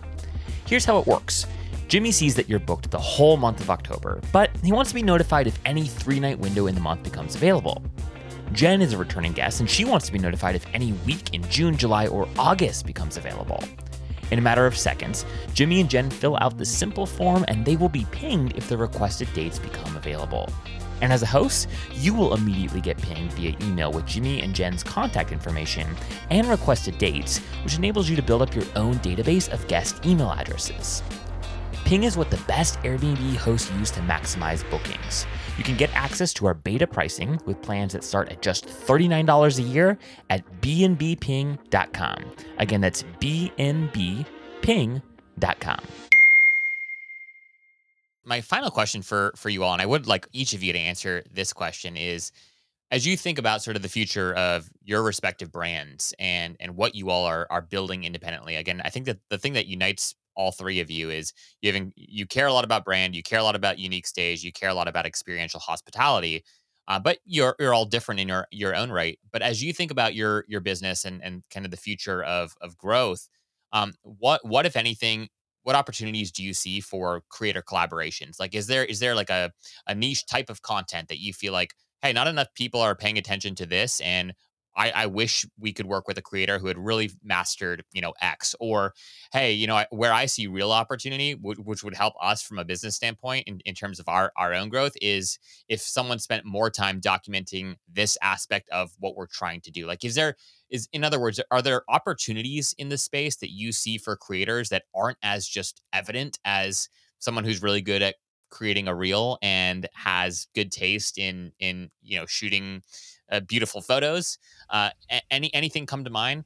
Here's 0.68 0.86
how 0.86 1.00
it 1.00 1.08
works 1.08 1.48
Jimmy 1.88 2.12
sees 2.12 2.36
that 2.36 2.48
you're 2.48 2.60
booked 2.60 2.92
the 2.92 3.00
whole 3.00 3.38
month 3.38 3.60
of 3.60 3.72
October, 3.72 4.22
but 4.32 4.52
he 4.64 4.72
wants 4.72 4.92
to 4.92 4.96
be 4.96 5.02
notified 5.02 5.48
if 5.48 5.60
any 5.66 5.88
three 5.88 6.20
night 6.20 6.38
window 6.38 6.68
in 6.68 6.76
the 6.76 6.82
month 6.82 7.02
becomes 7.02 7.34
available. 7.34 7.84
Jen 8.52 8.84
is 8.84 8.94
a 8.94 8.98
returning 8.98 9.34
guest 9.34 9.62
and 9.62 9.70
she 9.70 9.84
wants 9.84 10.06
to 10.06 10.14
be 10.14 10.20
notified 10.20 10.54
if 10.54 10.68
any 10.76 10.92
week 11.08 11.34
in 11.34 11.42
June, 11.50 11.76
July, 11.76 12.06
or 12.06 12.28
August 12.38 12.86
becomes 12.86 13.18
available. 13.18 13.64
In 14.34 14.40
a 14.40 14.42
matter 14.42 14.66
of 14.66 14.76
seconds, 14.76 15.28
Jimmy 15.54 15.80
and 15.80 15.88
Jen 15.88 16.10
fill 16.10 16.40
out 16.42 16.58
the 16.58 16.66
simple 16.66 17.06
form 17.06 17.46
and 17.48 17.64
they 17.64 17.76
will 17.76 17.88
be 17.88 18.08
pinged 18.10 18.58
if 18.58 18.68
the 18.68 18.76
requested 18.76 19.32
dates 19.36 19.60
become 19.60 19.96
available. 19.96 20.50
And 21.02 21.14
as 21.14 21.22
a 21.22 21.28
host, 21.28 21.70
you 21.92 22.16
will 22.16 22.34
immediately 22.34 22.82
get 22.82 22.98
pinged 22.98 23.32
via 23.34 23.56
email 23.62 23.92
with 23.92 24.08
Jimmy 24.08 24.42
and 24.42 24.56
Jen's 24.56 24.82
contact 24.82 25.32
information 25.32 25.88
and 26.32 26.50
requested 26.50 26.98
dates, 26.98 27.38
which 27.64 27.78
enables 27.78 28.10
you 28.10 28.16
to 28.16 28.24
build 28.24 28.42
up 28.42 28.56
your 28.56 28.66
own 28.76 28.96
database 28.96 29.54
of 29.54 29.68
guest 29.68 30.04
email 30.04 30.32
addresses. 30.32 31.04
Ping 31.86 32.04
is 32.04 32.18
what 32.18 32.32
the 32.32 32.44
best 32.48 32.80
Airbnb 32.80 33.36
hosts 33.36 33.72
use 33.74 33.92
to 33.92 34.00
maximize 34.00 34.68
bookings. 34.72 35.28
You 35.58 35.64
can 35.64 35.78
get 35.78 35.94
access 35.94 36.34
to 36.34 36.48
our 36.48 36.54
beta 36.54 36.88
pricing 36.88 37.40
with 37.46 37.62
plans 37.62 37.94
that 37.94 38.04
start 38.04 38.30
at 38.30 38.42
just 38.42 38.66
$39 38.66 39.60
a 39.60 39.62
year 39.62 39.98
at 40.30 40.44
bnbping.com. 40.62 42.18
Again, 42.58 42.82
that's 42.82 43.04
bnbping.com. 43.22 44.26
My 48.26 48.40
final 48.40 48.72
question 48.72 49.02
for 49.02 49.34
for 49.36 49.50
you 49.50 49.66
all, 49.66 49.74
and 49.74 49.82
I 49.82 49.86
would 49.86 50.08
like 50.08 50.28
each 50.32 50.54
of 50.54 50.64
you 50.64 50.72
to 50.72 50.80
answer 50.80 51.24
this 51.30 51.52
question 51.52 51.98
is 51.98 52.32
as 52.94 53.06
you 53.08 53.18
think 53.18 53.40
about 53.40 53.62
sort 53.62 53.76
of 53.76 53.82
the 53.82 53.90
future 53.90 54.34
of 54.36 54.70
your 54.86 55.04
respective 55.04 55.52
brands 55.52 56.14
and 56.20 56.56
and 56.60 56.78
what 56.78 56.96
you 56.96 57.10
all 57.10 57.26
are 57.26 57.48
are 57.50 57.62
building 57.62 58.04
independently 58.04 58.56
again 58.56 58.82
i 58.86 58.90
think 58.90 59.08
that 59.08 59.18
the 59.30 59.38
thing 59.38 59.54
that 59.54 59.66
unites 59.66 60.14
all 60.36 60.52
three 60.52 60.80
of 60.80 60.90
you 60.92 61.10
is 61.10 61.34
you 61.62 61.72
have, 61.72 61.92
you 61.96 62.26
care 62.26 62.48
a 62.48 62.54
lot 62.54 62.64
about 62.66 62.86
brand, 62.86 63.16
you 63.16 63.24
care 63.24 63.40
a 63.40 63.44
lot 63.44 63.56
about 63.56 63.80
unique 63.80 64.08
stage, 64.08 64.44
you 64.44 64.52
care 64.52 64.70
a 64.70 64.74
lot 64.74 64.88
about 64.88 65.06
experiential 65.06 65.60
hospitality. 65.60 66.44
Uh, 66.88 67.00
but 67.00 67.20
you're 67.26 67.56
you're 67.60 67.74
all 67.74 67.86
different 67.86 68.20
in 68.20 68.28
your 68.28 68.46
your 68.52 68.76
own 68.76 68.92
right. 68.92 69.18
But 69.32 69.42
as 69.42 69.64
you 69.64 69.72
think 69.74 69.90
about 69.92 70.16
your 70.16 70.44
your 70.48 70.60
business 70.60 71.06
and 71.06 71.24
and 71.24 71.44
kind 71.50 71.66
of 71.66 71.72
the 71.72 71.78
future 71.78 72.24
of 72.24 72.56
of 72.62 72.78
growth, 72.78 73.30
um, 73.72 73.94
what 74.04 74.46
what 74.46 74.66
if 74.66 74.76
anything, 74.76 75.30
what 75.64 75.76
opportunities 75.76 76.32
do 76.32 76.44
you 76.44 76.54
see 76.54 76.82
for 76.82 77.24
creator 77.30 77.62
collaborations? 77.62 78.40
Like, 78.40 78.54
is 78.54 78.68
there 78.68 78.84
is 78.86 79.00
there 79.00 79.16
like 79.16 79.30
a 79.30 79.52
a 79.88 79.96
niche 79.96 80.26
type 80.26 80.50
of 80.50 80.62
content 80.62 81.08
that 81.08 81.20
you 81.20 81.34
feel 81.34 81.54
like, 81.54 81.74
hey, 82.02 82.12
not 82.14 82.28
enough 82.28 82.54
people 82.56 82.82
are 82.82 82.96
paying 82.96 83.18
attention 83.18 83.56
to 83.56 83.66
this, 83.66 84.02
and 84.02 84.34
I, 84.76 84.92
I, 84.92 85.06
wish 85.06 85.46
we 85.60 85.74
could 85.74 85.86
work 85.86 86.08
with 86.08 86.18
a 86.18 86.22
creator 86.22 86.60
who 86.60 86.68
had 86.68 86.78
really 86.78 87.12
mastered, 87.24 87.84
you 87.92 88.02
know, 88.02 88.14
X. 88.22 88.56
Or, 88.60 88.94
hey, 89.32 89.54
you 89.54 89.68
know, 89.68 89.84
where 89.92 90.14
I 90.14 90.26
see 90.26 90.48
real 90.48 90.72
opportunity, 90.72 91.34
which 91.34 91.84
would 91.84 91.96
help 91.96 92.14
us 92.22 92.42
from 92.42 92.60
a 92.60 92.66
business 92.66 92.96
standpoint 92.96 93.48
in, 93.48 93.60
in 93.66 93.76
terms 93.76 94.00
of 94.00 94.08
our 94.08 94.32
our 94.38 94.54
own 94.54 94.70
growth, 94.70 94.94
is 95.02 95.38
if 95.68 95.82
someone 95.82 96.20
spent 96.20 96.46
more 96.46 96.70
time 96.70 97.02
documenting 97.02 97.76
this 97.92 98.18
aspect 98.22 98.70
of 98.70 98.92
what 99.00 99.16
we're 99.16 99.28
trying 99.28 99.62
to 99.62 99.72
do. 99.72 99.86
Like, 99.86 100.04
is 100.04 100.16
there 100.16 100.36
is 100.70 100.88
in 100.92 101.04
other 101.04 101.20
words, 101.20 101.40
are 101.52 101.62
there 101.62 101.84
opportunities 101.90 102.74
in 102.78 102.90
the 102.90 102.98
space 102.98 103.36
that 103.38 103.52
you 103.52 103.72
see 103.72 103.98
for 103.98 104.16
creators 104.16 104.70
that 104.70 104.84
aren't 104.96 105.18
as 105.22 105.48
just 105.48 105.82
evident 105.94 106.40
as 106.46 106.90
someone 107.20 107.44
who's 107.44 107.62
really 107.62 107.82
good 107.82 108.02
at 108.02 108.16
creating 108.54 108.88
a 108.88 108.94
reel 108.94 109.40
and 109.42 109.90
has 109.96 110.48
good 110.54 110.72
taste 110.72 111.18
in 111.18 111.52
in 111.60 111.90
you 112.04 112.20
know 112.20 112.26
shooting 112.28 112.84
uh, 113.34 113.40
beautiful 113.42 113.82
photos. 113.82 114.38
Uh, 114.70 114.92
any 115.30 115.54
anything 115.54 115.86
come 115.86 116.04
to 116.04 116.10
mind? 116.10 116.46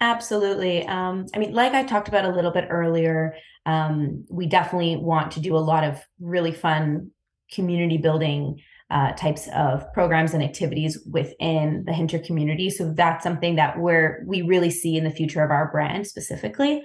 Absolutely. 0.00 0.86
Um, 0.86 1.26
I 1.34 1.38
mean, 1.38 1.54
like 1.54 1.72
I 1.72 1.82
talked 1.82 2.08
about 2.08 2.26
a 2.26 2.34
little 2.34 2.50
bit 2.50 2.66
earlier, 2.68 3.34
um, 3.64 4.26
we 4.28 4.46
definitely 4.46 4.96
want 4.96 5.30
to 5.32 5.40
do 5.40 5.56
a 5.56 5.58
lot 5.58 5.84
of 5.84 5.98
really 6.20 6.52
fun 6.52 7.10
community 7.50 7.96
building 7.96 8.60
uh, 8.90 9.12
types 9.12 9.48
of 9.54 9.90
programs 9.94 10.34
and 10.34 10.42
activities 10.42 10.98
within 11.10 11.84
the 11.86 11.92
Hinter 11.92 12.18
community. 12.18 12.68
So 12.70 12.92
that's 12.92 13.24
something 13.24 13.56
that 13.56 13.78
we're 13.78 14.22
we 14.26 14.42
really 14.42 14.70
see 14.70 14.96
in 14.96 15.04
the 15.04 15.10
future 15.10 15.42
of 15.42 15.50
our 15.50 15.70
brand 15.70 16.06
specifically. 16.06 16.82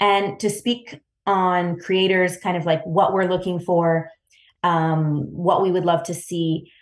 And 0.00 0.40
to 0.40 0.50
speak 0.50 1.00
on 1.26 1.78
creators, 1.78 2.36
kind 2.38 2.56
of 2.56 2.66
like 2.66 2.84
what 2.84 3.12
we're 3.12 3.28
looking 3.28 3.60
for, 3.60 4.10
um, 4.62 5.22
what 5.30 5.62
we 5.62 5.70
would 5.70 5.84
love 5.84 6.02
to 6.04 6.14
see 6.14 6.72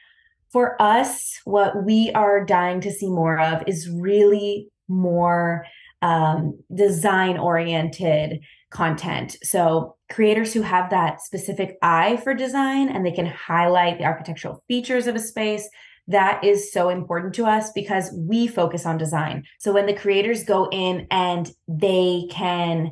for 0.53 0.81
us, 0.81 1.41
what 1.45 1.85
we 1.85 2.13
are 2.13 2.45
dying 2.45 2.81
to 2.83 2.93
see 2.93 3.09
more 3.09 3.41
of 3.41 3.63
is 3.67 3.89
really 3.89 4.69
more 4.87 5.65
um, 6.03 6.59
design 6.75 7.39
oriented 7.39 8.41
content. 8.71 9.37
So, 9.43 9.97
creators 10.11 10.53
who 10.53 10.61
have 10.61 10.91
that 10.91 11.23
specific 11.23 11.77
eye 11.81 12.19
for 12.23 12.35
design 12.35 12.91
and 12.91 13.07
they 13.07 13.13
can 13.13 13.27
highlight 13.27 13.99
the 13.99 14.05
architectural 14.05 14.63
features 14.69 15.07
of 15.07 15.15
a 15.15 15.21
space. 15.21 15.69
That 16.09 16.45
is 16.45 16.73
so 16.73 16.89
important 16.89 17.35
to 17.35 17.47
us 17.47 17.71
because 17.73 18.13
we 18.13 18.47
focus 18.47 18.85
on 18.85 18.99
design. 18.99 19.45
So, 19.59 19.73
when 19.73 19.87
the 19.87 19.95
creators 19.95 20.45
go 20.45 20.69
in 20.71 21.07
and 21.11 21.51
they 21.69 22.27
can 22.31 22.91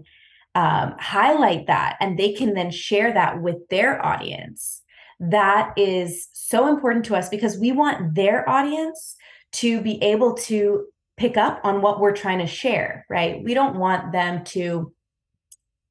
um, 0.54 0.94
highlight 0.98 1.66
that 1.66 1.96
and 2.00 2.18
they 2.18 2.32
can 2.32 2.54
then 2.54 2.70
share 2.70 3.12
that 3.12 3.42
with 3.42 3.56
their 3.68 4.04
audience, 4.04 4.79
that 5.20 5.72
is 5.76 6.28
so 6.32 6.68
important 6.68 7.04
to 7.06 7.14
us 7.14 7.28
because 7.28 7.58
we 7.58 7.72
want 7.72 8.14
their 8.14 8.48
audience 8.48 9.16
to 9.52 9.80
be 9.80 10.02
able 10.02 10.34
to 10.34 10.86
pick 11.16 11.36
up 11.36 11.60
on 11.62 11.82
what 11.82 12.00
we're 12.00 12.16
trying 12.16 12.38
to 12.38 12.46
share, 12.46 13.04
right? 13.10 13.42
We 13.44 13.52
don't 13.52 13.76
want 13.76 14.12
them 14.12 14.44
to 14.46 14.92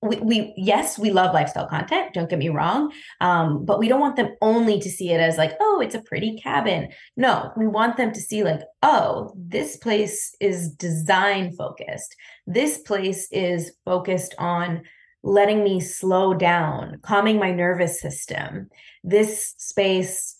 we, 0.02 0.16
we 0.18 0.54
yes 0.56 0.98
we 0.98 1.12
love 1.12 1.34
lifestyle 1.34 1.68
content 1.68 2.14
don't 2.14 2.30
get 2.30 2.40
me 2.40 2.50
wrong 2.50 2.92
um, 3.20 3.66
but 3.66 3.80
we 3.80 3.88
don't 3.88 4.00
want 4.00 4.16
them 4.16 4.34
only 4.42 4.80
to 4.80 4.90
see 4.90 5.12
it 5.12 5.20
as 5.20 5.38
like 5.38 5.54
oh 5.60 5.82
it's 5.82 5.96
a 5.96 6.02
pretty 6.02 6.38
cabin 6.38 6.88
no 7.18 7.52
we 7.58 7.68
want 7.68 7.98
them 7.98 8.14
to 8.14 8.22
see 8.22 8.44
like 8.44 8.62
oh 8.82 9.34
this 9.36 9.76
place 9.78 10.34
is 10.40 10.72
design 10.72 11.52
focused 11.52 12.16
this 12.48 12.78
place 12.78 13.28
is 13.32 13.74
focused 13.84 14.34
on 14.40 14.82
letting 15.22 15.64
me 15.64 15.80
slow 15.80 16.34
down 16.34 16.98
calming 17.02 17.38
my 17.38 17.52
nervous 17.52 18.00
system 18.00 18.70
this 19.04 19.54
space 19.58 20.40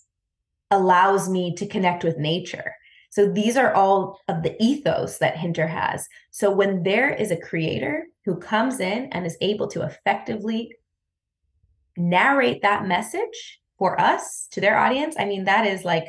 allows 0.70 1.28
me 1.28 1.54
to 1.56 1.66
connect 1.66 2.04
with 2.04 2.18
nature. 2.18 2.74
So 3.10 3.30
these 3.30 3.56
are 3.56 3.74
all 3.74 4.20
of 4.28 4.42
the 4.42 4.56
ethos 4.62 5.18
that 5.18 5.36
Hinter 5.36 5.66
has. 5.66 6.08
So 6.30 6.50
when 6.50 6.84
there 6.84 7.12
is 7.12 7.32
a 7.32 7.40
creator 7.40 8.06
who 8.24 8.36
comes 8.36 8.78
in 8.78 9.06
and 9.06 9.26
is 9.26 9.36
able 9.40 9.66
to 9.68 9.82
effectively 9.82 10.72
narrate 11.96 12.62
that 12.62 12.86
message 12.86 13.60
for 13.78 14.00
us 14.00 14.46
to 14.52 14.60
their 14.60 14.78
audience, 14.78 15.16
I 15.18 15.24
mean, 15.24 15.44
that 15.44 15.66
is 15.66 15.84
like 15.84 16.06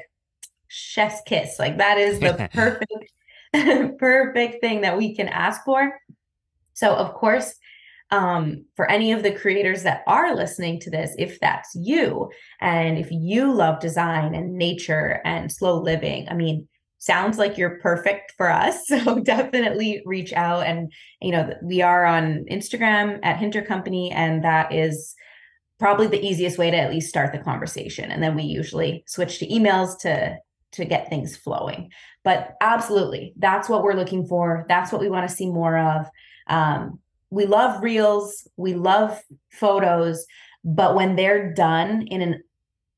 chef's 0.67 1.21
kiss. 1.25 1.57
Like 1.57 1.79
that 1.79 1.97
is 1.97 2.19
the 2.19 2.49
perfect, 2.53 3.97
perfect 3.99 4.61
thing 4.61 4.81
that 4.81 4.97
we 4.97 5.15
can 5.15 5.27
ask 5.27 5.63
for. 5.65 5.99
So 6.73 6.93
of 6.93 7.15
course, 7.15 7.55
um, 8.11 8.65
for 8.75 8.89
any 8.89 9.13
of 9.13 9.23
the 9.23 9.31
creators 9.31 9.83
that 9.83 10.03
are 10.05 10.35
listening 10.35 10.79
to 10.81 10.89
this, 10.89 11.15
if 11.17 11.39
that's 11.39 11.73
you, 11.73 12.29
and 12.59 12.97
if 12.97 13.09
you 13.11 13.51
love 13.51 13.79
design 13.79 14.35
and 14.35 14.53
nature 14.53 15.21
and 15.23 15.51
slow 15.51 15.81
living, 15.81 16.27
I 16.29 16.33
mean, 16.33 16.67
sounds 17.01 17.37
like 17.39 17.57
you're 17.57 17.79
perfect 17.79 18.33
for 18.37 18.49
us. 18.49 18.77
So 18.87 19.19
definitely 19.19 20.03
reach 20.05 20.33
out. 20.33 20.65
And, 20.65 20.91
you 21.21 21.31
know, 21.31 21.53
we 21.63 21.81
are 21.81 22.05
on 22.05 22.45
Instagram 22.51 23.19
at 23.23 23.37
Hinter 23.37 23.63
Company, 23.63 24.11
and 24.11 24.43
that 24.43 24.71
is 24.71 25.15
probably 25.79 26.07
the 26.07 26.23
easiest 26.23 26.59
way 26.59 26.69
to 26.69 26.77
at 26.77 26.91
least 26.91 27.09
start 27.09 27.31
the 27.31 27.39
conversation. 27.39 28.11
And 28.11 28.21
then 28.21 28.35
we 28.35 28.43
usually 28.43 29.03
switch 29.07 29.39
to 29.39 29.47
emails 29.47 29.97
to 30.01 30.37
to 30.73 30.85
get 30.85 31.09
things 31.09 31.35
flowing. 31.35 31.91
But 32.23 32.55
absolutely, 32.61 33.33
that's 33.37 33.67
what 33.67 33.83
we're 33.83 33.95
looking 33.95 34.25
for. 34.25 34.65
That's 34.69 34.91
what 34.91 35.01
we 35.01 35.09
want 35.09 35.27
to 35.27 35.35
see 35.35 35.47
more 35.47 35.77
of. 35.77 36.07
Um, 36.47 36.99
we 37.31 37.45
love 37.45 37.81
reels, 37.81 38.47
we 38.57 38.75
love 38.75 39.19
photos, 39.51 40.25
but 40.63 40.95
when 40.95 41.15
they're 41.15 41.53
done 41.53 42.03
in 42.03 42.21
an 42.21 42.43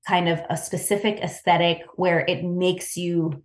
kind 0.07 0.27
of 0.27 0.41
a 0.49 0.57
specific 0.57 1.19
aesthetic 1.19 1.81
where 1.95 2.25
it 2.27 2.43
makes 2.43 2.97
you 2.97 3.41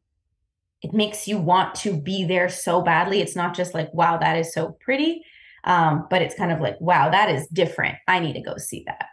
it 0.83 0.93
makes 0.93 1.29
you 1.29 1.39
want 1.39 1.73
to 1.77 1.97
be 1.97 2.25
there 2.25 2.49
so 2.49 2.83
badly 2.83 3.21
it's 3.21 3.37
not 3.37 3.55
just 3.55 3.75
like 3.75 3.93
wow 3.95 4.17
that 4.17 4.37
is 4.37 4.53
so 4.53 4.77
pretty 4.81 5.23
um, 5.65 6.07
but 6.09 6.23
it's 6.23 6.35
kind 6.35 6.51
of 6.51 6.61
like 6.61 6.81
wow 6.81 7.11
that 7.11 7.31
is 7.31 7.47
different. 7.49 7.97
I 8.07 8.21
need 8.21 8.33
to 8.35 8.41
go 8.41 8.57
see 8.57 8.85
that. 8.87 9.07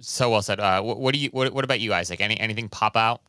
So 0.00 0.30
well 0.30 0.42
said. 0.42 0.60
Uh, 0.60 0.80
what, 0.82 1.00
what, 1.00 1.14
do 1.14 1.20
you 1.20 1.30
what, 1.30 1.52
what 1.52 1.64
about 1.64 1.80
you 1.80 1.92
isaac? 1.92 2.20
Any, 2.20 2.38
anything 2.38 2.68
pop 2.68 2.96
out? 2.96 3.22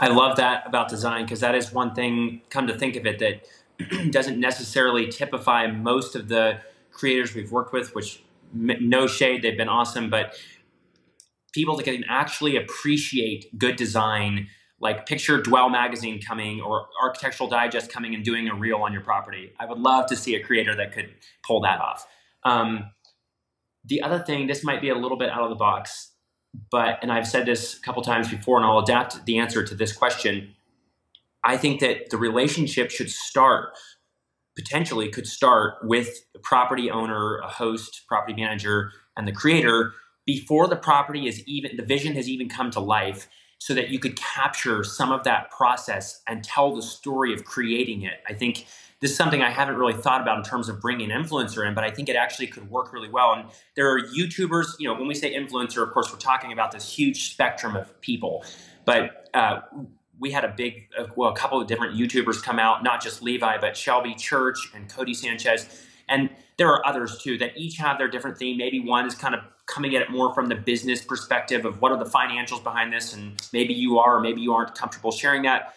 I 0.00 0.08
love 0.08 0.36
that 0.36 0.66
about 0.66 0.88
design 0.88 1.24
because 1.24 1.40
that 1.40 1.54
is 1.54 1.72
one 1.72 1.94
thing 1.94 2.40
come 2.50 2.66
to 2.66 2.76
think 2.76 2.96
of 2.96 3.06
it 3.06 3.18
that 3.18 3.42
doesn't 4.10 4.38
necessarily 4.38 5.08
typify 5.08 5.66
most 5.66 6.16
of 6.16 6.28
the 6.28 6.58
creators 6.90 7.34
we've 7.34 7.52
worked 7.52 7.72
with 7.72 7.94
which 7.94 8.22
no 8.52 9.06
shade 9.06 9.42
they've 9.42 9.56
been 9.56 9.68
awesome 9.68 10.10
but 10.10 10.34
people 11.52 11.76
that 11.76 11.84
can 11.84 12.04
actually 12.08 12.56
appreciate 12.56 13.56
good 13.58 13.76
design 13.76 14.48
like 14.80 15.06
picture 15.06 15.40
dwell 15.40 15.68
magazine 15.68 16.20
coming 16.20 16.60
or 16.60 16.88
architectural 17.02 17.48
digest 17.48 17.92
coming 17.92 18.14
and 18.14 18.24
doing 18.24 18.48
a 18.48 18.54
reel 18.54 18.78
on 18.78 18.92
your 18.92 19.02
property. 19.02 19.52
I 19.58 19.66
would 19.66 19.78
love 19.78 20.06
to 20.06 20.16
see 20.16 20.36
a 20.36 20.42
creator 20.42 20.74
that 20.76 20.92
could 20.92 21.10
pull 21.44 21.60
that 21.62 21.80
off. 21.80 22.06
Um, 22.44 22.90
the 23.84 24.02
other 24.02 24.18
thing 24.18 24.46
this 24.46 24.62
might 24.62 24.80
be 24.80 24.90
a 24.90 24.94
little 24.94 25.16
bit 25.16 25.30
out 25.30 25.42
of 25.42 25.50
the 25.50 25.56
box 25.56 26.12
but 26.70 26.98
and 27.02 27.12
i've 27.12 27.26
said 27.26 27.46
this 27.46 27.76
a 27.76 27.80
couple 27.80 28.02
times 28.02 28.28
before 28.28 28.56
and 28.56 28.66
i'll 28.66 28.78
adapt 28.78 29.24
the 29.24 29.38
answer 29.38 29.64
to 29.64 29.74
this 29.74 29.92
question 29.92 30.54
i 31.48 31.56
think 31.56 31.80
that 31.80 32.10
the 32.10 32.16
relationship 32.16 32.90
should 32.90 33.10
start 33.10 33.70
potentially 34.56 35.08
could 35.08 35.26
start 35.26 35.74
with 35.82 36.08
the 36.32 36.38
property 36.40 36.90
owner 36.90 37.38
a 37.38 37.48
host 37.48 38.02
property 38.08 38.34
manager 38.40 38.92
and 39.16 39.26
the 39.26 39.32
creator 39.32 39.92
before 40.26 40.66
the 40.66 40.76
property 40.76 41.26
is 41.26 41.42
even 41.46 41.76
the 41.76 41.84
vision 41.84 42.14
has 42.14 42.28
even 42.28 42.48
come 42.48 42.70
to 42.70 42.80
life 42.80 43.28
so 43.58 43.72
that 43.74 43.88
you 43.88 43.98
could 43.98 44.16
capture 44.16 44.84
some 44.84 45.10
of 45.10 45.24
that 45.24 45.50
process 45.50 46.22
and 46.28 46.44
tell 46.44 46.74
the 46.74 46.82
story 46.82 47.32
of 47.32 47.44
creating 47.44 48.02
it. 48.02 48.20
I 48.28 48.34
think 48.34 48.66
this 49.00 49.12
is 49.12 49.16
something 49.16 49.42
i 49.42 49.50
haven't 49.50 49.76
really 49.76 49.94
thought 49.94 50.20
about 50.20 50.38
in 50.38 50.44
terms 50.44 50.68
of 50.68 50.80
bringing 50.80 51.10
an 51.12 51.22
influencer 51.22 51.66
in 51.66 51.72
but 51.72 51.84
i 51.84 51.90
think 51.90 52.08
it 52.08 52.16
actually 52.16 52.48
could 52.48 52.68
work 52.68 52.92
really 52.92 53.08
well. 53.08 53.32
And 53.32 53.48
there 53.76 53.88
are 53.90 54.00
youtubers 54.00 54.66
you 54.78 54.88
know 54.88 54.94
when 54.94 55.06
we 55.06 55.14
say 55.14 55.34
influencer 55.34 55.82
of 55.82 55.92
course 55.92 56.12
we're 56.12 56.18
talking 56.18 56.52
about 56.52 56.72
this 56.72 56.92
huge 56.92 57.30
spectrum 57.30 57.76
of 57.76 58.00
people. 58.00 58.44
But 58.84 59.28
uh, 59.34 59.60
we 60.20 60.30
had 60.30 60.44
a 60.44 60.54
big 60.56 60.88
uh, 60.98 61.04
well 61.16 61.30
a 61.30 61.36
couple 61.36 61.60
of 61.60 61.66
different 61.66 61.96
youtubers 61.96 62.42
come 62.42 62.58
out 62.58 62.82
not 62.82 63.02
just 63.02 63.22
levi 63.22 63.58
but 63.58 63.76
shelby 63.76 64.14
church 64.14 64.70
and 64.74 64.88
Codie 64.88 65.14
sanchez 65.14 65.68
and 66.08 66.30
there 66.56 66.68
are 66.68 66.84
others 66.86 67.18
too 67.18 67.38
that 67.38 67.56
each 67.56 67.76
have 67.76 67.98
their 67.98 68.08
different 68.08 68.38
theme. 68.38 68.56
Maybe 68.56 68.80
one 68.80 69.06
is 69.06 69.14
kind 69.14 69.34
of 69.34 69.40
coming 69.66 69.94
at 69.94 70.02
it 70.02 70.10
more 70.10 70.34
from 70.34 70.48
the 70.48 70.54
business 70.54 71.00
perspective 71.00 71.64
of 71.64 71.80
what 71.80 71.92
are 71.92 71.98
the 71.98 72.10
financials 72.10 72.62
behind 72.62 72.92
this, 72.92 73.14
and 73.14 73.40
maybe 73.52 73.74
you 73.74 73.98
are 73.98 74.16
or 74.16 74.20
maybe 74.20 74.40
you 74.40 74.52
aren't 74.52 74.74
comfortable 74.74 75.12
sharing 75.12 75.42
that. 75.42 75.74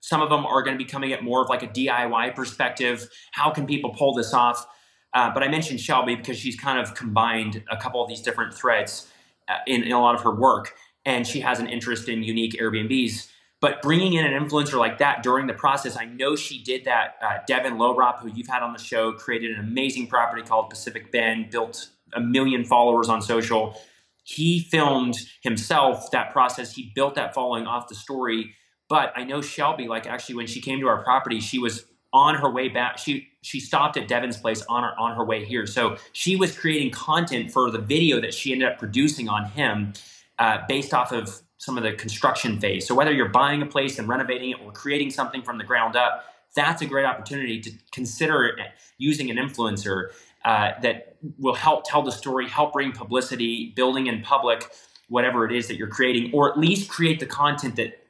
Some 0.00 0.22
of 0.22 0.30
them 0.30 0.44
are 0.46 0.62
going 0.62 0.76
to 0.76 0.82
be 0.82 0.88
coming 0.88 1.12
at 1.12 1.22
more 1.22 1.42
of 1.42 1.48
like 1.48 1.62
a 1.62 1.68
DIY 1.68 2.34
perspective. 2.34 3.08
How 3.32 3.50
can 3.50 3.66
people 3.66 3.90
pull 3.90 4.14
this 4.14 4.32
off? 4.32 4.66
Uh, 5.14 5.30
but 5.32 5.42
I 5.42 5.48
mentioned 5.48 5.80
Shelby 5.80 6.16
because 6.16 6.38
she's 6.38 6.58
kind 6.58 6.78
of 6.78 6.94
combined 6.94 7.62
a 7.70 7.76
couple 7.76 8.02
of 8.02 8.08
these 8.08 8.22
different 8.22 8.54
threads 8.54 9.12
uh, 9.48 9.58
in, 9.66 9.82
in 9.82 9.92
a 9.92 10.00
lot 10.00 10.14
of 10.14 10.22
her 10.22 10.34
work, 10.34 10.74
and 11.04 11.26
she 11.26 11.40
has 11.40 11.60
an 11.60 11.66
interest 11.66 12.08
in 12.08 12.22
unique 12.22 12.54
Airbnbs. 12.54 13.28
But 13.62 13.80
bringing 13.80 14.14
in 14.14 14.26
an 14.26 14.32
influencer 14.32 14.76
like 14.76 14.98
that 14.98 15.22
during 15.22 15.46
the 15.46 15.54
process, 15.54 15.96
I 15.96 16.04
know 16.04 16.34
she 16.34 16.60
did 16.60 16.84
that. 16.84 17.14
Uh, 17.22 17.38
Devin 17.46 17.74
Lorop, 17.74 18.18
who 18.18 18.28
you've 18.28 18.48
had 18.48 18.60
on 18.60 18.72
the 18.72 18.78
show, 18.78 19.12
created 19.12 19.52
an 19.52 19.60
amazing 19.60 20.08
property 20.08 20.42
called 20.42 20.68
Pacific 20.68 21.12
Bend, 21.12 21.50
built 21.50 21.88
a 22.12 22.20
million 22.20 22.64
followers 22.64 23.08
on 23.08 23.22
social. 23.22 23.80
He 24.24 24.58
filmed 24.58 25.16
himself 25.42 26.10
that 26.10 26.32
process. 26.32 26.74
He 26.74 26.90
built 26.92 27.14
that 27.14 27.34
following 27.34 27.68
off 27.68 27.86
the 27.86 27.94
story. 27.94 28.56
But 28.88 29.12
I 29.14 29.22
know 29.22 29.40
Shelby, 29.40 29.86
like 29.86 30.08
actually 30.08 30.34
when 30.34 30.48
she 30.48 30.60
came 30.60 30.80
to 30.80 30.88
our 30.88 31.04
property, 31.04 31.38
she 31.38 31.60
was 31.60 31.84
on 32.12 32.34
her 32.34 32.50
way 32.50 32.68
back. 32.68 32.98
She 32.98 33.28
she 33.42 33.60
stopped 33.60 33.96
at 33.96 34.08
Devin's 34.08 34.36
place 34.36 34.64
on 34.68 34.82
her 34.82 34.98
on 34.98 35.16
her 35.16 35.24
way 35.24 35.44
here. 35.44 35.66
So 35.66 35.98
she 36.12 36.34
was 36.34 36.58
creating 36.58 36.90
content 36.90 37.52
for 37.52 37.70
the 37.70 37.78
video 37.78 38.20
that 38.20 38.34
she 38.34 38.52
ended 38.52 38.68
up 38.68 38.78
producing 38.78 39.28
on 39.28 39.44
him, 39.44 39.92
uh, 40.40 40.58
based 40.68 40.92
off 40.92 41.12
of 41.12 41.41
some 41.62 41.78
of 41.78 41.84
the 41.84 41.92
construction 41.92 42.58
phase. 42.58 42.88
So 42.88 42.92
whether 42.92 43.12
you're 43.12 43.28
buying 43.28 43.62
a 43.62 43.66
place 43.66 44.00
and 44.00 44.08
renovating 44.08 44.50
it 44.50 44.56
or 44.64 44.72
creating 44.72 45.10
something 45.12 45.42
from 45.42 45.58
the 45.58 45.64
ground 45.64 45.94
up, 45.94 46.24
that's 46.56 46.82
a 46.82 46.86
great 46.86 47.04
opportunity 47.04 47.60
to 47.60 47.70
consider 47.92 48.56
using 48.98 49.30
an 49.30 49.36
influencer 49.36 50.08
uh, 50.44 50.72
that 50.82 51.18
will 51.38 51.54
help 51.54 51.84
tell 51.84 52.02
the 52.02 52.10
story, 52.10 52.48
help 52.48 52.72
bring 52.72 52.90
publicity, 52.90 53.72
building 53.76 54.08
in 54.08 54.22
public, 54.22 54.72
whatever 55.08 55.46
it 55.46 55.52
is 55.52 55.68
that 55.68 55.76
you're 55.76 55.86
creating, 55.86 56.32
or 56.34 56.50
at 56.50 56.58
least 56.58 56.90
create 56.90 57.20
the 57.20 57.26
content 57.26 57.76
that 57.76 58.08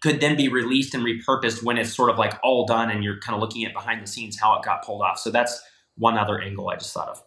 could 0.00 0.22
then 0.22 0.34
be 0.34 0.48
released 0.48 0.94
and 0.94 1.04
repurposed 1.04 1.62
when 1.62 1.76
it's 1.76 1.94
sort 1.94 2.08
of 2.08 2.16
like 2.16 2.32
all 2.42 2.64
done 2.64 2.90
and 2.90 3.04
you're 3.04 3.20
kind 3.20 3.34
of 3.34 3.42
looking 3.42 3.66
at 3.66 3.74
behind 3.74 4.02
the 4.02 4.06
scenes 4.06 4.40
how 4.40 4.56
it 4.56 4.64
got 4.64 4.82
pulled 4.82 5.02
off. 5.02 5.18
So 5.18 5.30
that's 5.30 5.62
one 5.98 6.16
other 6.16 6.40
angle 6.40 6.70
I 6.70 6.76
just 6.76 6.94
thought 6.94 7.08
of. 7.08 7.22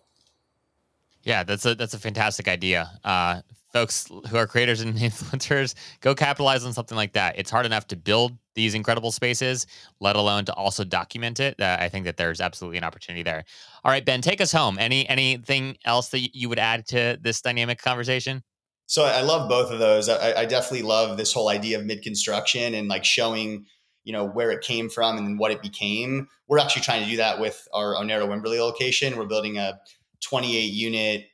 Yeah, 1.22 1.44
that's 1.44 1.64
a 1.68 1.76
that's 1.76 1.94
a 1.94 2.00
fantastic 2.00 2.48
idea. 2.48 2.90
Uh, 3.04 3.42
folks 3.72 4.10
who 4.30 4.38
are 4.38 4.48
creators 4.48 4.82
and 4.82 4.96
influencers, 4.98 5.76
go 6.02 6.16
capitalize 6.16 6.66
on 6.66 6.74
something 6.74 6.96
like 6.96 7.14
that. 7.14 7.38
It's 7.38 7.52
hard 7.52 7.66
enough 7.66 7.88
to 7.88 7.96
build 7.96 8.38
these 8.56 8.74
incredible 8.74 9.12
spaces, 9.12 9.68
let 10.00 10.16
alone 10.16 10.46
to 10.46 10.54
also 10.54 10.84
document 10.84 11.40
it. 11.40 11.60
Uh, 11.60 11.78
I 11.80 11.90
think 11.90 12.06
that 12.06 12.18
there's 12.18 12.42
absolutely 12.42 12.78
an 12.78 12.84
opportunity 12.84 13.24
there. 13.24 13.46
All 13.84 13.92
right, 13.92 14.06
Ben, 14.06 14.22
take 14.22 14.42
us 14.42 14.52
home. 14.52 14.78
Any 14.80 15.08
anything 15.08 15.78
else 15.86 16.10
that 16.10 16.36
you 16.36 16.50
would 16.50 16.60
add 16.60 16.86
to 16.88 17.18
this 17.22 17.42
dynamic 17.42 17.82
conversation? 17.82 18.44
So 18.88 19.06
I 19.06 19.22
love 19.22 19.48
both 19.48 19.72
of 19.72 19.78
those. 19.80 20.10
I, 20.10 20.34
I 20.34 20.46
definitely 20.46 20.82
love 20.82 21.16
this 21.16 21.32
whole 21.32 21.50
idea 21.50 21.78
of 21.78 21.86
mid 21.86 22.02
construction 22.02 22.74
and 22.74 22.88
like 22.88 23.06
showing 23.06 23.66
you 24.04 24.14
know 24.14 24.26
where 24.26 24.50
it 24.50 24.62
came 24.62 24.90
from 24.90 25.18
and 25.18 25.38
what 25.38 25.52
it 25.52 25.62
became. 25.62 26.28
We're 26.48 26.60
actually 26.60 26.82
trying 26.82 27.04
to 27.04 27.10
do 27.10 27.18
that 27.18 27.40
with 27.40 27.68
our 27.74 27.94
Onera 27.94 28.28
Wimberley 28.28 28.60
location. 28.60 29.16
We're 29.16 29.26
building 29.26 29.58
a 29.58 29.80
28 30.22 30.74
unit, 30.74 31.28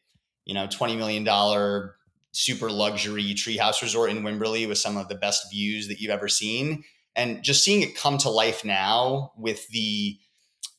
you 0.43 0.53
know, 0.53 0.67
20 0.67 0.97
million 0.97 1.23
dollar 1.23 1.95
super 2.35 2.69
luxury 2.69 3.33
treehouse 3.33 3.81
resort 3.81 4.09
in 4.09 4.21
Wimberley 4.21 4.67
with 4.67 4.77
some 4.77 4.97
of 4.97 5.07
the 5.07 5.15
best 5.15 5.49
views 5.49 5.87
that 5.87 5.99
you've 5.99 6.11
ever 6.11 6.27
seen. 6.27 6.83
And 7.15 7.41
just 7.43 7.63
seeing 7.63 7.81
it 7.81 7.95
come 7.95 8.17
to 8.19 8.29
life 8.29 8.65
now 8.65 9.31
with 9.37 9.67
the 9.69 10.19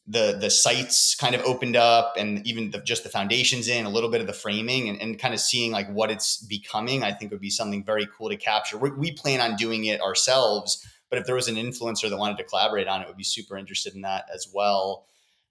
the 0.06 0.36
the 0.40 0.50
sites 0.50 1.16
kind 1.16 1.34
of 1.34 1.40
opened 1.42 1.74
up 1.74 2.14
and 2.16 2.46
even 2.46 2.70
the, 2.70 2.78
just 2.78 3.02
the 3.02 3.08
foundations 3.08 3.66
in 3.68 3.86
a 3.86 3.90
little 3.90 4.10
bit 4.10 4.20
of 4.20 4.26
the 4.26 4.32
framing 4.32 4.88
and, 4.88 5.00
and 5.02 5.18
kind 5.18 5.34
of 5.34 5.40
seeing 5.40 5.72
like 5.72 5.92
what 5.92 6.12
it's 6.12 6.36
becoming 6.44 7.02
i 7.02 7.10
think 7.10 7.32
would 7.32 7.40
be 7.40 7.50
something 7.50 7.84
very 7.84 8.06
cool 8.16 8.28
to 8.28 8.36
capture 8.36 8.78
we, 8.78 8.90
we 8.90 9.10
plan 9.10 9.40
on 9.40 9.56
doing 9.56 9.86
it 9.86 10.00
ourselves 10.00 10.86
but 11.10 11.18
if 11.18 11.26
there 11.26 11.34
was 11.34 11.48
an 11.48 11.56
influencer 11.56 12.08
that 12.08 12.16
wanted 12.16 12.38
to 12.38 12.44
collaborate 12.44 12.86
on 12.86 13.02
it 13.02 13.08
would 13.08 13.16
be 13.16 13.24
super 13.24 13.56
interested 13.56 13.94
in 13.96 14.02
that 14.02 14.26
as 14.32 14.48
well 14.54 15.06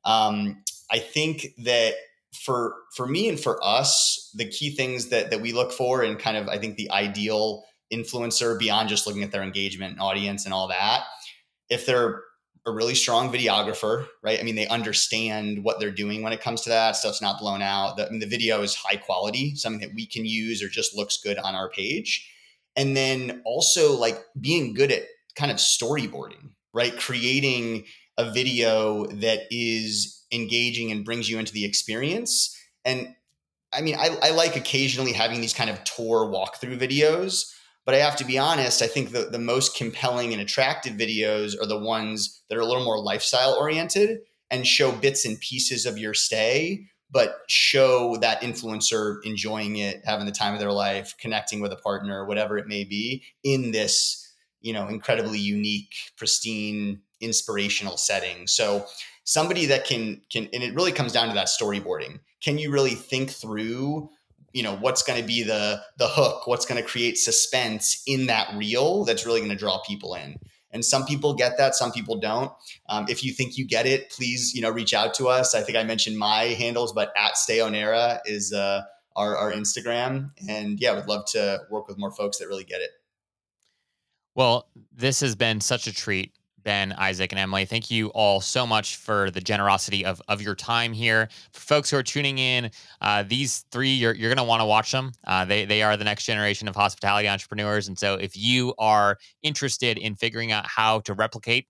um, 0.06 0.64
i 0.90 1.00
think 1.00 1.48
that 1.58 1.96
for 2.44 2.76
for 2.96 3.08
me 3.08 3.30
and 3.30 3.40
for 3.40 3.64
us, 3.64 4.32
the 4.36 4.50
key 4.50 4.72
things 4.76 5.08
that 5.10 5.32
that 5.32 5.42
we 5.42 5.54
look 5.54 5.72
for 5.72 6.04
and 6.04 6.20
kind 6.20 6.38
of 6.38 6.48
I 6.48 6.58
think 6.58 6.78
the 6.78 6.92
ideal 6.92 7.64
influencer 7.94 8.58
beyond 8.58 8.90
just 8.90 9.06
looking 9.06 9.24
at 9.24 9.32
their 9.32 9.44
engagement 9.44 9.94
and 9.94 10.02
audience 10.02 10.46
and 10.46 10.54
all 10.54 10.68
that, 10.70 11.04
if 11.70 11.86
they're 11.86 12.22
a 12.68 12.72
really 12.72 12.96
strong 12.96 13.32
videographer, 13.32 14.08
right? 14.24 14.40
I 14.40 14.44
mean, 14.44 14.56
they 14.56 14.68
understand 14.68 15.64
what 15.64 15.80
they're 15.80 15.92
doing 15.92 16.24
when 16.24 16.34
it 16.34 16.42
comes 16.42 16.62
to 16.62 16.70
that. 16.70 16.96
Stuff's 16.96 17.22
not 17.22 17.40
blown 17.40 17.62
out. 17.62 17.98
The, 17.98 18.08
I 18.08 18.10
mean, 18.10 18.20
the 18.20 18.26
video 18.26 18.62
is 18.64 18.74
high 18.74 18.96
quality, 18.96 19.56
something 19.56 19.88
that 19.88 19.94
we 19.94 20.08
can 20.08 20.26
use 20.26 20.64
or 20.64 20.68
just 20.68 20.96
looks 20.96 21.20
good 21.22 21.38
on 21.38 21.54
our 21.54 21.70
page. 21.70 22.28
And 22.76 22.98
then 22.98 23.42
also 23.46 23.94
like 23.94 24.20
being 24.40 24.74
good 24.74 24.92
at 24.92 25.04
kind 25.36 25.52
of 25.52 25.58
storyboarding, 25.58 26.54
right? 26.74 26.98
Creating 26.98 27.86
a 28.18 28.32
video 28.32 29.06
that 29.08 29.42
is 29.52 30.24
engaging 30.32 30.92
and 30.92 31.06
brings 31.06 31.30
you 31.30 31.40
into 31.40 31.54
the 31.54 31.66
experience. 31.66 32.56
And 32.84 33.16
I 33.74 33.82
mean, 33.82 33.96
I, 33.96 34.18
I 34.22 34.30
like 34.32 34.56
occasionally 34.56 35.12
having 35.12 35.42
these 35.42 35.54
kind 35.54 35.70
of 35.70 35.84
tour 35.84 36.26
walkthrough 36.26 36.80
videos, 36.80 37.52
but 37.86 37.94
I 37.94 38.00
have 38.00 38.16
to 38.18 38.26
be 38.26 38.38
honest, 38.38 38.82
I 38.82 38.88
think 38.88 39.12
the, 39.12 39.24
the 39.24 39.40
most 39.40 39.76
compelling 39.76 40.34
and 40.34 40.42
attractive 40.42 40.94
videos 40.94 41.60
are 41.60 41.68
the 41.68 41.80
ones 41.80 42.42
that 42.50 42.58
are 42.58 42.62
a 42.62 42.66
little 42.66 42.84
more 42.84 43.02
lifestyle 43.02 43.54
oriented 43.54 44.20
and 44.50 44.66
show 44.66 44.92
bits 44.92 45.26
and 45.26 45.40
pieces 45.40 45.86
of 45.86 45.98
your 45.98 46.14
stay, 46.14 46.86
but 47.12 47.42
show 47.48 48.18
that 48.18 48.42
influencer 48.42 49.18
enjoying 49.24 49.76
it, 49.78 50.02
having 50.06 50.26
the 50.26 50.32
time 50.32 50.54
of 50.54 50.60
their 50.60 50.72
life, 50.72 51.16
connecting 51.20 51.60
with 51.60 51.72
a 51.72 51.78
partner, 51.78 52.26
whatever 52.26 52.58
it 52.58 52.68
may 52.68 52.84
be, 52.84 53.24
in 53.44 53.72
this, 53.72 54.34
you 54.62 54.74
know, 54.74 54.88
incredibly 54.88 55.40
unique, 55.40 55.94
pristine, 56.18 57.02
inspirational 57.22 57.98
setting. 57.98 58.48
So 58.48 58.86
somebody 59.24 59.66
that 59.66 59.86
can 59.86 60.22
can 60.32 60.48
and 60.54 60.64
it 60.64 60.74
really 60.76 60.92
comes 60.92 61.12
down 61.12 61.28
to 61.28 61.34
that 61.34 61.48
storyboarding 61.48 62.20
can 62.44 62.60
you 62.60 62.72
really 62.72 62.94
think 62.94 63.32
through 63.32 64.08
you 64.54 64.62
know 64.62 64.76
what's 64.76 65.02
going 65.02 65.20
to 65.20 65.26
be 65.26 65.42
the 65.42 65.82
the 65.98 66.08
hook 66.08 66.46
what's 66.46 66.64
going 66.64 66.80
to 66.80 66.88
create 66.88 67.18
suspense 67.18 68.04
in 68.06 68.28
that 68.28 68.56
reel 68.56 69.04
that's 69.04 69.26
really 69.26 69.40
going 69.40 69.50
to 69.50 69.56
draw 69.56 69.82
people 69.82 70.14
in 70.14 70.36
and 70.70 70.86
some 70.86 71.08
people 71.08 71.34
get 71.34 71.58
that 71.58 71.74
some 71.74 71.92
people 71.92 72.20
don't 72.20 72.52
um, 72.88 73.08
if 73.10 73.24
you 73.24 73.34
think 73.34 73.58
you 73.58 73.66
get 73.66 73.88
it 73.88 74.12
please 74.12 74.54
you 74.54 74.62
know 74.62 74.70
reach 74.70 74.94
out 74.94 75.16
to 75.16 75.28
us 75.28 75.56
i 75.56 75.62
think 75.62 75.76
i 75.76 75.84
mentioned 75.84 76.20
my 76.20 76.44
handles 76.44 76.94
but 76.94 77.12
at 77.18 77.34
stayonera 77.34 78.20
is 78.28 78.54
uh, 78.54 78.84
our, 79.16 79.38
our 79.38 79.52
Instagram. 79.52 80.32
And 80.48 80.80
yeah, 80.80 80.94
would 80.94 81.08
love 81.08 81.26
to 81.28 81.62
work 81.70 81.88
with 81.88 81.98
more 81.98 82.12
folks 82.12 82.38
that 82.38 82.48
really 82.48 82.64
get 82.64 82.82
it. 82.82 82.92
Well, 84.36 84.68
this 84.94 85.22
has 85.22 85.36
been 85.36 85.62
such 85.62 85.88
a 85.88 85.94
treat. 85.94 86.34
Ben, 86.66 86.92
Isaac, 86.94 87.32
and 87.32 87.40
Emily. 87.40 87.64
Thank 87.64 87.90
you 87.90 88.08
all 88.10 88.42
so 88.42 88.68
much 88.68 88.98
for 88.98 89.32
the 89.32 89.40
generosity 89.40 90.04
of, 90.04 90.22
of 90.28 90.42
your 90.42 90.56
time 90.56 90.92
here. 90.92 91.30
For 91.54 91.62
folks 91.62 91.90
who 91.90 91.98
are 91.98 92.04
tuning 92.04 92.40
in, 92.40 92.72
uh, 93.00 93.24
these 93.26 93.66
three, 93.72 93.92
you're, 93.92 94.14
you're 94.14 94.30
going 94.30 94.44
to 94.44 94.44
want 94.44 94.62
to 94.62 94.66
watch 94.66 94.92
them. 94.92 95.14
Uh, 95.26 95.46
they, 95.46 95.64
they 95.64 95.84
are 95.84 95.96
the 95.96 96.04
next 96.04 96.26
generation 96.26 96.68
of 96.68 96.76
hospitality 96.76 97.30
entrepreneurs. 97.30 97.88
And 97.88 97.98
so 97.98 98.16
if 98.16 98.36
you 98.36 98.74
are 98.80 99.18
interested 99.44 99.98
in 99.98 100.16
figuring 100.16 100.52
out 100.52 100.66
how 100.68 101.00
to 101.02 101.14
replicate 101.14 101.68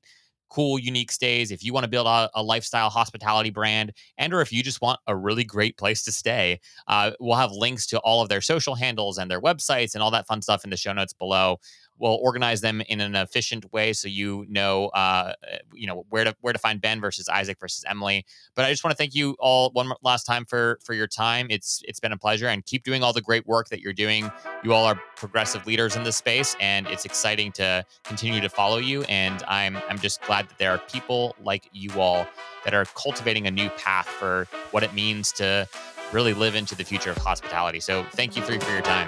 cool, 0.50 0.80
unique 0.80 1.12
stays, 1.12 1.52
if 1.52 1.64
you 1.64 1.74
want 1.74 1.84
to 1.84 1.90
build 1.90 2.08
a, 2.08 2.30
a, 2.36 2.42
lifestyle 2.42 2.90
hospitality 2.90 3.50
brand, 3.50 3.92
and 4.18 4.34
or 4.34 4.42
if 4.42 4.54
you 4.54 4.64
just 4.64 4.82
want 4.82 5.00
a 5.08 5.16
really 5.16 5.44
great 5.44 5.76
place 5.78 6.04
to 6.04 6.12
stay, 6.12 6.60
uh, 6.88 7.12
we'll 7.20 7.36
have 7.36 7.52
links 7.52 7.86
to 7.88 8.00
all 8.00 8.22
of 8.22 8.30
their 8.30 8.42
social 8.42 8.76
handles 8.76 9.18
and 9.18 9.30
their 9.30 9.42
websites 9.42 9.94
and 9.94 10.04
all 10.04 10.12
that 10.12 10.28
fun 10.28 10.42
stuff 10.42 10.64
in 10.64 10.70
the 10.70 10.78
show 10.78 10.94
notes 10.94 11.14
below 11.14 11.58
we'll 11.98 12.20
organize 12.22 12.62
them 12.62 12.82
in 12.82 13.02
an 13.02 13.16
efficient 13.16 13.72
way 13.72 13.94
so 13.94 14.08
you 14.08 14.46
know 14.50 14.88
uh, 14.90 15.34
you 15.74 15.88
know 15.88 16.06
where 16.10 16.24
to 16.24 16.36
where 16.42 16.54
to 16.54 16.60
find 16.60 16.82
Ben 16.82 17.00
versus 17.02 17.30
Isaac 17.30 17.60
versus 17.60 17.84
Emily. 17.88 18.26
But 18.56 18.66
I 18.66 18.70
just 18.72 18.84
want 18.84 18.92
to 18.92 18.98
thank 18.98 19.16
you 19.16 19.36
all 19.40 19.72
one 19.72 19.92
last 20.02 20.26
time 20.26 20.46
for 20.46 20.80
for 20.84 20.94
your 20.94 21.08
time. 21.08 21.48
It's 21.50 21.82
it's 21.88 22.00
been 22.00 22.12
a 22.12 22.18
pleasure 22.18 22.48
and 22.48 22.66
keep 22.66 22.84
doing 22.84 23.04
all 23.04 23.14
the 23.14 23.22
great 23.22 23.48
work 23.48 23.70
that 23.70 23.82
you're 23.82 23.94
doing. 23.94 24.32
You 24.64 24.74
all 24.74 24.86
are 24.86 25.00
progressive 25.16 25.66
leaders 25.66 25.96
in 25.96 26.04
this 26.04 26.18
space 26.18 26.56
and 26.60 26.88
it's 26.88 27.06
exciting 27.06 27.52
to 27.54 27.86
continue 28.04 28.42
to 28.42 28.50
follow 28.50 28.78
you 28.78 29.04
and 29.04 29.44
I'm 29.48 29.78
I'm 29.90 30.00
just 30.00 30.22
glad 30.24 30.50
that 30.50 30.58
there 30.58 30.72
are 30.72 30.80
people 30.80 31.36
like 31.42 31.70
you 31.74 31.92
all 32.00 32.28
that 32.64 32.74
are 32.74 32.86
cultivating 32.86 33.48
a 33.48 33.52
new 33.52 33.70
path 33.72 34.08
for 34.08 34.48
what 34.72 34.84
it 34.84 34.94
means 34.94 35.32
to 35.34 35.68
really 36.12 36.34
live 36.34 36.56
into 36.56 36.76
the 36.76 36.84
future 36.84 37.12
of 37.12 37.18
hospitality. 37.18 37.80
So 37.80 38.04
thank 38.12 38.36
you 38.36 38.42
three 38.44 38.60
for 38.60 38.72
your 38.72 38.82
time. 38.82 39.08